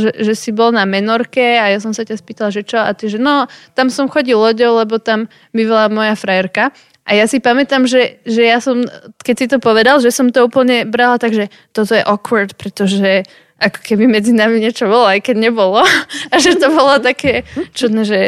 že, 0.00 0.10
že 0.16 0.32
si 0.32 0.48
bol 0.48 0.72
na 0.72 0.88
Menorke 0.88 1.60
a 1.60 1.68
ja 1.68 1.76
som 1.76 1.92
sa 1.92 2.08
ťa 2.08 2.16
spýtala, 2.16 2.48
že 2.48 2.64
čo? 2.64 2.80
A 2.80 2.96
ty, 2.96 3.12
že 3.12 3.20
no, 3.20 3.44
tam 3.76 3.92
som 3.92 4.08
chodil 4.08 4.40
loďou, 4.40 4.80
lebo 4.80 4.96
tam 4.96 5.28
bývala 5.52 5.92
moja 5.92 6.16
frajerka. 6.16 6.72
A 7.04 7.18
ja 7.18 7.28
si 7.28 7.42
pamätám, 7.42 7.84
že, 7.84 8.22
že 8.24 8.46
ja 8.46 8.62
som, 8.62 8.80
keď 9.20 9.34
si 9.36 9.46
to 9.50 9.58
povedal, 9.60 9.98
že 10.00 10.14
som 10.14 10.30
to 10.30 10.46
úplne 10.46 10.86
brala 10.88 11.18
tak, 11.18 11.34
že 11.34 11.50
toto 11.74 11.92
je 11.92 12.00
awkward, 12.00 12.56
pretože 12.56 13.26
ako 13.58 13.78
keby 13.82 14.08
medzi 14.08 14.32
nami 14.32 14.58
niečo 14.62 14.88
bolo, 14.88 15.06
aj 15.06 15.20
keď 15.20 15.36
nebolo. 15.50 15.82
A 16.32 16.34
že 16.40 16.56
to 16.56 16.72
bolo 16.72 17.02
také 17.02 17.44
čudné, 17.74 18.08
že, 18.08 18.22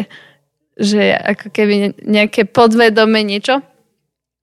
že 0.77 1.15
ako 1.15 1.55
keby 1.55 2.05
nejaké 2.05 2.45
podvedome 2.45 3.23
niečo. 3.25 3.63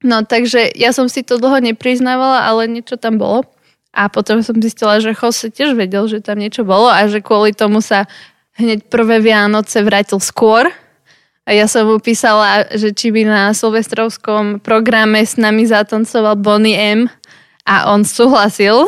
No 0.01 0.25
takže 0.25 0.73
ja 0.73 0.89
som 0.95 1.05
si 1.05 1.21
to 1.21 1.37
dlho 1.37 1.61
nepriznávala, 1.61 2.49
ale 2.49 2.65
niečo 2.65 2.97
tam 2.97 3.21
bolo. 3.21 3.45
A 3.91 4.07
potom 4.07 4.39
som 4.39 4.55
zistila, 4.55 5.03
že 5.03 5.11
Jose 5.11 5.51
tiež 5.51 5.75
vedel, 5.75 6.07
že 6.07 6.23
tam 6.23 6.39
niečo 6.39 6.63
bolo 6.63 6.87
a 6.87 7.03
že 7.11 7.19
kvôli 7.19 7.51
tomu 7.51 7.83
sa 7.83 8.07
hneď 8.55 8.87
prvé 8.87 9.19
Vianoce 9.19 9.83
vrátil 9.83 10.23
skôr. 10.23 10.71
A 11.43 11.49
ja 11.51 11.67
som 11.67 11.89
mu 11.89 11.97
písala, 11.99 12.69
že 12.71 12.95
či 12.95 13.11
by 13.11 13.27
na 13.27 13.41
silvestrovskom 13.51 14.61
programe 14.63 15.25
s 15.25 15.35
nami 15.35 15.67
zatancoval 15.67 16.39
Bonnie 16.39 16.77
M. 16.77 17.11
A 17.67 17.91
on 17.91 18.07
súhlasil. 18.07 18.87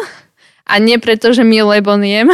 A 0.64 0.80
nie 0.80 0.96
preto, 1.02 1.36
že 1.36 1.44
miluje 1.44 1.84
Bonnie 1.84 2.24
M. 2.24 2.32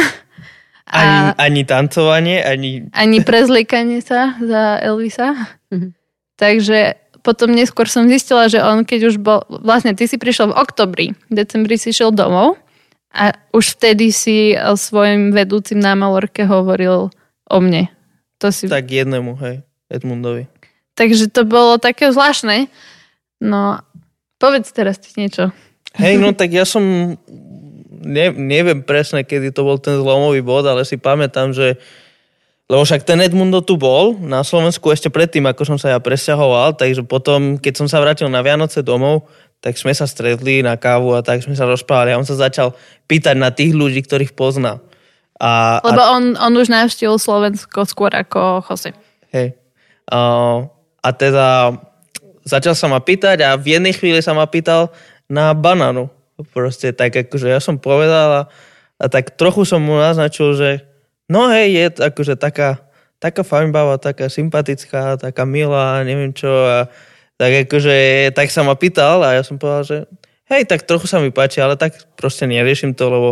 A... 0.90 1.00
Ani, 1.00 1.18
ani 1.38 1.62
tancovanie, 1.66 2.38
ani... 2.42 2.86
Ani 2.94 3.18
prezliekanie 3.22 4.04
sa 4.04 4.38
za 4.38 4.78
Elvisa. 4.78 5.34
Mhm. 5.72 5.96
Takže 6.38 6.99
potom 7.20 7.52
neskôr 7.52 7.86
som 7.88 8.08
zistila, 8.08 8.48
že 8.48 8.60
on 8.60 8.84
keď 8.84 9.00
už 9.12 9.16
bol, 9.20 9.44
vlastne 9.48 9.92
ty 9.92 10.08
si 10.08 10.16
prišiel 10.16 10.52
v 10.52 10.58
oktobri, 10.58 11.06
v 11.28 11.32
decembri 11.32 11.76
si 11.76 11.92
šiel 11.92 12.12
domov 12.12 12.56
a 13.10 13.34
už 13.50 13.76
vtedy 13.76 14.14
si 14.14 14.54
svojim 14.56 15.34
vedúcim 15.34 15.76
na 15.76 15.98
Malorke 15.98 16.46
hovoril 16.46 17.10
o 17.50 17.56
mne. 17.58 17.90
To 18.40 18.48
si... 18.54 18.70
Tak 18.70 18.88
jednému, 18.88 19.36
hej, 19.42 19.66
Edmundovi. 19.92 20.48
Takže 20.94 21.28
to 21.28 21.44
bolo 21.44 21.76
také 21.76 22.12
zvláštne. 22.14 22.70
No, 23.40 23.80
povedz 24.40 24.72
teraz 24.72 25.00
ti 25.00 25.12
niečo. 25.16 25.52
Hej, 25.98 26.16
no 26.22 26.32
tak 26.40 26.54
ja 26.54 26.64
som, 26.64 27.16
ne, 27.90 28.26
neviem 28.32 28.80
presne, 28.80 29.26
kedy 29.26 29.52
to 29.52 29.66
bol 29.66 29.76
ten 29.76 29.98
zlomový 29.98 30.40
bod, 30.40 30.64
ale 30.64 30.86
si 30.86 30.96
pamätám, 30.96 31.52
že 31.52 31.76
lebo 32.70 32.86
však 32.86 33.02
ten 33.02 33.18
Edmundo 33.18 33.58
tu 33.66 33.74
bol 33.74 34.14
na 34.22 34.46
Slovensku 34.46 34.94
ešte 34.94 35.10
predtým, 35.10 35.42
ako 35.50 35.74
som 35.74 35.78
sa 35.82 35.90
ja 35.90 35.98
presťahoval, 35.98 36.78
takže 36.78 37.02
potom, 37.02 37.58
keď 37.58 37.82
som 37.82 37.90
sa 37.90 37.98
vrátil 37.98 38.30
na 38.30 38.46
Vianoce 38.46 38.86
domov, 38.86 39.26
tak 39.58 39.74
sme 39.74 39.90
sa 39.90 40.06
stretli 40.06 40.62
na 40.62 40.78
kávu 40.78 41.18
a 41.18 41.20
tak 41.26 41.42
sme 41.42 41.58
sa 41.58 41.66
rozprávali 41.66 42.14
a 42.14 42.20
on 42.22 42.22
sa 42.22 42.38
začal 42.38 42.70
pýtať 43.10 43.34
na 43.34 43.50
tých 43.50 43.74
ľudí, 43.74 44.06
ktorých 44.06 44.38
pozná. 44.38 44.78
A, 45.42 45.82
Lebo 45.82 45.98
a... 45.98 46.14
on, 46.14 46.38
on 46.38 46.52
už 46.54 46.70
navštívil 46.70 47.18
Slovensko 47.18 47.82
skôr 47.90 48.14
ako 48.14 48.62
Jose. 48.62 48.94
Hej. 49.34 49.58
A, 50.06 50.20
a 51.02 51.08
teda 51.10 51.74
začal 52.46 52.78
sa 52.78 52.86
ma 52.86 53.02
pýtať 53.02 53.42
a 53.42 53.58
v 53.58 53.82
jednej 53.82 53.98
chvíli 53.98 54.22
sa 54.22 54.30
ma 54.30 54.46
pýtal 54.46 54.94
na 55.26 55.58
banánu. 55.58 56.06
Proste 56.54 56.94
tak 56.94 57.18
akože 57.18 57.50
ja 57.50 57.58
som 57.58 57.82
povedal 57.82 58.28
a, 58.30 58.42
a 59.02 59.04
tak 59.10 59.34
trochu 59.34 59.66
som 59.66 59.82
mu 59.82 59.98
naznačil, 59.98 60.54
že 60.54 60.89
No 61.30 61.46
hej, 61.54 61.70
je 61.70 61.86
akože 62.10 62.34
taká, 62.34 62.82
taká 63.22 63.46
fajnbava, 63.46 64.02
taká 64.02 64.26
sympatická, 64.26 65.14
taká 65.14 65.46
milá, 65.46 66.02
neviem 66.02 66.34
čo. 66.34 66.50
A 66.50 66.90
tak 67.38 67.70
akože, 67.70 68.28
tak 68.34 68.50
sa 68.50 68.66
ma 68.66 68.74
pýtal 68.74 69.22
a 69.22 69.38
ja 69.38 69.46
som 69.46 69.54
povedal, 69.54 69.86
že 69.86 69.96
hej, 70.50 70.66
tak 70.66 70.82
trochu 70.84 71.06
sa 71.06 71.22
mi 71.22 71.30
páči, 71.30 71.62
ale 71.62 71.78
tak 71.78 71.94
proste 72.18 72.50
neriešim 72.50 72.98
to, 72.98 73.06
lebo 73.06 73.28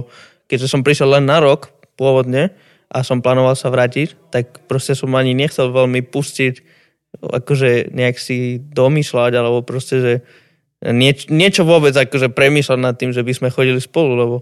keďže 0.47 0.71
som 0.71 0.87
prišiel 0.87 1.19
len 1.19 1.27
na 1.27 1.43
rok 1.43 1.75
pôvodne 1.99 2.55
a 2.89 3.03
som 3.03 3.19
plánoval 3.19 3.59
sa 3.59 3.69
vrátiť, 3.69 4.31
tak 4.31 4.65
proste 4.71 4.95
som 4.95 5.13
ani 5.19 5.35
nechcel 5.35 5.75
veľmi 5.75 6.07
pustiť, 6.09 6.55
akože 7.21 7.93
nejak 7.93 8.17
si 8.17 8.63
domýšľať, 8.63 9.33
alebo 9.35 9.67
proste, 9.67 9.97
že 9.99 10.13
nieč, 10.87 11.27
niečo 11.29 11.67
vôbec 11.67 11.93
akože 11.93 12.31
premýšľať 12.33 12.79
nad 12.79 12.95
tým, 12.95 13.11
že 13.11 13.27
by 13.27 13.33
sme 13.35 13.49
chodili 13.53 13.83
spolu, 13.83 14.15
lebo 14.15 14.37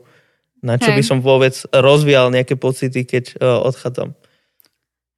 na 0.66 0.82
čo 0.82 0.90
Hej. 0.90 0.98
by 0.98 1.02
som 1.06 1.18
vôbec 1.22 1.54
rozvíjal 1.70 2.34
nejaké 2.34 2.58
pocity, 2.58 3.06
keď 3.06 3.38
uh, 3.38 3.62
odchádzam. 3.62 4.18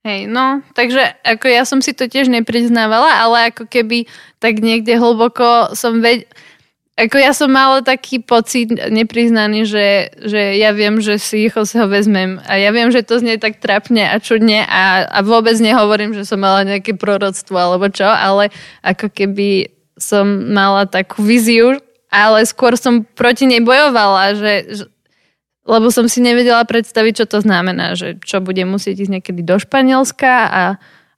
Hej, 0.07 0.31
no, 0.31 0.65
takže 0.73 1.21
ako 1.27 1.47
ja 1.51 1.67
som 1.67 1.83
si 1.83 1.91
to 1.93 2.07
tiež 2.07 2.31
nepriznávala, 2.31 3.19
ale 3.19 3.51
ako 3.51 3.67
keby 3.67 4.07
tak 4.39 4.63
niekde 4.63 4.95
hlboko 4.95 5.75
som 5.75 5.99
ved... 5.99 6.25
Ako 6.99 7.15
ja 7.15 7.31
som 7.31 7.51
mala 7.55 7.79
taký 7.79 8.19
pocit 8.19 8.75
nepriznaný, 8.75 9.63
že, 9.69 10.11
že 10.19 10.59
ja 10.59 10.75
viem, 10.75 10.99
že 10.99 11.15
si 11.15 11.47
ho 11.47 11.63
ho 11.63 11.87
vezmem 11.87 12.43
a 12.43 12.59
ja 12.59 12.75
viem, 12.75 12.91
že 12.91 13.07
to 13.07 13.23
znie 13.23 13.39
tak 13.39 13.63
trapne 13.63 14.03
a 14.03 14.19
čudne 14.19 14.67
a, 14.67 15.07
a 15.07 15.19
vôbec 15.23 15.55
nehovorím, 15.63 16.11
že 16.11 16.27
som 16.27 16.43
mala 16.43 16.67
nejaké 16.67 16.99
proroctvo 16.99 17.55
alebo 17.55 17.87
čo, 17.87 18.07
ale 18.07 18.51
ako 18.83 19.15
keby 19.15 19.71
som 19.95 20.51
mala 20.51 20.91
takú 20.91 21.23
víziu, 21.23 21.79
ale 22.11 22.43
skôr 22.49 22.75
som 22.75 23.07
proti 23.15 23.47
nej 23.47 23.63
bojovala, 23.63 24.35
že, 24.35 24.55
že 24.73 24.85
lebo 25.69 25.93
som 25.93 26.09
si 26.09 26.25
nevedela 26.25 26.65
predstaviť, 26.65 27.13
čo 27.23 27.27
to 27.29 27.39
znamená, 27.45 27.93
že 27.93 28.17
čo 28.25 28.41
bude 28.41 28.65
musieť 28.65 29.05
ísť 29.05 29.13
niekedy 29.21 29.45
do 29.45 29.61
Španielska 29.61 30.33
a, 30.49 30.65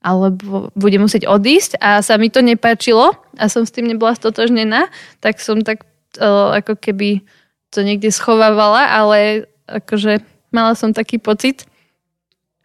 alebo 0.02 0.74
bude 0.74 0.98
musieť 0.98 1.30
odísť 1.30 1.78
a 1.78 2.02
sa 2.02 2.18
mi 2.18 2.34
to 2.34 2.42
nepáčilo 2.42 3.14
a 3.38 3.44
som 3.46 3.62
s 3.62 3.70
tým 3.70 3.86
nebola 3.86 4.18
stotožnená, 4.18 4.90
tak 5.22 5.38
som 5.38 5.62
tak 5.62 5.86
uh, 6.18 6.58
ako 6.58 6.74
keby 6.74 7.22
to 7.70 7.86
niekde 7.86 8.10
schovávala, 8.10 8.90
ale 8.90 9.46
akože 9.70 10.18
mala 10.50 10.74
som 10.74 10.90
taký 10.90 11.22
pocit. 11.22 11.62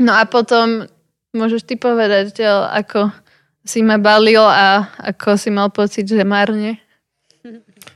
No 0.02 0.18
a 0.18 0.26
potom 0.26 0.90
môžeš 1.38 1.70
ty 1.70 1.78
povedať, 1.78 2.34
uh, 2.42 2.74
ako 2.74 3.14
si 3.62 3.86
ma 3.86 4.02
balil 4.02 4.42
a 4.42 4.90
ako 5.02 5.38
si 5.38 5.54
mal 5.54 5.70
pocit, 5.70 6.10
že 6.10 6.26
marne. 6.26 6.82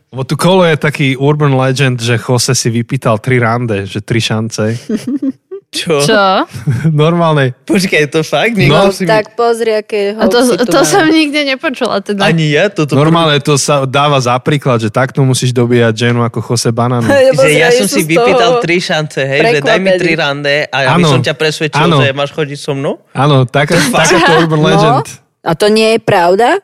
Lebo 0.10 0.26
tu 0.26 0.34
kolo 0.34 0.66
je 0.66 0.74
taký 0.74 1.14
urban 1.14 1.54
legend, 1.54 2.02
že 2.02 2.18
Jose 2.18 2.58
si 2.58 2.74
vypýtal 2.74 3.22
tri 3.22 3.38
rande, 3.38 3.86
že 3.86 4.02
tri 4.02 4.18
šance. 4.18 4.74
Čo? 5.70 6.02
Čo? 6.02 6.50
Normálne. 6.90 7.54
Počkaj, 7.70 8.10
to 8.10 8.26
fakt? 8.26 8.58
No, 8.58 8.90
si 8.90 9.06
mi... 9.06 9.10
Tak 9.10 9.38
pozri, 9.38 9.78
aké 9.78 10.18
A 10.18 10.26
to, 10.26 10.42
to 10.66 10.82
som 10.82 11.06
nikde 11.06 11.46
nepočula 11.46 12.02
teda. 12.02 12.26
Ani 12.26 12.58
ja 12.58 12.74
toto... 12.74 12.98
Normálne 12.98 13.38
to 13.38 13.54
sa 13.54 13.86
dáva 13.86 14.18
za 14.18 14.34
príklad, 14.42 14.82
že 14.82 14.90
takto 14.90 15.22
musíš 15.22 15.54
dobíjať 15.54 16.10
ženu 16.10 16.26
ako 16.26 16.42
Jose 16.42 16.74
Banano. 16.74 17.06
Ja 17.30 17.32
Že 17.38 17.50
ja 17.54 17.70
som 17.70 17.86
si 17.86 18.02
vypýtal 18.02 18.66
tri 18.66 18.82
šance, 18.82 19.22
hej, 19.22 19.42
že 19.46 19.60
daj 19.62 19.78
mi 19.78 19.94
tri 20.02 20.18
rande 20.18 20.66
a 20.74 20.98
aby 20.98 21.06
Áno. 21.06 21.14
som 21.14 21.22
ťa 21.22 21.38
presvedčil, 21.38 21.86
Áno. 21.86 22.02
že 22.02 22.18
máš 22.18 22.34
chodiť 22.34 22.58
so 22.58 22.74
mnou. 22.74 23.06
Áno, 23.14 23.46
taká, 23.46 23.78
takáto 23.78 24.42
urban 24.42 24.62
legend. 24.66 25.06
No, 25.06 25.46
a 25.46 25.52
to 25.54 25.70
nie 25.70 25.96
je 25.96 26.00
pravda? 26.02 26.58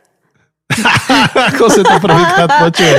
ako 1.47 1.63
sa 1.69 1.81
to 1.81 1.95
prvýkrát 1.99 2.49
počuje. 2.59 2.95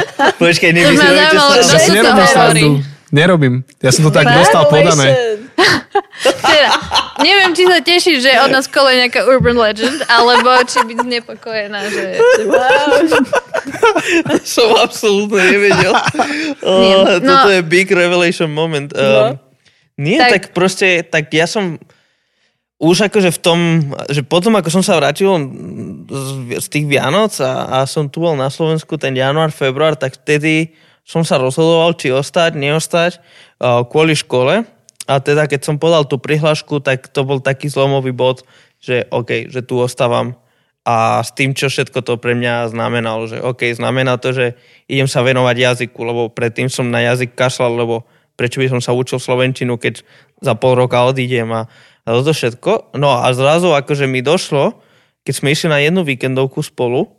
Nevysvetľujte 0.73 1.37
zaujímalo, 1.37 1.53
sa. 1.59 1.75
Ja 1.75 1.79
si 1.79 1.91
nerobím 1.91 2.27
srandu. 2.27 2.69
Nerobím. 3.07 3.55
Ja 3.79 3.91
som 3.91 4.03
to 4.05 4.13
tak 4.13 4.27
dostal 4.29 4.67
podané. 4.67 5.09
Teda, 6.17 6.71
neviem, 7.21 7.51
či 7.53 7.65
sa 7.65 7.79
tešíš, 7.79 8.19
že 8.21 8.33
od 8.39 8.51
nás 8.51 8.67
kole 8.67 8.93
nejaká 8.97 9.25
urban 9.25 9.57
legend, 9.57 10.03
alebo 10.07 10.53
či 10.63 10.79
byť 10.81 10.99
znepokojená, 11.01 11.81
že... 11.87 12.05
Som 14.47 14.77
absolútne 14.77 15.41
nevedel. 15.41 15.93
Nie, 16.63 16.95
Oh, 16.95 17.19
no- 17.19 17.21
Toto 17.21 17.51
je 17.51 17.63
big 17.63 17.89
revelation 17.89 18.47
moment. 18.49 18.91
Um, 18.93 19.39
nie, 19.97 20.19
Tak- 20.19 20.31
tak, 20.31 20.43
proste, 20.53 21.03
tak 21.03 21.31
ja 21.31 21.47
som 21.47 21.81
už 22.77 23.09
akože 23.09 23.33
v 23.33 23.41
tom, 23.41 23.59
že 24.13 24.21
potom 24.21 24.53
ako 24.61 24.69
som 24.69 24.85
sa 24.85 25.01
vrátil 25.01 25.33
z, 26.09 26.61
z 26.61 26.67
tých 26.69 26.85
Vianoc 26.85 27.33
a, 27.41 27.81
a 27.81 27.89
som 27.89 28.05
tu 28.13 28.21
bol 28.21 28.37
na 28.37 28.53
Slovensku 28.53 29.01
ten 29.01 29.17
január, 29.17 29.49
február, 29.49 29.97
tak 29.97 30.21
vtedy 30.21 30.77
som 31.01 31.25
sa 31.25 31.41
rozhodoval, 31.41 31.97
či 31.97 32.13
ostať, 32.13 32.53
neostať 32.59 33.13
uh, 33.17 33.81
kvôli 33.89 34.13
škole. 34.13 34.69
A 35.07 35.15
teda 35.23 35.47
keď 35.49 35.63
som 35.63 35.81
podal 35.81 36.05
tú 36.05 36.21
prihlášku, 36.21 36.83
tak 36.83 37.09
to 37.09 37.23
bol 37.23 37.39
taký 37.41 37.71
zlomový 37.71 38.13
bod, 38.13 38.45
že 38.83 39.09
OK, 39.09 39.49
že 39.49 39.65
tu 39.65 39.81
ostávam 39.81 40.37
a 40.87 41.19
s 41.19 41.35
tým, 41.35 41.51
čo 41.51 41.67
všetko 41.67 41.99
to 42.07 42.15
pre 42.15 42.39
mňa 42.39 42.71
znamenalo, 42.71 43.27
že 43.27 43.43
OK, 43.43 43.75
znamená 43.75 44.23
to, 44.23 44.31
že 44.31 44.55
idem 44.87 45.11
sa 45.11 45.27
venovať 45.27 45.57
jazyku, 45.59 45.99
lebo 45.99 46.31
predtým 46.31 46.71
som 46.71 46.87
na 46.87 47.03
jazyk 47.03 47.35
kašľal, 47.35 47.73
lebo 47.75 48.07
prečo 48.39 48.63
by 48.63 48.71
som 48.71 48.79
sa 48.79 48.95
učil 48.95 49.19
slovenčinu, 49.19 49.83
keď 49.83 50.07
za 50.39 50.55
pol 50.55 50.79
roka 50.79 51.03
odídem 51.03 51.51
a, 51.51 51.67
a 52.07 52.09
toto 52.15 52.31
všetko. 52.31 52.95
No 52.95 53.19
a 53.19 53.27
zrazu 53.35 53.75
akože 53.75 54.07
mi 54.07 54.23
došlo, 54.23 54.79
keď 55.27 55.35
sme 55.35 55.51
išli 55.51 55.69
na 55.69 55.83
jednu 55.83 56.07
víkendovku 56.07 56.63
spolu, 56.63 57.11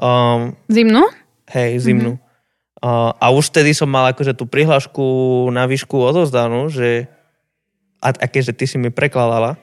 um, 0.00 0.56
Zimnú? 0.72 1.04
hej, 1.52 1.84
zimnú. 1.84 2.16
Mm-hmm. 2.16 2.30
Uh, 2.82 3.14
a 3.14 3.30
už 3.30 3.52
vtedy 3.52 3.76
som 3.76 3.86
mal 3.86 4.10
akože 4.10 4.34
tú 4.34 4.48
prihlášku 4.48 5.04
na 5.52 5.68
výšku 5.68 5.94
odozdanú, 5.94 6.66
že 6.72 7.06
a, 8.02 8.10
a 8.10 8.26
keďže 8.26 8.56
ty 8.58 8.64
si 8.66 8.76
mi 8.80 8.90
prekladala 8.90 9.54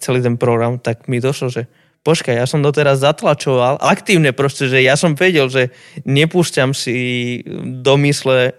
celý 0.00 0.24
ten 0.24 0.40
program, 0.40 0.80
tak 0.80 1.04
mi 1.10 1.20
došlo, 1.20 1.52
že 1.52 1.68
počkaj, 2.00 2.34
ja 2.34 2.46
som 2.48 2.64
doteraz 2.64 3.04
zatlačoval 3.04 3.76
aktívne 3.78 4.32
proste, 4.32 4.66
že 4.66 4.80
ja 4.80 4.96
som 4.96 5.12
vedel, 5.12 5.52
že 5.52 5.70
nepúšťam 6.08 6.72
si 6.72 6.96
do 7.84 7.94
mysle 8.00 8.56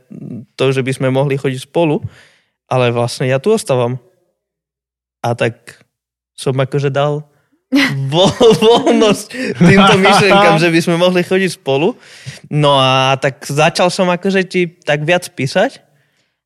to, 0.56 0.70
že 0.70 0.86
by 0.86 0.92
sme 0.94 1.08
mohli 1.10 1.36
chodiť 1.36 1.66
spolu, 1.66 2.00
ale 2.70 2.94
vlastne 2.94 3.26
ja 3.26 3.42
tu 3.42 3.50
ostávam. 3.50 3.98
A 5.24 5.34
tak 5.34 5.82
som 6.36 6.54
akože 6.54 6.92
dal 6.92 7.24
vo- 8.14 8.30
voľnosť 8.62 9.58
týmto 9.58 9.94
myšlenkám, 9.98 10.62
že 10.62 10.70
by 10.70 10.80
sme 10.84 10.96
mohli 11.00 11.26
chodiť 11.26 11.58
spolu. 11.58 11.98
No 12.54 12.78
a 12.78 13.18
tak 13.18 13.42
začal 13.48 13.90
som 13.90 14.12
akože 14.12 14.42
ti 14.46 14.70
tak 14.70 15.02
viac 15.02 15.26
písať. 15.34 15.82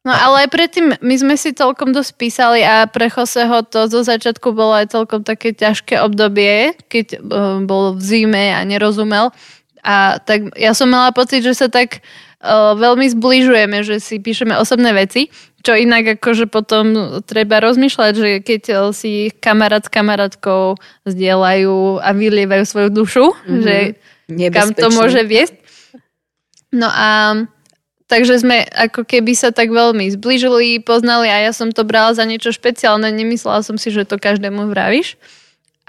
No 0.08 0.16
ale 0.16 0.48
aj 0.48 0.50
predtým 0.56 0.96
my 1.04 1.16
sme 1.20 1.36
si 1.36 1.52
celkom 1.52 1.92
dosť 1.92 2.16
písali 2.16 2.64
a 2.64 2.88
pre 2.88 3.12
Joseho 3.12 3.60
to 3.68 3.92
zo 3.92 4.08
začiatku 4.08 4.56
bolo 4.56 4.80
aj 4.80 4.96
celkom 4.96 5.20
také 5.20 5.52
ťažké 5.52 6.00
obdobie, 6.00 6.80
keď 6.88 7.20
uh, 7.20 7.60
bol 7.68 7.92
v 7.92 8.00
zime 8.00 8.56
a 8.56 8.64
nerozumel. 8.64 9.36
A 9.84 10.24
tak 10.24 10.56
ja 10.56 10.72
som 10.72 10.88
mala 10.88 11.12
pocit, 11.12 11.44
že 11.44 11.52
sa 11.52 11.68
tak 11.68 12.00
veľmi 12.78 13.08
zbližujeme, 13.18 13.82
že 13.82 13.98
si 13.98 14.22
píšeme 14.22 14.54
osobné 14.62 14.94
veci, 14.94 15.34
čo 15.66 15.74
inak 15.74 16.22
akože 16.22 16.46
potom 16.48 17.20
treba 17.26 17.58
rozmýšľať, 17.60 18.14
že 18.14 18.30
keď 18.46 18.62
uh, 18.72 18.78
si 18.94 19.34
kamarát 19.42 19.82
s 19.82 19.90
kamarátkou 19.90 20.78
zdieľajú 21.10 22.00
a 22.00 22.10
vylievajú 22.14 22.64
svoju 22.64 22.90
dušu, 22.94 23.26
mm-hmm. 23.34 23.62
že 23.66 23.76
kam 24.54 24.72
to 24.72 24.88
môže 24.94 25.26
viesť. 25.26 25.58
No 26.70 26.88
a 26.88 27.42
takže 28.06 28.38
sme 28.38 28.70
ako 28.70 29.02
keby 29.04 29.34
sa 29.34 29.50
tak 29.50 29.74
veľmi 29.74 30.08
zbližili, 30.14 30.80
poznali 30.80 31.28
a 31.28 31.50
ja 31.50 31.52
som 31.52 31.74
to 31.74 31.82
brala 31.84 32.14
za 32.14 32.24
niečo 32.24 32.54
špeciálne, 32.54 33.10
nemyslela 33.10 33.66
som 33.66 33.82
si, 33.82 33.90
že 33.90 34.06
to 34.06 34.22
každému 34.22 34.70
vravíš. 34.70 35.18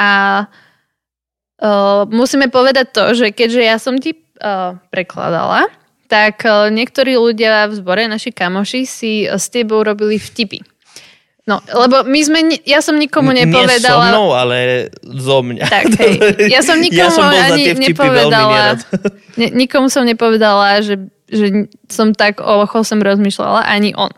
A 0.01 0.47
uh, 1.61 2.03
musíme 2.09 2.49
povedať 2.49 2.91
to, 2.97 3.05
že 3.13 3.37
keďže 3.37 3.63
ja 3.63 3.77
som 3.77 4.01
ti 4.01 4.17
uh, 4.17 4.81
prekladala, 4.89 5.69
tak 6.09 6.43
uh, 6.43 6.73
niektorí 6.73 7.15
ľudia 7.15 7.69
v 7.69 7.77
zbore, 7.77 8.09
naši 8.09 8.33
kamoši, 8.33 8.83
si 8.89 9.13
uh, 9.29 9.37
s 9.37 9.53
tebou 9.53 9.85
robili 9.85 10.17
vtipy. 10.17 10.65
No, 11.49 11.65
lebo 11.65 12.05
my 12.05 12.21
sme, 12.21 12.39
ja 12.69 12.85
som 12.85 13.01
nikomu 13.01 13.33
Nie 13.33 13.49
so 13.49 13.57
nepovedala... 13.57 14.05
mnou, 14.13 14.37
ale 14.37 14.93
zo 15.01 15.41
mňa. 15.41 15.65
Tak, 15.65 15.87
hej. 16.05 16.13
Ja 16.53 16.61
som 16.61 16.77
nikomu 16.77 17.01
ja 17.01 17.09
som 17.09 17.25
ani 17.25 17.73
nepovedala. 17.73 18.77
Ne, 19.39 19.55
nikomu 19.55 19.87
som 19.87 20.03
nepovedala, 20.03 20.83
že, 20.83 20.99
že 21.31 21.71
som 21.87 22.11
tak 22.11 22.43
o 22.43 22.67
Chosem 22.67 22.99
rozmýšľala, 22.99 23.71
ani 23.71 23.95
on. 23.95 24.11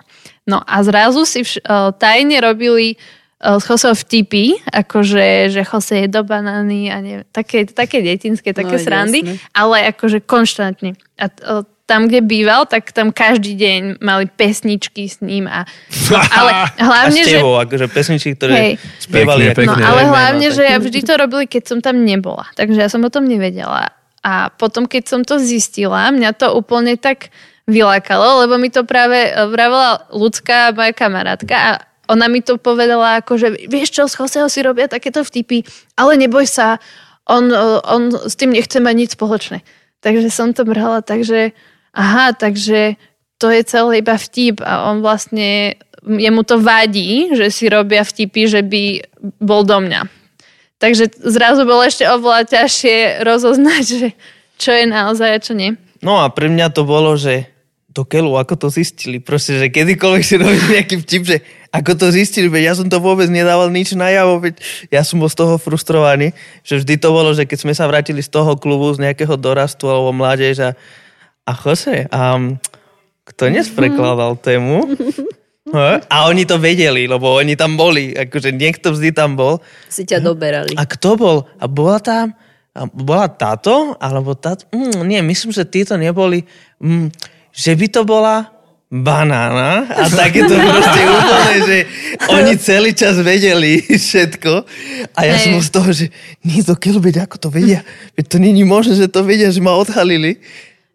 No 0.48 0.64
a 0.64 0.80
zrazu 0.82 1.28
si 1.28 1.44
vš- 1.44 1.60
uh, 1.62 1.92
tajne 1.94 2.40
robili 2.40 2.96
uh, 3.38 3.60
s 3.60 3.68
Chosom 3.68 3.94
vtipy, 3.94 4.58
akože, 4.66 5.52
že 5.54 5.62
Chose 5.68 6.02
je 6.02 6.08
do 6.10 6.24
banány 6.26 6.90
a 6.90 6.98
ne, 6.98 7.14
také, 7.30 7.68
také 7.68 8.00
detinské, 8.02 8.50
také 8.56 8.74
No, 8.74 8.82
srandy, 8.82 9.20
jasné. 9.22 9.36
ale 9.54 9.76
akože 9.92 10.24
konštantne. 10.24 10.96
A 11.20 11.28
uh, 11.28 11.62
tam, 11.90 12.06
kde 12.06 12.22
býval, 12.22 12.70
tak 12.70 12.94
tam 12.94 13.10
každý 13.10 13.58
deň 13.58 13.98
mali 13.98 14.30
pesničky 14.30 15.10
s 15.10 15.18
ním 15.18 15.50
a 15.50 15.66
ale 16.38 16.50
A 16.78 16.82
hlavne, 16.86 17.20
že 17.26 17.42
tebou, 17.42 17.58
akože 17.58 17.90
pesničky, 17.90 18.38
ktoré 18.38 18.54
Hej. 18.54 18.72
spievali. 19.02 19.50
Pekne, 19.50 19.50
ako- 19.50 19.66
No 19.66 19.74
pekne. 19.74 19.84
ale 19.90 20.00
hlavne, 20.06 20.46
no, 20.46 20.54
že 20.54 20.62
ja 20.62 20.78
vždy 20.78 21.00
to 21.02 21.12
robili, 21.18 21.44
keď 21.50 21.62
som 21.66 21.78
tam 21.82 22.06
nebola. 22.06 22.46
Takže 22.54 22.78
ja 22.78 22.86
som 22.86 23.02
o 23.02 23.10
tom 23.10 23.26
nevedela. 23.26 23.90
A 24.22 24.54
potom, 24.54 24.86
keď 24.86 25.02
som 25.10 25.20
to 25.26 25.42
zistila, 25.42 26.14
mňa 26.14 26.30
to 26.38 26.54
úplne 26.54 26.94
tak 26.94 27.34
vylákalo, 27.66 28.46
lebo 28.46 28.54
mi 28.60 28.70
to 28.70 28.86
práve 28.86 29.16
vravela 29.50 30.06
ľudská 30.10 30.70
moja 30.76 30.92
kamarátka 30.94 31.54
a 31.56 31.70
ona 32.10 32.26
mi 32.26 32.42
to 32.42 32.58
povedala 32.58 33.22
ako, 33.22 33.38
že 33.38 33.48
vieš 33.70 33.94
čo, 33.94 34.10
z 34.10 34.18
Joseho 34.18 34.50
si 34.50 34.60
robia 34.66 34.90
takéto 34.90 35.22
vtipy, 35.22 35.62
ale 35.94 36.18
neboj 36.18 36.42
sa, 36.42 36.82
on, 37.30 37.46
on 37.86 38.10
s 38.10 38.34
tým 38.34 38.50
nechce 38.50 38.82
mať 38.82 38.94
nič 38.98 39.10
spoločné. 39.14 39.62
Takže 40.02 40.28
som 40.32 40.50
to 40.50 40.66
brala 40.66 41.06
tak, 41.06 41.22
že 41.22 41.54
aha, 41.94 42.32
takže 42.36 42.96
to 43.40 43.48
je 43.48 43.62
celé 43.64 44.04
iba 44.04 44.20
vtip 44.20 44.60
a 44.60 44.92
on 44.92 45.00
vlastne, 45.00 45.80
jemu 46.04 46.42
to 46.44 46.60
vadí, 46.60 47.32
že 47.32 47.48
si 47.48 47.72
robia 47.72 48.04
vtipy, 48.04 48.46
že 48.46 48.60
by 48.60 48.82
bol 49.40 49.64
do 49.64 49.80
mňa. 49.80 50.06
Takže 50.80 51.12
zrazu 51.24 51.68
bolo 51.68 51.84
ešte 51.84 52.08
oveľa 52.08 52.48
ťažšie 52.48 53.24
rozoznať, 53.24 53.84
že 53.84 54.08
čo 54.60 54.72
je 54.72 54.84
naozaj 54.88 55.28
a 55.28 55.40
čo 55.40 55.52
nie. 55.56 55.76
No 56.00 56.20
a 56.20 56.32
pre 56.32 56.48
mňa 56.48 56.72
to 56.72 56.88
bolo, 56.88 57.16
že 57.16 57.48
do 57.90 58.06
keľu, 58.06 58.38
ako 58.38 58.54
to 58.56 58.68
zistili. 58.70 59.18
Proste, 59.18 59.58
že 59.58 59.66
kedykoľvek 59.66 60.22
si 60.22 60.34
robíš 60.38 60.64
nejaký 60.70 60.96
vtip, 61.02 61.22
že 61.26 61.36
ako 61.74 61.92
to 61.98 62.06
zistili, 62.14 62.46
veď 62.46 62.62
ja 62.70 62.74
som 62.78 62.86
to 62.86 63.02
vôbec 63.02 63.26
nedával 63.26 63.66
nič 63.66 63.98
najavo, 63.98 64.38
veď 64.46 64.54
ja 64.94 65.02
som 65.02 65.18
bol 65.18 65.26
z 65.26 65.42
toho 65.42 65.54
frustrovaný, 65.58 66.30
že 66.62 66.78
vždy 66.78 66.94
to 67.02 67.08
bolo, 67.10 67.34
že 67.34 67.50
keď 67.50 67.58
sme 67.66 67.74
sa 67.74 67.90
vrátili 67.90 68.22
z 68.22 68.30
toho 68.30 68.54
klubu, 68.54 68.94
z 68.94 69.10
nejakého 69.10 69.34
dorastu 69.34 69.90
alebo 69.90 70.14
mládež 70.14 70.62
a, 70.62 70.70
a 71.51 71.52
Jose, 71.59 72.06
a 72.06 72.39
kto 73.27 73.43
dnes 73.51 73.66
prekladal 73.74 74.39
tému? 74.39 74.86
A 76.10 76.27
oni 76.27 76.51
to 76.51 76.59
vedeli, 76.59 77.06
lebo 77.06 77.39
oni 77.39 77.55
tam 77.55 77.78
boli, 77.78 78.10
akože 78.10 78.51
niekto 78.51 78.90
vždy 78.90 79.14
tam 79.14 79.39
bol. 79.39 79.62
Si 79.86 80.02
ťa 80.02 80.18
doberali. 80.18 80.74
A 80.74 80.82
kto 80.82 81.14
bol? 81.14 81.47
A 81.62 81.70
bola 81.70 82.02
tam, 82.02 82.35
a 82.74 82.90
bola 82.90 83.31
táto, 83.31 83.94
alebo 84.02 84.35
táto? 84.35 84.66
Mm, 84.74 85.06
nie, 85.06 85.20
myslím, 85.22 85.55
že 85.55 85.62
títo 85.62 85.94
neboli. 85.94 86.43
Mm, 86.82 87.14
že 87.55 87.78
by 87.78 87.86
to 87.86 88.02
bola 88.02 88.51
banána 88.90 89.86
a 89.86 90.10
takéto 90.10 90.51
proste 90.66 91.01
úplne, 91.06 91.56
že 91.62 91.78
oni 92.27 92.52
celý 92.59 92.90
čas 92.90 93.14
vedeli 93.22 93.78
všetko 93.86 94.66
a 95.14 95.20
ja 95.22 95.39
Hej. 95.39 95.47
som 95.47 95.55
z 95.62 95.70
toho, 95.70 95.90
že 95.94 96.06
nie 96.43 96.59
keľbeď, 96.59 97.31
ako 97.31 97.36
to 97.39 97.48
vedia, 97.55 97.86
veď 98.18 98.24
to 98.27 98.36
není 98.43 98.66
možné, 98.66 98.98
že 98.98 99.06
to 99.06 99.22
vedia, 99.22 99.55
že 99.55 99.62
ma 99.62 99.78
odhalili. 99.78 100.43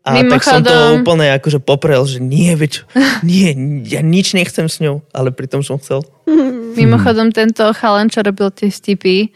A 0.06 0.22
tak 0.22 0.46
som 0.46 0.62
to 0.62 0.70
Mimochodom- 0.70 1.02
úplne 1.02 1.26
akože 1.34 1.60
poprel, 1.66 2.06
že 2.06 2.22
nie, 2.22 2.54
veď, 2.54 2.86
nie, 3.26 3.50
ja 3.90 4.06
nič 4.06 4.38
nechcem 4.38 4.70
s 4.70 4.78
ňou, 4.78 5.02
ale 5.10 5.34
pritom 5.34 5.66
som 5.66 5.82
chcel. 5.82 6.06
Mimochodom, 6.80 7.34
tento 7.34 7.66
chalan, 7.74 8.14
čo 8.14 8.22
robil 8.22 8.54
tie 8.54 8.70
vtipy, 8.70 9.16
e, 9.26 9.30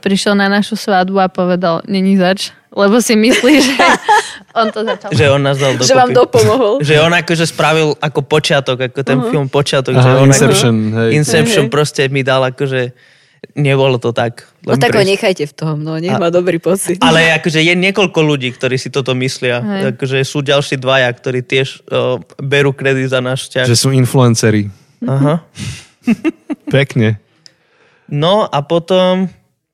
prišiel 0.00 0.32
na 0.32 0.48
našu 0.48 0.80
svadbu 0.80 1.20
a 1.20 1.28
povedal, 1.28 1.84
není 1.84 2.16
zač, 2.16 2.56
lebo 2.72 3.04
si 3.04 3.20
myslí, 3.20 3.54
že 3.60 3.76
on 4.58 4.72
to 4.72 4.80
začal. 4.80 5.12
Že 5.12 5.24
on 5.28 5.40
nás 5.44 5.60
dal 5.60 5.76
dokopy. 5.76 5.88
Že 5.92 5.94
vám 6.00 6.10
dopomohol. 6.16 6.74
Že 6.80 6.94
on 7.04 7.12
akože 7.12 7.44
spravil 7.44 7.88
ako 8.00 8.20
počiatok, 8.24 8.78
ako 8.90 9.00
ten 9.04 9.18
uh-huh. 9.20 9.30
film 9.30 9.46
počiatok. 9.52 9.92
že 9.92 10.08
Aha, 10.08 10.24
on 10.24 10.32
Inception, 10.32 10.74
Ako, 10.88 10.98
hej. 11.04 11.10
Inception 11.20 11.64
Hej. 11.68 11.72
proste 11.72 12.02
mi 12.08 12.24
dal 12.24 12.42
akože 12.48 12.96
nebolo 13.52 14.00
to 14.00 14.16
tak. 14.16 14.48
No 14.64 14.80
tak 14.80 14.96
ho 14.96 15.04
nechajte 15.04 15.44
v 15.44 15.54
tom, 15.54 15.84
no 15.84 16.00
nech 16.00 16.16
A- 16.16 16.20
má 16.20 16.32
dobrý 16.32 16.56
pocit. 16.56 16.96
Ale 17.04 17.36
akože 17.36 17.60
je 17.60 17.74
niekoľko 17.76 18.20
ľudí, 18.24 18.48
ktorí 18.56 18.80
si 18.80 18.88
toto 18.88 19.12
myslia. 19.12 19.60
Hej. 19.60 19.80
Akože 19.96 20.24
sú 20.24 20.40
ďalší 20.40 20.80
dvaja, 20.80 21.12
ktorí 21.12 21.44
tiež 21.44 21.84
uh, 21.88 22.16
berú 22.40 22.72
kredit 22.72 23.12
za 23.12 23.20
náš 23.20 23.48
vzťah. 23.48 23.66
Že 23.68 23.76
sú 23.76 23.88
influenceri. 23.92 24.72
Aha. 25.04 25.44
Pekne. 26.74 27.20
No 28.08 28.48
a 28.48 28.58
potom, 28.64 29.28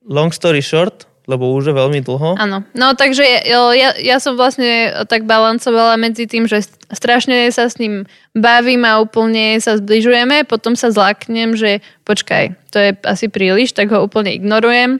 long 0.06 0.30
story 0.30 0.62
short, 0.62 1.06
lebo 1.30 1.55
už 1.55 1.70
je 1.70 1.74
veľmi 1.74 2.02
dlho. 2.02 2.34
Áno. 2.34 2.66
No 2.74 2.98
takže 2.98 3.22
ja, 3.22 3.70
ja, 3.70 3.90
ja 3.94 4.16
som 4.18 4.34
vlastne 4.34 4.90
tak 5.06 5.30
balancovala 5.30 5.94
medzi 5.94 6.26
tým, 6.26 6.51
že 6.51 6.66
strašne 6.92 7.50
sa 7.54 7.70
s 7.70 7.78
ním 7.78 8.06
bavím 8.34 8.82
a 8.86 9.00
úplne 9.02 9.58
sa 9.58 9.78
zbližujeme, 9.78 10.46
potom 10.46 10.74
sa 10.74 10.90
zlaknem, 10.90 11.54
že 11.54 11.82
počkaj, 12.06 12.56
to 12.70 12.78
je 12.78 12.90
asi 13.06 13.26
príliš, 13.30 13.74
tak 13.74 13.90
ho 13.94 14.02
úplne 14.02 14.34
ignorujem 14.34 14.98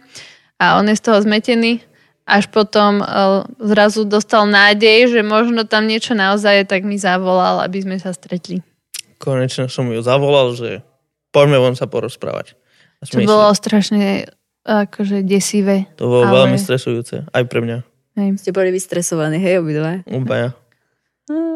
a 0.61 0.79
on 0.79 0.87
je 0.87 0.97
z 0.99 1.03
toho 1.05 1.19
zmetený. 1.23 1.83
Až 2.31 2.47
potom 2.47 3.03
uh, 3.03 3.43
zrazu 3.59 4.07
dostal 4.07 4.47
nádej, 4.47 5.11
že 5.11 5.21
možno 5.27 5.67
tam 5.67 5.91
niečo 5.91 6.15
naozaj 6.15 6.63
je, 6.63 6.65
tak 6.69 6.87
mi 6.87 6.95
zavolal, 6.95 7.59
aby 7.67 7.83
sme 7.83 7.99
sa 7.99 8.15
stretli. 8.15 8.63
Konečne 9.19 9.67
som 9.67 9.91
ju 9.91 9.99
zavolal, 9.99 10.55
že 10.55 10.87
poďme 11.35 11.59
von 11.59 11.75
sa 11.75 11.91
porozprávať. 11.91 12.55
Sme 13.03 13.27
bolo 13.27 13.51
strašne 13.51 14.31
akože 14.63 15.27
desivé. 15.27 15.91
To 15.99 16.07
bolo 16.07 16.25
ale- 16.29 16.37
veľmi 16.45 16.59
stresujúce. 16.61 17.27
Aj 17.27 17.45
pre 17.49 17.65
mňa. 17.65 17.79
Hej. 18.21 18.29
Ste 18.43 18.51
boli 18.53 18.71
vystresovaní, 18.71 19.41
hej, 19.41 19.65
obidva. 19.65 20.05
Obaja. 20.07 20.55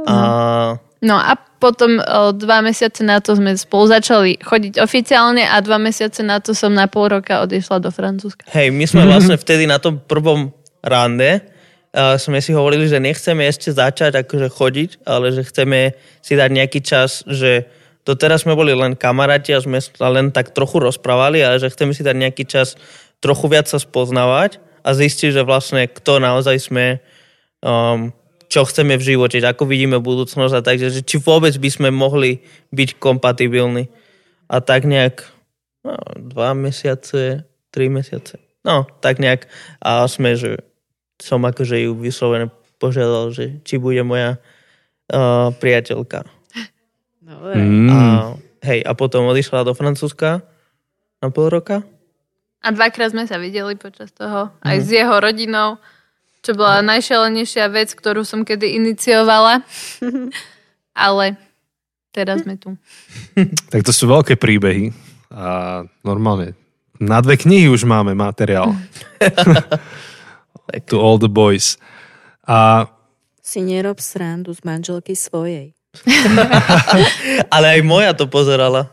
A 0.07 0.79
No 1.05 1.21
a 1.21 1.37
potom 1.37 2.01
o, 2.01 2.33
dva 2.33 2.65
mesiace 2.65 3.05
na 3.05 3.21
to 3.21 3.37
sme 3.37 3.53
spolu 3.61 3.93
začali 3.93 4.41
chodiť 4.41 4.81
oficiálne 4.81 5.45
a 5.45 5.61
dva 5.61 5.77
mesiace 5.77 6.25
na 6.25 6.41
to 6.41 6.57
som 6.57 6.73
na 6.73 6.89
pol 6.89 7.13
roka 7.13 7.45
odišla 7.45 7.77
do 7.85 7.93
Francúzska. 7.93 8.49
hej, 8.57 8.73
my 8.73 8.89
sme 8.89 9.05
vlastne 9.13 9.37
vtedy 9.37 9.69
na 9.69 9.77
tom 9.77 10.01
prvom 10.01 10.49
rande 10.81 11.45
uh, 11.93 12.17
sme 12.17 12.41
si 12.41 12.57
hovorili, 12.57 12.89
že 12.89 13.05
nechceme 13.05 13.45
ešte 13.45 13.77
začať 13.77 14.25
akože 14.25 14.49
chodiť, 14.49 14.91
ale 15.05 15.29
že 15.37 15.45
chceme 15.45 15.93
si 16.25 16.33
dať 16.41 16.51
nejaký 16.51 16.81
čas, 16.81 17.21
že 17.29 17.69
doteraz 18.09 18.49
sme 18.49 18.57
boli 18.57 18.73
len 18.73 18.97
kamaráti 18.97 19.53
a 19.53 19.61
sme 19.61 19.85
sa 19.85 20.09
len 20.09 20.33
tak 20.33 20.57
trochu 20.57 20.81
rozprávali, 20.81 21.45
ale 21.45 21.61
že 21.61 21.69
chceme 21.69 21.93
si 21.93 22.01
dať 22.01 22.17
nejaký 22.17 22.45
čas 22.49 22.81
trochu 23.21 23.53
viac 23.53 23.69
sa 23.69 23.77
spoznávať 23.77 24.57
a 24.85 24.97
zistiť, 24.97 25.37
že 25.37 25.43
vlastne 25.45 25.85
kto 25.89 26.21
naozaj 26.21 26.57
sme, 26.61 27.01
um, 27.65 28.13
čo 28.55 28.63
chceme 28.63 28.95
v 28.95 29.03
živote, 29.03 29.43
že 29.43 29.51
ako 29.51 29.67
vidíme 29.67 29.99
budúcnosť 29.99 30.55
a 30.55 30.63
takže, 30.63 30.95
že 30.95 31.03
či 31.03 31.19
vôbec 31.19 31.51
by 31.59 31.71
sme 31.75 31.89
mohli 31.91 32.39
byť 32.71 33.03
kompatibilní. 33.03 33.91
A 34.47 34.63
tak 34.63 34.87
nejak 34.87 35.27
no, 35.83 35.99
dva 36.15 36.55
mesiace, 36.55 37.51
tri 37.75 37.91
mesiace. 37.91 38.39
No, 38.63 38.87
tak 39.03 39.19
nejak. 39.19 39.51
A 39.83 40.07
sme, 40.07 40.39
že 40.39 40.63
som 41.19 41.43
akože 41.43 41.83
ju 41.83 41.99
vyslovene 41.99 42.55
požiadal, 42.79 43.35
že 43.35 43.59
či 43.67 43.83
bude 43.83 44.07
moja 44.07 44.39
uh, 45.11 45.51
priateľka. 45.59 46.23
Dobre. 47.27 47.59
Mm. 47.59 47.91
A, 47.91 47.99
hej, 48.63 48.87
a 48.87 48.95
potom 48.95 49.27
odišla 49.27 49.67
do 49.67 49.75
Francúzska 49.75 50.47
na 51.19 51.29
pol 51.35 51.51
roka. 51.51 51.83
A 52.63 52.71
dvakrát 52.71 53.11
sme 53.11 53.27
sa 53.27 53.43
videli 53.43 53.75
počas 53.75 54.15
toho, 54.15 54.55
aj 54.63 54.77
s 54.79 54.89
jeho 54.95 55.19
rodinou, 55.19 55.83
čo 56.45 56.53
bola 56.53 56.85
najšalenejšia 56.85 57.73
vec, 57.73 57.97
ktorú 57.97 58.21
som 58.23 58.45
kedy 58.45 58.77
iniciovala. 58.77 59.65
Ale 60.93 61.41
teraz 62.13 62.45
sme 62.45 62.61
tu. 62.61 62.77
Tak 63.73 63.81
to 63.83 63.91
sú 63.91 64.07
veľké 64.07 64.37
príbehy. 64.37 64.93
A 65.33 65.83
normálne 66.05 66.55
na 67.03 67.19
dve 67.25 67.41
knihy 67.41 67.67
už 67.73 67.89
máme 67.89 68.15
materiál. 68.15 68.77
to 70.89 71.01
all 71.01 71.19
the 71.19 71.33
boys. 71.33 71.81
A 72.47 72.87
Si 73.45 73.61
nerob 73.61 74.01
srandu 74.01 74.57
z 74.57 74.65
manželky 74.65 75.13
svojej. 75.13 75.77
Ale 77.55 77.67
aj 77.77 77.81
moja 77.85 78.17
to 78.17 78.25
pozerala. 78.25 78.89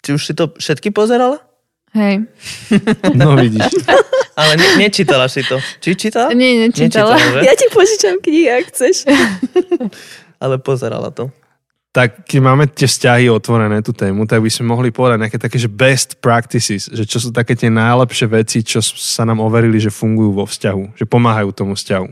Či 0.00 0.16
už 0.16 0.22
si 0.24 0.32
to 0.32 0.56
všetky 0.56 0.88
pozerala? 0.96 1.49
Hej. 1.90 2.22
no 3.18 3.34
vidíš. 3.34 3.66
Ale 4.40 4.56
ne, 4.56 4.68
nečítala 4.78 5.26
si 5.26 5.42
to. 5.42 5.58
Či 5.82 6.08
čítala? 6.08 6.32
Nie, 6.32 6.70
nečítala. 6.70 7.18
že? 7.18 7.42
Ja 7.48 7.52
ti 7.58 7.66
požičam 7.68 8.22
knihy, 8.22 8.48
ak 8.48 8.72
chceš. 8.72 9.04
Ale 10.40 10.56
pozerala 10.62 11.12
to. 11.12 11.28
Tak 11.90 12.22
keď 12.22 12.38
máme 12.38 12.70
tie 12.70 12.86
vzťahy 12.86 13.26
otvorené, 13.34 13.82
tú 13.82 13.90
tému, 13.90 14.22
tak 14.22 14.38
by 14.38 14.46
sme 14.46 14.70
mohli 14.70 14.94
povedať 14.94 15.26
nejaké 15.26 15.38
také, 15.42 15.58
že 15.58 15.66
best 15.66 16.22
practices, 16.22 16.86
že 16.86 17.02
čo 17.02 17.18
sú 17.18 17.34
také 17.34 17.58
tie 17.58 17.66
najlepšie 17.66 18.30
veci, 18.30 18.62
čo 18.62 18.78
sa 18.78 19.26
nám 19.26 19.42
overili, 19.42 19.82
že 19.82 19.90
fungujú 19.90 20.30
vo 20.30 20.46
vzťahu, 20.46 20.94
že 20.94 21.04
pomáhajú 21.10 21.50
tomu 21.50 21.74
vzťahu. 21.74 22.08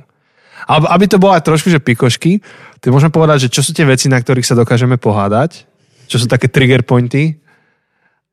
A 0.67 0.99
aby 0.99 1.07
to 1.07 1.23
bolo 1.23 1.39
aj 1.39 1.47
trošku, 1.47 1.71
že 1.71 1.79
pikošky, 1.79 2.43
tak 2.83 2.91
môžeme 2.91 3.15
povedať, 3.15 3.47
že 3.47 3.55
čo 3.55 3.63
sú 3.63 3.71
tie 3.71 3.87
veci, 3.87 4.11
na 4.11 4.19
ktorých 4.19 4.51
sa 4.51 4.59
dokážeme 4.59 4.99
pohádať, 4.99 5.63
čo 6.11 6.19
sú 6.19 6.27
také 6.27 6.51
trigger 6.51 6.83
pointy 6.83 7.39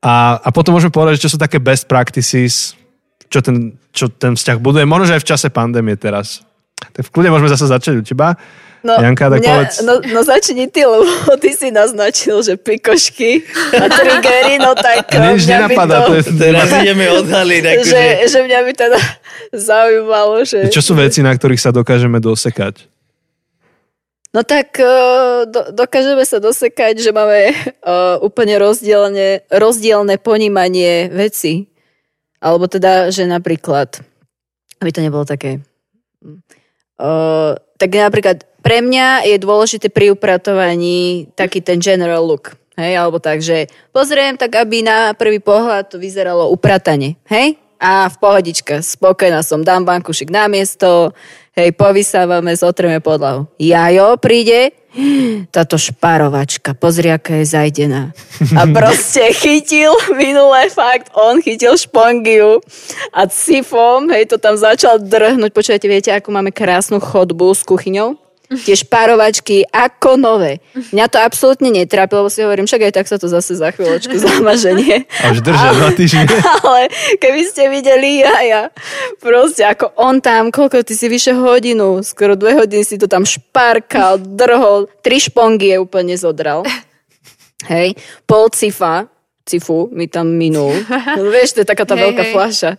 a, 0.06 0.38
a 0.38 0.48
potom 0.54 0.78
môžeme 0.78 0.94
povedať, 0.94 1.18
že 1.18 1.24
čo 1.26 1.34
sú 1.34 1.38
také 1.42 1.58
best 1.58 1.90
practices, 1.90 2.78
čo 3.26 3.42
ten, 3.42 3.74
čo 3.90 4.06
ten 4.06 4.38
vzťah 4.38 4.62
buduje, 4.62 4.86
možno, 4.86 5.10
že 5.10 5.18
aj 5.18 5.22
v 5.26 5.30
čase 5.34 5.48
pandémie 5.50 5.98
teraz. 5.98 6.46
Tak 6.78 7.10
v 7.10 7.10
kľude 7.10 7.34
môžeme 7.34 7.50
zase 7.50 7.66
začať 7.66 7.94
u 7.98 8.02
teba. 8.06 8.38
No, 8.86 9.02
Janka, 9.02 9.26
tak 9.26 9.42
mňa, 9.42 9.50
povedz. 9.50 9.76
no, 9.82 9.98
no 9.98 10.20
začni 10.22 10.70
ty, 10.70 10.86
lebo 10.86 11.10
ty 11.42 11.50
si 11.58 11.74
naznačil, 11.74 12.38
že 12.46 12.54
pikošky 12.54 13.42
a 13.74 13.90
triggery, 13.90 14.62
no 14.62 14.78
tak 14.78 15.10
nič 15.10 15.42
mňa 15.42 15.58
by 15.66 15.74
nenapadá, 15.74 15.96
to 16.06 16.14
je... 16.14 16.22
Teraz 16.38 16.70
ideme 16.70 17.10
odhaliť. 17.10 17.62
Akože... 17.74 17.90
že, 17.90 18.02
že 18.30 18.38
mňa 18.46 18.60
by 18.62 18.72
teda 18.78 19.00
zaujímalo, 19.74 20.46
že... 20.46 20.70
Čo 20.70 20.82
sú 20.86 20.92
veci, 20.94 21.18
na 21.18 21.34
ktorých 21.34 21.58
sa 21.58 21.74
dokážeme 21.74 22.22
dosekať? 22.22 22.86
No 24.36 24.44
tak 24.44 24.76
eh, 24.76 25.48
do, 25.48 25.72
dokážeme 25.72 26.20
sa 26.28 26.36
dosekať, 26.36 27.00
že 27.00 27.08
máme 27.08 27.56
uh, 27.56 28.20
úplne 28.20 28.60
rozdielne, 28.60 29.48
rozdielne 29.48 30.20
ponímanie 30.20 31.08
veci. 31.08 31.72
Alebo 32.36 32.68
teda, 32.68 33.08
že 33.08 33.24
napríklad, 33.24 34.04
aby 34.84 34.90
to 34.92 35.00
nebolo 35.00 35.24
také... 35.24 35.64
Uh, 37.00 37.56
tak 37.80 37.96
napríklad 37.96 38.44
pre 38.60 38.84
mňa 38.84 39.24
je 39.24 39.36
dôležité 39.40 39.88
pri 39.88 40.12
upratovaní 40.12 41.32
taký 41.32 41.64
ten 41.64 41.80
general 41.80 42.28
look. 42.28 42.60
Hej, 42.76 42.92
alebo 42.92 43.16
tak, 43.16 43.40
že 43.40 43.72
pozriem 43.88 44.36
tak, 44.36 44.52
aby 44.52 44.84
na 44.84 45.16
prvý 45.16 45.40
pohľad 45.40 45.88
to 45.88 45.96
vyzeralo 45.96 46.52
upratane. 46.52 47.16
Hej? 47.24 47.56
A 47.80 48.08
v 48.12 48.16
pohodička, 48.20 48.84
spokojná 48.84 49.40
som, 49.40 49.64
dám 49.64 49.88
bankušik 49.88 50.28
na 50.28 50.44
miesto, 50.44 51.16
hej, 51.56 51.72
povysávame, 51.72 52.52
zotreme 52.52 53.00
podlahu. 53.00 53.48
Jajo 53.56 54.20
príde, 54.20 54.76
táto 55.48 55.80
šparovačka, 55.80 56.76
pozri, 56.76 57.08
aká 57.08 57.40
je 57.40 57.48
zajdená. 57.48 58.12
A 58.56 58.62
proste 58.76 59.24
chytil 59.32 59.92
minulé 60.12 60.68
fakt, 60.68 61.08
on 61.16 61.40
chytil 61.40 61.76
špongiu 61.80 62.60
a 63.12 63.24
cifom, 63.24 64.08
hej, 64.12 64.28
to 64.28 64.36
tam 64.36 64.56
začal 64.56 65.00
drhnúť. 65.00 65.52
Počujete, 65.52 65.88
viete, 65.88 66.12
ako 66.12 66.28
máme 66.32 66.52
krásnu 66.52 67.00
chodbu 67.00 67.56
s 67.56 67.64
kuchyňou? 67.64 68.25
Tie 68.46 68.78
šparovačky 68.78 69.66
ako 69.66 70.14
nové. 70.14 70.62
Mňa 70.94 71.06
to 71.10 71.18
absolútne 71.18 71.74
netrápilo, 71.74 72.22
lebo 72.22 72.30
si 72.30 72.46
hovorím, 72.46 72.70
však 72.70 72.86
aj 72.86 72.92
tak 72.94 73.06
sa 73.10 73.18
to 73.18 73.26
zase 73.26 73.58
za 73.58 73.74
chvíľočku 73.74 74.14
zamaženie. 74.30 75.10
Až 75.26 75.42
držia 75.42 75.70
dva 75.74 75.90
týždne. 75.90 76.24
Ale 76.62 76.82
keby 77.18 77.40
ste 77.42 77.66
videli 77.66 78.22
ja, 78.22 78.36
ja, 78.46 78.62
proste 79.18 79.66
ako 79.66 79.98
on 79.98 80.22
tam, 80.22 80.54
koľko 80.54 80.86
ty 80.86 80.94
si 80.94 81.10
vyše 81.10 81.34
hodinu, 81.34 82.06
skoro 82.06 82.38
dve 82.38 82.54
hodiny 82.54 82.86
si 82.86 82.94
to 82.96 83.10
tam 83.10 83.26
šparkal, 83.26 84.22
drhol, 84.22 84.86
tri 85.02 85.18
špongy 85.18 85.74
je 85.74 85.78
úplne 85.82 86.14
zodral. 86.14 86.62
Hej, 87.66 87.98
pol 88.30 88.46
cifa, 88.54 89.10
cifu 89.42 89.90
mi 89.90 90.06
tam 90.06 90.30
minul. 90.38 90.74
No, 90.86 91.26
vieš, 91.34 91.58
to 91.58 91.66
je 91.66 91.68
taká 91.68 91.82
tá 91.82 91.98
Hej, 91.98 92.02
veľká 92.10 92.24
hej. 92.30 92.32
fľaša. 92.34 92.72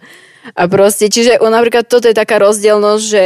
A 0.55 0.61
proste, 0.71 1.11
čiže 1.11 1.43
on, 1.43 1.51
napríklad 1.51 1.91
toto 1.91 2.07
je 2.07 2.15
taká 2.15 2.39
rozdielnosť, 2.39 3.03
že 3.03 3.25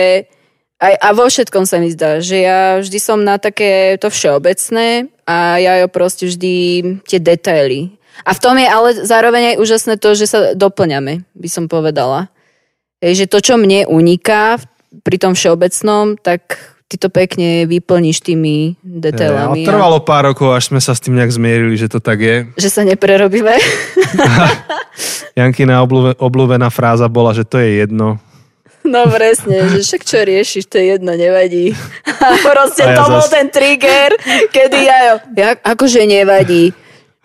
aj, 0.82 0.94
a 0.98 1.08
vo 1.14 1.30
všetkom 1.30 1.70
sa 1.70 1.78
mi 1.78 1.94
zdá, 1.94 2.18
že 2.18 2.42
ja 2.42 2.82
vždy 2.82 2.98
som 2.98 3.22
na 3.22 3.38
také 3.38 4.02
to 4.02 4.10
všeobecné 4.10 5.14
a 5.30 5.62
ja 5.62 5.78
jo 5.78 5.88
proste 5.94 6.26
vždy 6.26 6.54
tie 7.06 7.22
detaily. 7.22 7.94
A 8.26 8.34
v 8.34 8.42
tom 8.42 8.58
je 8.58 8.66
ale 8.66 8.90
zároveň 9.06 9.56
aj 9.56 9.62
úžasné 9.62 9.94
to, 10.02 10.18
že 10.18 10.26
sa 10.26 10.40
doplňame, 10.58 11.22
by 11.38 11.50
som 11.50 11.70
povedala. 11.70 12.34
Hej, 13.02 13.26
že 13.26 13.30
to, 13.30 13.38
čo 13.42 13.54
mne 13.62 13.86
uniká 13.86 14.58
pri 15.06 15.18
tom 15.22 15.38
všeobecnom, 15.38 16.18
tak 16.18 16.58
ty 16.92 17.00
to 17.00 17.08
pekne 17.08 17.66
vyplníš 17.70 18.20
tými 18.22 18.76
detailami. 18.84 19.64
a- 19.64 19.70
trvalo 19.70 20.04
pár 20.04 20.34
rokov, 20.34 20.52
až 20.52 20.74
sme 20.74 20.82
sa 20.84 20.98
s 20.98 21.02
tým 21.02 21.16
nejak 21.16 21.32
zmierili, 21.32 21.78
že 21.78 21.88
to 21.88 22.04
tak 22.04 22.20
je. 22.20 22.50
Že 22.58 22.70
sa 22.70 22.82
neprerobíme. 22.84 23.56
Jankina 25.40 25.80
obľúbe, 25.86 26.20
obľúbená 26.20 26.68
fráza 26.68 27.08
bola, 27.08 27.32
že 27.32 27.48
to 27.48 27.58
je 27.62 27.86
jedno. 27.86 28.20
No 28.82 29.06
presne, 29.08 29.70
že 29.70 29.86
však 29.86 30.02
čo 30.02 30.18
riešiš, 30.26 30.66
to 30.66 30.82
je 30.82 30.98
jedno, 30.98 31.14
nevadí. 31.14 31.74
A 32.26 32.38
proste 32.42 32.86
A 32.86 32.94
ja 32.94 32.98
to 32.98 33.04
bol 33.10 33.22
zas- 33.22 33.34
ten 33.34 33.48
trigger, 33.50 34.14
kedy 34.50 34.78
ja, 34.86 34.98
jo, 35.06 35.16
ja 35.38 35.50
akože 35.58 36.06
nevadí. 36.06 36.74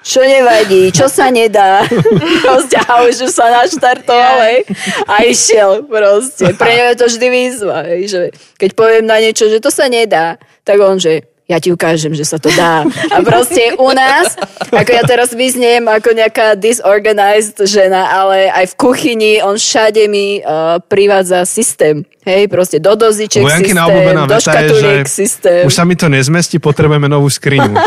Čo 0.07 0.23
nevadí, 0.23 0.95
čo 0.95 1.11
sa 1.11 1.35
nedá. 1.35 1.83
Proste 2.47 2.79
a 2.79 3.03
už, 3.03 3.27
sa 3.27 3.51
naštartoval, 3.51 4.39
hej. 4.47 4.63
A 5.03 5.27
išiel 5.27 5.83
proste. 5.83 6.55
Pre 6.55 6.71
ňa 6.71 6.95
je 6.95 6.97
to 7.03 7.07
vždy 7.11 7.27
výzva, 7.27 7.83
hej, 7.91 8.03
že 8.07 8.21
keď 8.55 8.71
poviem 8.79 9.03
na 9.03 9.19
niečo, 9.19 9.51
že 9.51 9.59
to 9.59 9.67
sa 9.67 9.91
nedá, 9.91 10.39
tak 10.63 10.79
on, 10.79 11.03
že 11.03 11.27
ja 11.47 11.63
ti 11.63 11.71
ukážem, 11.71 12.11
že 12.11 12.27
sa 12.27 12.43
to 12.43 12.51
dá. 12.51 12.83
A 13.15 13.23
proste 13.23 13.79
u 13.79 13.91
nás, 13.95 14.35
ako 14.67 14.91
ja 14.91 15.03
teraz 15.07 15.31
vyzniem 15.31 15.87
ako 15.87 16.11
nejaká 16.11 16.59
disorganized 16.59 17.55
žena, 17.71 18.11
ale 18.11 18.51
aj 18.51 18.75
v 18.75 18.75
kuchyni 18.75 19.33
on 19.39 19.55
všade 19.55 20.11
mi 20.11 20.43
uh, 20.43 20.83
privádza 20.91 21.47
systém. 21.47 22.03
Hej, 22.27 22.51
proste 22.51 22.83
do 22.83 22.99
doziček 22.99 23.47
Lebo 23.47 23.63
systém, 23.63 23.79
do 23.79 24.35
veta 24.35 24.35
je, 24.35 24.35
že 24.35 24.43
škatuliek 24.43 25.07
systém. 25.07 25.63
už 25.63 25.75
sa 25.75 25.87
mi 25.87 25.95
to 25.95 26.11
nezmestí, 26.11 26.59
potrebujeme 26.59 27.07
novú 27.07 27.31
skriňu. 27.31 27.79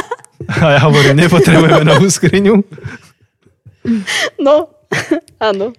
A 0.63 0.79
ja 0.79 0.81
hovorím, 0.87 1.19
nepotrebujeme 1.19 1.83
novú 1.83 2.07
skriňu. 2.07 2.63
No, 4.39 4.71
áno. 5.35 5.75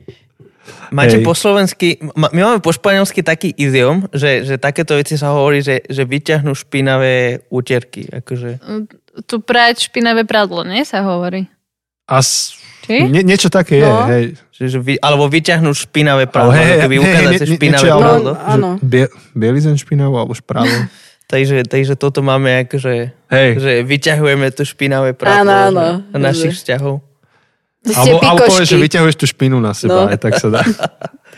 Máte 0.90 1.18
Hej. 1.18 1.24
po 1.24 1.32
slovensky, 1.32 1.88
my 2.14 2.36
máme 2.36 2.60
po 2.60 2.70
španielsky 2.70 3.22
taký 3.22 3.50
idiom, 3.50 4.06
že, 4.10 4.44
že 4.44 4.54
takéto 4.56 4.94
veci 4.94 5.14
sa 5.14 5.32
hovorí, 5.32 5.60
že, 5.60 5.82
že 5.84 6.04
vyťahnú 6.04 6.52
špinavé 6.52 7.46
úterky. 7.48 8.06
Akože. 8.12 8.60
Tu 9.24 9.34
prať 9.38 9.88
špinavé 9.88 10.22
pradlo, 10.22 10.62
nie 10.62 10.82
sa 10.82 11.00
hovorí. 11.02 11.48
A 12.06 12.20
s... 12.20 12.54
Či? 12.80 13.06
Nie, 13.06 13.22
niečo 13.22 13.48
také 13.48 13.78
je, 13.78 13.86
No. 13.86 14.04
hej. 14.06 14.24
Že, 14.50 14.64
že 14.66 14.78
vy, 14.78 14.92
alebo 14.98 15.24
vyťahnú 15.26 15.72
špinavé 15.72 16.26
hej, 16.26 16.36
Hej, 16.52 16.66
hej, 16.66 16.78
keby 16.80 16.94
hej, 16.94 17.02
ukážate 17.02 17.30
nie- 17.40 17.52
špinavé 17.54 17.86
niečo, 17.86 17.98
pradlo. 17.98 18.30
No, 18.30 18.32
áno. 18.38 18.68
Bie, 18.80 19.04
bielizen 19.32 19.76
špinavú 19.76 20.14
alebo 20.16 20.32
šprávu. 20.32 20.68
Takže, 21.30 21.62
takže 21.62 21.94
toto 21.94 22.26
máme 22.26 22.66
akože, 22.66 23.14
Hej. 23.30 23.50
že 23.62 23.72
vyťahujeme 23.86 24.50
to 24.50 24.66
špinavé 24.66 25.14
pradlo 25.14 25.46
Áno, 25.46 25.54
áno. 26.10 26.18
našich 26.18 26.58
vzťahov. 26.58 27.06
Alebo, 27.82 28.16
alebo 28.20 28.44
povieš, 28.44 28.68
že 28.68 28.78
vyťahuješ 28.78 29.16
tú 29.16 29.26
špinu 29.26 29.56
na 29.56 29.72
seba, 29.72 30.04
No. 30.04 30.08
aj 30.08 30.18
tak 30.18 30.36
sa 30.36 30.48
dá. 30.48 30.60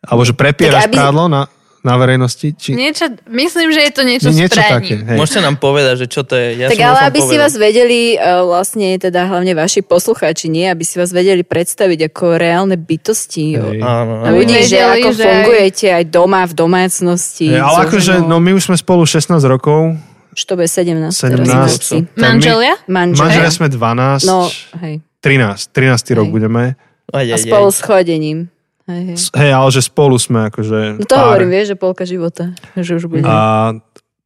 Alebo 0.00 0.22
že 0.22 0.32
prepieraš 0.32 0.84
Tak 0.84 0.90
aby- 0.90 0.96
prádlo 0.96 1.24
na, 1.26 1.42
na 1.80 1.94
verejnosti? 1.94 2.50
Či... 2.52 2.70
Niečo, 2.72 3.06
myslím, 3.26 3.70
že 3.70 3.80
je 3.80 3.92
to 3.92 4.02
niečo, 4.02 4.28
Nie, 4.28 4.44
niečo 4.44 4.58
také. 4.58 4.94
Hej. 4.96 5.14
Môžete 5.14 5.38
nám 5.40 5.56
povedať, 5.56 5.94
že 5.96 6.06
čo 6.08 6.22
to 6.22 6.34
je. 6.34 6.48
Ja 6.56 6.66
tak 6.66 6.78
ale 6.80 6.98
aby 7.04 7.18
si 7.20 7.26
povedal. 7.28 7.42
vás 7.44 7.54
vedeli, 7.54 8.00
uh, 8.12 8.42
vlastne 8.44 8.88
teda 8.96 9.20
hlavne 9.24 9.52
vaši 9.52 9.80
poslucháči, 9.80 10.46
nie? 10.46 10.66
Aby 10.66 10.82
si 10.82 10.96
vás 10.96 11.10
vedeli 11.10 11.42
predstaviť 11.42 12.10
ako 12.10 12.24
reálne 12.34 12.74
bytosti. 12.74 13.46
Hej. 13.54 13.78
Áno. 13.78 14.12
Aby 14.24 14.42
že 14.44 14.54
vedeli, 14.56 14.82
ako 14.98 15.08
že 15.12 15.22
fungujete 15.24 15.86
aj 15.92 16.04
doma, 16.08 16.42
v 16.42 16.54
domácnosti. 16.56 17.46
Hej, 17.48 17.60
ale 17.60 17.76
akože, 17.84 18.12
no 18.20 18.36
my 18.36 18.50
už 18.52 18.62
sme 18.64 18.76
spolu 18.76 19.02
16 19.02 19.30
rokov. 19.44 19.94
Už 20.30 20.42
to 20.44 20.54
bude 20.54 20.66
17. 20.66 21.10
17. 21.10 21.42
teraz 21.42 21.72
si. 21.80 21.98
Tak 22.00 22.14
my- 22.14 22.22
Manželia? 22.24 22.74
Manžel. 22.86 23.18
Manželia 23.20 23.50
sme 23.50 23.66
12, 23.68 24.22
No, 24.24 24.46
hej. 24.80 25.02
13, 25.20 25.70
13 25.70 26.14
rok 26.14 26.26
Hej. 26.26 26.32
budeme. 26.32 26.62
Aj, 27.08 27.24
A 27.24 27.34
aj, 27.34 27.40
spolu 27.40 27.66
aj. 27.66 27.74
s 27.74 27.80
chodením. 27.80 28.38
Hej, 28.84 29.02
hej. 29.04 29.16
S- 29.18 29.32
Hej, 29.32 29.50
ale 29.50 29.68
že 29.68 29.82
spolu 29.82 30.16
sme 30.16 30.48
akože 30.48 30.78
No 30.96 31.04
to 31.04 31.12
pár. 31.12 31.24
hovorím, 31.28 31.50
vieš, 31.50 31.66
že 31.68 31.76
polka 31.76 32.04
života. 32.04 32.52
Že 32.74 32.92
už 32.96 33.04
bude. 33.06 33.22
A 33.22 33.72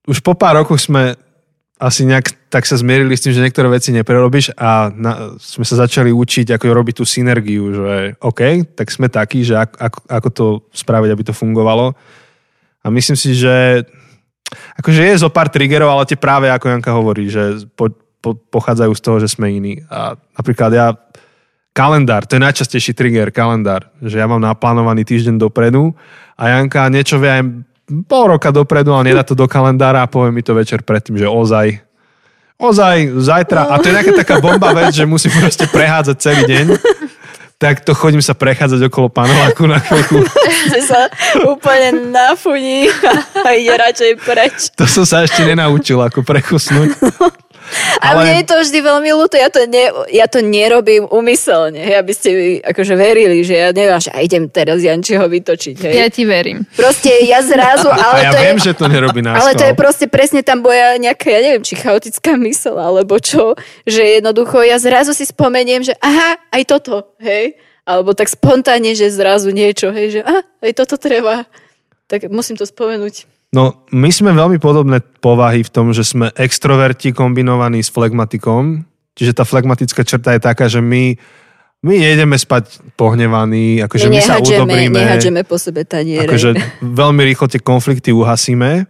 už 0.04 0.18
po 0.20 0.34
pár 0.34 0.58
rokoch 0.58 0.78
sme 0.78 1.14
asi 1.78 2.06
nejak 2.06 2.30
tak 2.46 2.62
sa 2.62 2.76
zmierili 2.76 3.10
s 3.10 3.24
tým, 3.24 3.32
že 3.32 3.40
niektoré 3.40 3.66
veci 3.66 3.90
neprerobíš 3.90 4.52
a 4.54 4.92
na, 4.92 5.34
sme 5.40 5.64
sa 5.64 5.80
začali 5.80 6.12
učiť, 6.12 6.52
ako 6.52 6.68
robiť 6.68 7.00
tú 7.00 7.04
synergiu, 7.08 7.72
že 7.72 7.92
OK, 8.20 8.40
tak 8.76 8.86
sme 8.86 9.08
takí, 9.08 9.40
že 9.40 9.56
ako, 9.56 9.74
ako, 9.80 9.98
ako 10.06 10.28
to 10.30 10.46
spraviť, 10.70 11.10
aby 11.10 11.22
to 11.24 11.34
fungovalo. 11.34 11.96
A 12.78 12.92
myslím 12.92 13.16
si, 13.16 13.32
že 13.32 13.82
akože 14.76 15.00
je 15.02 15.14
zo 15.16 15.32
pár 15.32 15.48
triggerov, 15.48 15.88
ale 15.88 16.04
tie 16.04 16.14
práve 16.14 16.46
ako 16.46 16.66
Janka 16.68 16.92
hovorí, 16.92 17.26
že 17.26 17.66
po, 17.72 17.88
po, 18.22 18.38
pochádzajú 18.38 18.92
z 18.94 19.02
toho, 19.02 19.16
že 19.18 19.28
sme 19.34 19.50
iní. 19.50 19.82
A 19.90 20.14
napríklad 20.38 20.70
ja 20.70 20.86
kalendár, 21.74 22.24
to 22.24 22.38
je 22.38 22.44
najčastejší 22.46 22.94
trigger, 22.94 23.34
kalendár, 23.34 23.90
že 23.98 24.22
ja 24.22 24.30
mám 24.30 24.40
naplánovaný 24.40 25.02
týždeň 25.02 25.42
dopredu 25.42 25.92
a 26.38 26.54
Janka 26.54 26.86
niečo 26.86 27.18
vie 27.18 27.28
aj 27.28 27.42
pol 28.06 28.24
roka 28.38 28.54
dopredu, 28.54 28.94
ale 28.94 29.10
nedá 29.10 29.26
to 29.26 29.34
do 29.34 29.50
kalendára 29.50 30.06
a 30.06 30.08
povie 30.08 30.30
mi 30.30 30.44
to 30.44 30.54
večer 30.54 30.86
predtým, 30.86 31.18
že 31.18 31.26
ozaj, 31.26 31.82
ozaj, 32.56 32.96
zajtra, 33.18 33.68
a 33.68 33.74
to 33.82 33.90
je 33.90 33.96
nejaká 33.98 34.12
taká 34.14 34.36
bomba 34.38 34.70
vec, 34.72 34.94
že 34.94 35.08
musím 35.08 35.34
proste 35.34 35.66
prehádzať 35.66 36.16
celý 36.20 36.42
deň, 36.46 36.66
tak 37.62 37.86
to 37.86 37.94
chodím 37.94 38.18
sa 38.18 38.34
prechádzať 38.34 38.90
okolo 38.90 39.06
panováku 39.06 39.70
na 39.70 39.78
chvíľku. 39.78 40.18
že 40.66 40.80
sa 40.90 41.06
úplne 41.46 42.10
nafuní 42.10 42.90
a 43.38 43.48
ide 43.54 43.70
radšej 43.78 44.12
preč. 44.18 44.56
To 44.74 44.84
som 44.90 45.06
sa 45.06 45.22
ešte 45.22 45.46
nenaučil, 45.46 46.02
ako 46.02 46.26
prekusnúť. 46.26 46.90
A 48.00 48.12
Ale- 48.12 48.22
mne 48.24 48.32
je 48.42 48.46
to 48.48 48.56
vždy 48.60 48.78
veľmi 48.84 49.10
ľúto, 49.16 49.34
ja 49.40 49.48
to, 49.48 49.64
ne, 49.64 49.84
ja 50.12 50.26
to 50.28 50.44
nerobím 50.44 51.08
umyselne, 51.08 51.80
hej, 51.80 51.96
aby 51.98 52.12
ste 52.12 52.28
mi 52.32 52.48
akože 52.60 52.94
verili, 52.94 53.40
že 53.42 53.54
ja 53.56 53.68
neviem, 53.72 53.96
že 53.98 54.12
a 54.12 54.20
idem 54.20 54.48
teraz 54.48 54.84
Jančiho 54.84 55.24
vytočiť. 55.24 55.76
Hej. 55.88 55.92
Ja 55.96 56.06
ti 56.12 56.22
verím. 56.28 56.68
Proste 56.76 57.10
ja 57.24 57.40
zrazu, 57.40 57.88
ale 58.06 58.18
a 58.18 58.24
ja 58.28 58.32
to 58.32 58.38
viem, 58.44 58.58
je, 58.60 58.66
že 58.68 58.72
to 58.76 58.86
nerobí 58.88 59.20
náskal. 59.26 59.40
ale 59.40 59.50
to 59.56 59.64
je 59.64 59.74
proste 59.74 60.06
presne 60.08 60.40
tam 60.44 60.60
boja 60.60 61.00
nejaká, 61.00 61.32
ja 61.32 61.40
neviem, 61.40 61.64
či 61.64 61.74
chaotická 61.78 62.36
mysel, 62.36 62.76
alebo 62.76 63.16
čo, 63.16 63.56
že 63.88 64.20
jednoducho 64.20 64.60
ja 64.64 64.76
zrazu 64.76 65.16
si 65.16 65.24
spomeniem, 65.24 65.80
že 65.82 65.96
aha, 66.00 66.36
aj 66.52 66.62
toto, 66.68 67.16
hej, 67.18 67.56
alebo 67.82 68.14
tak 68.14 68.30
spontánne, 68.30 68.94
že 68.94 69.10
zrazu 69.10 69.50
niečo, 69.50 69.90
hej, 69.90 70.18
že 70.18 70.20
aha, 70.22 70.44
aj 70.62 70.72
toto 70.76 71.00
treba, 71.00 71.48
tak 72.06 72.28
musím 72.28 72.54
to 72.54 72.68
spomenúť. 72.68 73.26
No, 73.52 73.84
my 73.92 74.08
sme 74.08 74.32
veľmi 74.32 74.56
podobné 74.56 75.04
povahy 75.20 75.60
v 75.60 75.70
tom, 75.70 75.92
že 75.92 76.08
sme 76.08 76.32
extroverti 76.40 77.12
kombinovaní 77.12 77.84
s 77.84 77.92
flegmatikom. 77.92 78.88
Čiže 79.12 79.36
tá 79.36 79.44
flegmatická 79.44 80.08
črta 80.08 80.32
je 80.32 80.40
taká, 80.40 80.72
že 80.72 80.80
my, 80.80 81.20
my 81.84 81.94
nejdeme 82.00 82.32
spať 82.32 82.80
pohnevaní, 82.96 83.84
akože 83.84 84.08
my, 84.08 84.24
sa 84.24 84.40
udobríme. 84.40 84.96
nehadžeme 84.96 85.44
po 85.44 85.60
sebe 85.60 85.84
taniere. 85.84 86.24
Akože 86.24 86.56
veľmi 86.80 87.22
rýchlo 87.28 87.44
tie 87.52 87.60
konflikty 87.60 88.08
uhasíme. 88.08 88.88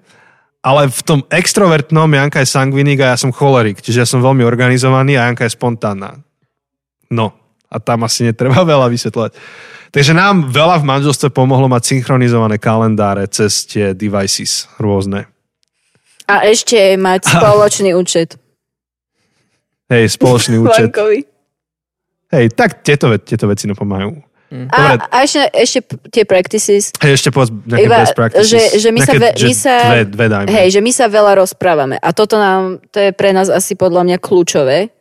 Ale 0.63 0.87
v 0.87 1.01
tom 1.03 1.21
extrovertnom 1.27 2.07
Janka 2.07 2.39
je 2.39 2.47
sangvinik 2.47 3.03
a 3.03 3.13
ja 3.13 3.17
som 3.19 3.35
cholerik. 3.35 3.83
Čiže 3.83 3.99
ja 3.99 4.07
som 4.07 4.23
veľmi 4.23 4.47
organizovaný 4.47 5.19
a 5.19 5.27
Janka 5.27 5.43
je 5.43 5.59
spontánna. 5.59 6.23
No, 7.11 7.35
a 7.67 7.77
tam 7.83 8.07
asi 8.07 8.31
netreba 8.31 8.63
veľa 8.73 8.87
vysvetľovať. 8.87 9.35
Takže 9.93 10.17
nám 10.17 10.49
veľa 10.49 10.81
v 10.81 10.89
manželstve 10.89 11.29
pomohlo 11.31 11.69
mať 11.69 11.93
synchronizované 11.93 12.57
kalendáre 12.57 13.29
cez 13.29 13.69
tie 13.69 13.93
devices 13.93 14.65
rôzne. 14.81 15.29
A 16.25 16.49
ešte 16.49 16.97
mať 16.97 17.29
spoločný 17.37 17.93
účet. 17.93 18.41
Hej, 19.93 20.17
spoločný 20.17 20.57
účet. 20.57 20.89
Bankový. 20.89 21.29
Hej, 22.33 22.57
tak 22.57 22.81
tieto, 22.81 23.13
ve- 23.13 23.21
tieto 23.21 23.45
veci 23.45 23.69
napomáhajú. 23.69 24.17
Dobre. 24.53 24.69
A, 24.69 25.01
a 25.09 25.17
ešte, 25.25 25.49
ešte 25.53 25.79
tie 26.09 26.25
practices. 26.25 26.93
Hej, 27.01 27.21
ešte 27.21 27.29
povedz 27.29 27.53
nejaké 27.65 27.89
Iba, 27.89 27.97
best 28.05 28.17
practices. 28.17 28.49
že, 28.49 28.61
že 28.81 28.89
my 28.93 29.01
sa, 29.01 29.13
Nejaké, 29.13 29.17
ve, 29.17 29.29
že 29.33 29.47
my 29.49 29.55
sa 29.57 29.75
dve, 29.81 30.01
dve 30.09 30.27
dajme. 30.29 30.49
hej, 30.53 30.69
že 30.73 30.81
my 30.81 30.93
sa 30.93 31.07
veľa 31.09 31.33
rozprávame 31.37 31.97
a 31.97 32.09
toto 32.13 32.37
nám, 32.37 32.81
to 32.93 33.01
je 33.01 33.11
pre 33.13 33.33
nás 33.33 33.49
asi 33.49 33.73
podľa 33.73 34.05
mňa 34.05 34.17
kľúčové, 34.21 34.93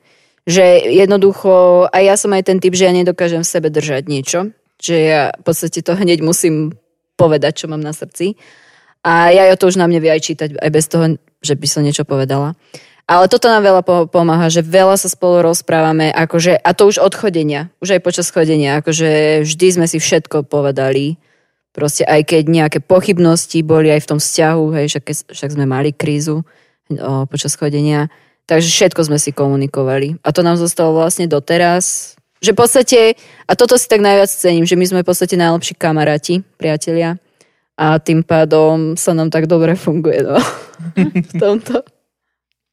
že 0.47 0.63
jednoducho, 0.95 1.51
a 1.87 1.97
ja 1.99 2.15
som 2.15 2.31
aj 2.31 2.47
ten 2.47 2.63
typ, 2.63 2.71
že 2.71 2.87
ja 2.87 2.95
nedokážem 2.95 3.43
v 3.43 3.51
sebe 3.51 3.67
držať 3.67 4.07
niečo, 4.07 4.55
že 4.81 4.97
ja 4.97 5.23
v 5.37 5.43
podstate 5.45 5.85
to 5.85 5.93
hneď 5.93 6.25
musím 6.25 6.73
povedať, 7.15 7.63
čo 7.63 7.69
mám 7.69 7.85
na 7.85 7.93
srdci. 7.93 8.33
A 9.05 9.33
ja 9.33 9.53
to 9.57 9.69
už 9.69 9.77
na 9.77 9.85
mne 9.85 10.01
vie 10.01 10.09
aj 10.13 10.25
čítať, 10.25 10.49
aj 10.57 10.71
bez 10.73 10.85
toho, 10.89 11.17
že 11.41 11.53
by 11.57 11.67
som 11.69 11.85
niečo 11.85 12.05
povedala. 12.05 12.57
Ale 13.09 13.25
toto 13.25 13.49
nám 13.49 13.65
veľa 13.65 13.81
po- 13.81 14.05
pomáha, 14.05 14.47
že 14.53 14.61
veľa 14.61 14.95
sa 14.95 15.09
spolu 15.09 15.41
rozprávame, 15.41 16.13
akože, 16.13 16.55
a 16.55 16.69
to 16.71 16.85
už 16.85 17.01
od 17.01 17.13
chodenia, 17.17 17.73
už 17.81 17.97
aj 17.97 18.01
počas 18.05 18.29
chodenia, 18.29 18.77
akože 18.79 19.41
vždy 19.43 19.67
sme 19.73 19.85
si 19.89 19.97
všetko 19.97 20.45
povedali, 20.45 21.17
proste 21.73 22.05
aj 22.05 22.29
keď 22.29 22.43
nejaké 22.47 22.79
pochybnosti 22.79 23.65
boli 23.65 23.89
aj 23.89 24.05
v 24.05 24.09
tom 24.15 24.19
vzťahu, 24.21 24.63
hej, 24.79 24.85
však, 24.95 25.03
však 25.33 25.49
sme 25.49 25.65
mali 25.65 25.91
krízu 25.91 26.45
o, 26.93 27.25
počas 27.25 27.57
chodenia, 27.57 28.07
takže 28.45 28.69
všetko 28.69 29.01
sme 29.11 29.17
si 29.17 29.33
komunikovali. 29.33 30.21
A 30.21 30.29
to 30.29 30.45
nám 30.45 30.61
zostalo 30.61 30.93
vlastne 30.93 31.25
doteraz, 31.25 32.15
že 32.41 32.51
v 32.51 32.57
podstate, 32.57 32.99
a 33.45 33.53
toto 33.53 33.77
si 33.77 33.85
tak 33.85 34.01
najviac 34.01 34.27
cením, 34.27 34.65
že 34.65 34.73
my 34.73 34.85
sme 34.89 34.99
v 35.05 35.09
podstate 35.13 35.37
najlepší 35.37 35.77
kamaráti, 35.77 36.41
priatelia, 36.57 37.21
a 37.81 37.97
tým 37.97 38.21
pádom 38.21 38.93
sa 38.93 39.15
nám 39.15 39.33
tak 39.33 39.49
dobre 39.49 39.73
funguje 39.73 40.21
no, 40.21 40.37
v 41.31 41.33
tomto. 41.37 41.81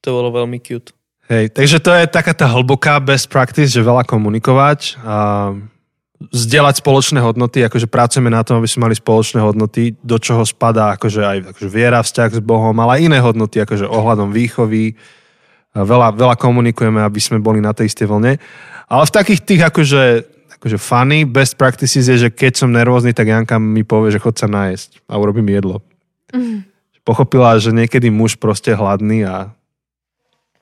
To 0.04 0.08
bolo 0.08 0.28
veľmi 0.32 0.60
cute. 0.60 0.92
Hej, 1.28 1.52
takže 1.52 1.80
to 1.84 1.92
je 1.92 2.08
taká 2.08 2.32
tá 2.32 2.48
hlboká 2.48 2.96
best 3.04 3.28
practice, 3.28 3.68
že 3.68 3.84
veľa 3.84 4.08
komunikovať 4.08 4.96
a 5.04 5.52
zdieľať 6.18 6.82
spoločné 6.82 7.20
hodnoty, 7.22 7.62
akože 7.62 7.86
pracujeme 7.86 8.32
na 8.32 8.42
tom, 8.42 8.58
aby 8.58 8.66
sme 8.66 8.90
mali 8.90 8.96
spoločné 8.96 9.38
hodnoty, 9.38 9.94
do 10.02 10.16
čoho 10.18 10.42
spadá 10.42 10.98
akože 10.98 11.20
aj 11.22 11.38
akože 11.54 11.68
viera, 11.68 12.02
vzťah 12.02 12.40
s 12.40 12.42
Bohom, 12.42 12.74
ale 12.80 12.98
aj 12.98 13.04
iné 13.12 13.18
hodnoty, 13.22 13.62
akože 13.62 13.86
ohľadom 13.86 14.34
výchovy. 14.34 14.98
Veľa, 15.76 16.16
veľa 16.16 16.36
komunikujeme, 16.40 17.00
aby 17.04 17.20
sme 17.20 17.38
boli 17.38 17.60
na 17.60 17.76
tej 17.76 17.92
istej 17.92 18.08
vlne. 18.08 18.40
Ale 18.88 19.02
v 19.04 19.14
takých 19.14 19.40
tých 19.44 19.62
akože, 19.68 20.02
akože 20.60 20.76
funny 20.80 21.28
best 21.28 21.60
practices 21.60 22.08
je, 22.08 22.16
že 22.16 22.30
keď 22.32 22.64
som 22.64 22.72
nervózny, 22.72 23.12
tak 23.12 23.28
Janka 23.28 23.60
mi 23.60 23.84
povie, 23.84 24.16
že 24.16 24.22
chod 24.22 24.40
sa 24.40 24.48
nájsť 24.48 25.04
a 25.06 25.20
urobím 25.20 25.52
jedlo. 25.52 25.84
Pochopila, 27.04 27.56
že 27.56 27.72
niekedy 27.72 28.12
muž 28.12 28.36
proste 28.36 28.72
hladný 28.72 29.24
a 29.24 29.52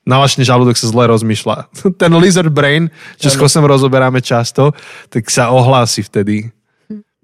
nalačný 0.07 0.47
žalúdok 0.47 0.79
sa 0.79 0.87
zle 0.87 1.03
rozmýšľa. 1.11 1.67
Ten 2.01 2.11
lizard 2.15 2.51
brain, 2.51 2.87
čo 3.19 3.27
s 3.27 3.35
kosom 3.35 3.67
rozoberáme 3.67 4.23
často, 4.23 4.71
tak 5.11 5.27
sa 5.27 5.51
ohlási 5.51 6.07
vtedy. 6.07 6.51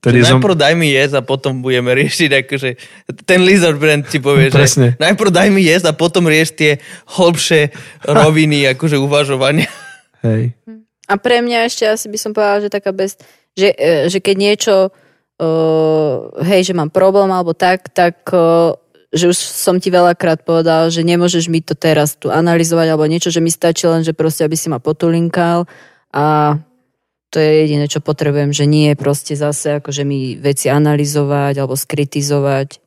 Vtedy 0.03 0.19
Že 0.19 0.25
som... 0.27 0.31
najprv 0.43 0.55
daj 0.59 0.73
mi 0.75 0.87
jesť 0.91 1.13
a 1.15 1.21
potom 1.23 1.63
budeme 1.63 1.95
riešiť 2.03 2.29
akože 2.43 2.69
ten 3.23 3.39
lizard 3.47 3.79
brand 3.79 4.03
ti 4.03 4.19
povie, 4.19 4.51
Presne. 4.51 4.99
že 4.99 4.99
najprv 4.99 5.31
daj 5.31 5.47
mi 5.47 5.63
jesť 5.63 5.85
a 5.89 5.93
potom 5.95 6.27
rieš 6.27 6.59
tie 6.59 6.83
hlbšie 7.15 7.71
roviny 8.03 8.67
akože 8.75 8.99
uvažovania. 8.99 9.71
Hej. 10.27 10.51
A 11.07 11.13
pre 11.15 11.39
mňa 11.39 11.71
ešte 11.71 11.87
asi 11.87 12.11
by 12.11 12.17
som 12.19 12.35
povedala, 12.35 12.67
že 12.67 12.69
taká 12.71 12.91
best, 12.91 13.23
že, 13.55 13.71
e, 13.75 14.07
že 14.11 14.19
keď 14.23 14.35
niečo, 14.39 14.75
uh, 15.39 16.15
hej, 16.47 16.71
že 16.71 16.73
mám 16.75 16.91
problém 16.91 17.27
alebo 17.27 17.51
tak, 17.51 17.91
tak 17.91 18.23
uh, 18.31 18.71
že 19.13 19.29
už 19.29 19.37
som 19.37 19.77
ti 19.77 19.91
veľakrát 19.91 20.47
povedal, 20.47 20.89
že 20.89 21.05
nemôžeš 21.05 21.47
mi 21.47 21.59
to 21.59 21.75
teraz 21.75 22.15
tu 22.15 22.31
analyzovať 22.33 22.87
alebo 22.91 23.07
niečo, 23.07 23.29
že 23.29 23.43
mi 23.43 23.51
stačí 23.51 23.85
len, 23.85 24.01
že 24.01 24.15
proste, 24.15 24.47
aby 24.47 24.55
si 24.57 24.67
ma 24.71 24.79
potulinkal 24.79 25.67
a 26.09 26.57
to 27.33 27.41
je 27.41 27.65
jediné, 27.65 27.89
čo 27.89 27.97
potrebujem, 27.97 28.53
že 28.53 28.69
nie 28.69 28.93
je 28.93 29.01
proste 29.01 29.33
zase 29.33 29.81
akože 29.81 30.05
mi 30.05 30.37
veci 30.37 30.69
analyzovať 30.69 31.57
alebo 31.57 31.73
skritizovať. 31.73 32.77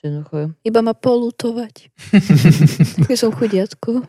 Že 0.00 0.02
jednoducho, 0.08 0.36
iba 0.64 0.80
ma 0.80 0.96
polutovať. 0.96 1.92
Taký 3.04 3.14
som 3.20 3.28
chudiatko. 3.36 4.08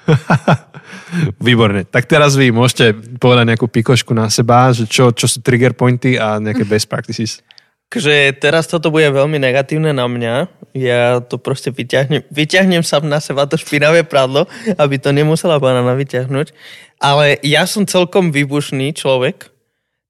Výborne. 1.46 1.86
Tak 1.86 2.10
teraz 2.10 2.34
vy 2.34 2.50
môžete 2.50 2.98
povedať 3.22 3.54
nejakú 3.54 3.70
pikošku 3.70 4.10
na 4.10 4.26
seba, 4.26 4.74
že 4.74 4.90
čo, 4.90 5.14
čo 5.14 5.30
sú 5.30 5.38
trigger 5.38 5.78
pointy 5.78 6.18
a 6.18 6.42
nejaké 6.42 6.66
best 6.66 6.90
practices. 6.90 7.46
Takže 7.90 8.38
teraz 8.38 8.70
toto 8.70 8.94
bude 8.94 9.10
veľmi 9.10 9.42
negatívne 9.42 9.90
na 9.90 10.06
mňa. 10.06 10.34
Ja 10.78 11.18
to 11.18 11.42
proste 11.42 11.74
vyťahnem, 11.74 12.22
vyťahnem 12.30 12.86
sa 12.86 13.02
na 13.02 13.18
seba 13.18 13.50
to 13.50 13.58
špinavé 13.58 14.06
prádlo, 14.06 14.46
aby 14.78 14.94
to 15.02 15.10
nemusela 15.10 15.58
banana 15.58 15.98
vyťahnuť. 15.98 16.54
Ale 17.02 17.42
ja 17.42 17.66
som 17.66 17.90
celkom 17.90 18.30
výbušný 18.30 18.94
človek, 18.94 19.50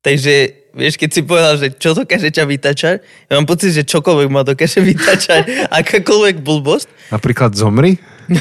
takže 0.04 0.52
vieš, 0.76 1.00
keď 1.00 1.08
si 1.08 1.20
povedal, 1.24 1.56
že 1.56 1.72
čo 1.72 1.96
dokáže 1.96 2.28
ťa 2.28 2.44
vytačať, 2.44 2.96
ja 3.00 3.32
mám 3.40 3.48
pocit, 3.48 3.72
že 3.72 3.88
čokoľvek 3.88 4.28
ma 4.28 4.44
dokáže 4.44 4.84
vytačať, 4.84 5.48
akákoľvek 5.80 6.44
blbosť, 6.44 6.88
Napríklad 7.10 7.56
zomri? 7.56 7.96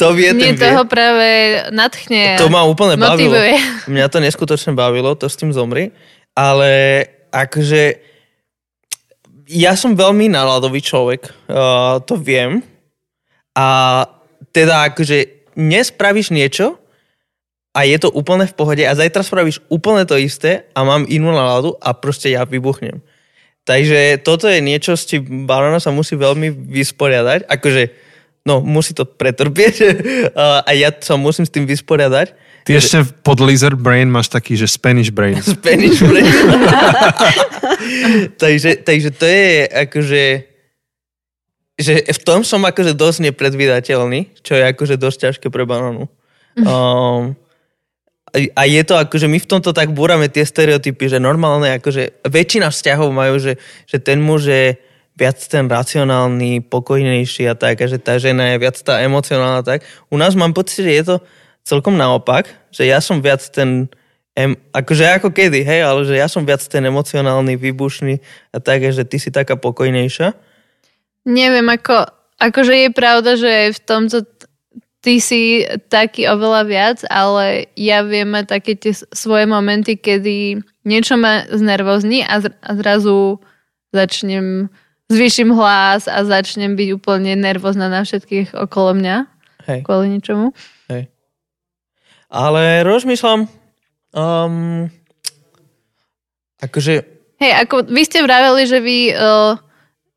to 0.00 0.06
vie 0.16 0.32
Nie, 0.32 0.40
ten 0.48 0.56
vie. 0.56 0.62
toho 0.64 0.88
práve 0.88 1.28
natchne. 1.68 2.40
To 2.40 2.48
ma 2.48 2.64
úplne 2.64 2.96
bavilo. 2.96 3.36
motivuje. 3.36 3.52
Mňa 3.92 4.06
to 4.08 4.18
neskutočne 4.24 4.72
bavilo, 4.72 5.12
to 5.12 5.28
s 5.28 5.36
tým 5.36 5.52
zomri. 5.52 5.92
Ale 6.36 7.02
akože 7.32 7.82
ja 9.48 9.72
som 9.78 9.96
veľmi 9.96 10.28
náladový 10.28 10.84
človek, 10.84 11.32
uh, 11.48 12.02
to 12.04 12.20
viem. 12.20 12.60
A 13.56 14.04
teda 14.52 14.92
akože 14.92 15.50
nespravíš 15.56 16.28
niečo 16.28 16.76
a 17.72 17.84
je 17.88 17.96
to 17.96 18.12
úplne 18.12 18.44
v 18.44 18.56
pohode 18.56 18.84
a 18.84 18.96
zajtra 18.96 19.24
spravíš 19.24 19.64
úplne 19.72 20.04
to 20.04 20.16
isté 20.20 20.68
a 20.76 20.84
mám 20.84 21.08
inú 21.08 21.32
náladu 21.32 21.76
a 21.80 21.96
proste 21.96 22.32
ja 22.32 22.44
vybuchnem. 22.44 23.00
Takže 23.66 24.22
toto 24.22 24.46
je 24.46 24.62
niečo, 24.62 24.94
s 24.94 25.10
čím 25.10 25.44
Barona 25.44 25.82
sa 25.82 25.90
musí 25.90 26.14
veľmi 26.14 26.54
vysporiadať. 26.70 27.50
Akože, 27.50 27.82
no, 28.46 28.62
musí 28.62 28.94
to 28.94 29.02
pretrpieť 29.02 29.74
a 30.38 30.70
ja 30.70 30.94
sa 30.94 31.18
musím 31.18 31.44
s 31.44 31.52
tým 31.52 31.66
vysporiadať. 31.66 32.46
Ty 32.66 32.70
ešte 32.78 32.98
pod 33.22 33.42
lizard 33.42 33.78
brain 33.78 34.10
máš 34.10 34.30
taký, 34.30 34.54
že 34.54 34.70
Spanish 34.70 35.10
brain. 35.10 35.38
Spanish 35.58 36.02
brain. 36.02 36.26
takže, 38.42 38.86
takže 38.86 39.10
to 39.10 39.26
je 39.26 39.50
akože 39.66 40.22
že 41.76 42.08
v 42.08 42.20
tom 42.24 42.40
som 42.40 42.64
akože 42.64 42.96
dosť 42.96 43.30
nepredvídateľný, 43.30 44.40
čo 44.40 44.56
je 44.56 44.64
akože 44.64 44.96
dosť 44.96 45.18
ťažké 45.28 45.46
pre 45.52 45.68
bananu. 45.68 46.08
Um, 46.56 47.36
a 48.32 48.36
a 48.52 48.62
je 48.64 48.80
to 48.80 48.96
akože 48.96 49.28
my 49.28 49.36
v 49.36 49.48
tomto 49.48 49.76
tak 49.76 49.92
búrame 49.92 50.28
tie 50.32 50.44
stereotypy, 50.44 51.08
že 51.08 51.20
normálne 51.20 51.76
akože 51.76 52.24
väčšina 52.24 52.72
vzťahov 52.72 53.12
majú, 53.12 53.36
že, 53.36 53.60
že 53.84 54.00
ten 54.00 54.20
muž 54.20 54.48
je 54.48 54.64
viac 55.16 55.40
ten 55.48 55.64
racionálny, 55.64 56.60
pokojnejší 56.68 57.48
a 57.48 57.54
tak, 57.56 57.80
a 57.80 57.86
že 57.88 57.96
tá 57.96 58.20
žena 58.20 58.52
je 58.52 58.60
viac 58.60 58.76
tá 58.84 59.00
emocionálna 59.00 59.64
tak. 59.64 59.82
U 60.12 60.20
nás 60.20 60.36
mám 60.36 60.52
pocit, 60.52 60.84
že 60.84 60.92
je 60.92 61.04
to 61.04 61.16
celkom 61.64 61.96
naopak, 61.96 62.52
že 62.68 62.84
ja 62.84 63.00
som 63.00 63.24
viac 63.24 63.40
ten 63.48 63.88
em, 64.36 64.52
akože 64.76 65.08
ako 65.16 65.32
kedy, 65.32 65.64
hej, 65.64 65.80
ale 65.82 66.04
že 66.04 66.14
ja 66.20 66.28
som 66.28 66.44
viac 66.44 66.60
ten 66.68 66.84
emocionálny, 66.84 67.56
výbušný 67.56 68.20
a 68.52 68.60
tak, 68.60 68.84
a 68.84 68.90
že 68.92 69.08
ty 69.08 69.16
si 69.16 69.32
taká 69.32 69.56
pokojnejšia. 69.56 70.36
Neviem, 71.26 71.66
ako, 71.66 72.06
akože 72.38 72.86
je 72.86 72.90
pravda, 72.92 73.34
že 73.34 73.72
v 73.72 73.80
tomto 73.82 74.22
ty 75.00 75.22
si 75.22 75.62
taký 75.86 76.26
oveľa 76.26 76.62
viac, 76.66 76.98
ale 77.06 77.70
ja 77.78 78.02
viem 78.02 78.30
také 78.42 78.74
tie 78.74 78.90
svoje 78.92 79.46
momenty, 79.46 79.96
kedy 79.96 80.60
niečo 80.82 81.14
ma 81.14 81.46
znervozní 81.46 82.26
a, 82.26 82.42
zr- 82.42 82.58
a 82.58 82.70
zrazu 82.74 83.38
začnem, 83.94 84.66
zvýšim 85.06 85.54
hlas 85.54 86.10
a 86.10 86.26
začnem 86.26 86.74
byť 86.74 86.88
úplne 86.98 87.38
nervózna 87.38 87.86
na 87.86 88.02
všetkých 88.02 88.54
okolo 88.54 88.98
mňa 88.98 89.16
Hej. 89.66 89.80
kvôli 89.86 90.06
ničomu. 90.18 90.50
Hej. 90.90 91.10
Ale 92.26 92.82
rozmýšľam, 92.82 93.46
um, 94.14 94.90
akože, 96.58 96.94
Hej, 97.36 97.52
ako 97.68 97.84
vy 97.92 98.02
ste 98.08 98.24
vraveli, 98.24 98.62
že 98.64 98.78
vy 98.80 98.98
uh, 99.12 99.60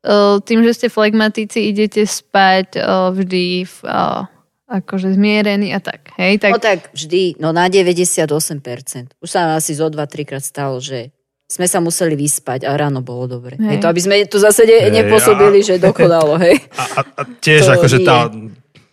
uh, 0.08 0.40
tým, 0.40 0.64
že 0.64 0.72
ste 0.72 0.88
flegmatici, 0.88 1.68
idete 1.68 2.08
spať 2.08 2.80
uh, 2.80 3.12
vždy 3.12 3.68
v, 3.68 3.76
uh, 3.84 4.24
akože 4.72 5.14
zmierený 5.14 5.76
a 5.76 5.84
tak. 5.84 6.16
Hej, 6.16 6.40
tak 6.40 6.52
No 6.56 6.58
tak 6.58 6.78
vždy, 6.96 7.36
no 7.36 7.52
na 7.52 7.68
98%. 7.68 9.20
Už 9.20 9.28
sa 9.28 9.52
asi 9.52 9.76
zo 9.76 9.92
2-3 9.92 10.24
krát 10.24 10.40
stalo, 10.40 10.80
že 10.80 11.12
sme 11.50 11.66
sa 11.66 11.82
museli 11.82 12.14
vyspať 12.14 12.62
a 12.62 12.78
ráno 12.78 13.02
bolo 13.02 13.26
dobre. 13.26 13.58
Hej. 13.58 13.66
Hej. 13.66 13.78
to, 13.82 13.90
aby 13.90 14.00
sme 14.00 14.14
tu 14.30 14.38
zase 14.38 14.62
ne, 14.62 14.86
Hej, 14.86 14.94
nepôsobili, 15.02 15.58
že 15.66 15.82
dokonalo, 15.82 16.38
hej. 16.38 16.62
A, 16.78 16.84
a, 16.94 17.00
a 17.02 17.22
tiež 17.26 17.66
To 17.66 17.74
akože 17.74 17.98
nie. 17.98 18.06
tá, 18.06 18.30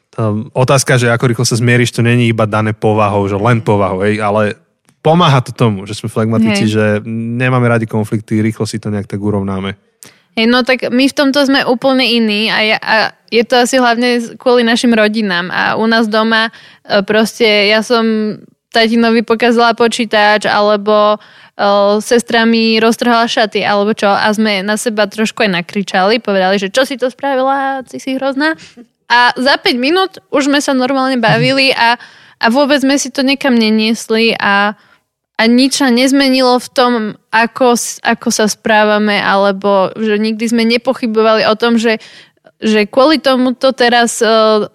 tá 0.09 0.23
otázka, 0.57 0.97
že 0.97 1.13
ako 1.13 1.25
rýchlo 1.29 1.45
sa 1.45 1.53
zmieriš, 1.53 1.93
to 1.93 2.01
není 2.01 2.33
iba 2.33 2.49
dané 2.49 2.73
povahou, 2.73 3.29
že 3.29 3.37
len 3.37 3.61
povahou, 3.61 4.01
hej, 4.01 4.17
ale 4.17 4.57
pomáha 5.05 5.39
to 5.45 5.53
tomu, 5.53 5.85
že 5.85 5.93
sme 5.93 6.09
flegmatici, 6.09 6.65
Hej. 6.65 6.73
že 6.73 6.85
nemáme 7.07 7.69
radi 7.69 7.85
konflikty, 7.85 8.41
rýchlo 8.41 8.65
si 8.65 8.81
to 8.81 8.89
nejak 8.89 9.05
tak 9.05 9.21
urovnáme. 9.21 9.77
Hej, 10.33 10.45
no 10.49 10.65
tak 10.65 10.89
my 10.89 11.05
v 11.05 11.17
tomto 11.17 11.45
sme 11.45 11.61
úplne 11.65 12.05
iní 12.05 12.49
a, 12.49 12.57
ja, 12.61 12.77
a 12.81 12.95
je 13.29 13.41
to 13.45 13.65
asi 13.65 13.77
hlavne 13.81 14.37
kvôli 14.37 14.61
našim 14.65 14.93
rodinám 14.93 15.49
a 15.49 15.61
u 15.77 15.85
nás 15.89 16.05
doma 16.05 16.49
e, 16.85 17.01
proste 17.05 17.69
ja 17.69 17.81
som 17.81 18.37
tatinovi 18.77 19.25
pokazila 19.25 19.73
počítač 19.73 20.45
alebo 20.45 21.17
uh, 21.17 21.97
sestra 21.97 22.45
mi 22.45 22.77
roztrhala 22.77 23.25
šaty 23.25 23.65
alebo 23.65 23.97
čo 23.97 24.05
a 24.05 24.29
sme 24.29 24.61
na 24.61 24.77
seba 24.77 25.09
trošku 25.09 25.41
aj 25.41 25.65
nakričali, 25.65 26.21
povedali, 26.21 26.61
že 26.61 26.69
čo 26.69 26.85
si 26.85 27.01
to 27.01 27.09
spravila, 27.09 27.81
si 27.89 27.97
si 27.97 28.13
hrozná. 28.13 28.53
A 29.09 29.33
za 29.33 29.57
5 29.57 29.73
minút 29.81 30.21
už 30.29 30.51
sme 30.51 30.61
sa 30.61 30.77
normálne 30.77 31.17
bavili 31.17 31.73
a, 31.73 31.97
a 32.37 32.45
vôbec 32.53 32.77
sme 32.83 32.99
si 33.01 33.09
to 33.09 33.25
niekam 33.25 33.57
neniesli 33.57 34.37
a, 34.37 34.77
a 35.39 35.43
nič 35.47 35.81
sa 35.81 35.89
nezmenilo 35.89 36.59
v 36.59 36.69
tom, 36.75 36.91
ako, 37.31 37.73
ako 38.03 38.29
sa 38.29 38.45
správame, 38.51 39.17
alebo 39.17 39.95
že 39.95 40.19
nikdy 40.19 40.45
sme 40.51 40.67
nepochybovali 40.67 41.47
o 41.47 41.55
tom, 41.55 41.79
že, 41.79 42.03
že 42.59 42.83
kvôli 42.83 43.23
tomu 43.23 43.55
to 43.55 43.71
teraz 43.71 44.19
uh, 44.19 44.67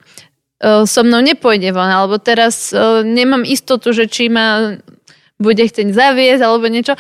so 0.63 1.03
mnou 1.03 1.19
nepôjde 1.19 1.75
von, 1.75 1.91
alebo 1.91 2.23
teraz 2.23 2.71
uh, 2.71 3.03
nemám 3.03 3.43
istotu, 3.43 3.91
že 3.91 4.07
či 4.07 4.31
ma 4.31 4.79
bude 5.43 5.63
chcieť 5.67 5.91
zaviesť, 5.91 6.43
alebo 6.43 6.71
niečo. 6.71 6.95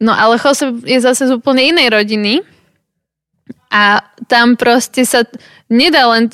No 0.00 0.16
ale 0.16 0.40
Jose 0.40 0.72
je 0.82 0.98
zase 0.98 1.28
z 1.28 1.36
úplne 1.36 1.62
inej 1.62 1.92
rodiny 1.92 2.40
a 3.68 4.02
tam 4.26 4.56
proste 4.56 5.04
sa 5.04 5.28
nedá 5.68 6.08
len, 6.08 6.32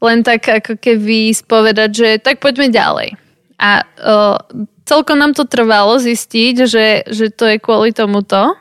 len 0.00 0.22
tak 0.22 0.46
ako 0.46 0.78
keby 0.78 1.34
spovedať, 1.34 1.90
že 1.90 2.08
tak 2.22 2.38
poďme 2.38 2.70
ďalej. 2.70 3.18
A 3.58 3.82
uh, 3.82 4.38
celkom 4.86 5.18
nám 5.18 5.34
to 5.34 5.44
trvalo 5.44 5.98
zistiť, 5.98 6.54
že, 6.66 6.86
že 7.10 7.26
to 7.34 7.44
je 7.50 7.58
kvôli 7.58 7.90
tomuto. 7.90 8.54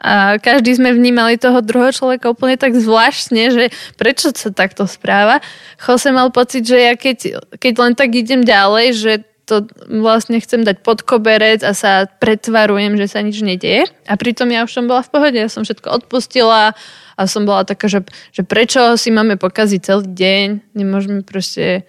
A 0.00 0.40
každý 0.40 0.72
sme 0.72 0.96
vnímali 0.96 1.36
toho 1.36 1.60
druhého 1.60 1.92
človeka 1.92 2.32
úplne 2.32 2.56
tak 2.56 2.72
zvláštne, 2.72 3.52
že 3.52 3.64
prečo 4.00 4.32
sa 4.32 4.48
takto 4.48 4.88
správa. 4.88 5.44
Jose 5.76 6.08
mal 6.08 6.32
pocit, 6.32 6.64
že 6.64 6.80
ja 6.80 6.96
keď, 6.96 7.44
keď 7.60 7.74
len 7.76 7.92
tak 7.92 8.16
idem 8.16 8.40
ďalej, 8.40 8.86
že 8.96 9.12
to 9.44 9.66
vlastne 9.90 10.38
chcem 10.38 10.62
dať 10.62 10.86
pod 10.86 11.02
koberec 11.02 11.66
a 11.66 11.74
sa 11.74 12.06
pretvarujem, 12.06 12.94
že 12.94 13.10
sa 13.10 13.20
nič 13.20 13.42
nedieje. 13.42 13.90
A 14.06 14.14
pritom 14.14 14.46
ja 14.46 14.62
už 14.62 14.70
som 14.70 14.86
bola 14.86 15.02
v 15.02 15.10
pohode, 15.10 15.34
ja 15.36 15.50
som 15.50 15.66
všetko 15.66 15.90
odpustila 15.90 16.72
a 17.18 17.22
som 17.26 17.42
bola 17.42 17.66
taká, 17.66 17.90
že, 17.90 18.06
že 18.30 18.46
prečo 18.46 18.94
si 18.94 19.10
máme 19.10 19.36
pokaziť 19.42 19.80
celý 19.82 20.06
deň, 20.06 20.46
nemôžeme 20.78 21.26
proste 21.26 21.82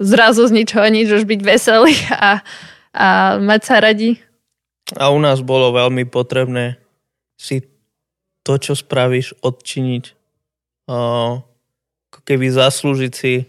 zrazu 0.00 0.48
z 0.48 0.64
ničoho 0.64 0.88
nič 0.88 1.12
už 1.12 1.28
byť 1.28 1.40
veselí 1.44 1.94
a, 2.08 2.40
a 2.96 3.36
mať 3.36 3.60
sa 3.62 3.84
radi. 3.84 4.16
A 4.96 5.12
u 5.12 5.20
nás 5.20 5.44
bolo 5.44 5.76
veľmi 5.76 6.08
potrebné 6.08 6.80
si 7.38 7.62
to, 8.42 8.58
čo 8.58 8.74
spravíš, 8.74 9.38
odčiniť. 9.40 10.04
Uh, 10.90 11.38
ako 12.10 12.20
keby 12.26 12.50
zaslúžiť 12.50 13.12
si, 13.14 13.46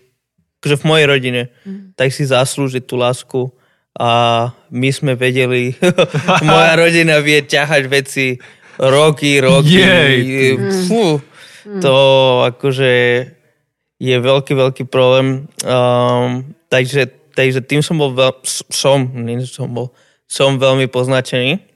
akože 0.62 0.76
v 0.78 0.88
mojej 0.88 1.06
rodine, 1.08 1.42
mm. 1.66 1.98
tak 1.98 2.14
si 2.14 2.28
zaslúžiť 2.28 2.84
tú 2.86 3.00
lásku 3.00 3.50
a 3.96 4.12
my 4.70 4.90
sme 4.94 5.18
vedeli, 5.18 5.74
moja 6.48 6.74
rodina 6.78 7.24
vie 7.24 7.42
ťahať 7.42 7.84
veci 7.90 8.38
roky, 8.80 9.40
roky. 9.42 9.80
Jej. 9.80 10.56
Fú, 10.88 11.20
to 11.80 11.96
akože 12.48 12.92
je 14.00 14.16
veľký, 14.16 14.54
veľký 14.56 14.84
problém. 14.88 15.52
Um, 15.68 16.56
takže, 16.72 17.12
takže 17.36 17.60
tým 17.64 17.84
som 17.84 18.00
bol 18.00 18.16
veľ, 18.16 18.40
som, 18.72 19.12
nie 19.12 19.44
som 19.44 19.68
bol, 19.68 19.92
som 20.28 20.56
veľmi 20.56 20.88
poznačený. 20.88 21.69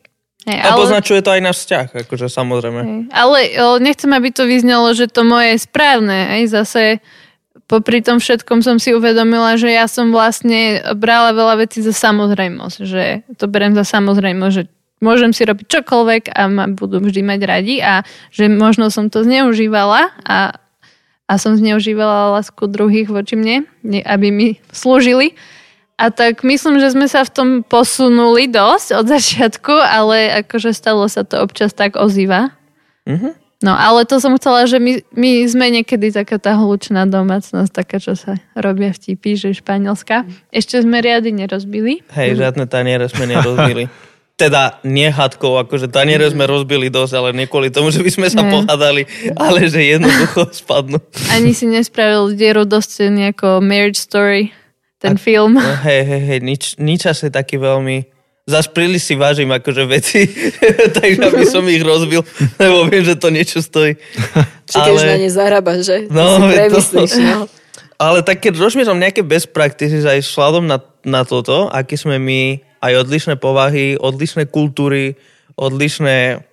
Hey, 0.43 0.59
ale... 0.59 0.75
A 0.75 0.79
poznačuje 0.79 1.23
to 1.23 1.31
aj 1.31 1.41
náš 1.41 1.57
vzťah, 1.63 1.87
akože 2.03 2.27
samozrejme. 2.27 2.81
Hey, 2.83 3.01
ale 3.15 3.39
nechcem, 3.79 4.11
aby 4.11 4.29
to 4.31 4.43
vyznelo, 4.43 4.91
že 4.91 5.07
to 5.07 5.23
moje 5.23 5.55
je 5.55 5.63
správne. 5.63 6.35
Hej, 6.35 6.51
zase 6.51 6.99
popri 7.67 8.03
tom 8.03 8.19
všetkom 8.19 8.59
som 8.59 8.75
si 8.77 8.91
uvedomila, 8.91 9.55
že 9.55 9.71
ja 9.71 9.87
som 9.87 10.11
vlastne 10.11 10.83
brala 10.99 11.31
veľa 11.31 11.63
vecí 11.63 11.79
za 11.79 11.95
samozrejmosť. 11.95 12.77
Že 12.83 13.03
to 13.39 13.45
berem 13.47 13.71
za 13.73 13.87
samozrejmosť, 13.87 14.53
že 14.53 14.63
môžem 15.03 15.31
si 15.35 15.43
robiť 15.43 15.67
čokoľvek 15.67 16.23
a 16.31 16.41
ma 16.47 16.65
budú 16.71 17.03
vždy 17.03 17.21
mať 17.23 17.41
radi 17.43 17.75
a 17.83 18.07
že 18.31 18.47
možno 18.47 18.87
som 18.87 19.11
to 19.11 19.23
zneužívala 19.23 20.11
a, 20.23 20.55
a 21.27 21.33
som 21.35 21.59
zneužívala 21.59 22.39
lásku 22.39 22.67
druhých 22.71 23.11
voči 23.11 23.35
mne, 23.35 23.67
aby 24.07 24.27
mi 24.31 24.47
slúžili. 24.71 25.35
A 25.93 26.09
tak 26.09 26.41
myslím, 26.41 26.81
že 26.81 26.91
sme 26.91 27.05
sa 27.05 27.21
v 27.21 27.31
tom 27.31 27.49
posunuli 27.61 28.49
dosť 28.49 28.87
od 28.97 29.05
začiatku, 29.05 29.73
ale 29.73 30.43
akože 30.43 30.73
stalo 30.73 31.05
sa 31.05 31.21
to 31.21 31.39
občas 31.39 31.71
tak 31.77 31.95
ozýva. 31.95 32.51
Mm-hmm. 33.05 33.33
No 33.63 33.71
ale 33.79 34.03
to 34.03 34.19
som 34.19 34.35
chcela, 34.35 34.67
že 34.67 34.75
my, 34.75 34.99
my 35.15 35.47
sme 35.47 35.71
niekedy 35.71 36.11
taká 36.11 36.35
tá 36.35 36.59
hlučná 36.59 37.07
domácnosť, 37.07 37.71
taká, 37.71 37.95
čo 37.95 38.11
sa 38.19 38.35
robia 38.59 38.91
vtipy, 38.91 39.39
že 39.39 39.55
Španielska. 39.55 40.27
Ešte 40.51 40.83
sme 40.83 40.99
riady 40.99 41.31
nerozbili. 41.31 42.03
Hej, 42.11 42.43
žiadne 42.43 42.67
taniere 42.67 43.07
sme 43.07 43.23
nerozbili. 43.23 43.87
teda 44.33 44.81
nie 44.81 45.07
hadkou, 45.13 45.61
akože 45.61 45.93
taniere 45.93 46.25
sme 46.27 46.49
rozbili 46.49 46.89
dosť, 46.89 47.13
ale 47.15 47.29
nie 47.37 47.45
kvôli 47.45 47.69
tomu, 47.69 47.93
že 47.93 48.01
by 48.01 48.11
sme 48.11 48.27
sa 48.33 48.41
ne. 48.41 48.49
pohádali, 48.49 49.05
ale 49.37 49.69
že 49.69 49.79
jednoducho 49.79 50.49
spadnú. 50.51 50.97
Ani 51.29 51.53
si 51.53 51.69
nespravil 51.69 52.33
dieru 52.33 52.65
dosť 52.65 53.13
nejako 53.13 53.61
Marriage 53.61 54.01
Story, 54.01 54.49
ten 55.03 55.15
A, 55.15 55.19
film. 55.19 55.59
No, 55.59 55.75
hej, 55.83 56.01
hej, 56.07 56.21
hej, 56.23 56.39
nič, 56.39 56.63
nič 56.79 57.03
asi 57.03 57.27
taký 57.27 57.59
veľmi... 57.59 58.07
Zas 58.43 58.67
príliš 58.67 59.07
si 59.07 59.15
vážim 59.15 59.47
akože 59.51 59.83
veci, 59.87 60.27
takže 60.99 61.19
aby 61.31 61.43
som 61.47 61.63
ich 61.67 61.83
rozbil, 61.83 62.23
lebo 62.63 62.87
viem, 62.87 63.03
že 63.03 63.19
to 63.19 63.27
niečo 63.27 63.59
stojí. 63.59 63.99
Či 64.67 64.79
ale... 64.79 64.95
už 64.95 65.03
na 65.03 65.15
ne 65.19 65.29
zarábaš, 65.31 65.79
že? 65.83 65.97
No, 66.07 66.39
to 66.71 66.79
si 66.79 66.95
to... 66.95 67.03
no. 67.19 67.47
Ale 68.03 68.19
tak 68.19 68.43
keď 68.43 68.59
rozmýšľam 68.59 68.99
nejaké 68.99 69.23
best 69.23 69.55
practices 69.55 70.03
aj 70.03 70.27
sladom 70.27 70.67
na, 70.67 70.81
na 71.07 71.23
toto, 71.23 71.71
aký 71.71 71.95
sme 71.95 72.19
my 72.19 72.59
aj 72.83 73.07
odlišné 73.07 73.39
povahy, 73.39 73.95
odlišné 73.95 74.51
kultúry, 74.51 75.15
odlišné 75.55 76.43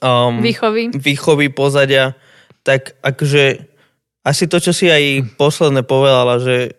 um, 0.00 0.40
výchovy. 0.40 0.96
výchovy 0.96 1.52
pozadia, 1.52 2.16
tak 2.64 2.96
akože 3.04 3.68
asi 4.24 4.44
to, 4.48 4.56
čo 4.64 4.72
si 4.72 4.88
aj 4.88 5.36
posledne 5.36 5.84
povedala, 5.84 6.40
že 6.40 6.77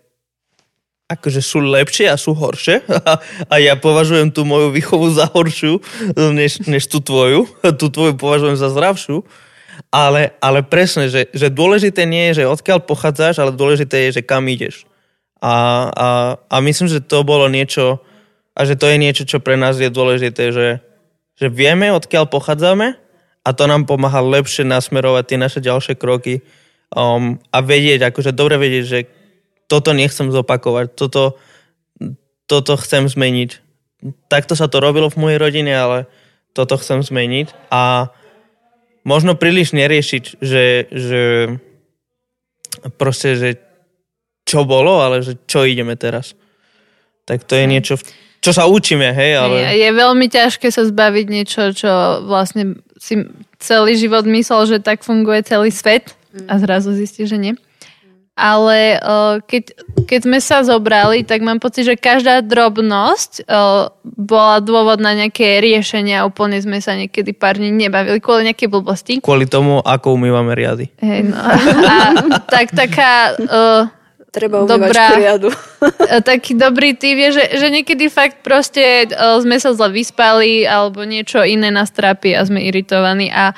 akože 1.09 1.41
sú 1.41 1.65
lepšie 1.65 2.05
a 2.05 2.21
sú 2.21 2.37
horšie 2.37 2.85
a 3.51 3.55
ja 3.57 3.73
považujem 3.73 4.29
tú 4.29 4.45
moju 4.45 4.69
výchovu 4.69 5.09
za 5.09 5.25
horšiu 5.25 5.81
než, 6.13 6.69
než 6.69 6.85
tú 6.85 7.01
tvoju. 7.01 7.49
Tú 7.81 7.89
tvoju 7.89 8.13
považujem 8.13 8.55
za 8.55 8.69
zdravšiu. 8.69 9.25
Ale, 9.89 10.37
ale 10.43 10.61
presne, 10.61 11.09
že, 11.09 11.31
že 11.33 11.49
dôležité 11.49 12.05
nie 12.05 12.29
je, 12.29 12.43
že 12.43 12.51
odkiaľ 12.51 12.85
pochádzaš, 12.85 13.41
ale 13.41 13.55
dôležité 13.55 14.05
je, 14.09 14.21
že 14.21 14.27
kam 14.27 14.45
ideš. 14.45 14.85
A, 15.39 15.87
a, 15.89 16.07
a 16.51 16.55
myslím, 16.61 16.91
že 16.91 16.99
to 16.99 17.23
bolo 17.23 17.47
niečo, 17.47 18.03
a 18.53 18.67
že 18.67 18.75
to 18.75 18.91
je 18.91 18.99
niečo, 18.99 19.23
čo 19.23 19.39
pre 19.39 19.55
nás 19.55 19.79
je 19.79 19.87
dôležité, 19.87 20.51
že, 20.51 20.83
že 21.39 21.47
vieme, 21.47 21.89
odkiaľ 21.95 22.27
pochádzame 22.27 22.99
a 23.47 23.49
to 23.55 23.63
nám 23.65 23.87
pomáha 23.87 24.19
lepšie 24.19 24.67
nasmerovať 24.67 25.23
tie 25.25 25.37
naše 25.39 25.59
ďalšie 25.63 25.95
kroky 25.95 26.43
um, 26.91 27.39
a 27.49 27.57
vedieť, 27.63 28.11
akože 28.11 28.35
dobre 28.35 28.59
vedieť, 28.59 28.83
že 28.83 28.99
toto 29.69 29.93
nechcem 29.93 30.33
zopakovať, 30.33 30.97
toto, 30.97 31.37
toto 32.49 32.73
chcem 32.81 33.05
zmeniť. 33.05 33.61
Takto 34.27 34.57
sa 34.57 34.65
to 34.65 34.81
robilo 34.81 35.07
v 35.13 35.21
mojej 35.21 35.37
rodine, 35.37 35.71
ale 35.71 36.09
toto 36.57 36.75
chcem 36.81 37.05
zmeniť 37.05 37.69
a 37.69 38.09
možno 39.05 39.37
príliš 39.37 39.77
neriešiť, 39.77 40.41
že, 40.41 40.89
že 40.89 41.21
proste, 42.97 43.37
že 43.37 43.49
čo 44.49 44.65
bolo, 44.65 45.05
ale 45.05 45.21
že 45.21 45.37
čo 45.45 45.61
ideme 45.63 45.93
teraz. 45.93 46.33
Tak 47.29 47.45
to 47.45 47.53
je 47.53 47.69
niečo, 47.69 48.01
čo 48.41 48.51
sa 48.55 48.65
učíme, 48.65 49.13
hej, 49.13 49.37
ale... 49.37 49.55
Je, 49.69 49.85
je 49.85 49.91
veľmi 49.93 50.25
ťažké 50.25 50.73
sa 50.73 50.89
zbaviť 50.89 51.25
niečo, 51.29 51.61
čo 51.77 52.25
vlastne 52.25 52.81
si 52.97 53.29
celý 53.61 53.93
život 53.93 54.25
myslel, 54.25 54.65
že 54.65 54.77
tak 54.81 55.05
funguje 55.05 55.45
celý 55.45 55.69
svet 55.69 56.17
a 56.49 56.57
zrazu 56.57 56.97
zistí, 56.97 57.29
že 57.29 57.37
nie. 57.37 57.53
Ale 58.39 58.95
uh, 59.03 59.43
keď, 59.43 59.75
keď 60.07 60.19
sme 60.23 60.39
sa 60.39 60.63
zobrali, 60.63 61.27
tak 61.27 61.43
mám 61.43 61.59
pocit, 61.59 61.83
že 61.83 61.99
každá 61.99 62.39
drobnosť 62.39 63.43
uh, 63.43 63.91
bola 64.07 64.63
dôvod 64.63 65.03
na 65.03 65.11
nejaké 65.11 65.59
riešenia. 65.59 66.23
Úplne 66.23 66.63
sme 66.63 66.79
sa 66.79 66.95
niekedy 66.95 67.35
pár 67.35 67.59
dní 67.59 67.67
nebavili 67.67 68.23
kvôli 68.23 68.47
nejakej 68.47 68.71
blbosti. 68.71 69.13
Kvôli 69.19 69.43
tomu, 69.43 69.83
ako 69.83 70.15
umývame 70.15 70.55
riady. 70.55 70.87
Hey, 71.03 71.27
no. 71.27 71.35
A 71.35 72.15
tak 72.47 72.71
taká... 72.71 73.35
Uh, 73.35 73.91
Treba 74.31 74.63
umývať 74.63 74.77
dobrá, 74.87 75.05
riadu. 75.19 75.49
taký 76.31 76.55
dobrý 76.55 76.95
tým 76.95 77.17
je, 77.27 77.29
že, 77.41 77.45
že 77.59 77.67
niekedy 77.73 78.07
fakt 78.07 78.39
proste 78.39 79.09
uh, 79.11 79.41
sme 79.43 79.59
sa 79.59 79.75
zle 79.75 79.89
vyspali 79.91 80.63
alebo 80.63 81.03
niečo 81.03 81.43
iné 81.43 81.73
nás 81.73 81.91
trápi 81.91 82.37
a 82.37 82.45
sme 82.45 82.61
iritovaní 82.61 83.33
a, 83.33 83.51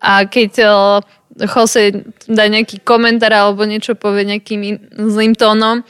a 0.00 0.24
keď 0.24 0.52
uh, 0.62 1.02
Jose 1.44 2.08
dá 2.24 2.48
nejaký 2.48 2.80
komentár 2.80 3.32
alebo 3.36 3.68
niečo 3.68 3.92
povie 3.92 4.24
nejakým 4.24 4.60
in, 4.64 4.76
zlým 4.96 5.36
tónom, 5.36 5.84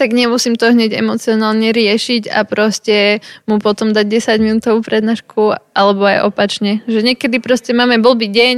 tak 0.00 0.16
nemusím 0.16 0.56
to 0.56 0.72
hneď 0.72 0.96
emocionálne 0.96 1.76
riešiť 1.76 2.32
a 2.32 2.48
proste 2.48 3.20
mu 3.44 3.60
potom 3.60 3.92
dať 3.92 4.08
10 4.08 4.40
minútovú 4.40 4.80
prednášku 4.80 5.52
alebo 5.76 6.08
aj 6.08 6.24
opačne. 6.24 6.80
Že 6.88 7.12
niekedy 7.12 7.36
proste 7.44 7.76
máme 7.76 8.00
blbý 8.00 8.32
deň 8.32 8.56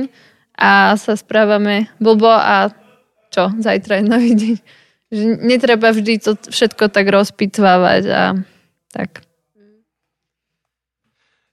a 0.54 0.94
sa 0.94 1.18
správame 1.18 1.90
blbo 1.98 2.30
a 2.30 2.70
čo, 3.34 3.50
zajtra 3.58 3.98
je 3.98 4.04
nový 4.06 4.32
deň. 4.38 4.54
Že 5.10 5.22
netreba 5.42 5.90
vždy 5.90 6.22
to 6.22 6.38
všetko 6.46 6.94
tak 6.94 7.10
rozpitvávať 7.10 8.02
a 8.06 8.22
tak. 8.94 9.26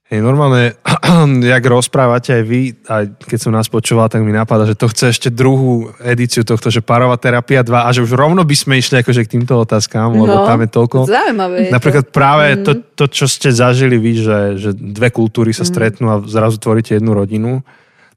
Hej, 0.10 0.20
normálne, 0.20 0.74
jak 1.54 1.64
rozprávate 1.64 2.34
aj 2.34 2.44
vy, 2.44 2.62
aj 2.84 3.04
keď 3.22 3.40
som 3.40 3.54
nás 3.54 3.70
počúval, 3.70 4.10
tak 4.10 4.22
mi 4.22 4.34
napadá, 4.34 4.66
že 4.66 4.74
to 4.74 4.90
chce 4.90 5.14
ešte 5.14 5.30
druhú 5.30 5.94
edíciu 6.00 6.42
tohto, 6.42 6.68
že 6.68 6.82
parová 6.82 7.14
terapia 7.16 7.62
2 7.62 7.70
a 7.70 7.90
že 7.90 8.02
už 8.02 8.18
rovno 8.18 8.42
by 8.42 8.56
sme 8.56 8.74
išli 8.76 9.00
akože 9.00 9.22
k 9.22 9.38
týmto 9.38 9.54
otázkám, 9.56 10.10
lebo 10.12 10.26
No, 10.26 10.50
tam 10.50 10.60
je 10.60 10.68
toľko. 10.68 10.98
Zaujímavé. 11.06 11.56
je 11.60 11.66
to. 11.66 11.76
Napríklad 11.78 12.06
práve 12.10 12.46
Mhm. 12.52 12.60
to, 12.60 12.72
to, 12.96 13.06
čo 13.08 13.26
ste 13.26 13.50
zažili 13.52 13.96
vy, 13.96 14.12
že, 14.18 14.40
že 14.58 14.70
dve 14.74 15.10
kultúry 15.10 15.52
sa 15.52 15.62
stretnú 15.62 16.06
a 16.08 16.26
zrazu 16.26 16.58
tvoríte 16.58 16.92
jednu 16.92 17.14
rodinu, 17.14 17.62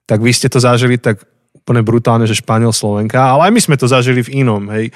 tak 0.03 0.19
vy 0.19 0.31
ste 0.31 0.49
to 0.49 0.57
zažili 0.59 0.97
tak 0.97 1.21
úplne 1.55 1.81
brutálne, 1.81 2.25
že 2.25 2.35
Španiel, 2.35 2.73
Slovenka, 2.73 3.21
ale 3.29 3.47
aj 3.47 3.53
my 3.53 3.61
sme 3.63 3.77
to 3.77 3.85
zažili 3.85 4.19
v 4.23 4.41
inom, 4.41 4.65
hej. 4.73 4.89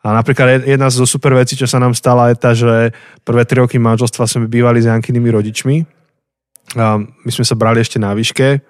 A 0.00 0.12
napríklad 0.12 0.60
jed- 0.60 0.66
jedna 0.68 0.86
zo 0.86 1.02
super 1.02 1.32
vecí, 1.32 1.54
čo 1.54 1.64
sa 1.64 1.78
nám 1.78 1.94
stala, 1.94 2.28
je 2.28 2.36
tá, 2.36 2.52
že 2.52 2.92
prvé 3.22 3.42
tri 3.42 3.56
roky 3.56 3.78
manželstva 3.78 4.26
sme 4.26 4.44
bývali 4.44 4.78
s 4.78 4.86
Jankynými 4.86 5.30
rodičmi. 5.30 6.01
My 6.74 7.30
sme 7.30 7.44
sa 7.44 7.54
brali 7.58 7.82
ešte 7.82 8.00
na 8.00 8.16
výške. 8.16 8.62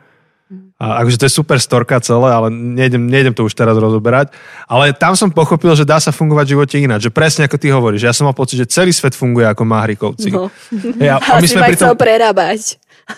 A 0.82 1.00
akože 1.00 1.16
to 1.16 1.26
je 1.30 1.38
super 1.38 1.56
storka 1.62 2.02
celé, 2.02 2.28
ale 2.28 2.50
nejdem, 2.50 3.06
nejdem 3.06 3.32
to 3.32 3.46
už 3.46 3.54
teraz 3.54 3.78
rozoberať. 3.78 4.34
Ale 4.66 4.90
tam 4.90 5.14
som 5.14 5.30
pochopil, 5.30 5.72
že 5.78 5.86
dá 5.86 6.02
sa 6.02 6.10
fungovať 6.10 6.44
v 6.44 6.52
živote 6.58 6.76
ináč. 6.82 7.06
Že 7.06 7.14
presne 7.14 7.42
ako 7.46 7.56
ty 7.56 7.70
hovoríš. 7.70 8.02
Ja 8.02 8.12
som 8.12 8.26
mal 8.26 8.34
pocit, 8.34 8.58
že 8.58 8.66
celý 8.66 8.90
svet 8.90 9.14
funguje 9.14 9.46
ako 9.46 9.62
Mahrikovci. 9.62 10.34
No. 10.34 10.50
Hej, 10.98 11.08
a, 11.08 11.38
my 11.42 11.46
sme 11.46 11.62
ma 11.62 11.70
pri 11.70 11.76
chcel 11.78 11.94
prerábať. 11.94 12.60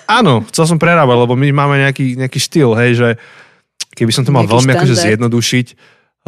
Áno, 0.04 0.44
chcel 0.52 0.64
som 0.68 0.78
prerábať, 0.78 1.16
lebo 1.24 1.34
my 1.34 1.48
máme 1.50 1.80
nejaký, 1.88 2.20
nejaký 2.20 2.38
štýl, 2.38 2.76
hej, 2.76 2.90
že 3.00 3.08
keby 3.96 4.12
som 4.12 4.22
to 4.28 4.32
mal 4.32 4.44
Nejaký 4.44 4.52
veľmi 4.54 4.70
akože 4.76 4.94
zjednodušiť, 4.94 5.66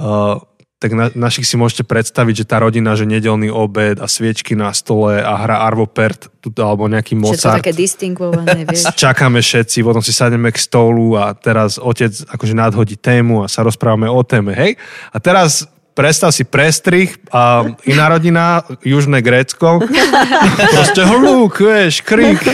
uh, 0.01 0.41
tak 0.77 0.93
na, 0.93 1.09
našich 1.17 1.49
si 1.49 1.57
môžete 1.57 1.89
predstaviť, 1.89 2.45
že 2.45 2.49
tá 2.49 2.61
rodina, 2.61 2.93
že 2.93 3.09
nedelný 3.09 3.49
obed 3.49 3.97
a 3.97 4.05
sviečky 4.05 4.53
na 4.53 4.77
stole 4.77 5.25
a 5.25 5.33
hra 5.41 5.65
Arvo 5.65 5.89
Pärt 5.89 6.29
tu- 6.45 6.53
alebo 6.53 6.85
nejaký 6.85 7.17
Všetko 7.17 7.33
Mozart. 7.33 7.65
také 7.65 7.73
distingované, 7.73 8.65
vieš. 8.69 8.93
Čakáme 8.93 9.41
všetci, 9.41 9.81
potom 9.81 10.05
si 10.05 10.13
sadneme 10.13 10.53
k 10.53 10.59
stolu 10.61 11.17
a 11.17 11.33
teraz 11.33 11.81
otec 11.81 12.13
akože 12.29 12.53
nadhodí 12.53 13.01
tému 13.01 13.45
a 13.45 13.49
sa 13.49 13.65
rozprávame 13.65 14.05
o 14.05 14.21
téme, 14.21 14.53
hej? 14.53 14.77
A 15.13 15.17
teraz 15.17 15.65
predstav 15.97 16.29
si 16.29 16.45
prestrih 16.45 17.17
a 17.33 17.65
iná 17.89 18.13
rodina, 18.13 18.61
južné 18.85 19.25
Grécko, 19.25 19.81
proste 20.77 21.09
hluk, 21.09 21.57
vieš, 21.57 22.05
krik 22.05 22.45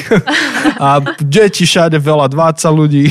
a 0.78 1.02
deti 1.18 1.66
všade 1.66 1.98
veľa, 1.98 2.30
20 2.30 2.70
ľudí 2.70 3.10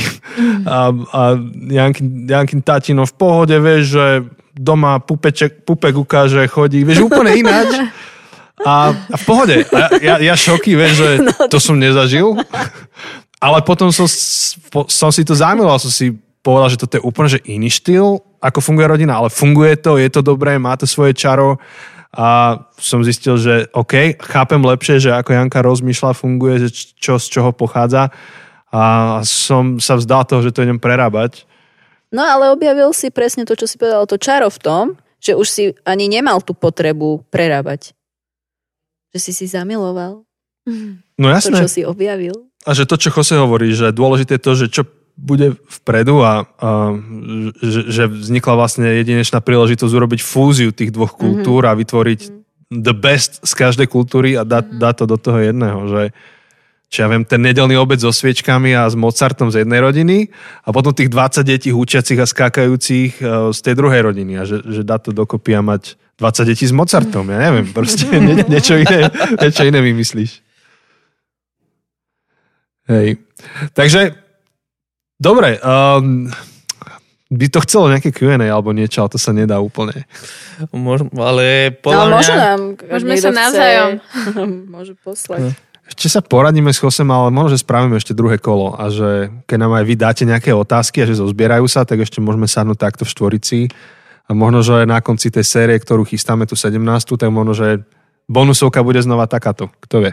a, 0.64 0.88
a 0.88 1.20
Jankin, 1.68 2.24
Jankin 2.24 2.64
tatino 2.64 3.04
v 3.04 3.12
pohode, 3.12 3.60
vieš, 3.60 3.84
že 3.92 4.06
doma 4.52 5.00
pupeček, 5.00 5.64
pupek 5.64 5.96
ukáže, 5.96 6.44
chodí, 6.48 6.84
vieš, 6.84 7.08
úplne 7.08 7.32
ináč. 7.36 7.72
A, 8.62 8.94
a 8.94 9.16
v 9.18 9.24
pohode. 9.26 9.56
A 9.74 9.98
ja, 9.98 10.22
ja 10.22 10.34
šoky, 10.38 10.76
vieš, 10.78 11.02
že 11.02 11.08
to 11.50 11.58
som 11.58 11.74
nezažil. 11.80 12.38
Ale 13.42 13.58
potom 13.66 13.90
som, 13.90 14.06
som 14.86 15.10
si 15.10 15.26
to 15.26 15.34
zamiloval, 15.34 15.82
som 15.82 15.90
si 15.90 16.14
povedal, 16.46 16.70
že 16.70 16.78
toto 16.78 16.94
je 16.98 17.02
úplne 17.02 17.28
že 17.30 17.42
iný 17.46 17.70
štýl, 17.70 18.22
ako 18.42 18.58
funguje 18.62 18.86
rodina, 18.86 19.18
ale 19.18 19.30
funguje 19.30 19.78
to, 19.78 19.98
je 19.98 20.10
to 20.10 20.22
dobré, 20.22 20.58
má 20.58 20.74
to 20.74 20.86
svoje 20.86 21.14
čaro 21.14 21.58
a 22.12 22.58
som 22.76 23.00
zistil, 23.00 23.40
že 23.40 23.70
OK, 23.72 24.20
chápem 24.20 24.60
lepšie, 24.60 25.00
že 25.00 25.10
ako 25.16 25.32
Janka 25.32 25.64
rozmýšľa, 25.64 26.18
funguje, 26.18 26.66
že 26.66 26.68
čo 26.98 27.16
z 27.16 27.26
čoho 27.30 27.50
pochádza 27.56 28.12
a 28.68 28.82
som 29.24 29.78
sa 29.78 29.96
vzdal 29.96 30.26
toho, 30.28 30.44
že 30.44 30.52
to 30.52 30.66
idem 30.66 30.82
prerábať. 30.82 31.48
No 32.12 32.22
ale 32.22 32.52
objavil 32.52 32.92
si 32.92 33.08
presne 33.08 33.48
to, 33.48 33.56
čo 33.56 33.64
si 33.64 33.80
povedal, 33.80 34.04
to 34.04 34.20
čaro 34.20 34.52
v 34.52 34.60
tom, 34.60 34.84
že 35.22 35.32
už 35.32 35.46
si 35.48 35.64
ani 35.88 36.12
nemal 36.12 36.44
tú 36.44 36.52
potrebu 36.52 37.24
prerábať. 37.32 37.96
Že 39.16 39.18
si 39.18 39.32
si 39.32 39.46
zamiloval 39.48 40.24
No 41.18 41.26
to, 41.28 41.34
jasné. 41.34 41.58
čo 41.66 41.68
si 41.68 41.82
objavil. 41.82 42.34
A 42.62 42.70
že 42.74 42.86
to, 42.86 42.94
čo 42.94 43.10
Jose 43.10 43.34
hovorí, 43.34 43.74
že 43.74 43.90
dôležité 43.90 44.38
je 44.38 44.42
to, 44.42 44.52
že 44.54 44.66
čo 44.70 44.82
bude 45.18 45.58
vpredu 45.68 46.24
a, 46.24 46.46
a 46.56 46.70
že, 47.60 47.80
že 47.90 48.02
vznikla 48.08 48.54
vlastne 48.56 48.86
jedinečná 49.02 49.44
príležitosť 49.44 49.92
urobiť 49.92 50.20
fúziu 50.24 50.72
tých 50.72 50.94
dvoch 50.94 51.18
kultúr 51.18 51.68
a 51.68 51.76
vytvoriť 51.76 52.20
the 52.72 52.96
best 52.96 53.44
z 53.44 53.52
každej 53.52 53.90
kultúry 53.92 54.38
a 54.38 54.48
dať, 54.48 54.80
dať 54.80 54.94
to 55.04 55.04
do 55.04 55.18
toho 55.20 55.38
jedného, 55.42 55.80
že 55.90 56.02
čo 56.92 56.98
ja 57.00 57.08
viem, 57.08 57.24
ten 57.24 57.40
nedelný 57.40 57.80
obed 57.80 57.96
so 57.96 58.12
sviečkami 58.12 58.76
a 58.76 58.84
s 58.84 58.92
Mozartom 58.92 59.48
z 59.48 59.64
jednej 59.64 59.80
rodiny 59.80 60.28
a 60.60 60.76
potom 60.76 60.92
tých 60.92 61.08
20 61.08 61.40
detí 61.40 61.72
učiacich 61.72 62.20
a 62.20 62.28
skákajúcich 62.28 63.16
e, 63.16 63.22
z 63.48 63.58
tej 63.64 63.74
druhej 63.80 64.12
rodiny 64.12 64.36
a 64.36 64.44
že, 64.44 64.60
že 64.60 64.84
dá 64.84 65.00
to 65.00 65.08
dokopy 65.08 65.56
a 65.56 65.64
mať 65.64 65.96
20 66.20 66.52
detí 66.52 66.68
s 66.68 66.76
Mozartom, 66.76 67.24
ja 67.32 67.48
neviem, 67.48 67.72
proste 67.72 68.04
nie, 68.20 68.44
niečo, 68.44 68.76
iné, 68.76 69.08
niečo 69.40 69.64
iné 69.64 69.80
vymyslíš. 69.80 70.44
Hej. 72.92 73.24
Takže, 73.72 74.12
dobre, 75.16 75.56
um, 75.64 76.28
by 77.32 77.46
to 77.48 77.64
chcelo 77.64 77.88
nejaké 77.88 78.12
Q&A 78.12 78.36
alebo 78.36 78.76
niečo, 78.76 79.00
ale 79.00 79.16
to 79.16 79.16
sa 79.16 79.32
nedá 79.32 79.64
úplne. 79.64 80.04
Môž, 80.76 81.08
ale 81.16 81.72
No, 81.72 81.80
podľa 81.80 82.04
mňa... 82.04 82.12
môže 82.12 82.34
nám... 82.36 82.60
Môžeme 82.84 83.14
sa 83.16 83.30
navzájom. 83.32 83.90
môže 84.76 84.92
poslať. 85.00 85.56
Ešte 85.92 86.08
sa 86.08 86.24
poradíme 86.24 86.72
s 86.72 86.80
Chosem, 86.80 87.04
ale 87.12 87.28
možno, 87.28 87.52
že 87.52 87.60
spravíme 87.60 88.00
ešte 88.00 88.16
druhé 88.16 88.40
kolo 88.40 88.72
a 88.72 88.88
že 88.88 89.28
keď 89.44 89.58
nám 89.60 89.72
aj 89.76 89.84
vy 89.84 89.94
dáte 90.00 90.24
nejaké 90.24 90.56
otázky 90.56 91.04
a 91.04 91.08
že 91.08 91.20
zozbierajú 91.20 91.68
sa, 91.68 91.84
tak 91.84 92.00
ešte 92.00 92.24
môžeme 92.24 92.48
sadnúť 92.48 92.80
takto 92.80 93.04
v 93.04 93.12
štvorici 93.12 93.58
a 94.24 94.32
možno, 94.32 94.64
že 94.64 94.88
na 94.88 95.04
konci 95.04 95.28
tej 95.28 95.44
série, 95.44 95.76
ktorú 95.76 96.08
chystáme 96.08 96.48
tu 96.48 96.56
17, 96.56 96.80
tak 97.04 97.28
možno, 97.28 97.52
že 97.52 97.84
bonusovka 98.24 98.80
bude 98.80 99.04
znova 99.04 99.28
takáto. 99.28 99.68
Kto 99.84 100.08
vie? 100.08 100.12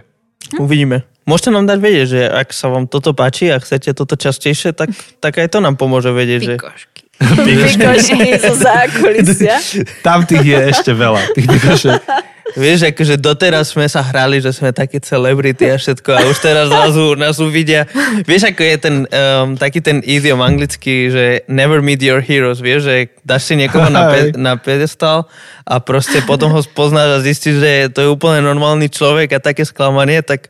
Uvidíme. 0.60 1.07
Môžete 1.23 1.56
nám 1.56 1.64
dať 1.64 1.80
vedieť, 1.80 2.07
že 2.11 2.22
ak 2.27 2.51
sa 2.51 2.68
vám 2.68 2.91
toto 2.91 3.15
páči 3.15 3.47
a 3.53 3.61
chcete 3.61 3.95
toto 3.95 4.19
častejšie, 4.19 4.76
tak, 4.76 4.91
tak 5.23 5.39
aj 5.39 5.47
to 5.47 5.64
nám 5.64 5.80
pomôže 5.80 6.11
vedieť, 6.11 6.41
že... 6.43 6.53
Pikošky. 6.60 7.01
Pikošky 7.19 8.30
zo 8.49 8.53
zákulisia. 8.57 9.56
Tam 10.03 10.27
tých 10.27 10.43
je 10.43 10.60
ešte 10.76 10.91
veľa. 10.91 11.22
Tých 11.38 11.47
pikošek. 11.47 12.01
Vieš, 12.49 12.89
akože 12.89 13.15
doteraz 13.15 13.73
sme 13.73 13.85
sa 13.85 14.01
hrali, 14.01 14.41
že 14.41 14.49
sme 14.49 14.73
takí 14.73 14.97
celebrity 14.97 15.69
a 15.69 15.77
všetko 15.77 16.09
a 16.09 16.19
už 16.26 16.38
teraz 16.39 16.65
zrazu 16.65 17.13
nás 17.13 17.38
uvidia. 17.38 17.85
Vieš, 18.26 18.49
ako 18.49 18.61
je 18.61 18.76
ten 18.77 18.95
um, 19.03 19.53
taký 19.53 19.80
ten 19.80 20.01
idiom 20.01 20.41
anglický, 20.41 21.13
že 21.13 21.23
never 21.45 21.77
meet 21.80 22.01
your 22.01 22.17
heroes, 22.19 22.57
vieš, 22.57 22.89
že 22.89 22.93
dáš 23.21 23.45
si 23.45 23.53
niekoho 23.53 23.89
na, 23.89 24.09
pe- 24.09 24.34
na 24.34 24.57
pedestal 24.57 25.30
a 25.61 25.77
proste 25.77 26.26
potom 26.26 26.49
ho 26.49 26.61
spoznáš 26.61 27.21
a 27.21 27.23
zistíš, 27.23 27.61
že 27.61 27.71
to 27.93 27.99
je 28.01 28.09
úplne 28.09 28.41
normálny 28.41 28.89
človek 28.89 29.38
a 29.38 29.43
také 29.43 29.61
sklamanie, 29.61 30.26
tak 30.26 30.49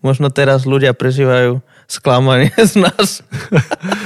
možno 0.00 0.32
teraz 0.32 0.64
ľudia 0.64 0.96
prežívajú 0.96 1.60
sklamanie 1.84 2.48
z 2.72 2.80
nás, 2.80 3.20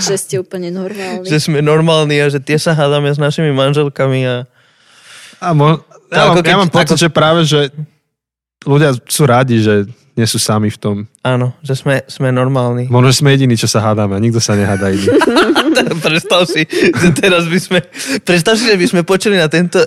že 0.03 0.15
ste 0.19 0.43
úplne 0.43 0.75
normálni. 0.75 1.23
že 1.23 1.39
sme 1.39 1.63
normálni 1.63 2.19
a 2.19 2.27
že 2.27 2.43
tie 2.43 2.59
sa 2.59 2.75
hádame 2.75 3.15
s 3.15 3.19
našimi 3.19 3.55
manželkami 3.55 4.21
a 4.27 4.37
A 5.39 5.55
mo- 5.55 5.79
To 6.09 6.17
ja, 6.17 6.25
mám, 6.33 6.37
ja 6.37 6.43
keď- 6.43 6.59
mám 6.59 6.71
pocit, 6.73 6.97
ako- 6.97 7.03
že 7.05 7.09
práve, 7.13 7.41
že 7.45 7.61
ľudia 8.65 8.97
sú 9.07 9.23
rádi, 9.29 9.61
že 9.61 9.87
nie 10.19 10.27
sú 10.27 10.43
sami 10.43 10.67
v 10.67 10.79
tom. 10.83 10.97
áno, 11.23 11.55
že 11.63 11.79
sme, 11.79 12.03
sme 12.11 12.35
normálni. 12.35 12.91
Možno, 12.91 13.15
že 13.15 13.23
sme 13.23 13.39
jediní, 13.39 13.55
čo 13.55 13.71
sa 13.71 13.79
hádame 13.79 14.19
nikto 14.19 14.43
sa 14.43 14.59
nehádá 14.59 14.91
iný. 14.91 15.07
predstav 15.99 16.43
si, 16.49 16.67
že 16.71 17.09
teraz 17.15 17.47
by 17.47 17.59
sme, 17.59 17.79
predstav 18.23 18.59
si, 18.59 18.67
že 18.67 18.77
by 18.79 18.87
sme 18.89 19.01
počuli 19.07 19.37
na 19.39 19.47
tento, 19.47 19.79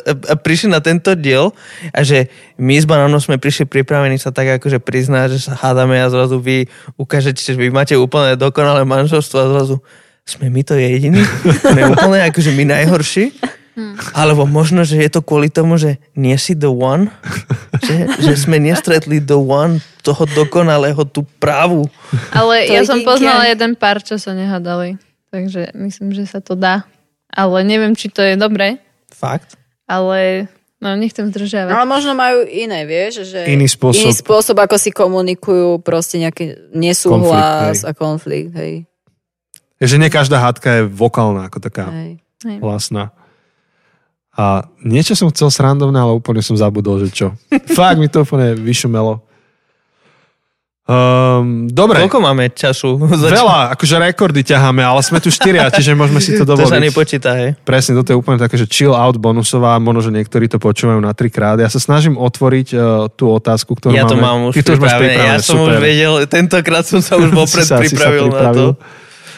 prišli 0.43 0.71
na 0.71 0.79
tento 0.79 1.15
diel 1.17 1.51
a 1.91 1.99
že 2.05 2.31
my 2.55 2.77
s 2.77 2.85
Banánom 2.85 3.19
sme 3.19 3.41
prišli 3.41 3.67
pripravení 3.67 4.15
sa 4.15 4.31
tak 4.31 4.61
akože 4.61 4.79
priznať, 4.79 5.35
že 5.35 5.51
sa 5.51 5.53
hádame 5.57 5.99
a 5.99 6.07
zrazu 6.07 6.37
vy 6.39 6.67
ukážete, 6.95 7.41
že 7.41 7.57
vy 7.57 7.73
máte 7.73 7.95
úplne 7.97 8.37
dokonalé 8.37 8.87
manželstvo 8.87 9.35
a 9.35 9.51
zrazu 9.51 9.75
sme 10.23 10.53
my 10.53 10.61
to 10.61 10.77
jediní? 10.77 11.19
Sme 11.65 11.91
úplne 11.91 12.21
akože 12.29 12.53
my 12.53 12.63
najhorší? 12.69 13.33
Alebo 14.11 14.43
možno, 14.43 14.83
že 14.83 14.99
je 14.99 15.09
to 15.11 15.23
kvôli 15.23 15.47
tomu, 15.47 15.79
že 15.79 15.97
nie 16.17 16.35
si 16.35 16.53
the 16.57 16.71
one? 16.71 17.09
Že, 17.81 18.21
že 18.21 18.33
sme 18.37 18.61
nestretli 18.61 19.17
the 19.17 19.41
one, 19.41 19.81
toho 20.05 20.29
dokonalého, 20.37 21.01
tú 21.01 21.25
právu. 21.41 21.89
Ale 22.29 22.69
To 22.69 22.73
ja 22.77 22.81
som 22.85 23.01
poznala 23.01 23.49
jeden 23.49 23.73
pár, 23.73 24.05
čo 24.05 24.21
sa 24.21 24.37
nehádali. 24.37 25.01
Takže 25.33 25.73
myslím, 25.73 26.13
že 26.13 26.29
sa 26.29 26.45
to 26.45 26.53
dá. 26.53 26.85
Ale 27.33 27.65
neviem, 27.65 27.97
či 27.97 28.13
to 28.13 28.21
je 28.21 28.37
dobré. 28.37 28.77
Fakt? 29.09 29.57
Ale 29.89 30.51
no, 30.77 30.93
nechcem 30.93 31.31
zdržiavať. 31.31 31.71
Ale 31.73 31.87
možno 31.87 32.13
majú 32.13 32.43
iné, 32.45 32.83
vieš, 32.85 33.25
že... 33.33 33.49
Iný 33.49 33.65
spôsob. 33.71 34.05
Iný 34.05 34.13
spôsob, 34.13 34.57
ako 34.61 34.75
si 34.75 34.93
komunikujú, 34.93 35.79
proste 35.81 36.19
nejaký 36.19 36.73
nesúhlas 36.75 37.81
a 37.87 37.95
konflikt, 37.95 38.53
hej. 38.53 38.85
Je, 39.81 39.85
že 39.89 39.97
nie 39.97 40.13
každá 40.13 40.37
hádka 40.37 40.69
je 40.69 40.83
vokálna 40.85 41.49
ako 41.49 41.57
taká 41.57 41.89
hej. 41.89 42.21
Hej. 42.45 42.61
vlastná. 42.61 43.09
A 44.31 44.63
niečo 44.79 45.11
som 45.11 45.27
chcel 45.27 45.47
srandovné, 45.47 45.97
ale 45.97 46.13
úplne 46.13 46.39
som 46.39 46.55
zabudol, 46.55 46.99
že 46.99 47.09
čo. 47.09 47.27
Fakt 47.77 47.97
mi 47.97 48.07
to 48.07 48.23
úplne 48.23 48.55
vyšumelo. 48.55 49.19
Um, 50.81 51.69
dobre, 51.69 52.03
Koľko 52.03 52.19
máme 52.19 52.51
času? 52.51 52.99
veľa, 53.31 53.71
akože 53.71 53.95
rekordy 54.01 54.41
ťaháme, 54.43 54.81
ale 54.81 54.99
sme 54.99 55.21
tu 55.21 55.29
štyria, 55.29 55.69
čiže 55.69 55.93
môžeme 55.93 56.19
si 56.19 56.33
to 56.33 56.43
To 56.49 56.57
sa 56.57 56.67
dovoliť. 56.67 56.81
nepočíta, 56.81 57.29
hej. 57.33 57.49
Presne, 57.61 57.95
toto 57.95 58.11
je 58.11 58.17
úplne 58.17 58.35
také, 58.35 58.57
že 58.57 58.65
chill 58.65 58.91
out 58.91 59.15
bonusová, 59.15 59.77
možno, 59.77 60.03
že 60.03 60.11
niektorí 60.11 60.47
to 60.47 60.57
počúvajú 60.57 60.99
na 60.99 61.13
trikrát. 61.13 61.55
Ja 61.55 61.69
sa 61.69 61.77
snažím 61.77 62.17
otvoriť 62.17 62.67
uh, 62.71 62.81
tú 63.09 63.29
otázku, 63.29 63.71
ktorú 63.73 63.93
Ja 63.93 64.03
to 64.03 64.17
máme. 64.17 64.25
mám 64.25 64.37
už 64.49 64.53
Ty 64.57 64.61
to 64.63 64.71
už 64.73 64.79
máš 64.79 64.93
pripravené. 64.97 65.23
Ja 65.23 65.37
som 65.39 65.55
super. 65.55 65.69
už 65.69 65.75
vedel, 65.79 66.13
tentokrát 66.25 66.83
som 66.83 66.99
sa 66.99 67.13
už 67.15 67.29
vopred 67.31 67.63
sa 67.63 67.77
pripravil 67.77 68.25
na 68.25 68.27
to. 68.27 68.33
pripravil. 68.33 68.69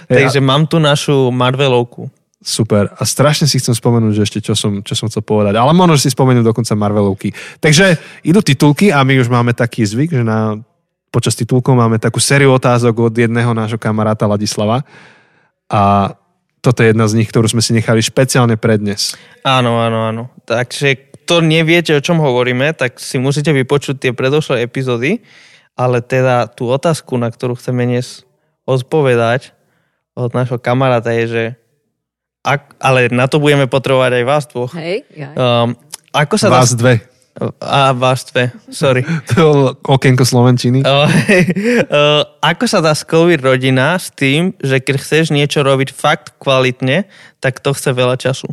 Ja- 0.03 0.15
Takže 0.15 0.40
mám 0.40 0.64
tu 0.65 0.78
našu 0.78 1.28
Marvelovku. 1.30 2.07
Super. 2.44 2.91
A 2.99 3.07
strašne 3.07 3.48
si 3.48 3.56
chcem 3.56 3.72
spomenúť, 3.72 4.20
že 4.20 4.24
ešte 4.28 4.40
čo 4.44 4.52
som, 4.52 4.84
čo 4.84 4.94
som 4.99 5.07
chcel 5.07 5.24
povedať. 5.24 5.56
Ale 5.56 5.72
možno, 5.72 5.95
že 5.95 6.11
si 6.11 6.11
spomeniem 6.11 6.44
dokonca 6.44 6.76
Marvelovky. 6.76 7.32
Takže 7.64 7.95
idú 8.28 8.44
titulky 8.44 8.91
a 8.91 8.99
my 9.07 9.24
už 9.24 9.32
máme 9.32 9.56
taký 9.56 9.88
zvyk, 9.88 10.20
že 10.20 10.24
na, 10.28 10.60
počas 11.07 11.40
titulkov 11.40 11.80
máme 11.80 12.03
takú 12.03 12.20
sériu 12.20 12.52
otázok 12.52 13.07
od 13.07 13.14
jedného 13.15 13.56
nášho 13.56 13.80
kamaráta 13.80 14.28
Ladislava. 14.28 14.84
A 15.72 16.14
toto 16.60 16.84
je 16.84 16.91
jedna 16.91 17.07
z 17.07 17.15
nich, 17.24 17.32
ktorú 17.32 17.48
sme 17.48 17.64
si 17.64 17.72
nechali 17.72 18.03
špeciálne 18.03 18.60
pre 18.60 18.76
dnes. 18.76 19.15
Áno, 19.48 19.80
áno, 19.80 20.11
áno. 20.11 20.24
Takže 20.44 21.15
kto 21.24 21.40
neviete, 21.40 21.95
o 21.95 22.03
čom 22.03 22.20
hovoríme, 22.20 22.76
tak 22.76 22.99
si 22.99 23.24
musíte 23.24 23.56
vypočuť 23.56 23.95
tie 24.03 24.11
predošlé 24.11 24.68
epizódy, 24.68 25.24
ale 25.80 26.03
teda 26.03 26.52
tú 26.52 26.68
otázku, 26.68 27.15
na 27.15 27.32
ktorú 27.32 27.56
chceme 27.56 27.88
dnes 27.88 28.28
odpovedať 28.68 29.56
od 30.14 30.32
nášho 30.32 30.61
kamaráta 30.61 31.10
je, 31.11 31.26
že 31.26 31.44
ak, 32.44 32.76
ale 32.78 33.07
na 33.07 33.32
to 33.32 33.40
budeme 33.40 33.72
potrebovať 33.72 34.11
aj 34.20 34.24
vás 34.28 34.44
dvoch. 34.52 34.72
Hej, 34.76 35.07
ja. 35.15 35.32
Um, 35.32 35.80
ako 36.11 36.36
sa 36.36 36.52
Vás 36.52 36.76
dve. 36.76 36.99
dá... 36.99 37.11
A 37.57 37.98
vás 37.98 38.30
dve, 38.30 38.53
sorry. 38.70 39.02
To 39.34 39.34
je 39.34 39.48
okienko 39.90 40.22
Slovenčiny. 40.22 40.86
Uh, 40.86 41.07
uh, 41.10 42.22
ako 42.45 42.70
sa 42.70 42.78
dá 42.84 42.94
sklbiť 42.94 43.41
rodina 43.41 43.98
s 43.98 44.14
tým, 44.14 44.53
že 44.61 44.78
keď 44.78 44.95
chceš 45.02 45.34
niečo 45.34 45.65
robiť 45.65 45.90
fakt 45.90 46.38
kvalitne, 46.38 47.10
tak 47.41 47.57
to 47.57 47.74
chce 47.74 47.90
veľa 47.90 48.22
času. 48.22 48.45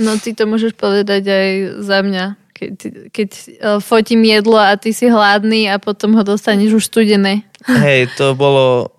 No 0.00 0.18
ty 0.18 0.34
to 0.34 0.48
môžeš 0.48 0.74
povedať 0.74 1.22
aj 1.28 1.48
za 1.84 1.98
mňa. 2.02 2.24
Keď, 2.52 2.74
keď 3.14 3.28
uh, 3.30 3.78
fotím 3.78 4.26
jedlo 4.26 4.58
a 4.58 4.74
ty 4.74 4.90
si 4.90 5.06
hladný 5.06 5.70
a 5.70 5.78
potom 5.78 6.14
ho 6.18 6.22
dostaneš 6.26 6.82
už 6.82 6.84
studené. 6.90 7.46
Hej, 7.66 8.12
to 8.18 8.34
bolo... 8.34 8.90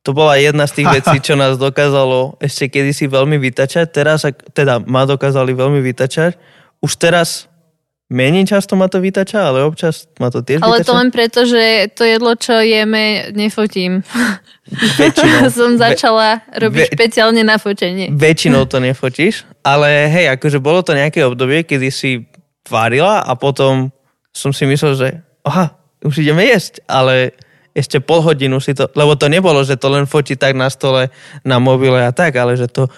To 0.00 0.16
bola 0.16 0.40
jedna 0.40 0.64
z 0.64 0.80
tých 0.80 0.88
vecí, 0.96 1.20
čo 1.20 1.36
nás 1.36 1.60
dokázalo 1.60 2.40
ešte 2.40 2.72
kedysi 2.72 3.04
veľmi 3.04 3.36
vytačať. 3.36 3.86
Teraz, 3.92 4.24
teda 4.56 4.80
ma 4.80 5.04
dokázali 5.04 5.52
veľmi 5.52 5.84
vytačať. 5.84 6.40
Už 6.80 6.96
teraz 6.96 7.52
menej 8.08 8.48
často 8.48 8.80
ma 8.80 8.88
to 8.88 8.98
vytača, 8.98 9.52
ale 9.52 9.60
občas 9.60 10.08
ma 10.16 10.32
to 10.32 10.40
tiež 10.40 10.64
Ale 10.64 10.80
vytača. 10.80 10.88
to 10.88 10.92
len 10.96 11.08
preto, 11.12 11.40
že 11.44 11.92
to 11.94 12.02
jedlo, 12.08 12.32
čo 12.34 12.58
jeme, 12.58 13.28
nefotím. 13.36 14.00
Väčšinou. 14.98 15.52
Som 15.60 15.76
začala 15.76 16.42
robiť 16.58 16.90
ve- 16.90 16.92
špeciálne 16.96 17.42
na 17.44 17.60
fotenie. 17.60 18.08
Väčšinou 18.10 18.64
to 18.66 18.80
nefotíš, 18.80 19.44
ale 19.60 20.08
hej, 20.10 20.32
akože 20.32 20.58
bolo 20.58 20.80
to 20.80 20.96
nejaké 20.96 21.22
obdobie, 21.22 21.60
kedy 21.62 21.92
si 21.92 22.24
varila 22.66 23.20
a 23.20 23.32
potom 23.36 23.92
som 24.32 24.50
si 24.50 24.64
myslel, 24.64 24.92
že 24.96 25.08
aha, 25.46 25.76
už 26.02 26.24
ideme 26.24 26.46
jesť, 26.48 26.82
ale 26.88 27.36
ešte 27.74 28.02
pol 28.02 28.22
hodinu 28.22 28.58
si 28.58 28.74
to, 28.74 28.90
lebo 28.98 29.14
to 29.14 29.30
nebolo, 29.30 29.62
že 29.62 29.78
to 29.78 29.88
len 29.90 30.04
fotí 30.04 30.34
tak 30.34 30.58
na 30.58 30.66
stole, 30.70 31.14
na 31.46 31.62
mobile 31.62 32.02
a 32.02 32.10
tak, 32.10 32.34
ale 32.34 32.58
že 32.58 32.66
to 32.66 32.90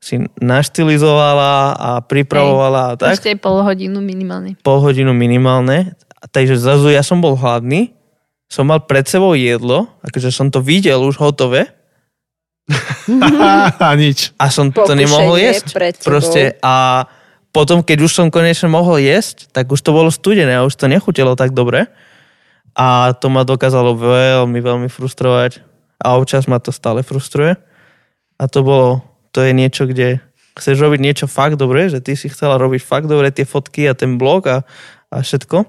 si 0.00 0.16
naštilizovala 0.40 1.76
a 1.76 1.90
pripravovala 2.00 2.80
a 2.82 2.96
tak. 2.96 3.20
Ešte 3.20 3.36
pol 3.36 3.60
hodinu 3.60 4.00
minimálne. 4.00 4.56
Pol 4.64 4.80
hodinu 4.80 5.12
minimálne. 5.12 5.92
Takže 6.32 6.56
zrazu 6.56 6.92
ja 6.92 7.04
som 7.04 7.20
bol 7.20 7.36
hladný, 7.36 7.92
som 8.48 8.68
mal 8.68 8.80
pred 8.84 9.04
sebou 9.04 9.36
jedlo, 9.36 9.88
akože 10.04 10.32
som 10.32 10.48
to 10.48 10.60
videl 10.64 11.04
už 11.04 11.20
hotové 11.20 11.68
a 13.86 13.92
nič. 13.96 14.32
a 14.36 14.46
som 14.48 14.70
to 14.70 14.84
Pokušenie 14.84 15.00
nemohol 15.04 15.36
jesť. 15.36 15.66
Proste 16.04 16.42
a 16.60 17.06
potom, 17.50 17.82
keď 17.82 17.98
už 18.06 18.12
som 18.14 18.26
konečne 18.30 18.70
mohol 18.70 19.02
jesť, 19.02 19.50
tak 19.50 19.66
už 19.70 19.80
to 19.82 19.90
bolo 19.90 20.08
studené 20.08 20.54
a 20.54 20.66
už 20.66 20.78
to 20.78 20.86
nechutilo 20.86 21.34
tak 21.34 21.50
dobre. 21.50 21.90
A 22.76 23.12
to 23.18 23.26
ma 23.28 23.42
dokázalo 23.42 23.98
veľmi, 23.98 24.58
veľmi 24.62 24.88
frustrovať. 24.88 25.62
A 26.00 26.16
občas 26.16 26.48
ma 26.48 26.62
to 26.62 26.72
stále 26.72 27.04
frustruje. 27.04 27.58
A 28.40 28.44
to 28.48 28.64
bolo, 28.64 29.04
to 29.36 29.44
je 29.44 29.52
niečo, 29.52 29.84
kde 29.84 30.22
chceš 30.56 30.80
robiť 30.80 31.00
niečo 31.00 31.26
fakt 31.28 31.60
dobre, 31.60 31.92
že 31.92 32.00
ty 32.00 32.16
si 32.16 32.32
chcela 32.32 32.56
robiť 32.56 32.80
fakt 32.80 33.06
dobre 33.06 33.28
tie 33.30 33.44
fotky 33.44 33.84
a 33.88 33.94
ten 33.94 34.16
blog 34.16 34.48
a, 34.48 34.58
a 35.12 35.16
všetko. 35.20 35.68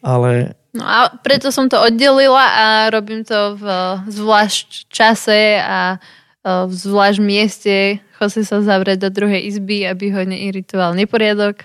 Ale 0.00 0.56
No 0.76 0.84
a 0.84 1.08
preto 1.24 1.48
som 1.48 1.72
to 1.72 1.80
oddelila 1.80 2.44
a 2.52 2.66
robím 2.92 3.24
to 3.24 3.56
v 3.56 3.64
zvlášť 4.12 4.92
čase 4.92 5.56
a 5.56 5.96
e, 5.96 6.48
v 6.68 6.72
zvlášť 6.76 7.20
mieste. 7.24 7.76
Chce 8.20 8.44
sa 8.44 8.60
zavrieť 8.60 9.08
do 9.08 9.10
druhej 9.12 9.48
izby, 9.48 9.88
aby 9.88 10.12
ho 10.12 10.20
neiritoval 10.28 10.92
neporiadok. 10.92 11.64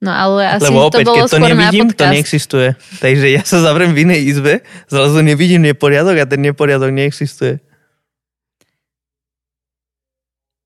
No 0.00 0.16
ale 0.16 0.56
asi 0.56 0.64
Lebo 0.64 0.88
to 0.88 0.96
opäť, 0.96 1.04
bolo 1.04 1.16
keď 1.16 1.22
to 1.28 1.30
skôr 1.36 1.50
nevidím, 1.52 1.88
to 1.92 2.04
neexistuje. 2.08 2.68
Takže 3.04 3.26
ja 3.36 3.42
sa 3.44 3.60
zavriem 3.60 3.92
v 3.92 4.08
inej 4.08 4.20
izbe, 4.32 4.64
zrazu 4.88 5.20
nevidím 5.20 5.60
neporiadok 5.60 6.16
a 6.16 6.24
ten 6.24 6.40
neporiadok 6.40 6.88
neexistuje. 6.88 7.60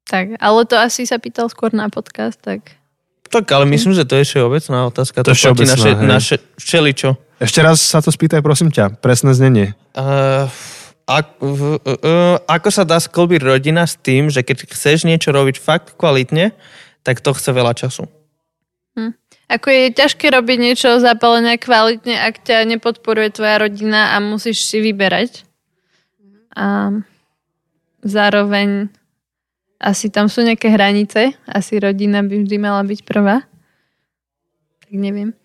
Tak, 0.06 0.39
ale 0.39 0.61
to 0.70 0.78
asi 0.78 1.02
sa 1.02 1.19
pýtal 1.19 1.51
skôr 1.51 1.74
na 1.74 1.90
podcast, 1.90 2.39
tak... 2.39 2.78
Tak, 3.27 3.51
ale 3.51 3.66
myslím, 3.66 3.98
že 3.98 4.06
to 4.06 4.23
je 4.23 4.24
všeobecná 4.31 4.86
otázka. 4.86 5.27
To 5.27 5.35
je 5.35 5.35
platí 5.35 5.66
všeobecná, 5.66 5.74
naše, 5.74 5.90
hej. 5.90 6.06
naše 6.06 6.36
všeličo. 6.55 7.11
Ešte 7.43 7.61
raz 7.66 7.82
sa 7.82 7.98
to 7.98 8.15
spýtaj, 8.15 8.39
prosím 8.39 8.70
ťa. 8.70 9.02
Presné 9.02 9.35
znenie. 9.35 9.74
Uh, 9.98 10.47
ak, 11.11 11.43
uh, 11.43 11.82
uh, 11.82 12.36
ako 12.47 12.69
sa 12.70 12.86
dá 12.86 13.02
sklbiť 13.02 13.43
rodina 13.43 13.82
s 13.82 13.98
tým, 13.98 14.31
že 14.31 14.47
keď 14.47 14.70
chceš 14.70 15.02
niečo 15.02 15.35
robiť 15.35 15.59
fakt 15.59 15.98
kvalitne, 15.98 16.55
tak 17.02 17.19
to 17.19 17.35
chce 17.35 17.51
veľa 17.51 17.74
času. 17.74 18.06
Ako 19.44 19.68
je 19.68 19.92
ťažké 19.92 20.32
robiť 20.32 20.58
niečo 20.58 20.98
zapálené 21.04 21.60
kvalitne, 21.60 22.16
ak 22.16 22.40
ťa 22.40 22.64
nepodporuje 22.64 23.28
tvoja 23.28 23.60
rodina 23.60 24.16
a 24.16 24.20
musíš 24.20 24.64
si 24.64 24.80
vyberať. 24.80 25.44
A 26.56 26.96
zároveň 28.00 28.88
asi 29.76 30.08
tam 30.08 30.32
sú 30.32 30.40
nejaké 30.40 30.72
hranice. 30.72 31.36
Asi 31.44 31.76
rodina 31.76 32.24
by 32.24 32.40
vždy 32.40 32.56
mala 32.56 32.80
byť 32.88 33.00
prvá. 33.04 33.44
Tak 34.80 34.92
neviem. 34.96 35.36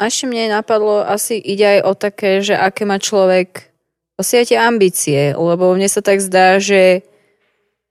A 0.00 0.08
mne 0.08 0.50
napadlo, 0.50 1.04
asi 1.04 1.36
ide 1.36 1.78
aj 1.78 1.80
o 1.84 1.92
také, 1.92 2.40
že 2.40 2.56
aké 2.56 2.88
má 2.88 2.96
človek 2.96 3.70
asi 4.16 4.44
ambície, 4.56 5.36
lebo 5.36 5.76
mne 5.76 5.88
sa 5.88 6.00
tak 6.04 6.20
zdá, 6.20 6.56
že, 6.60 7.04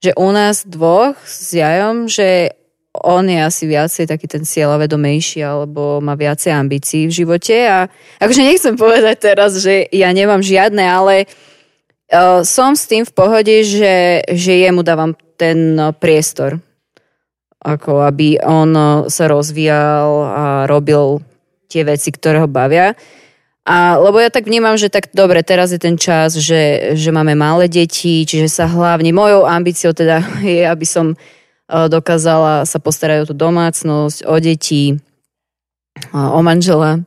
že 0.01 0.13
u 0.17 0.29
nás 0.33 0.65
dvoch 0.65 1.17
s 1.25 1.53
Jajom, 1.53 2.09
že 2.09 2.58
on 2.93 3.29
je 3.29 3.37
asi 3.37 3.63
viacej 3.69 4.09
taký 4.09 4.25
ten 4.25 4.41
cieľavedomejší 4.41 5.45
alebo 5.45 6.01
má 6.01 6.17
viacej 6.17 6.51
ambícií 6.53 7.05
v 7.05 7.17
živote 7.21 7.57
a 7.69 7.77
akože 8.17 8.41
nechcem 8.41 8.75
povedať 8.75 9.15
teraz, 9.33 9.61
že 9.61 9.85
ja 9.93 10.09
nemám 10.09 10.41
žiadne, 10.41 10.81
ale 10.81 11.29
uh, 12.09 12.41
som 12.41 12.73
s 12.73 12.89
tým 12.89 13.05
v 13.05 13.13
pohode, 13.13 13.55
že, 13.61 14.25
že 14.33 14.65
jemu 14.65 14.81
dávam 14.81 15.13
ten 15.37 15.77
priestor 16.01 16.57
ako 17.59 18.07
aby 18.07 18.39
on 18.39 18.71
sa 19.11 19.27
rozvíjal 19.27 20.09
a 20.31 20.45
robil 20.63 21.19
tie 21.67 21.83
veci, 21.83 22.09
ktoré 22.09 22.39
ho 22.39 22.49
bavia. 22.49 22.95
A, 23.67 23.99
lebo 24.01 24.17
ja 24.17 24.33
tak 24.33 24.49
vnímam, 24.49 24.79
že 24.79 24.89
tak 24.89 25.13
dobre, 25.13 25.45
teraz 25.45 25.69
je 25.69 25.77
ten 25.77 25.99
čas, 25.99 26.33
že, 26.33 26.95
že 26.97 27.13
máme 27.13 27.37
malé 27.37 27.69
deti, 27.69 28.25
čiže 28.25 28.49
sa 28.49 28.65
hlavne 28.65 29.13
mojou 29.13 29.45
ambíciou 29.45 29.93
teda 29.93 30.23
je, 30.41 30.65
aby 30.65 30.85
som 30.87 31.13
dokázala 31.69 32.65
sa 32.65 32.77
postarať 32.81 33.23
o 33.23 33.29
tú 33.29 33.35
domácnosť, 33.37 34.25
o 34.25 34.35
deti, 34.41 34.97
uh, 36.11 36.33
o 36.33 36.41
manžela 36.41 37.05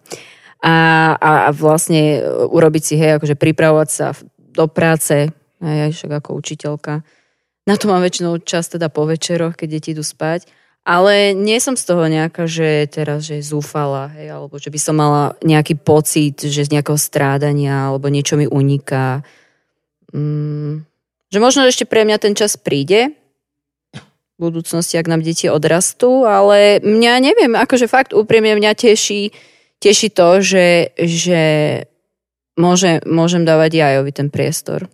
a, 0.62 0.74
a, 1.18 1.32
a 1.46 1.50
vlastne 1.50 2.22
urobiť 2.46 2.82
si, 2.82 2.94
hej, 2.94 3.18
akože 3.18 3.34
pripravovať 3.34 3.88
sa 3.90 4.14
do 4.38 4.70
práce, 4.70 5.34
hej, 5.58 5.90
však 5.90 6.22
ako 6.22 6.38
učiteľka. 6.38 7.02
Na 7.66 7.74
to 7.74 7.90
mám 7.90 8.02
väčšinou 8.02 8.38
čas 8.42 8.70
teda 8.70 8.86
po 8.86 9.06
večeroch, 9.06 9.58
keď 9.58 9.68
deti 9.78 9.90
idú 9.94 10.06
spať. 10.06 10.46
Ale 10.82 11.30
nie 11.30 11.62
som 11.62 11.78
z 11.78 11.86
toho 11.86 12.10
nejaká, 12.10 12.50
že 12.50 12.90
teraz, 12.90 13.22
že 13.22 13.38
zúfala, 13.38 14.10
hej, 14.18 14.34
alebo 14.34 14.58
že 14.58 14.66
by 14.66 14.78
som 14.82 14.98
mala 14.98 15.38
nejaký 15.38 15.78
pocit, 15.78 16.42
že 16.42 16.66
z 16.66 16.74
nejakého 16.74 16.98
strádania, 16.98 17.90
alebo 17.90 18.10
niečo 18.10 18.34
mi 18.34 18.50
uniká. 18.50 19.22
Mm, 20.10 20.82
že 21.30 21.38
možno 21.38 21.62
ešte 21.70 21.86
pre 21.86 22.02
mňa 22.02 22.18
ten 22.18 22.34
čas 22.34 22.58
príde, 22.58 23.14
budúcnosti, 24.40 24.96
ak 24.96 25.10
nám 25.10 25.22
deti 25.24 25.48
odrastú, 25.48 26.24
ale 26.24 26.80
mňa 26.82 27.12
neviem, 27.20 27.52
akože 27.56 27.86
fakt 27.86 28.10
úprimne 28.16 28.56
mňa 28.58 28.72
teší, 28.74 29.30
teší 29.78 30.08
to, 30.14 30.40
že, 30.40 30.96
že 30.96 31.42
môže, 32.56 33.02
môžem 33.04 33.44
dávať 33.44 33.80
Jajovi 33.80 34.12
ten 34.12 34.28
priestor. 34.28 34.88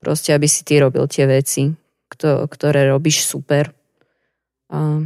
Proste, 0.00 0.36
aby 0.36 0.44
si 0.48 0.64
ty 0.64 0.80
robil 0.80 1.04
tie 1.08 1.24
veci, 1.24 1.72
kto, 2.12 2.44
ktoré 2.48 2.88
robíš 2.92 3.24
super. 3.24 3.72
A 4.68 5.00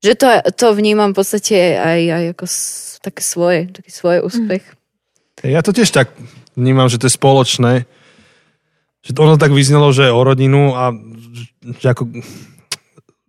že 0.00 0.16
to, 0.16 0.28
to 0.56 0.72
vnímam 0.72 1.12
v 1.12 1.18
podstate 1.20 1.76
aj, 1.76 2.00
aj 2.08 2.24
ako 2.32 2.44
také 3.04 3.22
svoje, 3.24 3.60
taký 3.68 3.90
svoj 3.92 4.24
úspech. 4.24 4.64
Ja 5.44 5.60
to 5.60 5.76
tiež 5.76 5.92
tak 5.92 6.12
vnímam, 6.56 6.88
že 6.88 6.96
to 6.96 7.08
je 7.08 7.16
spoločné. 7.16 7.84
Že 9.00 9.10
to 9.16 9.20
ono 9.24 9.36
tak 9.40 9.52
vyznelo, 9.54 9.90
že 9.96 10.12
o 10.12 10.20
rodinu 10.20 10.76
a 10.76 10.92
že 11.80 11.86
ako 11.92 12.08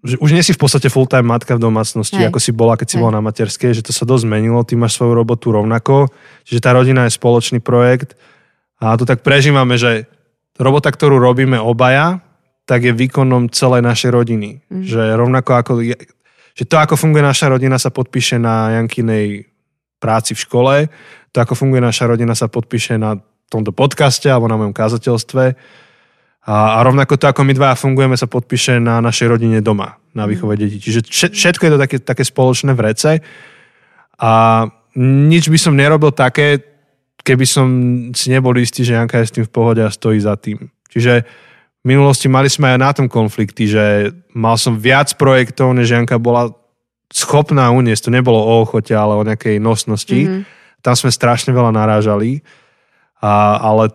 že 0.01 0.17
už 0.17 0.33
nie 0.33 0.41
si 0.41 0.57
v 0.57 0.61
podstate 0.61 0.89
full-time 0.89 1.29
matka 1.29 1.53
v 1.53 1.61
domácnosti, 1.61 2.17
Hej. 2.17 2.33
ako 2.33 2.41
si 2.41 2.49
bola, 2.49 2.73
keď 2.73 2.87
si 2.89 2.97
Hej. 2.97 3.01
bola 3.05 3.21
na 3.21 3.25
materskej, 3.25 3.71
že 3.77 3.85
to 3.85 3.93
sa 3.93 4.01
dosť 4.01 4.25
zmenilo, 4.25 4.65
ty 4.65 4.73
máš 4.73 4.97
svoju 4.97 5.13
robotu 5.13 5.53
rovnako, 5.53 6.09
čiže 6.41 6.57
tá 6.57 6.73
rodina 6.73 7.05
je 7.05 7.13
spoločný 7.13 7.61
projekt 7.61 8.17
a 8.81 8.97
to 8.97 9.05
tak 9.05 9.21
prežívame, 9.21 9.77
že 9.77 10.09
robota, 10.57 10.89
ktorú 10.89 11.21
robíme 11.21 11.61
obaja, 11.61 12.25
tak 12.65 12.81
je 12.81 12.97
výkonom 12.97 13.53
celej 13.53 13.85
našej 13.85 14.09
rodiny. 14.09 14.49
Mm. 14.73 14.83
Že 14.89 15.01
rovnako 15.21 15.51
ako, 15.53 15.71
že 16.57 16.63
to, 16.65 16.75
ako 16.81 16.97
funguje 16.97 17.21
naša 17.21 17.53
rodina, 17.53 17.77
sa 17.77 17.93
podpíše 17.93 18.41
na 18.41 18.81
Jankinej 18.81 19.45
práci 20.01 20.33
v 20.33 20.41
škole, 20.41 20.75
to, 21.29 21.37
ako 21.37 21.53
funguje 21.53 21.77
naša 21.77 22.09
rodina, 22.09 22.33
sa 22.33 22.49
podpíše 22.49 22.97
na 22.97 23.21
tomto 23.51 23.75
podcaste 23.75 24.31
alebo 24.31 24.47
na 24.47 24.55
mojom 24.55 24.71
kázateľstve 24.71 25.43
a, 26.41 26.55
a 26.75 26.79
rovnako 26.81 27.19
to, 27.19 27.29
ako 27.29 27.45
my 27.45 27.53
dvaja 27.53 27.75
fungujeme, 27.75 28.15
sa 28.17 28.25
podpíše 28.25 28.81
na 28.81 29.03
našej 29.03 29.27
rodine 29.29 29.59
doma, 29.61 29.99
na 30.15 30.25
výchove 30.25 30.57
detí. 30.57 30.81
Čiže 30.81 31.05
všetko 31.29 31.63
je 31.67 31.71
to 31.75 31.79
také, 31.79 31.97
také 32.01 32.23
spoločné 32.25 32.73
vrece 32.73 33.21
a 34.17 34.31
nič 34.97 35.51
by 35.51 35.59
som 35.59 35.77
nerobil 35.77 36.15
také, 36.15 36.59
keby 37.21 37.45
som 37.45 37.67
si 38.15 38.33
nebol 38.33 38.55
istý, 38.57 38.81
že 38.81 38.97
Janka 38.97 39.21
je 39.21 39.27
s 39.29 39.35
tým 39.35 39.45
v 39.45 39.53
pohode 39.53 39.81
a 39.83 39.93
stojí 39.93 40.17
za 40.17 40.33
tým. 40.39 40.71
Čiže 40.89 41.23
v 41.81 41.85
minulosti 41.85 42.29
mali 42.29 42.49
sme 42.49 42.73
aj 42.75 42.79
na 42.79 42.91
tom 42.93 43.07
konflikty, 43.09 43.65
že 43.65 44.13
mal 44.37 44.57
som 44.57 44.77
viac 44.77 45.17
projektov, 45.17 45.73
než 45.73 45.93
Janka 45.93 46.21
bola 46.21 46.53
schopná 47.09 47.73
uniesť. 47.73 48.07
To 48.07 48.11
nebolo 48.13 48.37
o 48.37 48.61
ochote, 48.61 48.93
ale 48.93 49.17
o 49.17 49.25
nejakej 49.25 49.57
nosnosti. 49.57 50.13
Mm-hmm. 50.13 50.41
Tam 50.81 50.93
sme 50.93 51.09
strašne 51.09 51.51
veľa 51.53 51.73
narážali. 51.73 52.41
A, 53.21 53.61
ale 53.61 53.93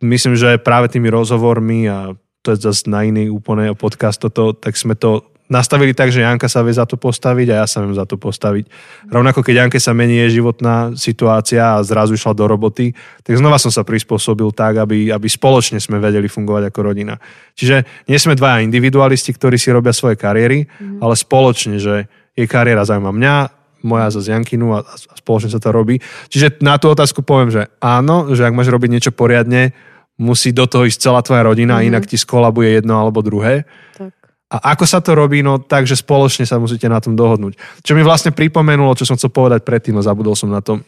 myslím, 0.00 0.38
že 0.38 0.62
práve 0.62 0.88
tými 0.88 1.10
rozhovormi 1.10 1.90
a 1.90 2.14
to 2.42 2.54
je 2.54 2.62
zase 2.62 2.86
na 2.86 3.02
iný 3.02 3.28
úplne 3.28 3.74
podcast 3.74 4.22
toto, 4.22 4.54
tak 4.54 4.78
sme 4.78 4.94
to 4.94 5.26
nastavili 5.48 5.96
tak, 5.96 6.12
že 6.12 6.20
Janka 6.20 6.46
sa 6.46 6.60
vie 6.60 6.76
za 6.76 6.84
to 6.84 7.00
postaviť 7.00 7.46
a 7.50 7.64
ja 7.64 7.66
sa 7.66 7.80
viem 7.80 7.96
za 7.96 8.04
to 8.04 8.20
postaviť. 8.20 8.68
Rovnako 9.08 9.40
keď 9.40 9.64
Janke 9.64 9.80
sa 9.80 9.96
mení 9.96 10.20
životná 10.28 10.92
situácia 10.94 11.80
a 11.80 11.82
zrazu 11.82 12.14
išla 12.14 12.36
do 12.36 12.44
roboty, 12.44 12.92
tak 13.24 13.40
znova 13.40 13.56
som 13.56 13.72
sa 13.72 13.82
prispôsobil 13.82 14.52
tak, 14.52 14.76
aby, 14.76 15.08
aby 15.08 15.26
spoločne 15.26 15.80
sme 15.80 15.98
vedeli 15.98 16.28
fungovať 16.28 16.68
ako 16.68 16.80
rodina. 16.92 17.16
Čiže 17.56 18.06
nie 18.06 18.20
sme 18.20 18.36
dvaja 18.36 18.60
individualisti, 18.60 19.32
ktorí 19.32 19.56
si 19.56 19.72
robia 19.72 19.96
svoje 19.96 20.20
kariéry, 20.20 20.68
mm. 20.68 21.00
ale 21.00 21.16
spoločne, 21.16 21.80
že 21.80 22.06
jej 22.36 22.46
kariéra 22.46 22.84
zaujíma 22.84 23.10
mňa, 23.10 23.57
moja 23.82 24.10
za 24.10 24.20
Jankinu 24.22 24.74
a, 24.74 24.82
a 24.82 25.14
spoločne 25.18 25.52
sa 25.52 25.62
to 25.62 25.70
robí. 25.70 26.02
Čiže 26.28 26.62
na 26.64 26.78
tú 26.78 26.90
otázku 26.90 27.22
poviem, 27.22 27.50
že 27.52 27.62
áno, 27.78 28.34
že 28.34 28.46
ak 28.46 28.56
máš 28.56 28.72
robiť 28.72 28.90
niečo 28.90 29.12
poriadne, 29.14 29.76
musí 30.18 30.50
do 30.50 30.66
toho 30.66 30.84
ísť 30.84 30.98
celá 30.98 31.22
tvoja 31.22 31.46
rodina, 31.46 31.78
mm-hmm. 31.78 31.88
inak 31.94 32.04
ti 32.10 32.18
skolabuje 32.18 32.82
jedno 32.82 32.98
alebo 32.98 33.22
druhé. 33.22 33.64
Tak. 33.94 34.10
A 34.48 34.74
ako 34.74 34.84
sa 34.88 34.98
to 35.04 35.12
robí? 35.12 35.44
No 35.44 35.60
tak, 35.60 35.84
že 35.84 35.94
spoločne 35.94 36.48
sa 36.48 36.56
musíte 36.56 36.88
na 36.88 36.98
tom 36.98 37.14
dohodnúť. 37.14 37.84
Čo 37.84 37.92
mi 37.92 38.02
vlastne 38.02 38.32
pripomenulo, 38.32 38.96
čo 38.96 39.04
som 39.04 39.14
chcel 39.14 39.28
povedať 39.28 39.62
predtým, 39.62 39.94
no 39.94 40.02
zabudol 40.02 40.34
som 40.34 40.48
na 40.48 40.64
to, 40.64 40.80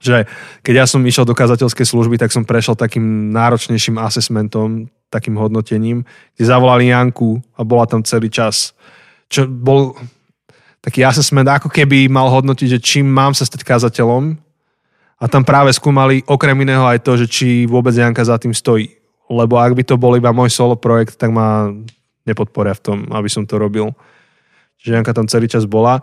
že 0.00 0.28
keď 0.64 0.84
ja 0.84 0.86
som 0.86 1.04
išiel 1.04 1.28
do 1.28 1.36
kazateľskej 1.36 1.86
služby, 1.88 2.16
tak 2.16 2.32
som 2.32 2.46
prešiel 2.46 2.76
takým 2.76 3.32
náročnejším 3.34 4.00
assessmentom, 4.00 4.88
takým 5.10 5.34
hodnotením, 5.36 6.06
kde 6.36 6.44
zavolali 6.44 6.88
Janku 6.88 7.42
a 7.58 7.66
bola 7.66 7.84
tam 7.84 8.00
celý 8.06 8.30
čas. 8.30 8.72
Čo 9.26 9.50
bol 9.50 9.98
taký 10.80 11.04
assessment, 11.04 11.48
ako 11.48 11.68
keby 11.68 12.08
mal 12.08 12.32
hodnotiť, 12.32 12.68
že 12.76 12.80
čím 12.80 13.06
mám 13.08 13.36
sa 13.36 13.44
stať 13.44 13.64
kazateľom 13.64 14.36
a 15.20 15.24
tam 15.28 15.44
práve 15.44 15.68
skúmali 15.76 16.24
okrem 16.24 16.56
iného 16.64 16.88
aj 16.88 17.04
to, 17.04 17.12
že 17.20 17.26
či 17.28 17.68
vôbec 17.68 17.92
Janka 17.92 18.24
za 18.24 18.40
tým 18.40 18.56
stojí. 18.56 18.96
Lebo 19.30 19.60
ak 19.60 19.76
by 19.76 19.82
to 19.84 20.00
bol 20.00 20.16
iba 20.16 20.32
môj 20.32 20.50
solo 20.50 20.74
projekt, 20.74 21.20
tak 21.20 21.30
ma 21.30 21.70
nepodporia 22.24 22.74
v 22.74 22.82
tom, 22.82 22.98
aby 23.12 23.28
som 23.28 23.44
to 23.44 23.60
robil. 23.60 23.92
Čiže 24.80 24.96
Janka 24.96 25.12
tam 25.12 25.28
celý 25.28 25.46
čas 25.46 25.68
bola. 25.68 26.00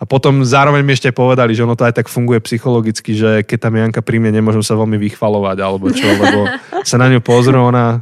A 0.00 0.08
potom 0.08 0.40
zároveň 0.40 0.80
mi 0.80 0.96
ešte 0.96 1.12
povedali, 1.12 1.52
že 1.52 1.62
ono 1.62 1.76
to 1.76 1.84
aj 1.84 2.00
tak 2.00 2.08
funguje 2.08 2.40
psychologicky, 2.40 3.12
že 3.12 3.44
keď 3.44 3.58
tam 3.60 3.76
Janka 3.76 4.00
príjme, 4.00 4.32
nemôžem 4.32 4.64
sa 4.64 4.72
veľmi 4.72 4.96
vychvalovať, 4.96 5.56
alebo 5.60 5.92
čo, 5.92 6.08
lebo 6.08 6.48
sa 6.88 6.96
na 6.96 7.12
ňu 7.12 7.20
pozrú, 7.20 7.60
ona 7.60 8.00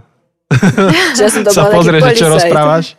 že 1.16 1.26
som 1.30 1.42
to 1.42 1.50
sa 1.56 1.70
pozrie, 1.72 1.98
že 2.00 2.12
čo 2.14 2.28
rozprávaš. 2.30 2.94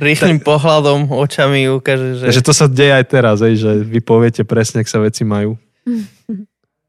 Rýchlým 0.00 0.40
pohľadom, 0.40 1.12
očami 1.12 1.68
ukáže, 1.68 2.22
že... 2.22 2.40
Že 2.40 2.46
to 2.46 2.52
sa 2.56 2.66
deje 2.66 2.92
aj 2.94 3.06
teraz, 3.08 3.36
že 3.40 3.84
vy 3.84 4.00
poviete 4.02 4.42
presne, 4.42 4.82
ak 4.82 4.88
sa 4.88 5.02
veci 5.02 5.22
majú. 5.22 5.54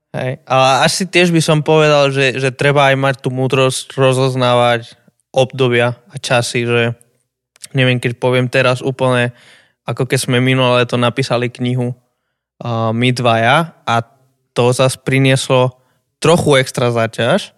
Hej. 0.09 0.41
Ale 0.49 0.67
asi 0.83 1.05
tiež 1.05 1.29
by 1.29 1.41
som 1.43 1.59
povedal, 1.61 2.09
že, 2.09 2.41
že 2.41 2.49
treba 2.49 2.89
aj 2.89 2.95
mať 2.97 3.15
tú 3.21 3.29
múdrosť 3.29 3.93
rozoznávať 3.93 4.97
obdobia 5.29 6.01
a 6.09 6.15
časy, 6.17 6.65
že 6.65 6.97
neviem, 7.77 8.01
keď 8.01 8.17
poviem 8.17 8.49
teraz 8.49 8.81
úplne, 8.81 9.37
ako 9.85 10.09
keď 10.09 10.19
sme 10.25 10.41
minulé 10.41 10.89
to 10.89 10.97
napísali 10.97 11.53
knihu 11.53 11.93
uh, 11.93 12.89
my 12.89 13.09
dvaja 13.13 13.77
a 13.85 13.95
to 14.57 14.73
zase 14.73 14.97
prinieslo 15.05 15.77
trochu 16.17 16.57
extra 16.57 16.89
záťaž, 16.89 17.53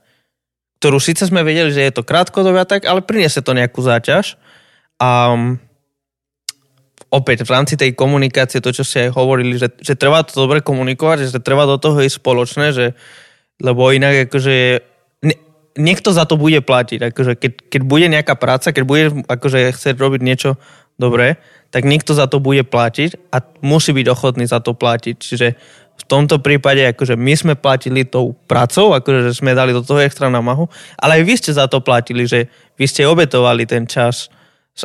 ktorú 0.84 0.99
síce 0.99 1.23
sme 1.30 1.45
vedeli, 1.45 1.72
že 1.72 1.88
je 1.88 1.93
to 1.93 2.03
krátkodobia 2.03 2.68
tak, 2.68 2.84
ale 2.84 3.06
priniesie 3.06 3.39
to 3.39 3.56
nejakú 3.56 3.80
záťaž. 3.80 4.35
A 5.02 5.34
um, 5.34 5.57
opäť 7.11 7.44
v 7.44 7.52
rámci 7.52 7.76
tej 7.76 7.98
komunikácie, 7.98 8.61
to 8.61 8.69
čo 8.72 8.86
ste 8.86 9.10
aj 9.10 9.18
hovorili, 9.18 9.57
že, 9.57 9.73
že 9.82 9.99
treba 9.99 10.22
to 10.22 10.38
dobre 10.38 10.61
komunikovať, 10.61 11.28
že 11.28 11.44
treba 11.44 11.65
do 11.68 11.82
toho 11.82 11.99
ísť 11.99 12.22
spoločné, 12.22 12.65
že, 12.72 12.86
lebo 13.60 13.90
inak 13.91 14.32
akože 14.32 14.56
ne, 15.26 15.36
niekto 15.76 16.15
za 16.15 16.23
to 16.23 16.40
bude 16.40 16.64
platiť. 16.64 17.11
Akože 17.11 17.34
keď, 17.36 17.52
keď 17.68 17.82
bude 17.84 18.07
nejaká 18.07 18.40
práca, 18.40 18.72
keď 18.72 18.84
bude 18.88 19.03
akože 19.28 19.76
chcieť 19.76 19.95
robiť 19.99 20.22
niečo 20.23 20.56
dobré, 20.95 21.41
tak 21.73 21.84
niekto 21.84 22.15
za 22.15 22.32
to 22.32 22.40
bude 22.40 22.64
platiť 22.68 23.34
a 23.34 23.44
musí 23.65 23.91
byť 23.91 24.07
ochotný 24.07 24.45
za 24.48 24.64
to 24.64 24.72
platiť. 24.72 25.15
Čiže 25.18 25.48
v 26.02 26.03
tomto 26.07 26.40
prípade 26.40 26.82
akože 26.95 27.19
my 27.19 27.34
sme 27.36 27.53
platili 27.60 28.07
tou 28.07 28.34
prácou, 28.48 28.95
akože 28.95 29.36
sme 29.36 29.52
dali 29.52 29.76
do 29.76 29.84
toho 29.84 30.02
extra 30.02 30.32
namahu, 30.32 30.65
ale 30.98 31.19
aj 31.19 31.23
vy 31.28 31.34
ste 31.38 31.52
za 31.52 31.68
to 31.68 31.84
platili, 31.84 32.23
že 32.23 32.48
vy 32.80 32.86
ste 32.88 33.06
obetovali 33.06 33.68
ten 33.68 33.86
čas, 33.86 34.32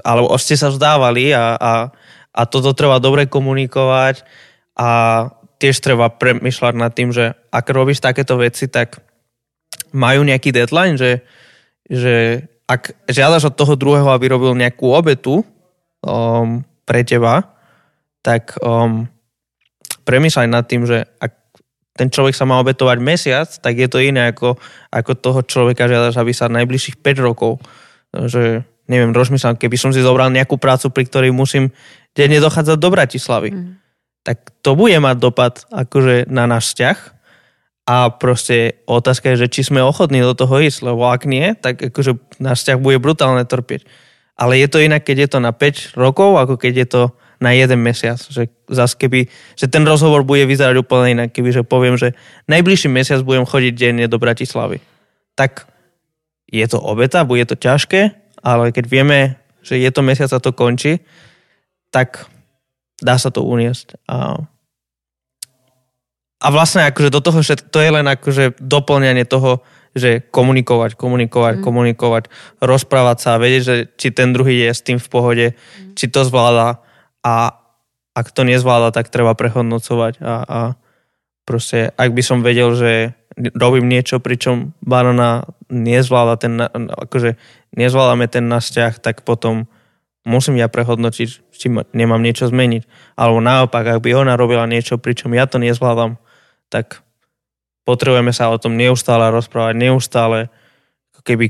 alebo 0.02 0.34
ste 0.36 0.58
sa 0.58 0.72
vzdávali 0.72 1.30
a, 1.30 1.56
a 1.56 1.72
a 2.36 2.42
toto 2.44 2.76
treba 2.76 3.00
dobre 3.00 3.24
komunikovať 3.24 4.20
a 4.76 4.88
tiež 5.56 5.80
treba 5.80 6.12
premyšľať 6.12 6.74
nad 6.76 6.92
tým, 6.92 7.16
že 7.16 7.32
ak 7.48 7.64
robíš 7.72 8.04
takéto 8.04 8.36
veci, 8.36 8.68
tak 8.68 9.00
majú 9.96 10.20
nejaký 10.20 10.52
deadline, 10.52 11.00
že, 11.00 11.24
že 11.88 12.44
ak 12.68 13.08
žiadaš 13.08 13.48
od 13.48 13.56
toho 13.56 13.72
druhého, 13.72 14.12
aby 14.12 14.28
robil 14.28 14.52
nejakú 14.52 14.92
obetu 14.92 15.40
um, 16.04 16.60
pre 16.84 17.00
teba, 17.08 17.56
tak 18.20 18.52
um, 18.60 19.08
premýšľaj 20.04 20.48
nad 20.52 20.68
tým, 20.68 20.84
že 20.84 21.08
ak 21.16 21.32
ten 21.96 22.12
človek 22.12 22.36
sa 22.36 22.44
má 22.44 22.60
obetovať 22.60 23.00
mesiac, 23.00 23.48
tak 23.48 23.80
je 23.80 23.88
to 23.88 24.04
iné 24.04 24.28
ako, 24.28 24.60
ako 24.92 25.16
toho 25.16 25.40
človeka 25.40 25.88
žiadaš, 25.88 26.20
aby 26.20 26.36
sa 26.36 26.52
najbližších 26.52 27.00
5 27.00 27.16
rokov, 27.24 27.64
že 28.12 28.68
neviem, 28.86 29.14
rozmýšľam, 29.14 29.58
keby 29.58 29.76
som 29.78 29.90
si 29.90 30.02
zobral 30.02 30.30
nejakú 30.30 30.58
prácu, 30.58 30.90
pri 30.90 31.04
ktorej 31.06 31.30
musím 31.34 31.74
denne 32.14 32.38
dochádzať 32.38 32.76
do 32.78 32.88
Bratislavy. 32.88 33.50
Mm. 33.52 33.78
Tak 34.26 34.50
to 34.62 34.74
bude 34.74 34.96
mať 34.98 35.16
dopad 35.22 35.54
akože 35.70 36.26
na 36.26 36.50
náš 36.50 36.74
vzťah 36.74 36.98
a 37.86 38.10
proste 38.10 38.82
otázka 38.90 39.34
je, 39.34 39.46
že 39.46 39.52
či 39.52 39.60
sme 39.62 39.78
ochotní 39.78 40.18
do 40.18 40.34
toho 40.34 40.58
ísť, 40.58 40.90
lebo 40.90 41.06
ak 41.06 41.22
nie, 41.30 41.54
tak 41.54 41.78
akože 41.78 42.42
náš 42.42 42.66
vzťah 42.66 42.78
bude 42.82 42.98
brutálne 42.98 43.46
trpieť. 43.46 43.86
Ale 44.34 44.58
je 44.58 44.66
to 44.66 44.82
inak, 44.82 45.06
keď 45.06 45.16
je 45.16 45.28
to 45.30 45.38
na 45.38 45.54
5 45.54 45.94
rokov, 45.94 46.34
ako 46.34 46.58
keď 46.58 46.72
je 46.82 46.86
to 46.90 47.02
na 47.38 47.54
jeden 47.54 47.80
mesiac. 47.86 48.18
Že 48.18 48.50
zas 48.74 48.98
keby, 48.98 49.30
že 49.54 49.70
ten 49.70 49.86
rozhovor 49.86 50.26
bude 50.26 50.42
vyzerať 50.50 50.76
úplne 50.82 51.14
inak, 51.14 51.30
keby 51.30 51.54
že 51.54 51.62
poviem, 51.62 51.94
že 51.94 52.18
najbližší 52.50 52.90
mesiac 52.90 53.22
budem 53.22 53.46
chodiť 53.46 53.72
denne 53.78 54.06
do 54.10 54.18
Bratislavy. 54.18 54.82
Tak 55.38 55.70
je 56.50 56.66
to 56.66 56.82
obeta, 56.82 57.22
bude 57.22 57.46
to 57.46 57.54
ťažké, 57.54 58.25
ale 58.46 58.70
keď 58.70 58.84
vieme, 58.86 59.18
že 59.66 59.82
je 59.82 59.90
to 59.90 60.06
mesiac 60.06 60.30
a 60.30 60.38
to 60.38 60.54
končí, 60.54 61.02
tak 61.90 62.30
dá 63.02 63.18
sa 63.18 63.34
to 63.34 63.42
uniesť. 63.42 63.98
A, 64.06 64.38
a 66.38 66.46
vlastne 66.54 66.86
akože 66.86 67.10
do 67.10 67.18
toho, 67.18 67.42
že 67.42 67.58
to 67.58 67.82
je 67.82 67.90
len 67.90 68.06
akože 68.06 68.62
doplňanie 68.62 69.26
toho, 69.26 69.66
že 69.96 70.22
komunikovať, 70.30 70.94
komunikovať, 70.94 71.54
mm. 71.58 71.62
komunikovať, 71.64 72.24
rozprávať 72.62 73.16
sa 73.18 73.28
a 73.34 73.42
vedieť, 73.42 73.62
že 73.64 73.76
či 73.98 74.14
ten 74.14 74.30
druhý 74.30 74.68
je 74.68 74.70
s 74.70 74.84
tým 74.86 75.02
v 75.02 75.08
pohode, 75.10 75.46
mm. 75.50 75.98
či 75.98 76.06
to 76.06 76.22
zvláda 76.22 76.78
a 77.26 77.58
ak 78.16 78.32
to 78.32 78.46
nezvláda, 78.46 78.94
tak 78.94 79.10
treba 79.10 79.34
prehodnocovať 79.34 80.22
a, 80.22 80.34
a 80.46 80.60
proste, 81.48 81.90
ak 81.96 82.14
by 82.14 82.22
som 82.22 82.44
vedel, 82.44 82.72
že 82.76 83.16
robím 83.36 83.86
niečo, 83.88 84.18
pričom 84.18 84.72
banana 84.80 85.44
nezvláda 85.68 86.34
ten, 86.40 86.56
akože 86.88 87.36
nezvládame 87.76 88.26
ten 88.32 88.48
náš 88.48 88.72
tak 88.72 89.22
potom 89.28 89.68
musím 90.26 90.58
ja 90.58 90.66
prehodnotiť, 90.66 91.28
či 91.52 91.66
nemám 91.92 92.18
niečo 92.24 92.48
zmeniť. 92.48 93.14
Alebo 93.14 93.38
naopak, 93.44 93.84
ak 93.86 94.02
by 94.02 94.10
ona 94.16 94.34
robila 94.34 94.64
niečo, 94.66 94.96
pričom 94.98 95.36
ja 95.36 95.44
to 95.46 95.60
nezvládam, 95.60 96.16
tak 96.72 97.04
potrebujeme 97.86 98.34
sa 98.34 98.50
o 98.50 98.58
tom 98.58 98.74
neustále 98.74 99.30
rozprávať, 99.30 99.78
neustále, 99.78 100.50
ako 101.14 101.22
keby, 101.22 101.46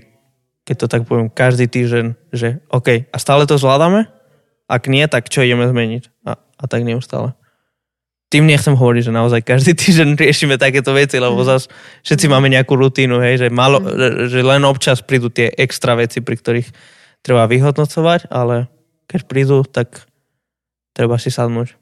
keď 0.68 0.76
to 0.76 0.86
tak 0.90 1.02
poviem, 1.08 1.32
každý 1.32 1.70
týždeň, 1.70 2.06
že 2.34 2.60
OK, 2.68 3.08
a 3.08 3.16
stále 3.16 3.48
to 3.48 3.56
zvládame? 3.56 4.10
Ak 4.66 4.90
nie, 4.90 5.06
tak 5.06 5.30
čo 5.30 5.46
ideme 5.46 5.64
zmeniť? 5.70 6.26
A, 6.26 6.36
a 6.36 6.64
tak 6.66 6.82
neustále. 6.82 7.38
Tým 8.36 8.44
nechcem 8.44 8.76
hovoriť, 8.76 9.08
že 9.08 9.16
naozaj 9.16 9.40
každý 9.48 9.72
týždeň 9.72 10.08
riešime 10.28 10.60
takéto 10.60 10.92
veci, 10.92 11.16
lebo 11.16 11.40
Mhm. 11.40 11.48
zase 11.48 11.72
všetci 12.04 12.28
máme 12.28 12.52
nejakú 12.52 12.76
rutínu, 12.76 13.16
hej, 13.24 13.40
že, 13.40 13.48
malo, 13.48 13.80
že, 13.80 14.28
že 14.28 14.44
len 14.44 14.60
občas 14.68 15.00
prídu 15.00 15.32
tie 15.32 15.48
extra 15.56 15.96
veci, 15.96 16.20
pri 16.20 16.36
ktorých 16.36 16.68
treba 17.24 17.48
vyhodnocovať, 17.48 18.28
ale 18.28 18.68
keď 19.08 19.20
prídu, 19.24 19.64
tak 19.64 20.04
treba 20.92 21.16
si 21.16 21.32
sadnúť. 21.32 21.72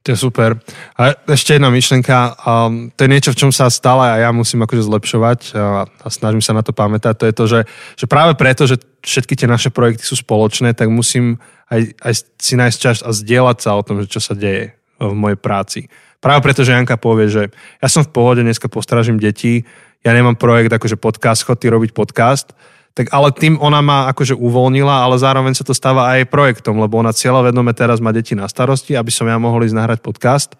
To 0.00 0.16
je 0.16 0.18
super. 0.18 0.56
A 0.96 1.12
ešte 1.28 1.60
jedna 1.60 1.68
myšlenka, 1.68 2.32
um, 2.40 2.88
to 2.96 3.04
je 3.04 3.12
niečo, 3.12 3.36
v 3.36 3.40
čom 3.44 3.52
sa 3.52 3.68
stále 3.68 4.00
a 4.08 4.16
ja 4.24 4.30
musím 4.32 4.64
akože 4.64 4.88
zlepšovať 4.88 5.40
a, 5.52 5.84
a 5.84 6.06
snažím 6.08 6.40
sa 6.40 6.56
na 6.56 6.64
to 6.64 6.72
pamätať, 6.72 7.20
to 7.20 7.28
je 7.28 7.34
to, 7.36 7.44
že, 7.44 7.60
že 8.00 8.06
práve 8.08 8.32
preto, 8.32 8.64
že 8.64 8.80
všetky 9.04 9.36
tie 9.36 9.44
naše 9.44 9.68
projekty 9.68 10.00
sú 10.00 10.16
spoločné, 10.16 10.72
tak 10.72 10.88
musím 10.88 11.36
aj, 11.68 12.00
aj 12.00 12.12
si 12.40 12.56
nájsť 12.56 12.78
čas 12.80 13.04
a 13.04 13.12
zdieľať 13.12 13.58
sa 13.60 13.76
o 13.76 13.84
tom, 13.84 14.00
že 14.00 14.08
čo 14.08 14.24
sa 14.24 14.32
deje 14.32 14.79
v 15.00 15.14
mojej 15.16 15.38
práci. 15.40 15.80
Práve 16.20 16.44
preto, 16.44 16.60
že 16.60 16.76
Janka 16.76 17.00
povie, 17.00 17.32
že 17.32 17.48
ja 17.80 17.88
som 17.88 18.04
v 18.04 18.12
pohode, 18.12 18.44
dneska 18.44 18.68
postražím 18.68 19.16
deti, 19.16 19.64
ja 20.04 20.12
nemám 20.12 20.36
projekt 20.36 20.68
akože 20.68 21.00
podcast, 21.00 21.44
chod 21.44 21.60
ty 21.60 21.72
robiť 21.72 21.96
podcast, 21.96 22.52
tak 22.92 23.08
ale 23.16 23.32
tým 23.32 23.56
ona 23.56 23.80
ma 23.80 23.98
akože 24.12 24.36
uvoľnila, 24.36 25.08
ale 25.08 25.16
zároveň 25.16 25.56
sa 25.56 25.64
to 25.64 25.72
stáva 25.72 26.12
aj 26.16 26.28
projektom, 26.28 26.76
lebo 26.76 27.00
ona 27.00 27.16
cieľavedome 27.16 27.72
teraz 27.72 28.02
má 28.02 28.12
deti 28.12 28.36
na 28.36 28.44
starosti, 28.50 28.92
aby 28.98 29.08
som 29.08 29.24
ja 29.24 29.40
mohol 29.40 29.64
ísť 29.64 29.76
nahrať 29.76 29.98
podcast. 30.04 30.52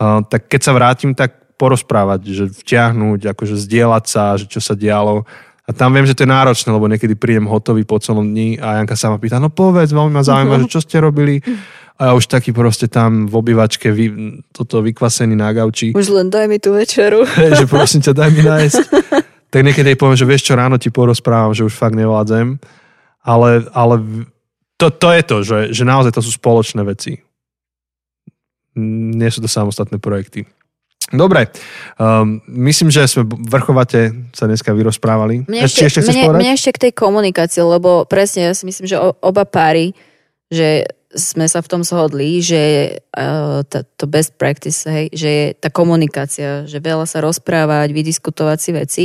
Uh, 0.00 0.24
tak 0.26 0.48
keď 0.48 0.60
sa 0.64 0.72
vrátim, 0.72 1.12
tak 1.12 1.40
porozprávať, 1.60 2.20
že 2.32 2.44
vtiahnuť, 2.48 3.36
akože 3.36 3.60
zdieľať 3.60 4.04
sa, 4.08 4.40
že 4.40 4.48
čo 4.48 4.64
sa 4.64 4.72
dialo. 4.72 5.28
A 5.70 5.72
tam 5.72 5.94
viem, 5.94 6.02
že 6.02 6.18
to 6.18 6.26
je 6.26 6.34
náročné, 6.34 6.66
lebo 6.74 6.90
niekedy 6.90 7.14
prídem 7.14 7.46
hotový 7.46 7.86
po 7.86 8.02
celom 8.02 8.26
dni 8.26 8.58
a 8.58 8.82
Janka 8.82 8.98
sa 8.98 9.06
ma 9.06 9.22
pýta, 9.22 9.38
no 9.38 9.54
povedz, 9.54 9.94
veľmi 9.94 10.10
ma 10.10 10.26
zaujíma, 10.26 10.66
že 10.66 10.66
čo 10.66 10.82
ste 10.82 10.98
robili. 10.98 11.38
A 11.94 12.10
ja 12.10 12.12
už 12.18 12.26
taký 12.26 12.50
proste 12.50 12.90
tam 12.90 13.30
v 13.30 13.34
obývačke 13.38 13.94
vy, 13.94 14.06
toto 14.50 14.82
vykvasený 14.82 15.38
na 15.38 15.54
gauči. 15.54 15.94
Už 15.94 16.10
len 16.10 16.26
daj 16.26 16.50
mi 16.50 16.58
tú 16.58 16.74
večeru. 16.74 17.22
že 17.62 17.70
prosím 17.70 18.02
ťa, 18.02 18.18
daj 18.18 18.30
mi 18.34 18.42
nájsť. 18.42 18.82
tak 19.54 19.60
niekedy 19.62 19.94
poviem, 19.94 20.18
že 20.18 20.26
vieš 20.26 20.50
čo, 20.50 20.58
ráno 20.58 20.74
ti 20.74 20.90
porozprávam, 20.90 21.54
že 21.54 21.62
už 21.62 21.70
fakt 21.70 21.94
nevládzem. 21.94 22.58
Ale, 23.22 23.62
ale 23.70 23.94
to, 24.74 24.90
to 24.90 25.08
je 25.14 25.22
to, 25.22 25.36
že, 25.46 25.58
že 25.70 25.84
naozaj 25.86 26.18
to 26.18 26.24
sú 26.24 26.34
spoločné 26.34 26.82
veci. 26.82 27.22
Nie 28.74 29.30
sú 29.30 29.38
to 29.38 29.46
samostatné 29.46 30.02
projekty. 30.02 30.50
Dobre, 31.10 31.50
um, 31.98 32.38
myslím, 32.46 32.86
že 32.94 33.10
sme 33.10 33.26
vrchovate 33.26 34.30
sa 34.30 34.46
dneska 34.46 34.70
vyrozprávali. 34.70 35.42
Mne 35.50 35.66
ešte, 35.66 35.90
ešte 35.90 36.06
mne, 36.06 36.38
mne 36.38 36.54
ešte 36.54 36.70
k 36.70 36.82
tej 36.88 36.92
komunikácii, 36.94 37.66
lebo 37.66 38.06
presne 38.06 38.46
ja 38.46 38.52
si 38.54 38.62
myslím, 38.62 38.86
že 38.86 38.94
oba 38.98 39.42
páry, 39.42 39.90
že 40.54 40.86
sme 41.10 41.50
sa 41.50 41.58
v 41.58 41.70
tom 41.70 41.82
zhodli, 41.82 42.38
že 42.38 42.94
uh, 43.18 43.66
tá, 43.66 43.82
to 43.82 44.06
best 44.06 44.38
practice, 44.38 44.86
hej, 44.86 45.10
že 45.10 45.28
je 45.28 45.44
tá 45.58 45.66
komunikácia, 45.66 46.62
že 46.70 46.78
veľa 46.78 47.10
sa 47.10 47.18
rozprávať, 47.18 47.90
vydiskutovať 47.90 48.58
si 48.62 48.70
veci 48.70 49.04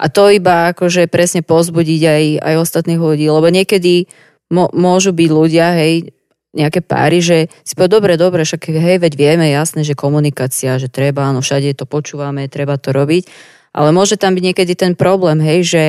a 0.00 0.08
to 0.08 0.32
iba 0.32 0.72
akože 0.72 1.06
presne 1.12 1.44
pozbudiť 1.44 2.02
aj, 2.08 2.24
aj 2.40 2.54
ostatných 2.56 2.96
ľudí, 2.96 3.28
lebo 3.28 3.52
niekedy 3.52 4.08
mo, 4.48 4.72
môžu 4.72 5.12
byť 5.12 5.28
ľudia, 5.28 5.76
hej, 5.76 6.16
nejaké 6.54 6.80
páry, 6.80 7.18
že 7.18 7.50
si 7.66 7.74
povedal, 7.74 8.00
dobre, 8.00 8.14
dobre, 8.14 8.46
však 8.46 8.70
hej, 8.70 9.02
veď 9.02 9.12
vieme, 9.18 9.50
jasné, 9.50 9.82
že 9.82 9.98
komunikácia, 9.98 10.78
že 10.78 10.86
treba, 10.86 11.26
áno, 11.26 11.42
všade 11.42 11.74
to 11.74 11.84
počúvame, 11.84 12.46
treba 12.46 12.78
to 12.78 12.94
robiť, 12.94 13.26
ale 13.74 13.90
môže 13.90 14.14
tam 14.14 14.38
byť 14.38 14.44
niekedy 14.54 14.72
ten 14.78 14.94
problém, 14.94 15.42
hej, 15.42 15.60
že, 15.66 15.84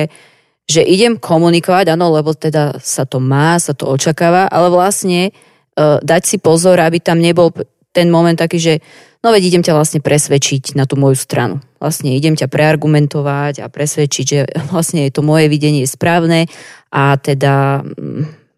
že 0.66 0.82
idem 0.82 1.14
komunikovať, 1.14 1.94
áno, 1.94 2.10
lebo 2.10 2.34
teda 2.34 2.82
sa 2.82 3.06
to 3.06 3.22
má, 3.22 3.56
sa 3.62 3.72
to 3.72 3.86
očakáva, 3.86 4.50
ale 4.50 4.68
vlastne 4.74 5.30
uh, 5.30 6.02
dať 6.02 6.22
si 6.26 6.36
pozor, 6.42 6.82
aby 6.82 6.98
tam 6.98 7.22
nebol 7.22 7.54
ten 7.94 8.12
moment 8.12 8.36
taký, 8.36 8.60
že 8.60 8.74
no 9.24 9.32
veď 9.32 9.42
idem 9.48 9.62
ťa 9.64 9.72
vlastne 9.72 10.04
presvedčiť 10.04 10.76
na 10.76 10.84
tú 10.84 11.00
moju 11.00 11.16
stranu. 11.16 11.64
Vlastne 11.80 12.12
idem 12.12 12.36
ťa 12.36 12.52
preargumentovať 12.52 13.64
a 13.64 13.72
presvedčiť, 13.72 14.26
že 14.28 14.40
vlastne 14.74 15.08
to 15.08 15.24
moje 15.24 15.48
videnie 15.48 15.86
je 15.86 15.94
správne 15.94 16.44
a 16.92 17.16
teda 17.16 17.80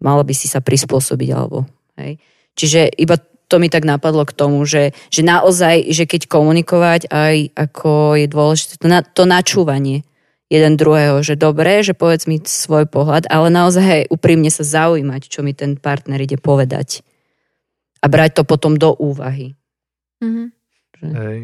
mala 0.03 0.23
by 0.27 0.33
si 0.35 0.51
sa 0.51 0.59
prispôsobiť 0.59 1.29
alebo 1.31 1.63
hej. 1.99 2.11
Čiže 2.55 2.91
iba 2.95 3.19
to 3.49 3.57
mi 3.57 3.67
tak 3.67 3.83
napadlo 3.83 4.23
k 4.29 4.37
tomu, 4.37 4.61
že, 4.63 4.93
že 5.09 5.25
naozaj, 5.25 5.89
že 5.89 6.05
keď 6.05 6.29
komunikovať 6.29 7.09
aj 7.09 7.35
ako 7.57 8.13
je 8.21 8.27
dôležité 8.29 8.73
to, 8.77 8.87
na, 8.87 9.01
to 9.01 9.25
načúvanie 9.25 10.05
jeden 10.53 10.77
druhého, 10.77 11.21
že 11.25 11.37
dobre, 11.37 11.81
že 11.81 11.97
povedz 11.97 12.29
mi 12.29 12.37
svoj 12.41 12.85
pohľad, 12.89 13.25
ale 13.29 13.49
naozaj 13.49 14.09
úprimne 14.13 14.49
sa 14.53 14.65
zaujímať, 14.65 15.29
čo 15.29 15.41
mi 15.41 15.57
ten 15.57 15.77
partner 15.77 16.21
ide 16.21 16.37
povedať. 16.37 17.01
A 18.01 18.09
brať 18.09 18.41
to 18.41 18.43
potom 18.45 18.77
do 18.77 18.93
úvahy. 18.97 19.57
Mhm. 20.21 20.43
Hej. 20.99 21.39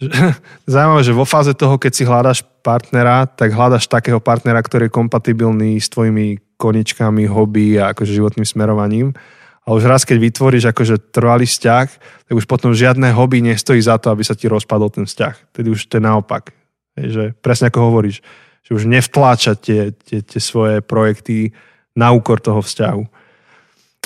Že- 0.00 0.12
Zaujímavé, 0.74 1.02
že 1.04 1.12
vo 1.12 1.28
fáze 1.28 1.52
toho, 1.54 1.76
keď 1.76 1.92
si 1.92 2.02
hľadaš 2.08 2.40
partnera, 2.64 3.28
tak 3.28 3.52
hľadaš 3.52 3.86
takého 3.86 4.18
partnera, 4.18 4.58
ktorý 4.64 4.88
je 4.88 4.96
kompatibilný 4.96 5.76
s 5.76 5.92
tvojimi 5.92 6.40
koničkami, 6.60 7.24
hobby 7.24 7.80
a 7.80 7.96
akože 7.96 8.12
životným 8.12 8.44
smerovaním. 8.44 9.16
A 9.64 9.72
už 9.72 9.88
raz, 9.88 10.04
keď 10.04 10.20
vytvoríš 10.20 10.68
akože 10.68 11.12
trvalý 11.12 11.48
vzťah, 11.48 11.88
tak 12.28 12.34
už 12.36 12.44
potom 12.44 12.76
žiadne 12.76 13.08
hobby 13.16 13.40
nestojí 13.40 13.80
za 13.80 13.96
to, 13.96 14.12
aby 14.12 14.20
sa 14.20 14.36
ti 14.36 14.44
rozpadol 14.44 14.92
ten 14.92 15.08
vzťah. 15.08 15.56
Tedy 15.56 15.72
už 15.72 15.88
to 15.88 15.96
je 15.96 16.04
naopak. 16.04 16.52
Hej, 17.00 17.06
že 17.08 17.24
presne 17.40 17.72
ako 17.72 17.88
hovoríš, 17.88 18.20
že 18.60 18.70
už 18.76 18.84
nevtláčať 18.84 19.56
tie, 19.56 19.80
tie, 19.94 20.20
tie 20.20 20.40
svoje 20.40 20.84
projekty 20.84 21.56
na 21.96 22.12
úkor 22.12 22.40
toho 22.40 22.60
vzťahu. 22.60 23.02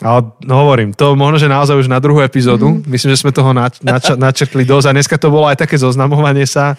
Ale 0.03 0.21
no 0.43 0.55
hovorím, 0.67 0.91
to 0.91 1.15
možno, 1.15 1.39
že 1.39 1.47
naozaj 1.47 1.79
už 1.79 1.87
na 1.87 2.03
druhú 2.03 2.19
epizódu. 2.19 2.67
Mm-hmm. 2.67 2.91
Myslím, 2.91 3.11
že 3.15 3.23
sme 3.23 3.31
toho 3.31 3.55
nač- 3.55 3.79
nač- 3.79 4.19
načrtli 4.27 4.67
dosť. 4.67 4.91
A 4.91 4.97
dneska 4.97 5.17
to 5.23 5.31
bolo 5.31 5.47
aj 5.47 5.63
také 5.63 5.79
zoznamovanie 5.79 6.51
sa. 6.51 6.75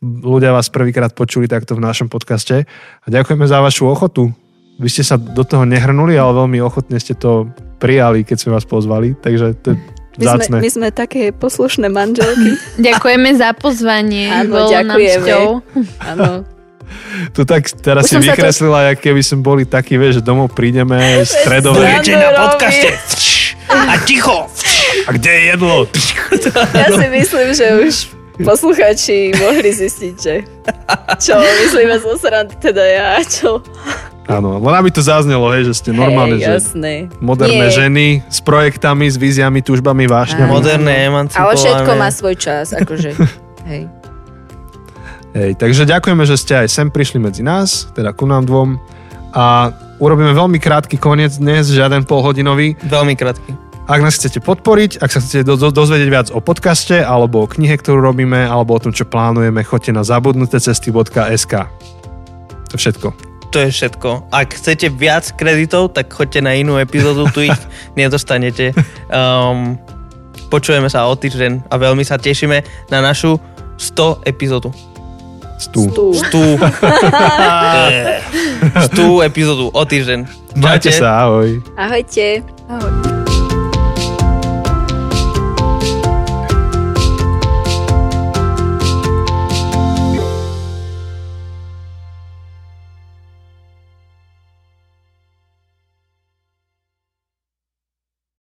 Ľudia 0.00 0.56
vás 0.56 0.72
prvýkrát 0.72 1.12
počuli 1.12 1.52
takto 1.52 1.76
v 1.76 1.84
našom 1.84 2.08
podcaste. 2.08 2.64
A 3.04 3.06
ďakujeme 3.12 3.44
za 3.44 3.60
vašu 3.60 3.92
ochotu. 3.92 4.32
Vy 4.76 4.88
ste 4.88 5.02
sa 5.02 5.16
do 5.16 5.40
toho 5.40 5.64
nehrnuli, 5.64 6.14
ale 6.14 6.36
veľmi 6.36 6.60
ochotne 6.60 7.00
ste 7.00 7.16
to 7.16 7.48
prijali, 7.76 8.22
keď 8.22 8.36
sme 8.36 8.50
vás 8.52 8.64
pozvali. 8.64 9.16
Takže 9.16 9.56
to 9.56 9.72
je 9.72 9.76
My 9.76 9.84
sme, 10.16 10.24
vzácne. 10.36 10.56
my 10.60 10.68
sme 10.68 10.88
také 10.90 11.22
poslušné 11.30 11.88
manželky. 11.88 12.56
Ďakujeme 12.88 13.30
za 13.36 13.52
pozvanie. 13.52 14.28
Áno, 14.28 14.68
ďakujeme. 14.68 15.32
Áno. 16.02 16.28
Tu 17.34 17.42
tak 17.42 17.66
teraz 17.82 18.06
Už 18.06 18.08
si 18.08 18.16
to- 18.16 18.24
vykreslila, 18.30 18.94
to... 18.94 19.02
keby 19.02 19.20
sme 19.20 19.40
boli 19.42 19.62
takí, 19.66 19.98
vieš, 19.98 20.20
že 20.20 20.22
domov 20.22 20.54
prídeme 20.54 20.96
stredové. 21.26 21.98
Viete 21.98 22.14
na 22.14 22.30
podcaste. 22.46 22.94
A 23.66 23.98
ticho! 24.04 24.46
A 25.04 25.10
kde 25.10 25.30
je 25.30 25.42
jedlo? 25.50 25.76
Ja 26.72 26.88
si 26.94 27.06
myslím, 27.10 27.48
že 27.52 27.66
už 27.82 27.94
posluchači 28.44 29.32
mohli 29.36 29.70
zistiť, 29.72 30.14
že 30.16 30.34
čo 31.22 31.40
myslíme 31.40 31.96
zo 32.00 32.16
srandy, 32.20 32.56
teda 32.60 32.82
ja, 32.84 33.08
čo. 33.24 33.64
Áno, 34.26 34.58
len 34.58 34.74
aby 34.74 34.90
to 34.90 34.98
zaznelo, 34.98 35.46
hej, 35.54 35.70
že 35.70 35.86
ste 35.86 35.90
normálne, 35.94 36.42
že 36.42 36.58
jasné. 36.58 37.06
moderné 37.22 37.70
Nie. 37.70 37.78
ženy 37.78 38.06
s 38.26 38.42
projektami, 38.42 39.06
s 39.06 39.14
víziami, 39.14 39.62
túžbami, 39.62 40.10
vášňami. 40.10 40.50
Áno. 40.50 40.58
Moderné, 40.58 41.06
emancipované. 41.06 41.46
Ale 41.46 41.52
všetko 41.54 41.90
má 41.94 42.08
svoj 42.10 42.34
čas, 42.34 42.74
akože. 42.74 43.14
Hej. 43.70 43.86
Hej, 45.36 45.50
takže 45.60 45.86
ďakujeme, 45.86 46.24
že 46.26 46.36
ste 46.40 46.64
aj 46.64 46.68
sem 46.72 46.88
prišli 46.90 47.22
medzi 47.22 47.44
nás, 47.46 47.86
teda 47.94 48.10
ku 48.16 48.26
nám 48.26 48.48
dvom. 48.48 48.80
A 49.36 49.68
urobíme 50.00 50.32
veľmi 50.32 50.56
krátky 50.56 50.96
koniec 50.96 51.36
dnes, 51.36 51.68
žiaden 51.68 52.08
polhodinový. 52.08 52.74
Veľmi 52.82 53.14
krátky. 53.14 53.65
Ak 53.86 54.02
nás 54.02 54.18
chcete 54.18 54.42
podporiť, 54.42 54.98
ak 54.98 55.14
sa 55.14 55.22
chcete 55.22 55.46
do, 55.46 55.54
do, 55.54 55.70
dozvedieť 55.70 56.10
viac 56.10 56.26
o 56.34 56.42
podcaste, 56.42 56.98
alebo 57.06 57.46
o 57.46 57.50
knihe, 57.50 57.78
ktorú 57.78 58.02
robíme, 58.02 58.42
alebo 58.42 58.74
o 58.74 58.82
tom, 58.82 58.90
čo 58.90 59.06
plánujeme, 59.06 59.62
choďte 59.62 59.94
na 59.94 60.02
zabudnutecesty.sk. 60.02 61.54
To 62.66 62.72
je 62.74 62.80
všetko. 62.82 63.08
To 63.54 63.56
je 63.62 63.70
všetko. 63.70 64.34
Ak 64.34 64.58
chcete 64.58 64.90
viac 64.90 65.30
kreditov, 65.38 65.94
tak 65.94 66.10
choďte 66.10 66.42
na 66.42 66.58
inú 66.58 66.82
epizódu, 66.82 67.30
tu 67.30 67.46
ich 67.46 67.54
nedostanete. 67.98 68.74
Um, 69.06 69.78
počujeme 70.50 70.90
sa 70.90 71.06
o 71.06 71.14
týždeň 71.14 71.70
a 71.70 71.74
veľmi 71.78 72.02
sa 72.02 72.18
tešíme 72.18 72.90
na 72.90 72.98
našu 72.98 73.38
100 73.78 74.26
epizódu. 74.26 74.74
Stú. 75.62 75.88
Tu. 75.94 76.10
100 76.26 76.58
100 78.92 79.30
epizódu 79.30 79.70
o 79.70 79.82
týždeň. 79.86 80.26
Majte 80.58 80.90
sa, 80.90 81.22
ahoj. 81.22 81.62
Ahojte. 81.78 82.42
Ahoj. 82.66 83.15